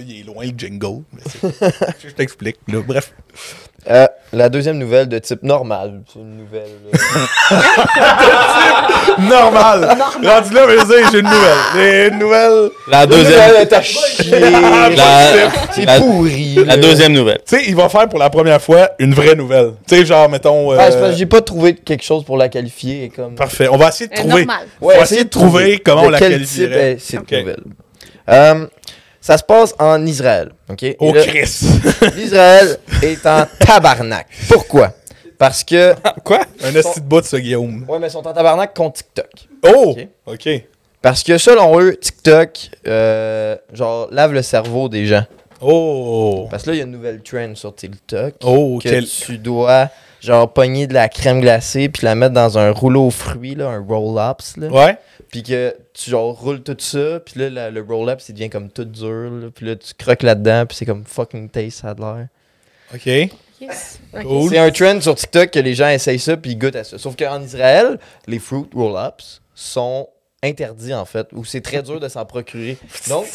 Là, 0.00 0.04
il 0.04 0.20
est 0.20 0.22
loin 0.24 0.44
le 0.46 0.52
jingle. 0.58 1.02
mais 1.12 1.50
je 2.02 2.08
t'explique. 2.10 2.56
Bref. 2.66 3.12
Euh, 3.88 4.06
la 4.32 4.48
deuxième 4.50 4.76
nouvelle 4.78 5.08
de 5.08 5.18
type 5.18 5.42
normal. 5.42 6.02
C'est 6.12 6.18
une 6.18 6.36
nouvelle. 6.36 6.68
euh, 6.92 6.96
Normal. 9.18 9.96
Rendu 10.22 10.54
là, 10.54 10.66
mais 10.66 10.74
j'ai 11.10 11.18
une 11.18 11.24
nouvelle. 11.26 11.58
J'ai 11.74 12.08
une 12.08 12.18
nouvelle. 12.18 12.70
La 12.88 13.04
Une 13.04 13.10
nouvelle 13.10 13.24
deuxième. 13.24 13.54
est 13.56 13.72
à 13.72 13.82
chier. 13.82 14.40
La, 14.96 15.50
C'est 15.72 15.84
la- 15.86 15.98
pourri. 16.00 16.56
la 16.64 16.76
deuxième 16.76 17.12
nouvelle. 17.12 17.38
Tu 17.46 17.56
sais, 17.56 17.64
il 17.68 17.74
va 17.76 17.88
faire 17.88 18.08
pour 18.08 18.18
la 18.18 18.28
première 18.30 18.60
fois 18.60 18.90
une 18.98 19.14
vraie 19.14 19.34
nouvelle. 19.34 19.72
Tu 19.88 19.96
sais, 19.96 20.06
genre, 20.06 20.28
mettons. 20.28 20.72
euh, 20.72 20.76
Ah, 20.78 21.12
j'ai 21.12 21.26
pas 21.26 21.40
trouvé 21.40 21.74
quelque 21.74 22.04
chose 22.04 22.24
pour 22.24 22.36
la 22.36 22.48
qualifier. 22.48 23.10
Comme... 23.14 23.34
Parfait. 23.34 23.68
On 23.70 23.76
va 23.76 23.88
essayer 23.88 24.08
de 24.08 24.14
Euh, 24.14 24.18
trouver. 24.28 24.46
On 24.80 24.88
va 24.88 24.98
essayer 25.00 25.24
de 25.24 25.28
trouver 25.30 25.78
comment 25.78 26.02
de 26.02 26.06
on 26.08 26.10
la 26.10 26.18
qualifierait. 26.18 26.96
type 26.96 26.96
est 26.96 26.98
cette 26.98 27.20
Ok. 27.20 27.32
nouvelle. 27.32 27.62
Euh, 28.28 28.66
ça 29.20 29.36
se 29.38 29.42
passe 29.44 29.74
en 29.78 30.04
Israël. 30.06 30.50
ok? 30.68 30.82
Et 30.82 30.96
Oh, 30.98 31.12
là, 31.12 31.22
Chris. 31.24 31.60
L'Israël 32.16 32.78
est 33.02 33.24
en 33.26 33.46
tabarnak. 33.58 34.26
Pourquoi? 34.48 34.92
Parce 35.38 35.64
que. 35.64 35.94
Quoi? 36.24 36.40
un 36.64 36.74
esti 36.74 37.00
de 37.00 37.06
bout 37.06 37.20
de 37.22 37.26
ça, 37.26 37.40
Guillaume. 37.40 37.84
Ouais, 37.88 37.98
mais 37.98 38.08
ils 38.08 38.10
sont 38.10 38.26
en 38.26 38.32
tabarnak 38.32 38.74
contre 38.74 38.96
TikTok. 39.02 39.30
Oh! 39.66 39.96
Ok? 39.96 40.06
OK. 40.26 40.48
Parce 41.02 41.22
que 41.22 41.38
selon 41.38 41.80
eux, 41.80 41.96
TikTok, 41.96 42.50
euh, 42.86 43.56
genre, 43.72 44.08
lave 44.10 44.32
le 44.32 44.42
cerveau 44.42 44.88
des 44.90 45.06
gens. 45.06 45.24
Oh! 45.60 46.46
Parce 46.50 46.62
que 46.64 46.70
là, 46.70 46.76
il 46.76 46.78
y 46.78 46.80
a 46.82 46.84
une 46.84 46.90
nouvelle 46.92 47.22
trend 47.22 47.54
sur 47.54 47.74
TikTok. 47.74 48.34
Oh, 48.44 48.78
que 48.82 48.88
quel. 48.88 49.06
tu 49.06 49.38
dois, 49.38 49.88
genre, 50.20 50.52
pogner 50.52 50.86
de 50.86 50.94
la 50.94 51.08
crème 51.08 51.40
glacée 51.40 51.88
puis 51.88 52.04
la 52.04 52.14
mettre 52.14 52.34
dans 52.34 52.58
un 52.58 52.70
rouleau 52.70 53.06
aux 53.06 53.10
fruits, 53.10 53.54
là, 53.54 53.68
un 53.68 53.84
roll-ups, 53.84 54.56
là. 54.56 54.68
Ouais? 54.68 54.96
Puis 55.30 55.42
que 55.42 55.76
tu, 55.92 56.10
genre, 56.10 56.38
roules 56.38 56.62
tout 56.62 56.76
ça, 56.78 57.20
puis 57.20 57.38
là, 57.40 57.50
la- 57.50 57.70
le 57.70 57.82
roll-up, 57.82 58.20
il 58.28 58.34
devient 58.34 58.50
comme 58.50 58.70
tout 58.70 58.84
dur, 58.84 59.30
là. 59.30 59.48
Puis 59.54 59.66
là, 59.66 59.76
tu 59.76 59.92
croques 59.96 60.22
là-dedans, 60.22 60.66
puis 60.66 60.76
c'est 60.76 60.86
comme 60.86 61.04
fucking 61.04 61.48
taste, 61.48 61.80
ça 61.82 61.90
a 61.90 61.94
de 61.94 62.00
l'air. 62.00 62.26
OK. 62.94 63.06
Yes. 63.60 64.00
Ok. 64.14 64.22
Cool. 64.22 64.48
C'est 64.50 64.58
un 64.58 64.70
trend 64.70 65.00
sur 65.02 65.14
TikTok 65.14 65.50
que 65.50 65.58
les 65.58 65.74
gens 65.74 65.88
essayent 65.88 66.18
ça 66.18 66.36
puis 66.36 66.52
ils 66.52 66.58
goûtent 66.58 66.76
à 66.76 66.82
ça. 66.82 66.96
Sauf 66.96 67.14
qu'en 67.14 67.42
Israël, 67.42 67.98
les 68.26 68.38
fruit 68.38 68.64
roll-ups 68.74 69.42
sont 69.54 70.08
interdits 70.42 70.94
en 70.94 71.04
fait, 71.04 71.26
ou 71.34 71.44
c'est 71.44 71.60
très 71.60 71.82
dur 71.82 72.00
de 72.00 72.08
s'en 72.08 72.24
procurer. 72.24 72.78
Donc, 73.08 73.26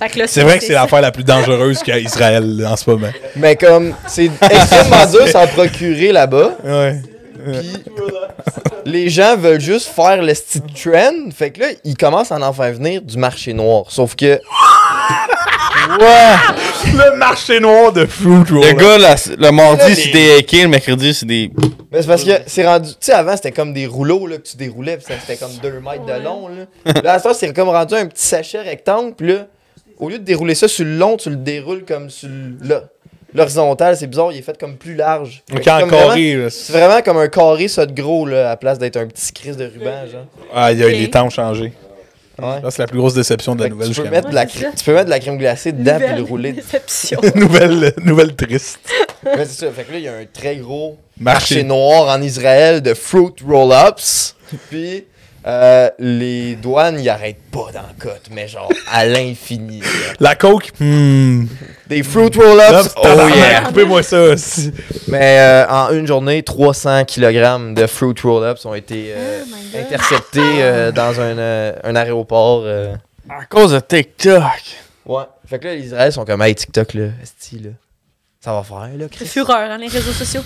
Ah, 0.00 0.06
C'est 0.26 0.42
vrai 0.42 0.58
que 0.58 0.64
c'est 0.64 0.74
l'affaire 0.74 1.00
la 1.00 1.10
plus 1.10 1.24
dangereuse 1.24 1.78
qu'il 1.78 1.88
y 1.88 1.92
a 1.92 1.96
à 1.96 1.98
Israël 2.00 2.66
en 2.68 2.76
ce 2.76 2.90
moment. 2.90 3.08
mais 3.36 3.56
comme 3.56 3.94
c'est 4.06 4.30
extrêmement 4.42 5.06
dur 5.06 5.24
de 5.24 5.30
s'en 5.30 5.46
procurer 5.46 6.12
là-bas, 6.12 6.52
Ouais. 6.62 7.00
puis 7.46 7.72
les 8.84 9.08
gens 9.08 9.36
veulent 9.36 9.60
juste 9.60 9.86
faire 9.88 10.22
le 10.22 10.34
style 10.34 10.62
trend, 10.74 11.30
fait 11.34 11.50
que 11.50 11.60
là, 11.60 11.66
ils 11.84 11.96
commencent 11.96 12.32
à 12.32 12.38
en 12.38 12.52
faire 12.52 12.72
venir 12.74 13.00
du 13.00 13.16
marché 13.16 13.52
noir. 13.54 13.84
Sauf 13.88 14.14
que 14.14 14.38
Ouais! 15.98 16.36
Le 16.92 17.16
marché 17.16 17.60
noir 17.60 17.92
de 17.92 18.06
fruit 18.06 18.36
roll. 18.50 18.64
Le 18.66 18.72
gars, 18.72 18.98
la- 18.98 19.14
le 19.38 19.50
mardi, 19.52 19.94
c'est 19.94 20.10
des 20.10 20.36
hackers, 20.38 20.62
le 20.62 20.68
mercredi, 20.68 21.14
c'est 21.14 21.26
des. 21.26 21.50
Mais 21.92 22.02
c'est 22.02 22.08
parce 22.08 22.24
que 22.24 22.30
c'est 22.46 22.66
rendu. 22.66 22.90
Tu 22.90 22.96
sais, 23.00 23.12
avant, 23.12 23.36
c'était 23.36 23.52
comme 23.52 23.72
des 23.72 23.86
rouleaux 23.86 24.26
là, 24.26 24.36
que 24.36 24.42
tu 24.42 24.56
déroulais, 24.56 24.96
puis 24.96 25.06
ça, 25.06 25.14
c'était 25.20 25.36
comme 25.38 25.52
2 25.62 25.80
mètres 25.80 26.06
de 26.06 26.24
long. 26.24 26.48
Là, 26.48 26.92
là 27.02 27.12
à 27.14 27.18
ce 27.18 27.32
c'est 27.34 27.52
comme 27.52 27.68
rendu 27.68 27.94
un 27.94 28.06
petit 28.06 28.24
sachet 28.24 28.60
rectangle, 28.60 29.14
puis 29.14 29.28
là, 29.28 29.46
au 29.98 30.08
lieu 30.08 30.18
de 30.18 30.24
dérouler 30.24 30.54
ça 30.54 30.68
sur 30.68 30.84
le 30.84 30.96
long, 30.96 31.16
tu 31.16 31.30
le 31.30 31.36
déroules 31.36 31.84
comme 31.84 32.10
sur 32.10 32.28
le- 32.28 32.68
là. 32.68 32.82
L'horizontal, 33.32 33.96
c'est 33.96 34.08
bizarre, 34.08 34.32
il 34.32 34.38
est 34.38 34.42
fait 34.42 34.58
comme 34.58 34.74
plus 34.76 34.96
large. 34.96 35.44
Ok, 35.54 35.60
en 35.68 35.86
carré. 35.86 36.34
là. 36.34 36.50
C'est 36.50 36.72
vraiment 36.72 37.00
comme 37.00 37.16
un 37.18 37.28
carré, 37.28 37.68
ça 37.68 37.86
de 37.86 37.92
gros, 37.92 38.26
là, 38.26 38.46
à 38.46 38.48
la 38.50 38.56
place 38.56 38.78
d'être 38.78 38.96
un 38.96 39.06
petit 39.06 39.32
crise 39.32 39.56
de 39.56 39.66
ruban, 39.66 40.04
genre. 40.10 40.26
Ah, 40.52 40.72
il 40.72 40.80
y 40.80 40.82
a 40.82 40.88
les 40.88 41.08
temps 41.08 41.26
ont 41.26 41.30
changé. 41.30 41.72
Ouais. 42.40 42.60
Là, 42.62 42.70
c'est 42.70 42.82
la 42.82 42.86
plus 42.86 42.98
grosse 42.98 43.14
déception 43.14 43.54
de 43.54 43.60
la 43.60 43.66
Fait 43.66 43.70
nouvelle 43.70 43.88
tu, 43.88 43.94
peux 43.94 44.02
jusqu'à 44.02 44.10
mettre 44.10 44.28
de 44.28 44.34
la 44.34 44.42
Ouais, 44.42 44.48
c'est 44.50 44.58
crème, 44.58 44.72
tu 44.76 44.84
peux 44.84 44.92
mettre 44.92 45.04
de 45.06 45.10
la 45.10 45.20
crème 45.20 45.38
glacée 45.38 45.72
dedans, 45.72 45.98
puis 45.98 46.16
le 46.16 46.22
rouler. 46.22 46.52
déception. 46.52 47.20
nouvelle, 47.34 47.94
nouvelle 48.02 48.34
triste. 48.34 48.80
Mais 49.24 49.44
c'est 49.44 49.66
ça, 49.66 49.70
fait 49.70 49.84
que 49.84 49.92
là, 49.92 49.98
il 49.98 50.04
y 50.04 50.08
a 50.08 50.14
un 50.14 50.24
très 50.24 50.56
gros 50.56 50.98
Marché. 51.18 51.56
marché 51.56 51.62
noir 51.64 52.08
en 52.16 52.22
Israël 52.22 52.80
de 52.82 52.94
fruit 52.94 53.34
roll-ups. 53.46 54.36
Puis 54.70 55.04
euh, 55.46 55.88
les 55.98 56.54
douanes, 56.56 56.98
ils 57.00 57.08
arrêtent 57.08 57.40
pas 57.50 57.70
dans 57.72 57.80
la 57.82 57.94
cote, 57.98 58.28
mais 58.30 58.46
genre 58.48 58.70
à 58.90 59.06
l'infini. 59.06 59.80
La 60.20 60.34
coke, 60.34 60.70
hmm. 60.78 61.46
Des 61.88 62.02
fruit 62.02 62.30
roll-ups, 62.36 62.94
oh 62.96 63.28
yeah! 63.34 63.62
Coupez-moi 63.62 64.02
ça. 64.02 64.20
aussi. 64.20 64.72
Mais 65.08 65.38
euh, 65.40 65.66
en 65.68 65.90
une 65.92 66.06
journée, 66.06 66.42
300 66.42 67.04
kg 67.06 67.74
de 67.74 67.86
fruit 67.86 68.14
roll-ups 68.22 68.64
ont 68.66 68.74
été 68.74 69.12
euh, 69.16 69.42
Oh 69.74 69.78
interceptés 69.78 70.40
euh, 70.62 70.92
dans 70.92 71.18
un, 71.20 71.38
euh, 71.38 71.72
un 71.84 71.96
aéroport. 71.96 72.62
euh. 72.64 72.94
À 73.28 73.44
cause 73.46 73.72
de 73.72 73.80
TikTok. 73.80 74.42
Ouais. 75.06 75.22
Fait 75.46 75.58
que 75.58 75.66
là, 75.68 75.74
les 75.74 75.86
Israéliens 75.86 76.10
sont 76.10 76.24
comme, 76.24 76.42
hey, 76.42 76.54
TikTok, 76.54 76.94
là, 76.94 77.06
esti, 77.22 77.58
là. 77.60 77.70
Ça 78.40 78.52
va 78.52 78.62
faire, 78.62 78.78
là, 78.96 79.06
C'est 79.10 79.16
Chris. 79.16 79.26
fureur, 79.26 79.70
hein, 79.70 79.78
les 79.78 79.88
réseaux 79.88 80.12
sociaux. 80.12 80.42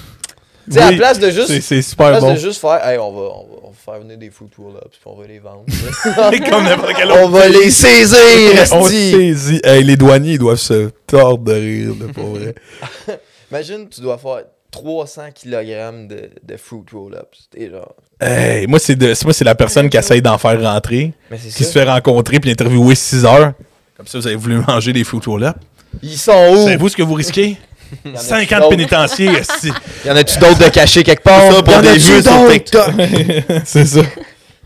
Tu 0.67 0.73
sais, 0.73 0.81
à 0.81 0.91
la 0.91 0.97
place 0.97 1.19
de 1.19 1.31
juste. 1.31 1.49
C'est 1.49 1.61
c'est 1.61 1.75
à 1.75 1.79
la 1.79 1.83
super 1.83 2.09
place 2.11 2.21
bon. 2.23 2.33
de 2.35 2.39
juste 2.39 2.61
faire, 2.61 2.87
hey, 2.87 2.99
on 2.99 3.13
va, 3.13 3.21
on 3.21 3.25
va, 3.25 3.55
on 3.65 3.69
va 3.69 3.75
faire 3.85 4.01
venir 4.01 4.17
des 4.17 4.31
fruit 4.31 4.49
roll-ups, 4.57 4.81
puis 4.91 5.01
on 5.05 5.15
va 5.21 5.27
les 5.27 5.39
vendre. 5.39 5.65
Comme 6.51 6.65
n'importe 6.65 6.93
quel 6.97 7.11
on 7.11 7.25
autre. 7.25 7.31
va 7.33 7.49
les 7.49 7.71
saisir, 7.71 8.17
On 8.73 8.87
esti. 8.87 9.11
saisit. 9.13 9.61
Hey, 9.63 9.85
les 9.85 9.97
douaniers, 9.97 10.33
ils 10.33 10.39
doivent 10.39 10.57
se 10.57 10.91
tordre 11.07 11.45
de 11.45 11.53
rire, 11.53 11.91
là, 12.01 12.13
pour 12.13 12.29
vrai. 12.37 12.55
Imagine, 13.51 13.89
tu 13.89 14.01
dois 14.01 14.17
faire 14.19 14.45
300 14.71 15.23
kg 15.41 16.09
de, 16.09 16.31
de 16.43 16.57
fruit 16.57 16.83
roll-ups. 16.93 17.49
Genre. 17.71 17.95
Hey, 18.21 18.67
moi, 18.67 18.79
c'est 18.79 18.97
de- 18.97 19.13
moi, 19.25 19.33
c'est 19.33 19.45
la 19.45 19.55
personne 19.55 19.89
qui 19.89 19.97
essaye 19.97 20.23
d'en 20.23 20.39
faire 20.39 20.61
rentrer, 20.63 21.13
qui 21.55 21.63
se 21.65 21.73
fait 21.73 21.85
rencontrer 21.85 22.41
puis 22.41 22.51
interviewer 22.51 22.95
6 22.95 23.25
heures. 23.25 23.53
Comme 23.97 24.07
ça, 24.07 24.19
vous 24.19 24.27
avez 24.27 24.37
voulu 24.37 24.57
manger 24.67 24.93
des 24.93 25.05
fruits 25.05 25.21
là. 25.39 25.55
Ils 26.03 26.17
sont 26.19 26.33
où? 26.53 26.65
Savez-vous 26.65 26.89
ce 26.89 26.97
que 26.97 27.03
vous 27.03 27.15
risquez? 27.15 27.57
Y 28.05 28.09
en 28.09 28.15
a-tu 28.15 28.27
5 28.27 28.53
ans 28.53 28.57
de 28.57 28.61
d'autres? 28.61 28.69
pénitentiaire, 28.71 29.39
esti. 29.39 29.73
Y 30.05 30.11
en 30.11 30.17
a-tu 30.17 30.39
d'autres 30.39 30.59
de 30.59 30.69
cachés 30.71 31.03
quelque 31.03 31.23
part? 31.23 31.41
Ça, 31.53 31.63
pour 31.63 31.73
Y 31.73 31.77
en 31.77 31.83
des 31.83 31.89
a-tu 31.89 31.99
vues 32.01 32.23
sur 32.23 32.33
d'autres? 32.33 32.53
TikTok. 32.53 32.91
c'est 33.65 33.85
ça. 33.87 34.01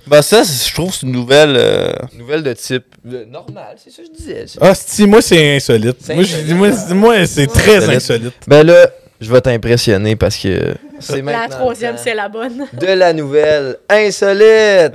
Bah, 0.07 0.23
ça, 0.23 0.43
je 0.43 0.73
trouve 0.75 0.93
c'est 0.95 1.05
une 1.05 1.13
nouvelle. 1.13 1.55
euh, 1.59 1.93
Nouvelle 2.17 2.43
de 2.43 2.55
type 2.55 2.85
euh, 3.13 3.25
normal, 3.27 3.77
c'est 3.77 3.91
ça 3.91 4.03
que 4.03 4.09
je 4.09 4.17
disais. 4.19 4.47
Ah, 4.61 4.75
sti, 4.75 5.07
moi, 5.07 5.21
c'est 5.21 5.57
insolite. 5.57 5.97
Moi, 6.15 6.23
je- 6.25 6.35
insolite. 6.37 6.55
moi, 6.57 6.69
c'est- 6.73 6.95
moi, 6.95 7.27
c'est 7.27 7.47
très 7.47 7.77
Insolite. 7.77 7.97
insolite. 7.97 8.33
Ben 8.47 8.67
là, 8.67 8.89
je 9.21 9.31
vais 9.31 9.41
t'impressionner 9.43 10.17
parce 10.17 10.37
que 10.39 10.75
c'est 10.99 11.21
maintenant. 11.21 11.43
La 11.43 11.49
troisième, 11.55 11.97
c'est 12.03 12.15
la 12.15 12.29
bonne. 12.31 12.67
De 12.73 12.87
la 12.87 13.13
nouvelle 13.13 13.77
insolite! 13.91 14.95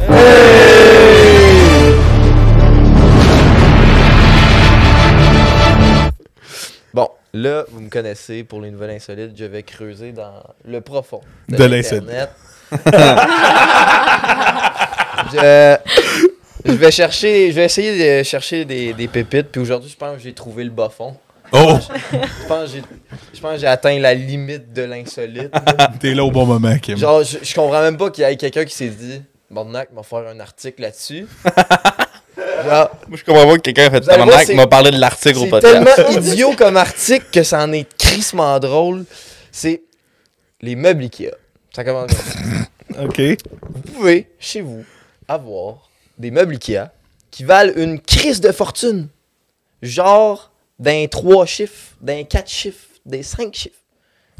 Là, 7.33 7.65
vous 7.69 7.81
me 7.81 7.89
connaissez 7.89 8.43
pour 8.43 8.61
les 8.61 8.69
nouvelles 8.71 8.91
insolites, 8.91 9.31
je 9.35 9.45
vais 9.45 9.63
creuser 9.63 10.11
dans 10.11 10.43
le 10.65 10.81
profond 10.81 11.21
De 11.49 11.63
l'insolite. 11.63 12.29
je, 15.33 15.77
je 16.65 16.71
vais 16.71 16.91
chercher, 16.91 17.51
je 17.51 17.55
vais 17.55 17.65
essayer 17.65 18.19
de 18.19 18.23
chercher 18.23 18.65
des, 18.65 18.93
des 18.93 19.07
pépites, 19.07 19.47
puis 19.51 19.61
aujourd'hui, 19.61 19.89
je 19.89 19.95
pense 19.97 20.17
que 20.17 20.21
j'ai 20.23 20.33
trouvé 20.33 20.63
le 20.63 20.69
bas 20.69 20.89
fond. 20.89 21.15
Oh, 21.51 21.77
Je 22.11 22.47
pense 22.47 22.71
que 22.71 22.77
j'ai- 22.77 22.83
je 23.33 23.39
pense 23.39 23.53
que 23.53 23.59
j'ai 23.59 23.67
atteint 23.67 23.99
la 23.99 24.13
limite 24.15 24.73
de 24.73 24.81
l'insolite. 24.83 25.51
t'es 25.99 26.13
là 26.15 26.23
au 26.23 26.31
bon 26.31 26.45
moment, 26.47 26.75
Kim. 26.79 26.97
Genre, 26.97 27.23
je, 27.23 27.37
je 27.43 27.53
comprends 27.53 27.81
même 27.81 27.97
pas 27.97 28.09
qu'il 28.09 28.23
y 28.23 28.27
ait 28.27 28.35
quelqu'un 28.37 28.65
qui 28.65 28.73
s'est 28.75 28.87
dit 28.89 29.21
Bornac 29.51 29.91
m'a 29.91 30.01
faire 30.01 30.27
un 30.27 30.39
article 30.39 30.81
là-dessus. 30.81 31.27
Genre, 32.63 32.89
Moi, 33.07 33.17
je 33.17 33.23
comprends 33.23 33.45
pas 33.47 33.55
que 33.55 33.61
quelqu'un 33.61 33.85
a 33.87 33.89
fait 33.91 34.03
c'est- 34.45 34.53
m'a 34.55 34.67
parlé 34.67 34.91
de 34.91 34.97
l'article 34.97 35.37
au 35.37 35.41
c'est 35.43 35.49
podcast. 35.49 35.95
tellement 35.95 36.19
idiot 36.21 36.53
comme 36.57 36.77
article 36.77 37.25
que 37.31 37.43
ça 37.43 37.63
en 37.63 37.71
est 37.73 37.87
crissement 37.97 38.59
drôle. 38.59 39.05
C'est 39.51 39.81
les 40.61 40.75
meubles 40.75 41.03
Ikea. 41.03 41.31
Ça 41.75 41.83
commence 41.83 42.11
comme 42.11 42.95
ça. 42.97 43.03
OK. 43.03 43.21
Vous 43.61 43.81
pouvez, 43.93 44.27
chez 44.39 44.61
vous, 44.61 44.83
avoir 45.27 45.89
des 46.17 46.31
meubles 46.31 46.53
Ikea 46.53 46.89
qui 47.31 47.43
valent 47.43 47.73
une 47.75 47.99
crise 47.99 48.39
de 48.41 48.51
fortune. 48.51 49.07
Genre 49.81 50.51
d'un 50.79 51.07
3 51.07 51.45
chiffres, 51.45 51.93
d'un 52.01 52.23
4 52.23 52.49
chiffres, 52.49 52.87
des 53.05 53.23
5 53.23 53.53
chiffres. 53.53 53.75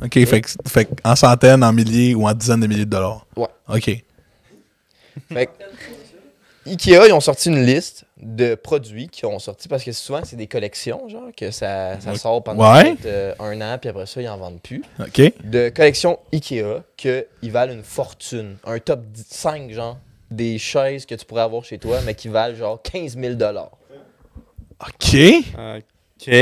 OK, 0.02 0.14
fait, 0.26 0.42
que- 0.42 0.50
fait 0.68 0.86
que 0.86 0.92
en 1.04 1.16
centaines, 1.16 1.64
en 1.64 1.72
milliers 1.74 2.16
ou 2.16 2.28
en 2.28 2.34
dizaines 2.34 2.60
de 2.60 2.68
milliers 2.68 2.86
de 2.86 2.90
dollars. 2.90 3.26
Ouais. 3.36 3.48
OK. 3.70 4.04
Fait 5.32 5.46
que 5.48 5.52
Ikea, 6.70 7.08
ils 7.08 7.14
ont 7.14 7.20
sorti 7.20 7.50
une 7.50 7.66
liste 7.66 8.06
de 8.24 8.56
produits 8.56 9.08
qui 9.10 9.26
ont 9.26 9.38
sorti 9.40 9.68
parce 9.68 9.84
que 9.84 9.92
souvent 9.92 10.22
c'est 10.24 10.36
des 10.36 10.48
collections, 10.48 11.08
genre 11.10 11.30
que 11.36 11.52
ça, 11.52 12.00
ça 12.00 12.16
sort 12.16 12.44
pendant 12.44 12.74
Ouais. 12.74 12.96
euh, 13.06 13.34
un 13.40 13.60
an, 13.62 13.78
puis 13.80 13.90
après 13.90 14.06
ça, 14.06 14.22
ils 14.22 14.28
en 14.30 14.38
vendent 14.38 14.62
plus. 14.62 14.82
OK. 15.00 15.22
De 15.44 15.70
collections 15.70 16.20
Ikea 16.34 16.84
qu'ils 16.98 17.26
valent 17.52 17.74
une 17.74 17.84
fortune. 17.84 18.58
Un 18.66 18.80
top 18.80 19.02
5, 19.30 19.72
genre, 19.72 19.98
des 20.32 20.58
chaises 20.58 21.06
que 21.06 21.16
tu 21.16 21.26
pourrais 21.26 21.42
avoir 21.44 21.64
chez 21.64 21.78
toi, 21.78 22.00
mais 22.06 22.16
qui 22.16 22.28
valent 22.28 22.56
genre 22.56 22.82
15 22.82 23.18
000 23.18 23.34
OK. 24.80 25.16
Ok. 26.20 26.34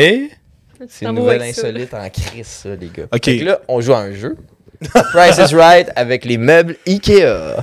C'est 0.88 1.06
une 1.06 1.12
nouvelle 1.16 1.42
insolite 1.44 1.94
en 1.94 2.10
crise, 2.10 2.48
ça, 2.48 2.70
les 2.76 2.88
gars. 2.88 3.04
Ok. 3.12 3.22
Que 3.22 3.44
là, 3.44 3.60
on 3.68 3.82
joue 3.82 3.94
à 3.94 4.00
un 4.00 4.14
jeu. 4.14 4.38
Price 5.14 5.38
is 5.38 5.54
Right 5.54 5.92
avec 5.96 6.26
les 6.26 6.38
meubles 6.38 6.76
Ikea. 6.88 7.58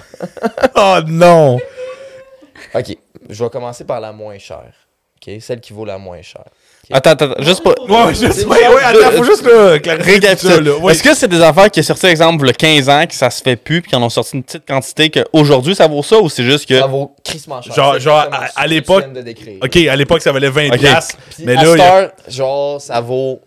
Oh 0.77 0.99
non! 1.07 1.59
Ok, 2.75 2.97
je 3.31 3.45
vais 3.45 3.51
commencer 3.51 3.85
par 3.85 4.01
la 4.01 4.13
moins 4.13 4.39
chère. 4.39 4.73
Ok, 5.21 5.35
celle 5.41 5.61
qui 5.61 5.73
vaut 5.73 5.85
la 5.85 5.99
moins 5.99 6.23
chère. 6.23 6.45
Attends, 6.93 7.11
attends, 7.11 7.35
juste 7.41 7.63
pour. 7.63 7.75
Ouais, 7.91 8.15
juste, 8.15 8.47
ouais, 8.47 8.69
ouais, 8.69 8.83
attends, 8.83 9.11
faut 9.17 9.25
juste 9.25 9.43
là, 9.45 9.79
clarifier 9.79 10.21
tout 10.21 10.47
ça, 10.47 10.61
là. 10.61 10.77
Ouais. 10.77 10.93
Est-ce 10.93 11.03
que 11.03 11.13
c'est 11.15 11.27
des 11.29 11.43
affaires 11.43 11.71
qui 11.71 11.81
est 11.81 11.83
sorti, 11.83 12.07
exemple, 12.07 12.47
le 12.47 12.53
15 12.53 12.89
ans, 12.89 13.05
que 13.07 13.15
ça 13.15 13.29
se 13.29 13.43
fait 13.43 13.57
plus, 13.57 13.83
puis 13.83 13.91
qui 13.91 13.97
en 13.97 14.03
ont 14.03 14.09
sorti 14.09 14.37
une 14.37 14.43
petite 14.45 14.65
quantité, 14.67 15.11
qu'aujourd'hui 15.11 15.75
ça 15.75 15.87
vaut 15.89 16.03
ça, 16.05 16.19
ou 16.19 16.29
c'est 16.29 16.45
juste 16.45 16.67
que. 16.69 16.79
Ça 16.79 16.87
vaut 16.87 17.15
crissement 17.25 17.61
cher. 17.61 17.75
Genre- 17.75 17.99
genre, 17.99 18.29
à- 18.55 18.67
l'époque-. 18.67 19.07
OK, 19.63 19.77
à 19.77 19.97
l'époque, 19.97 20.23
ça 20.23 20.31
valait 20.33 20.51
20 20.51 20.69
Ok. 20.71 20.79
piastres, 20.79 21.17
Puis 21.35 21.45
mais 21.45 21.57
à 21.57 21.65
là, 21.65 21.97
a- 22.27 22.31
genre, 22.31 22.81
ça 22.81 23.01
vaut. 23.01 23.41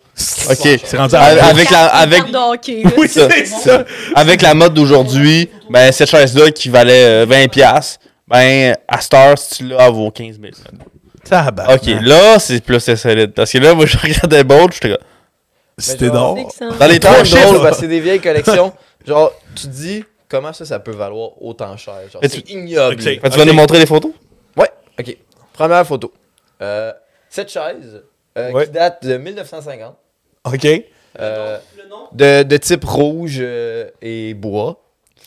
OK, 0.52 0.80
c'est 0.84 0.98
rendu 0.98 1.15
à... 1.15 1.22
Avec, 1.22 1.72
la, 1.72 1.85
avec, 1.88 2.23
Oui, 2.98 3.07
ça. 3.07 3.27
c'est 3.30 3.45
ça. 3.45 3.85
avec 4.14 4.41
la 4.41 4.53
mode 4.53 4.73
d'aujourd'hui, 4.73 5.49
ben, 5.69 5.91
cette 5.91 6.10
chaise-là 6.10 6.52
qui 6.52 6.69
valait 6.69 7.23
euh, 7.23 7.26
20$, 7.26 7.48
piastres, 7.48 7.99
ben, 8.32 8.76
à 8.88 9.02
Star, 9.02 9.38
si 9.38 9.56
tu 9.58 9.68
l'as, 9.68 9.88
elle 9.88 9.94
vaut 9.94 10.10
15 10.12 10.40
000. 10.40 10.52
Tabarnak. 11.24 11.82
Ok, 11.84 11.88
là, 12.02 12.40
c'est 12.40 12.64
plus 12.64 12.80
solide. 12.95 13.34
Parce 13.34 13.52
que 13.52 13.58
là, 13.60 13.74
moi, 13.74 13.86
je 13.86 13.98
regardais 13.98 14.44
d'autres, 14.44 14.74
j'étais 14.74 14.90
comme. 14.90 14.98
C'était 15.78 16.08
Mais 16.10 16.14
genre- 16.14 16.36
d'or. 16.36 16.78
Dans 16.80 16.88
les 16.88 16.99
drôle, 16.99 17.22
que 17.24 17.76
c'est 17.76 17.88
des 17.88 17.99
vieilles 17.99 18.20
collections. 18.20 18.74
genre, 19.08 19.32
tu 19.56 19.64
te 19.64 19.68
dis, 19.72 20.03
comment 20.30 20.53
ça, 20.53 20.66
ça 20.66 20.80
peut 20.80 20.91
valoir 20.91 21.41
autant 21.41 21.76
cher? 21.78 21.95
Genre, 22.12 22.22
c'est 22.24 22.41
tu- 22.44 22.53
ignoble. 22.53 22.98
Tu 22.98 23.20
vas 23.20 23.45
nous 23.45 23.53
montrer 23.53 23.80
les 23.80 23.86
photos? 23.86 24.12
Ouais, 24.58 24.70
ok. 24.99 25.18
Première 25.53 25.86
photo. 25.86 26.12
Euh, 26.62 26.91
cette 27.30 27.49
chaise, 27.52 28.03
euh, 28.38 28.52
Ouais. 28.52 28.66
qui 28.66 28.72
date 28.72 29.06
de 29.06 29.18
1950, 29.18 29.95
OK. 30.45 30.66
euh, 31.20 31.58
Le 31.78 31.90
nom? 31.90 32.08
de, 32.12 32.44
de 32.44 32.58
type 32.58 32.84
rouge 32.86 33.38
euh, 33.40 33.90
et 34.02 34.34
bois. 34.34 34.80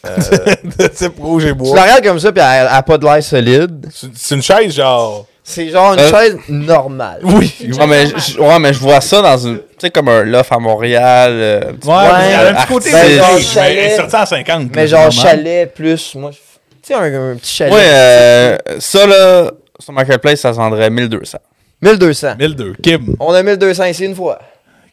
Euh, 0.06 0.55
De 0.78 0.86
type 0.89 1.18
rouge 1.20 1.44
et 1.44 1.48
tu 1.48 1.55
bois. 1.55 1.76
la 1.76 1.82
regardes 1.82 2.05
comme 2.05 2.18
ça, 2.18 2.32
puis 2.32 2.43
elle 2.43 2.66
a 2.68 2.82
pas 2.82 2.98
de 2.98 3.05
l'air 3.05 3.22
solide. 3.22 3.86
C'est 4.14 4.35
une 4.35 4.43
chaise, 4.43 4.74
genre... 4.74 5.26
C'est 5.47 5.68
genre 5.68 5.93
une 5.93 6.01
Euh. 6.01 6.10
chaise 6.10 6.36
normale. 6.48 7.20
Oui. 7.22 7.55
Ouais, 7.78 7.86
mais, 7.86 8.06
je- 8.06 8.39
ouais, 8.40 8.59
mais 8.59 8.72
je 8.72 8.78
vois 8.78 9.02
ça 9.02 9.20
dans 9.20 9.36
une. 9.36 9.59
Tu 9.59 9.64
sais, 9.78 9.90
comme 9.90 10.09
un 10.09 10.22
loft 10.24 10.51
à 10.51 10.59
Montréal. 10.59 11.32
euh, 11.35 11.60
Ouais, 11.60 11.70
peu, 11.74 11.85
mais 11.85 12.26
il 12.26 12.31
y 12.31 12.35
a 12.35 12.40
euh, 12.40 12.51
un 12.51 12.55
petit 12.55 12.66
côté... 12.66 12.90
Ben, 12.93 12.97
artiste. 12.98 13.18
genre 13.20 13.35
mais 13.35 13.43
chalet. 13.43 13.78
elle 13.78 13.93
est 13.93 13.97
sortie 13.97 14.16
en 14.16 14.24
50. 14.26 14.70
Mais 14.74 14.86
genre 14.89 15.01
normal. 15.01 15.12
chalet 15.22 15.74
plus, 15.74 16.14
moi, 16.14 16.31
tu 16.31 16.39
sais, 16.82 16.94
un, 16.94 17.32
un 17.32 17.36
petit 17.36 17.55
chalet. 17.56 17.74
Ouais, 17.74 17.81
euh, 17.85 18.56
ça, 18.78 19.06
là, 19.06 19.51
sur 19.78 19.93
Marketplace, 19.93 20.40
ça 20.40 20.52
se 20.55 20.56
vendrait 20.56 20.89
1200. 20.89 21.36
1200. 21.82 22.36
1002. 22.39 22.74
Kim. 22.82 23.14
On 23.20 23.35
a 23.35 23.43
1200 23.43 23.85
ici 23.85 24.06
une 24.06 24.14
fois. 24.14 24.39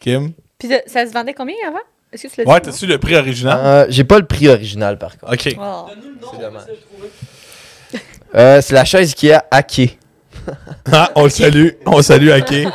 Kim. 0.00 0.32
Puis 0.58 0.68
ça 0.86 1.06
se 1.06 1.12
vendait 1.12 1.32
combien 1.32 1.54
avant? 1.66 1.78
Est-ce 2.12 2.22
que 2.24 2.28
tu 2.28 2.34
l'as 2.38 2.44
dit? 2.44 2.50
Ouais, 2.50 2.60
t'as-tu 2.60 2.86
le 2.86 2.98
prix 2.98 3.16
original? 3.16 3.58
Euh, 3.64 3.86
J'ai 3.88 4.04
pas 4.04 4.18
le 4.18 4.26
prix 4.26 4.48
original 4.48 4.98
par 4.98 5.18
contre. 5.18 5.32
OK. 5.32 5.56
Oh. 5.58 5.86
Donne-nous 5.88 6.10
le 6.14 6.20
nom, 6.20 6.28
C'est 6.32 6.40
dommage. 6.40 6.62
le. 6.68 7.98
Euh, 8.34 8.60
c'est 8.62 8.74
la 8.74 8.84
chaise 8.84 9.14
qui 9.14 9.30
a 9.32 9.44
hacké. 9.50 9.98
Ah, 10.92 11.10
on 11.14 11.24
le 11.24 11.30
salue. 11.30 11.68
On 11.86 12.02
salue. 12.02 12.28
C'est 12.28 12.38
écrit 12.38 12.66
AKN. 12.66 12.72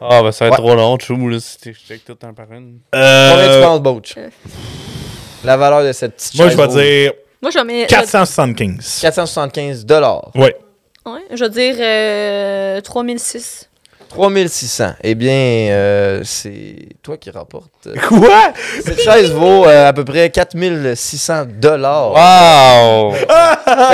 Ah, 0.00 0.22
ben 0.22 0.30
ça 0.32 0.44
va 0.44 0.50
être 0.50 0.60
Ouais. 0.62 0.66
trop 0.66 0.74
long, 0.76 0.98
chou, 0.98 1.28
là, 1.28 1.38
si 1.40 1.56
tu 1.58 1.74
check 1.74 2.04
tout 2.04 2.16
un 2.22 2.32
par 2.34 2.46
une. 2.52 2.78
Combien 2.92 3.36
tu 3.46 3.50
Euh, 3.50 3.62
penses, 3.62 3.80
Boach? 3.80 4.14
Euh. 4.18 4.28
La 5.44 5.56
valeur 5.56 5.82
de 5.84 5.92
cette 5.92 6.14
petite 6.16 6.34
moi, 6.36 6.48
chaise 6.50 6.58
je 6.58 6.62
vais 6.62 7.02
dire 7.02 7.12
Moi, 7.40 7.50
je 7.50 7.58
vais 7.58 7.64
mettre. 7.64 7.88
475. 7.94 8.98
475 9.00 9.86
dollars. 9.86 10.30
Ouais. 10.34 10.54
Ouais, 11.06 11.20
je 11.32 11.44
vais 11.44 11.50
dire 11.50 11.76
euh, 11.80 12.80
3006. 12.82 13.67
3600. 14.08 14.94
Eh 15.02 15.14
bien, 15.14 15.32
euh, 15.70 16.22
c'est 16.24 16.88
toi 17.02 17.16
qui 17.16 17.30
rapporte. 17.30 17.70
euh, 17.86 17.94
Quoi? 18.08 18.52
Cette 18.84 19.00
chaise 19.00 19.30
vaut 19.30 19.66
euh, 19.66 19.88
à 19.88 19.92
peu 19.92 20.04
près 20.04 20.30
4600 20.30 21.46
dollars. 21.60 22.10
Wow! 22.12 23.12
Fait 23.14 23.24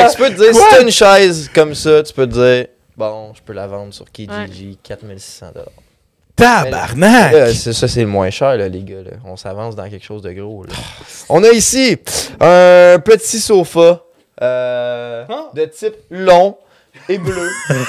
que 0.06 0.10
tu 0.12 0.16
peux 0.18 0.30
te 0.30 0.34
dire, 0.42 0.54
si 0.54 0.60
t'as 0.70 0.82
une 0.82 0.90
chaise 0.90 1.50
comme 1.54 1.74
ça, 1.74 2.02
tu 2.02 2.12
peux 2.12 2.26
te 2.26 2.32
dire, 2.32 2.66
bon, 2.96 3.32
je 3.34 3.40
peux 3.42 3.52
la 3.52 3.66
vendre 3.66 3.92
sur 3.92 4.10
Kijiji, 4.10 4.78
4600 4.82 5.46
dollars. 5.54 5.68
Tabarnak! 6.36 7.32
Là, 7.32 7.54
ça, 7.54 7.86
c'est 7.88 8.00
le 8.00 8.06
moins 8.08 8.30
cher, 8.30 8.56
là, 8.56 8.68
les 8.68 8.82
gars. 8.82 9.02
là. 9.04 9.12
On 9.24 9.36
s'avance 9.36 9.76
dans 9.76 9.88
quelque 9.88 10.04
chose 10.04 10.22
de 10.22 10.32
gros. 10.32 10.64
là. 10.64 10.72
On 11.28 11.44
a 11.44 11.50
ici 11.50 11.96
un 12.40 12.98
petit 12.98 13.38
sofa 13.38 14.02
euh, 14.42 15.24
Ah. 15.28 15.50
de 15.54 15.64
type 15.66 15.94
long 16.10 16.56
et 17.08 17.18
bleu. 17.18 17.48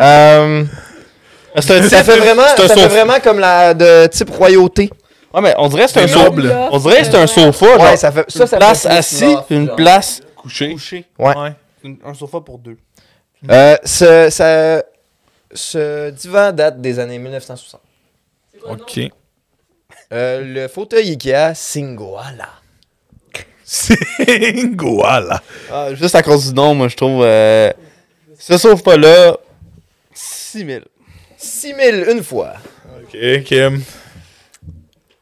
Euh, 0.00 0.62
C'est 1.60 1.78
un 1.78 1.88
ça 1.88 2.04
fait 2.04 2.16
vraiment, 2.18 2.46
ça 2.56 2.68
fait 2.68 2.88
vraiment 2.88 3.18
comme 3.20 3.38
la 3.38 3.72
de 3.74 4.06
type 4.08 4.30
royauté. 4.30 4.90
Ouais, 5.34 5.40
mais 5.40 5.54
on 5.58 5.68
dirait 5.68 5.84
que 5.86 5.90
c'est 5.90 6.02
un 6.02 6.06
sofa. 6.08 6.68
On 6.72 6.78
dirait 6.78 6.98
que 6.98 7.04
c'est 7.04 7.14
un 7.16 7.26
sofa, 7.26 7.66
genre. 7.66 7.80
Ouais, 7.80 7.96
ça 7.96 8.12
fait 8.12 8.24
ça, 8.30 8.40
une 8.44 8.46
ça 8.48 8.56
place 8.58 8.82
fait 8.82 8.88
plus 8.88 8.96
assis, 8.98 9.24
loft, 9.24 9.46
puis 9.46 9.56
une 9.56 9.66
genre. 9.66 9.76
place 9.76 10.20
couchée. 10.36 10.76
Ouais. 11.18 11.34
Un 12.04 12.14
sofa 12.14 12.40
pour 12.40 12.58
deux. 12.58 12.76
Euh, 13.50 13.76
ce, 13.84 14.28
ça- 14.30 14.82
ce 15.52 16.10
divan 16.10 16.52
date 16.52 16.80
des 16.80 16.98
années 16.98 17.18
1960. 17.18 17.80
C'est 18.52 18.58
quoi 18.60 18.72
le 18.72 18.76
nom? 18.78 18.82
OK. 18.82 19.12
Euh, 20.12 20.40
le 20.44 20.68
fauteuil 20.68 21.10
Ikea 21.10 21.54
Singoala. 21.54 22.48
Singoala. 23.64 25.42
Ah, 25.72 25.94
juste 25.94 26.14
à 26.14 26.22
cause 26.22 26.48
du 26.48 26.54
nom, 26.54 26.74
moi, 26.74 26.88
je 26.88 26.96
trouve. 26.96 27.22
Euh, 27.24 27.70
se 28.38 28.56
sauve 28.58 28.82
pas 28.82 28.96
là. 28.96 29.36
6000. 30.14 30.84
6000 31.36 32.06
une 32.10 32.22
fois. 32.22 32.54
Ok, 33.02 33.16
Kim. 33.44 33.82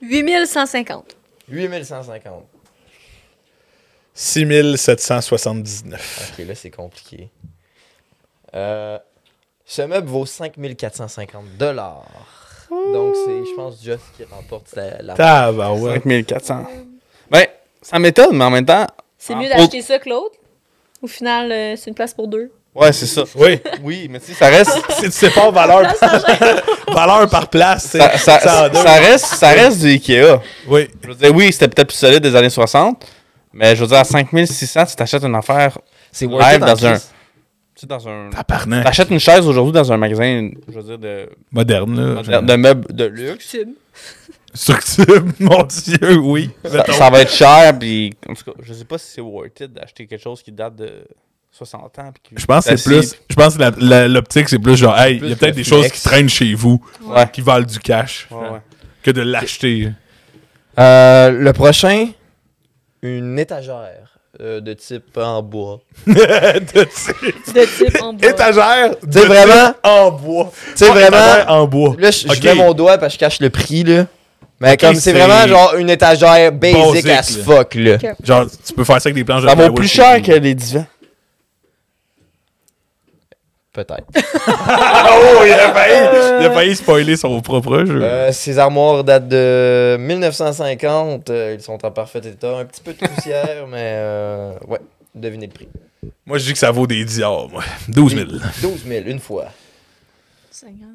8150. 0.01 1.17
8150. 1.49 2.45
6779. 4.15 6.33
Ok, 6.39 6.47
là, 6.47 6.55
c'est 6.55 6.71
compliqué. 6.71 7.31
Euh, 8.55 8.99
ce 9.65 9.83
meuble 9.83 10.07
vaut 10.09 10.27
5450 10.27 11.57
dollars. 11.59 12.05
Donc, 12.71 13.15
c'est, 13.17 13.45
je 13.45 13.55
pense, 13.57 13.83
Just 13.83 14.03
qui 14.17 14.25
remporte 14.25 14.75
la. 14.77 15.03
la... 15.03 15.15
Tabarouette. 15.15 16.03
5400. 16.05 16.67
Ben, 17.31 17.47
ça 17.83 17.99
m'étonne, 17.99 18.37
mais 18.37 18.45
en 18.45 18.51
même 18.51 18.67
temps. 18.67 18.87
C'est 19.19 19.35
mieux 19.35 19.49
pour- 19.49 19.57
d'acheter 19.59 19.83
ça 19.83 19.99
que 19.99 20.09
l'autre? 20.09 20.37
Au 21.03 21.07
final, 21.07 21.51
euh, 21.53 21.77
c'est 21.77 21.91
une 21.91 21.95
place 21.95 22.15
pour 22.15 22.29
deux. 22.29 22.51
Ouais, 22.75 22.93
c'est 22.93 23.07
ça. 23.07 23.23
Oui. 23.37 23.61
Oui, 23.83 24.09
mais 24.11 24.19
tu 24.19 24.27
sais, 24.27 24.35
ça 24.35 24.49
reste. 24.49 24.77
Si 24.91 25.05
tu 25.05 25.11
sépares 25.13 25.53
valeur, 25.53 25.93
valeur 26.93 27.29
par 27.31 27.49
place, 27.49 27.89
c'est 27.91 27.99
Ça, 27.99 28.41
ça, 28.41 28.71
ça 28.73 28.93
reste, 28.95 29.27
ça 29.27 29.49
reste 29.49 29.81
du 29.81 29.89
Ikea. 29.89 30.41
Oui. 30.67 30.89
Je 31.03 31.09
veux 31.09 31.15
dire, 31.15 31.35
oui, 31.35 31.53
c'était 31.53 31.69
peut-être 31.69 31.89
plus 31.89 31.97
solide 31.97 32.23
des 32.23 32.35
années 32.35 32.51
60, 32.51 33.07
mais 33.53 33.77
je 33.77 33.81
veux 33.83 33.87
dire, 33.87 33.99
à 33.99 34.05
5600, 34.05 34.87
tu 34.87 34.97
t'achètes 34.97 35.25
une 35.25 35.35
affaire. 35.35 35.79
C'est 36.11 36.27
Live 36.27 36.35
worth 36.35 36.57
it 36.57 36.63
en 36.63 36.67
dans 36.67 36.87
un-. 36.87 36.97
Tu 36.97 37.01
sais, 37.77 37.87
dans 37.87 38.09
un. 38.09 38.31
Tabarnak. 38.31 38.85
T'achètes 38.85 39.11
une 39.11 39.21
chaise 39.21 39.47
aujourd'hui 39.47 39.73
dans 39.73 39.93
un 39.93 39.97
magasin, 39.97 40.51
je 40.69 40.75
veux 40.75 40.83
dire, 40.83 40.99
de, 40.99 41.29
Moderne, 41.53 42.23
là. 42.23 42.41
de, 42.41 42.47
de 42.47 42.57
meubles 42.57 42.95
de 42.95 43.05
luxe. 43.05 43.57
Structure, 44.53 45.25
mon 45.41 45.65
Dieu, 45.65 46.17
oui. 46.19 46.51
Ça, 46.65 46.85
ça 46.93 47.11
va 47.11 47.23
être 47.23 47.33
cher, 47.33 47.77
puis. 47.79 48.15
En 48.29 48.35
tout 48.35 48.45
cas, 48.45 48.53
je 48.63 48.73
sais 48.73 48.85
pas 48.85 48.99
si 48.99 49.13
c'est 49.15 49.21
worth 49.21 49.61
it 49.61 49.73
d'acheter 49.73 50.07
quelque 50.07 50.23
chose 50.23 50.43
qui 50.43 50.53
date 50.53 50.77
de 50.77 51.05
60 51.57 51.99
ans. 52.01 52.11
puis 52.13 52.35
Je 52.37 52.45
pense 52.47 52.67
que 52.67 52.77
c'est 52.77 52.91
plus. 52.91 53.15
Je 53.31 53.35
pense 53.37 53.57
que 53.57 54.07
l'optique, 54.09 54.49
c'est 54.49 54.59
plus 54.59 54.77
genre, 54.77 54.99
hey, 54.99 55.19
il 55.23 55.29
y 55.29 55.33
a 55.33 55.37
peut-être 55.37 55.55
des 55.55 55.63
choses 55.65 55.89
qui 55.89 56.03
traînent 56.03 56.29
chez 56.29 56.53
vous, 56.55 56.85
Ouais. 57.05 57.29
qui 57.33 57.41
valent 57.43 57.65
du 57.67 57.79
cash, 57.79 58.27
Ouais, 58.31 58.39
ouais. 58.51 58.61
que 59.03 59.11
de 59.13 59.23
l'acheter. 59.23 59.91
Euh, 60.79 61.31
le 61.31 61.53
prochain, 61.53 62.09
une 63.03 63.39
étagère 63.39 64.19
euh, 64.41 64.61
de 64.61 64.73
type 64.75 65.17
en 65.17 65.43
bois. 65.43 65.81
de 66.09 66.13
type- 66.85 67.55
De 67.55 67.65
type 67.87 68.03
en 68.03 68.13
bois. 68.15 68.29
Étagère 68.31 68.91
de 69.01 69.21
vraiment- 69.21 69.67
type 69.69 69.77
en 69.85 70.11
bois. 70.11 70.53
Tu 70.73 70.85
sais, 70.85 70.89
vraiment, 70.91 71.45
en 71.53 71.67
bois. 71.69 71.95
là, 71.99 72.11
je, 72.11 72.27
je 72.27 72.33
Ok. 72.33 72.43
mets 72.43 72.55
mon 72.55 72.73
doigt 72.75 72.99
parce 72.99 73.13
que 73.13 73.15
je 73.15 73.21
cache 73.21 73.41
le 73.41 73.51
prix, 73.51 73.85
là. 73.85 74.07
Mais 74.61 74.77
comme 74.77 74.95
c'est 74.95 75.13
vraiment 75.13 75.47
genre 75.47 75.75
une 75.77 75.91
étagère 75.91 76.51
basic 76.53 77.05
Basic, 77.05 77.09
as 77.11 77.37
fuck, 77.45 77.75
là. 77.75 77.99
Genre, 78.23 78.47
tu 78.67 78.73
peux 78.73 78.85
faire 78.85 79.01
ça 79.01 79.09
avec 79.09 79.15
des 79.15 79.25
planches 79.25 79.43
de 79.43 79.49
Ça 79.49 79.55
vaut 79.55 79.73
plus 79.73 79.89
cher 79.89 80.23
que 80.23 80.33
les 80.33 80.55
divans. 80.55 80.87
Peut-être. 83.75 84.05
oh, 84.15 85.43
il 85.45 85.53
a 85.53 85.73
failli, 85.75 86.39
il 86.41 86.47
a 86.47 86.51
failli 86.53 86.77
spoiler 86.77 87.17
son 87.17 87.41
propre 87.41 87.85
jeu. 87.85 88.01
Euh, 88.05 88.31
ces 88.31 88.59
armoires 88.61 89.03
datent 89.03 89.27
de 89.29 89.97
1950. 89.99 91.29
euh, 91.31 91.55
ils 91.59 91.61
sont 91.61 91.85
en 91.85 91.91
parfait 91.91 92.21
état. 92.21 92.57
Un 92.59 92.65
petit 92.67 92.81
peu 92.81 92.93
de 92.93 92.99
poussière, 92.99 93.67
mais 93.69 93.95
euh, 93.97 94.53
ouais. 94.69 94.79
Devinez 95.13 95.47
le 95.49 95.53
prix. 95.53 95.69
Moi, 96.25 96.39
je 96.39 96.45
dis 96.45 96.53
que 96.53 96.59
ça 96.59 96.71
vaut 96.71 96.87
des 96.87 97.05
diards, 97.05 97.49
moi. 97.49 97.65
12 97.89 98.15
000. 98.15 98.27
12 98.63 98.85
000, 98.87 99.07
une 99.07 99.19
fois. 99.19 99.47
Seigneur. 100.53 100.91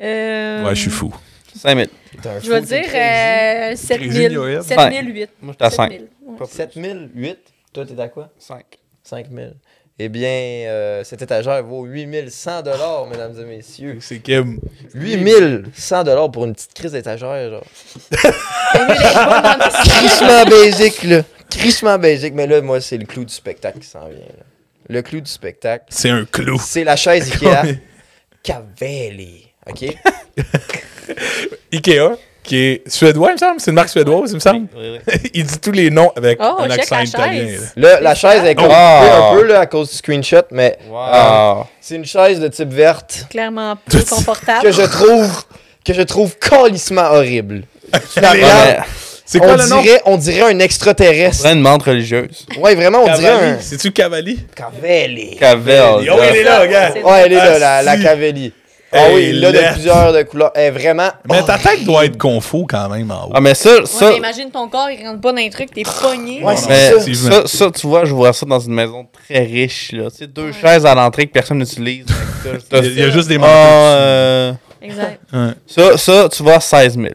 Euh, 0.00 0.62
Ouais, 0.64 0.74
je 0.74 0.80
suis 0.82 0.90
fou. 0.90 1.14
5000. 1.56 1.88
T'es 2.20 2.28
un 2.28 2.40
Je 2.40 2.50
vais 2.50 2.60
dire 2.60 2.84
euh, 2.94 3.76
7000. 3.76 4.10
Crazy 4.10 4.34
Noël. 4.34 4.62
7008. 4.62 5.30
Moi, 5.40 5.52
j'étais 5.54 5.64
à 5.64 5.70
5. 5.70 5.90
7000. 5.92 6.08
Ouais. 6.26 6.36
Pas 6.38 6.44
plus. 6.46 6.54
7 6.54 6.72
000, 6.74 6.98
8. 7.14 7.38
Toi, 7.72 7.86
t'es 7.86 8.00
à 8.00 8.08
quoi? 8.08 8.28
5. 8.38 8.62
5 9.02 9.26
000. 9.32 9.48
Eh 9.98 10.08
bien, 10.08 10.28
euh, 10.28 11.04
cette 11.04 11.22
étagère 11.22 11.62
vaut 11.62 11.84
8100 11.84 12.62
dollars, 12.62 13.06
mesdames 13.06 13.38
et 13.40 13.44
messieurs. 13.44 13.98
C'est 14.00 14.18
Kim. 14.18 14.58
8100 14.92 16.02
dollars 16.02 16.32
pour 16.32 16.46
une 16.46 16.54
petite 16.54 16.74
crise 16.74 16.92
d'étagère, 16.92 17.50
genre. 17.50 17.64
Le 18.74 19.84
Crissement 19.88 20.44
basic, 20.46 21.02
là. 21.04 21.22
Crissement 21.48 21.98
basic, 21.98 22.34
mais 22.34 22.48
là, 22.48 22.60
moi, 22.60 22.80
c'est 22.80 22.98
le 22.98 23.06
clou 23.06 23.24
du 23.24 23.32
spectacle 23.32 23.78
qui 23.78 23.86
s'en 23.86 24.08
vient, 24.08 24.18
là. 24.18 24.44
Le 24.88 25.00
clou 25.00 25.20
du 25.20 25.30
spectacle, 25.30 25.84
C'est 25.88 26.10
un 26.10 26.24
clou. 26.24 26.58
c'est 26.60 26.84
la 26.84 26.96
chaise 26.96 27.30
Ikea 27.42 27.78
Cavelli. 28.42 29.46
OK? 29.66 29.84
Ikea, 31.72 32.16
qui 32.44 32.56
est 32.58 32.82
suédois, 32.88 33.30
il 33.30 33.32
me 33.32 33.38
semble. 33.38 33.54
C'est 33.58 33.70
une 33.70 33.74
marque 33.74 33.88
suédoise, 33.88 34.30
il 34.30 34.34
me 34.34 34.40
semble. 34.40 34.66
Oui, 34.76 34.98
oui. 35.08 35.14
il 35.34 35.44
dit 35.44 35.58
tous 35.58 35.72
les 35.72 35.90
noms 35.90 36.12
avec 36.14 36.38
Oh, 36.40 36.56
un 36.60 36.70
accent 36.70 36.96
la 36.96 37.04
italien. 37.04 37.32
chaise. 37.46 37.72
là. 37.76 38.00
La 38.00 38.14
chaise 38.14 38.44
est 38.44 38.54
Oh. 38.58 38.70
un 38.70 39.34
peu, 39.34 39.42
là, 39.44 39.60
à 39.60 39.66
cause 39.66 39.90
du 39.90 39.96
screenshot, 39.96 40.42
mais 40.52 40.78
Wow. 40.88 41.64
c'est 41.80 41.96
une 41.96 42.04
chaise 42.04 42.38
de 42.38 42.48
type 42.48 42.72
verte 42.72 43.26
Clairement 43.30 43.76
peu 43.90 44.02
confortable. 44.02 44.62
que 44.62 44.70
je 44.70 44.82
trouve 44.82 45.44
que 45.84 45.92
je 45.92 46.02
trouve 46.02 46.36
calissement 46.38 47.10
horrible. 47.12 47.62
C'est 49.26 49.38
quoi 49.38 49.52
on 49.52 49.56
le 49.56 49.66
nom? 49.68 49.80
dirait, 49.80 50.02
on 50.04 50.16
dirait 50.18 50.52
un 50.52 50.58
extraterrestre. 50.58 51.44
mais- 51.44 51.52
une 51.54 51.60
menthe 51.60 51.82
religieuse. 51.82 52.46
Ouais, 52.58 52.74
vraiment, 52.74 53.04
on 53.04 53.14
dirait 53.16 53.32
un. 53.52 53.58
C'est-tu 53.60 53.90
Cavalli? 53.90 54.38
Cavelli. 54.54 55.36
Cavel. 55.36 55.82
Oh, 55.92 56.00
il 56.30 56.36
est 56.36 56.42
là, 56.42 56.60
regarde. 56.60 56.92
C'est- 56.96 57.02
Ouais, 57.02 57.22
elle 57.24 57.32
est 57.32 57.36
là, 57.36 57.52
Ah, 57.54 57.58
la, 57.58 57.82
la. 57.82 57.96
Cavelli. 58.02 58.52
Ah 58.94 59.08
oui, 59.12 59.26
il 59.30 59.40
l'a 59.40 59.50
de 59.52 59.72
plusieurs 59.72 60.12
de 60.12 60.22
couleurs. 60.22 60.52
Elle 60.54 60.64
est 60.66 60.70
vraiment. 60.70 61.08
Mais 61.28 61.40
oh, 61.42 61.46
ta 61.46 61.58
tête 61.58 61.84
doit 61.84 62.04
être 62.04 62.16
confus 62.16 62.64
quand 62.68 62.88
même 62.88 63.10
en 63.10 63.26
haut. 63.26 63.32
Ah, 63.34 63.40
mais 63.40 63.54
ça, 63.54 63.78
Ouais, 63.80 63.86
ça, 63.86 64.10
mais 64.10 64.16
imagine 64.18 64.50
ton 64.50 64.68
corps, 64.68 64.88
il 64.90 65.04
rentre 65.06 65.20
pas 65.20 65.32
dans 65.32 65.38
un 65.42 65.48
truc, 65.50 65.70
t'es 65.74 65.82
pogné. 65.82 66.42
Ouais, 66.44 66.56
c'est 66.56 66.68
mais 66.68 67.14
ça. 67.14 67.30
Ça, 67.42 67.46
ça, 67.46 67.70
tu 67.70 67.86
vois, 67.86 68.04
je 68.04 68.14
vois 68.14 68.32
ça 68.32 68.46
dans 68.46 68.60
une 68.60 68.74
maison 68.74 69.06
très 69.26 69.40
riche, 69.44 69.92
là. 69.92 70.10
Tu 70.10 70.18
sais, 70.18 70.26
deux 70.26 70.52
chaises 70.52 70.86
à 70.86 70.94
l'entrée 70.94 71.26
que 71.26 71.32
personne 71.32 71.58
n'utilise. 71.58 72.06
Il 72.72 72.98
y 72.98 73.02
a, 73.02 73.10
juste 73.10 73.28
des 73.28 73.36
Ah, 73.36 73.38
manteaux. 73.38 73.50
euh, 73.52 74.52
Exact. 74.82 75.20
Ouais. 75.32 75.50
ça, 75.66 75.96
ça, 75.98 76.28
tu 76.28 76.42
vois, 76.42 76.60
16 76.60 76.94
000. 76.96 77.08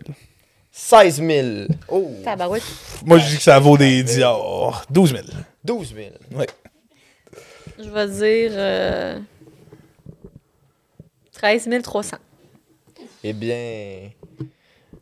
16 0.72 1.22
000. 1.22 1.48
Oh, 1.88 2.12
Tabarouette. 2.24 2.64
Moi, 3.06 3.20
je 3.20 3.28
dis 3.30 3.38
que 3.38 3.44
ça 3.44 3.60
vaut 3.60 3.78
des 3.78 4.02
diards. 4.04 4.84
12 4.90 5.12
000. 5.12 5.22
12 5.64 5.94
000. 5.96 6.46
Je 7.82 7.90
vais 7.90 8.08
dire 8.08 8.52
euh, 8.56 9.20
13 11.40 11.70
300. 11.82 12.18
Eh 13.24 13.32
bien, 13.32 14.10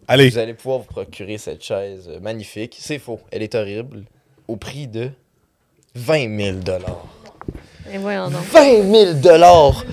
Allez. 0.08 0.30
vous 0.30 0.38
allez 0.38 0.54
pouvoir 0.54 0.80
vous 0.80 0.86
procurer 0.86 1.40
cette 1.40 1.64
chaise 1.64 2.08
magnifique. 2.22 2.78
C'est 2.80 3.00
faux, 3.00 3.20
elle 3.32 3.42
est 3.42 3.56
horrible. 3.56 4.04
Au 4.48 4.56
prix 4.56 4.86
de 4.86 5.10
20 5.96 6.38
000 6.40 6.58
Et 7.92 7.98
voyons 7.98 8.30
donc. 8.30 8.44
20 8.54 9.20
000 9.24 9.38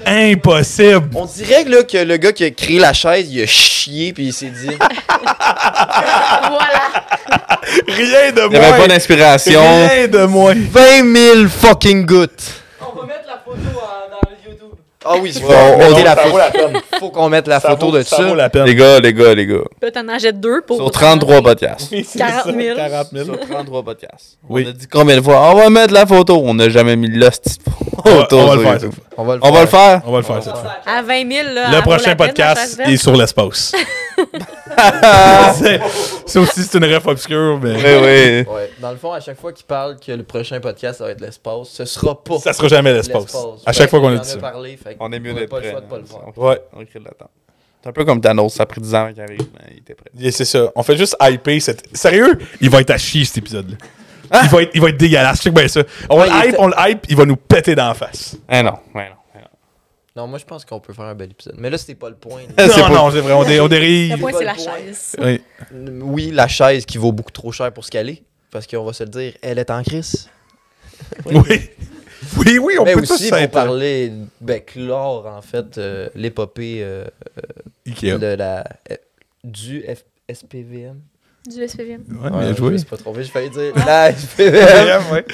Impossible. 0.04 1.08
On 1.14 1.24
dirait 1.24 1.64
là, 1.64 1.82
que 1.82 1.96
le 1.96 2.18
gars 2.18 2.32
qui 2.34 2.44
a 2.44 2.50
créé 2.50 2.78
la 2.78 2.92
chaise, 2.92 3.32
il 3.32 3.42
a 3.42 3.46
chié 3.46 4.12
puis 4.12 4.26
il 4.26 4.32
s'est 4.34 4.50
dit 4.50 4.66
voilà. 5.08 7.06
Rien 7.88 8.32
de 8.32 8.40
Il 8.42 8.48
n'y 8.50 8.56
avait 8.56 8.68
moins. 8.68 8.78
pas 8.80 8.88
d'inspiration. 8.88 9.60
Rien 9.60 10.08
de 10.08 10.26
moins. 10.26 10.54
20 10.54 11.14
000 11.16 11.48
fucking 11.48 12.04
gouttes. 12.04 12.62
On 12.82 12.94
va 13.00 13.06
mettre 13.06 13.26
la 13.26 13.38
photo 13.38 13.56
euh, 13.56 14.10
dans 14.10 14.28
le 14.30 14.36
YouTube. 14.50 14.78
Ah 15.04 15.14
oui, 15.20 15.32
la 15.32 15.40
ça 16.14 16.16
photo. 16.22 16.38
la 16.38 16.50
peine. 16.50 16.80
Faut 16.98 17.10
qu'on 17.10 17.28
mette 17.28 17.46
la 17.46 17.60
Ça 17.60 17.70
photo 17.70 17.86
vaut- 17.90 17.98
de 17.98 18.02
ça. 18.02 18.16
Ça 18.16 18.22
vaut 18.24 18.34
la 18.34 18.48
peine. 18.50 18.64
Les 18.64 18.74
gars, 18.74 18.98
les 19.00 19.12
gars, 19.12 19.34
les 19.34 19.46
gars. 19.46 19.58
Là, 19.82 19.90
t'en 19.90 20.08
achètes 20.08 20.40
deux 20.40 20.62
pour. 20.66 20.76
Sur 20.76 20.90
33 20.90 21.42
podcasts. 21.42 21.88
Oui, 21.92 22.06
c'est 22.08 22.18
40 22.18 22.44
ça, 22.46 22.52
000. 22.52 22.76
40 22.76 23.06
000. 23.12 23.24
Sur 23.26 23.40
33 23.40 23.82
podcasts. 23.82 24.38
Oui. 24.48 24.64
On 24.66 24.70
a 24.70 24.72
dit 24.72 24.86
combien 24.86 25.16
de 25.16 25.20
fois? 25.22 25.50
On 25.50 25.54
va 25.56 25.70
mettre 25.70 25.92
la 25.92 26.06
photo. 26.06 26.40
On 26.44 26.54
n'a 26.54 26.68
jamais 26.70 26.96
mis 26.96 27.08
l'hostie 27.08 27.58
de 27.58 27.64
On 28.04 28.10
va- 28.10 28.20
photo. 28.22 28.38
on 28.38 28.46
va 28.46 28.54
le 28.56 28.60
faire, 28.62 28.72
YouTube. 28.74 28.92
cette 28.94 29.14
fois. 29.14 29.14
On 29.16 29.24
va 29.24 29.60
le 29.60 29.66
faire. 29.66 30.02
On 30.06 30.12
va 30.12 30.18
le 30.18 30.24
faire 30.24 30.42
cette 30.42 30.56
fois. 30.56 30.72
À 30.86 31.02
20 31.02 31.30
000, 31.32 31.54
là. 31.54 31.70
Le 31.76 31.80
prochain 31.82 32.16
podcast 32.16 32.80
est 32.84 32.96
sur 32.96 33.16
l'espace. 33.16 33.72
c'est 35.54 35.80
ça 36.26 36.40
aussi, 36.40 36.62
c'est 36.62 36.78
une 36.78 36.84
ref 36.94 37.06
obscure, 37.06 37.58
mais 37.62 37.74
Oui, 37.74 37.82
oui. 38.46 38.54
Ouais. 38.54 38.70
Dans 38.80 38.90
le 38.90 38.96
fond, 38.96 39.12
à 39.12 39.20
chaque 39.20 39.38
fois 39.40 39.52
qu'il 39.52 39.66
parle 39.66 39.96
que 39.98 40.12
le 40.12 40.22
prochain 40.22 40.60
podcast 40.60 40.98
ça 40.98 41.04
va 41.04 41.10
être 41.10 41.20
l'espace, 41.20 41.68
ce 41.68 41.84
sera 41.84 42.22
pas 42.22 42.38
ça 42.38 42.52
sera 42.52 42.68
jamais 42.68 42.92
l'espace. 42.92 43.22
l'espace. 43.24 43.44
À 43.66 43.72
chaque 43.72 43.90
fois 43.90 44.00
qu'on 44.00 44.08
en 44.08 44.14
dit 44.14 44.20
a 44.20 44.24
ça. 44.24 44.38
parlé, 44.38 44.76
fait 44.76 44.96
On 45.00 45.12
est 45.12 45.20
mieux 45.20 45.30
a 45.32 45.34
d'être 45.34 45.50
pas 45.50 45.56
le 45.56 45.62
prêt. 45.62 45.70
choix 45.72 45.80
de 45.80 45.86
pas 45.86 45.98
le 45.98 46.04
faire. 46.04 46.38
Ouais. 46.38 46.60
On 46.72 46.84
crée 46.84 46.98
de 47.00 47.04
l'attente. 47.04 47.30
C'est 47.82 47.90
un 47.90 47.92
peu 47.92 48.04
comme 48.04 48.20
Thanos, 48.20 48.54
ça 48.54 48.62
a 48.62 48.66
pris 48.66 48.80
10 48.80 48.94
ans 48.94 49.10
qu'il 49.12 49.20
arrive, 49.22 49.38
mais 49.54 49.72
il 49.72 49.78
était 49.78 49.94
prêt. 49.94 50.10
Yeah, 50.16 50.32
C'est 50.32 50.46
ça. 50.46 50.70
On 50.74 50.82
fait 50.82 50.96
juste 50.96 51.16
hyper 51.20 51.60
cette. 51.60 51.84
Sérieux, 51.96 52.38
il 52.60 52.70
va 52.70 52.80
être 52.80 52.90
à 52.90 52.96
chier 52.98 53.24
cet 53.26 53.38
épisode-là. 53.38 53.76
Il, 54.42 54.48
va 54.48 54.62
être, 54.62 54.70
il 54.74 54.80
va 54.80 54.88
être 54.88 54.96
dégueulasse. 54.96 55.42
Check 55.42 55.52
bien 55.52 55.68
ça. 55.68 55.82
On 56.08 56.18
Ouais, 56.18 56.26
le 56.26 56.32
hype, 56.34 56.44
était- 56.54 56.56
on 56.58 56.66
le 56.68 56.74
hype, 56.78 57.04
il 57.10 57.16
va 57.16 57.26
nous 57.26 57.36
péter 57.36 57.74
dans 57.74 57.88
la 57.88 57.94
face. 57.94 58.36
Eh 58.50 58.62
non, 58.62 58.72
ouais, 58.94 59.10
non. 59.10 59.16
Non. 60.16 60.26
Moi 60.26 60.38
je 60.38 60.44
pense 60.44 60.64
qu'on 60.64 60.80
peut 60.80 60.92
faire 60.92 61.04
un 61.06 61.14
bel 61.14 61.30
épisode. 61.30 61.54
Mais 61.58 61.70
là, 61.70 61.78
c'était 61.78 61.94
pas 61.94 62.08
le 62.08 62.16
point. 62.16 62.42
Non, 62.58 62.68
pas- 62.68 62.88
non, 62.90 63.10
c'est 63.10 63.20
vrai, 63.20 63.32
on, 63.32 63.44
dé- 63.44 63.60
on 63.60 63.64
Le 63.68 63.68
dérive. 63.70 64.18
point, 64.18 64.32
pas 64.32 64.38
c'est 64.38 64.44
le 64.44 64.50
la 64.50 64.54
point. 64.54 64.64
chaise. 64.86 65.16
Oui. 65.20 65.40
oui, 66.02 66.30
la 66.32 66.48
chaise 66.48 66.84
qui 66.86 66.98
vaut 66.98 67.12
beaucoup 67.12 67.32
trop 67.32 67.52
cher 67.52 67.72
pour 67.72 67.84
ce 67.84 67.90
qu'elle 67.90 68.08
est. 68.10 68.22
Parce 68.50 68.66
qu'on 68.66 68.84
va 68.84 68.92
se 68.92 69.02
le 69.04 69.10
dire, 69.10 69.32
elle 69.42 69.58
est 69.58 69.70
en 69.70 69.82
crise. 69.82 70.28
Oui. 71.26 71.70
Oui, 72.38 72.58
oui, 72.58 72.76
on 72.78 72.84
Mais 72.84 72.94
peut 72.94 73.02
tous 73.02 73.12
aussi 73.12 73.28
pour 73.30 73.50
parler, 73.50 74.10
ben, 74.40 74.60
clore 74.62 75.26
en 75.26 75.42
fait 75.42 75.76
euh, 75.76 76.08
l'épopée 76.14 76.78
euh, 76.82 77.04
Ikea. 77.86 78.16
de 78.18 78.26
la, 78.28 78.64
euh, 78.90 78.96
du 79.42 79.80
F- 79.82 80.04
SPVM. 80.32 81.00
Du 81.46 81.68
SPVM. 81.68 82.04
Ouais, 82.08 82.30
Ouais, 82.30 82.38
bien 82.38 82.52
Je 82.52 82.56
joué. 82.56 82.70
me 82.70 82.78
suis 82.78 82.86
pas 82.86 82.96
trompé, 82.96 83.22
j'ai 83.24 83.30
failli 83.30 83.50
dire 83.50 83.72
la 83.84 84.10
SPVM. 84.14 85.02
ouais. 85.12 85.24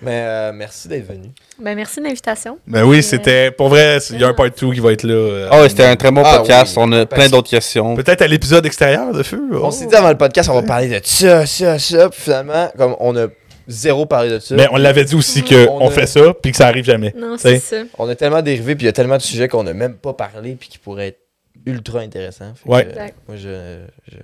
Mais 0.00 0.22
euh, 0.26 0.52
merci 0.54 0.86
d'être 0.88 1.06
venu. 1.08 1.30
Ben, 1.60 1.74
merci 1.74 1.98
de 2.00 2.04
l'invitation. 2.04 2.58
Ben 2.66 2.84
oui, 2.84 3.02
c'était. 3.02 3.50
Pour 3.50 3.68
vrai, 3.68 3.98
il 4.10 4.20
y 4.20 4.24
a 4.24 4.28
un 4.28 4.34
part 4.34 4.46
2 4.50 4.72
qui 4.72 4.80
va 4.80 4.92
être 4.92 5.02
là. 5.02 5.12
euh, 5.14 5.48
Ah 5.50 5.60
ouais, 5.60 5.68
c'était 5.68 5.84
un 5.84 5.96
très 5.96 6.10
bon 6.12 6.22
Ah 6.24 6.38
podcast. 6.38 6.76
oui. 6.76 6.82
On 6.86 6.92
a 6.92 7.04
plein 7.06 7.28
d'autres 7.28 7.50
questions. 7.50 7.96
Peut-être 7.96 8.22
à 8.22 8.26
l'épisode 8.28 8.64
extérieur 8.64 9.12
de 9.12 9.22
feu. 9.22 9.40
On 9.52 9.66
oh. 9.68 9.70
s'est 9.70 9.86
dit 9.86 9.94
avant 9.94 10.10
le 10.10 10.16
podcast, 10.16 10.48
on 10.50 10.54
va 10.54 10.62
parler 10.62 10.88
de 10.88 11.00
ça, 11.04 11.46
ça, 11.46 11.78
ça. 11.78 12.08
Puis 12.10 12.20
finalement, 12.22 12.70
comme 12.76 12.94
on 13.00 13.16
a 13.16 13.26
zéro 13.66 14.06
parlé 14.06 14.30
de 14.30 14.38
ça. 14.38 14.54
Mais 14.54 14.68
on 14.70 14.76
l'avait 14.76 15.04
dit 15.04 15.14
aussi 15.16 15.42
On 15.50 15.66
qu'on 15.78 15.88
a- 15.88 15.90
fait 15.90 16.06
ça, 16.06 16.32
puis 16.40 16.52
que 16.52 16.56
ça 16.56 16.68
arrive 16.68 16.84
jamais. 16.84 17.12
Non, 17.16 17.36
c'est 17.36 17.58
ça. 17.58 17.76
On 17.98 18.08
a 18.08 18.14
tellement 18.14 18.40
dérivé, 18.40 18.74
puis 18.76 18.84
il 18.84 18.86
y 18.86 18.90
a 18.90 18.92
tellement 18.92 19.16
de 19.16 19.22
sujets 19.22 19.48
qu'on 19.48 19.64
n'a 19.64 19.74
même 19.74 19.94
pas 19.96 20.14
parlé, 20.14 20.54
puis 20.54 20.68
qui 20.68 20.78
pourraient 20.78 21.08
être 21.08 21.20
ultra 21.66 22.00
intéressants. 22.00 22.54
Fait 22.54 22.64
que, 22.64 22.70
Ouais. 22.70 22.88
euh, 22.96 23.06
moi, 23.26 23.36
je, 23.36 23.78
je- 24.12 24.16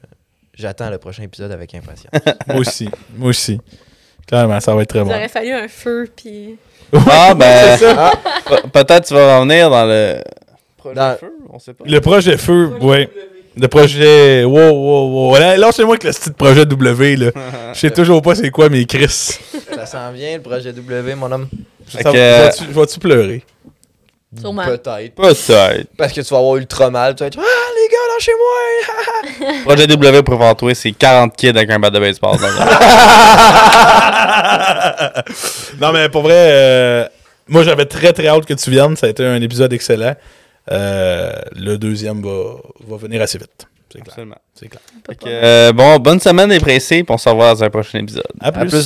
j'attends 0.55 0.89
le 0.89 0.99
prochain 0.99 1.25
épisode 1.25 1.51
avec 1.53 1.75
impatience. 1.75 2.13
Moi 2.47 2.59
aussi. 2.59 2.89
Moi 3.17 3.31
aussi. 3.31 3.61
Clairement, 4.27 4.61
ça 4.61 4.75
va 4.75 4.83
être 4.83 4.89
très 4.89 5.01
Il 5.01 5.05
bon. 5.05 5.11
aurait 5.11 5.29
fallu 5.29 5.53
un 5.53 5.69
feu, 5.69 6.09
puis. 6.15 6.57
Ah 7.11 7.35
ben, 7.39 7.79
Ah, 7.97 8.13
pe- 8.47 8.69
peut-être 8.69 9.07
tu 9.07 9.15
vas 9.15 9.39
revenir 9.39 9.69
dans 9.71 9.85
le 9.87 10.23
projet 10.77 10.95
Dans- 10.95 11.17
feu, 11.19 11.33
on 11.53 11.59
sait 11.59 11.73
pas. 11.75 11.85
Le 11.87 12.01
projet 12.01 12.37
feu, 12.37 12.71
ouais. 12.81 13.09
Le 13.57 13.69
projet. 13.69 14.45
Wow, 14.45 14.71
wow, 14.71 15.31
wow. 15.31 15.37
Là, 15.39 15.57
Lâchez-moi 15.57 15.93
avec 15.95 16.05
le 16.05 16.13
style 16.13 16.33
projet 16.33 16.65
W, 16.67 17.17
là. 17.17 17.31
Je 17.73 17.79
sais 17.79 17.91
toujours 17.91 18.21
pas 18.23 18.35
c'est 18.35 18.51
quoi, 18.51 18.69
mais 18.69 18.85
Chris. 18.85 19.07
ça 19.09 19.87
s'en 19.87 20.11
vient, 20.13 20.37
le 20.37 20.43
projet 20.43 20.73
W, 20.73 21.15
mon 21.15 21.31
homme. 21.31 21.49
Fait 21.87 22.03
que- 22.03 22.43
vas-tu, 22.43 22.65
vas-tu 22.73 22.99
pleurer? 22.99 23.45
Sûrement. 24.41 24.65
Peut-être. 24.65 25.15
Peut-être. 25.15 25.87
Parce 25.97 26.13
que 26.13 26.21
tu 26.21 26.29
vas 26.35 26.39
avoir 26.39 26.57
ultra 26.57 26.91
mal. 26.91 27.15
Tu 27.15 27.21
vas 27.21 27.27
être 27.29 27.39
Ah, 27.39 27.43
gars, 28.05 28.15
lâchez-moi! 28.15 29.63
Projet 29.65 29.87
W 29.87 30.23
pour 30.23 30.37
voir 30.37 30.57
toi, 30.57 30.75
c'est 30.75 30.93
40 30.93 31.35
kids 31.37 31.51
avec 31.51 31.71
un 31.71 31.79
bat 31.79 31.91
de 31.91 31.99
baseball. 31.99 32.37
non, 35.81 35.93
mais 35.93 36.09
pour 36.09 36.23
vrai, 36.23 36.35
euh, 36.37 37.07
moi 37.49 37.63
j'avais 37.63 37.87
très 37.87 38.13
très 38.13 38.29
hâte 38.29 38.47
que 38.47 38.55
tu 38.55 38.71
viennes. 38.71 38.97
Ça 38.97 39.07
a 39.07 39.11
été 39.11 39.25
un 39.25 39.41
épisode 39.41 39.73
excellent. 39.73 40.15
Euh, 40.71 41.33
le 41.57 41.77
deuxième 41.77 42.23
va, 42.23 42.55
va 42.87 42.97
venir 42.97 43.21
assez 43.23 43.39
vite. 43.39 43.67
C'est 43.93 44.01
clair. 44.03 44.27
Clair. 44.59 45.19
Que, 45.19 45.25
euh, 45.27 45.73
bon, 45.73 45.99
bonne 45.99 46.19
semaine 46.19 46.51
les 46.51 46.59
pressés, 46.59 47.05
puis 47.05 47.15
on 47.15 47.19
se 47.19 47.29
revoit 47.29 47.55
dans 47.55 47.63
un 47.63 47.71
prochain 47.71 48.01
épisode. 48.01 48.25
À 48.41 48.49
À 48.49 48.53
plus. 48.53 48.69
plus, 48.71 48.83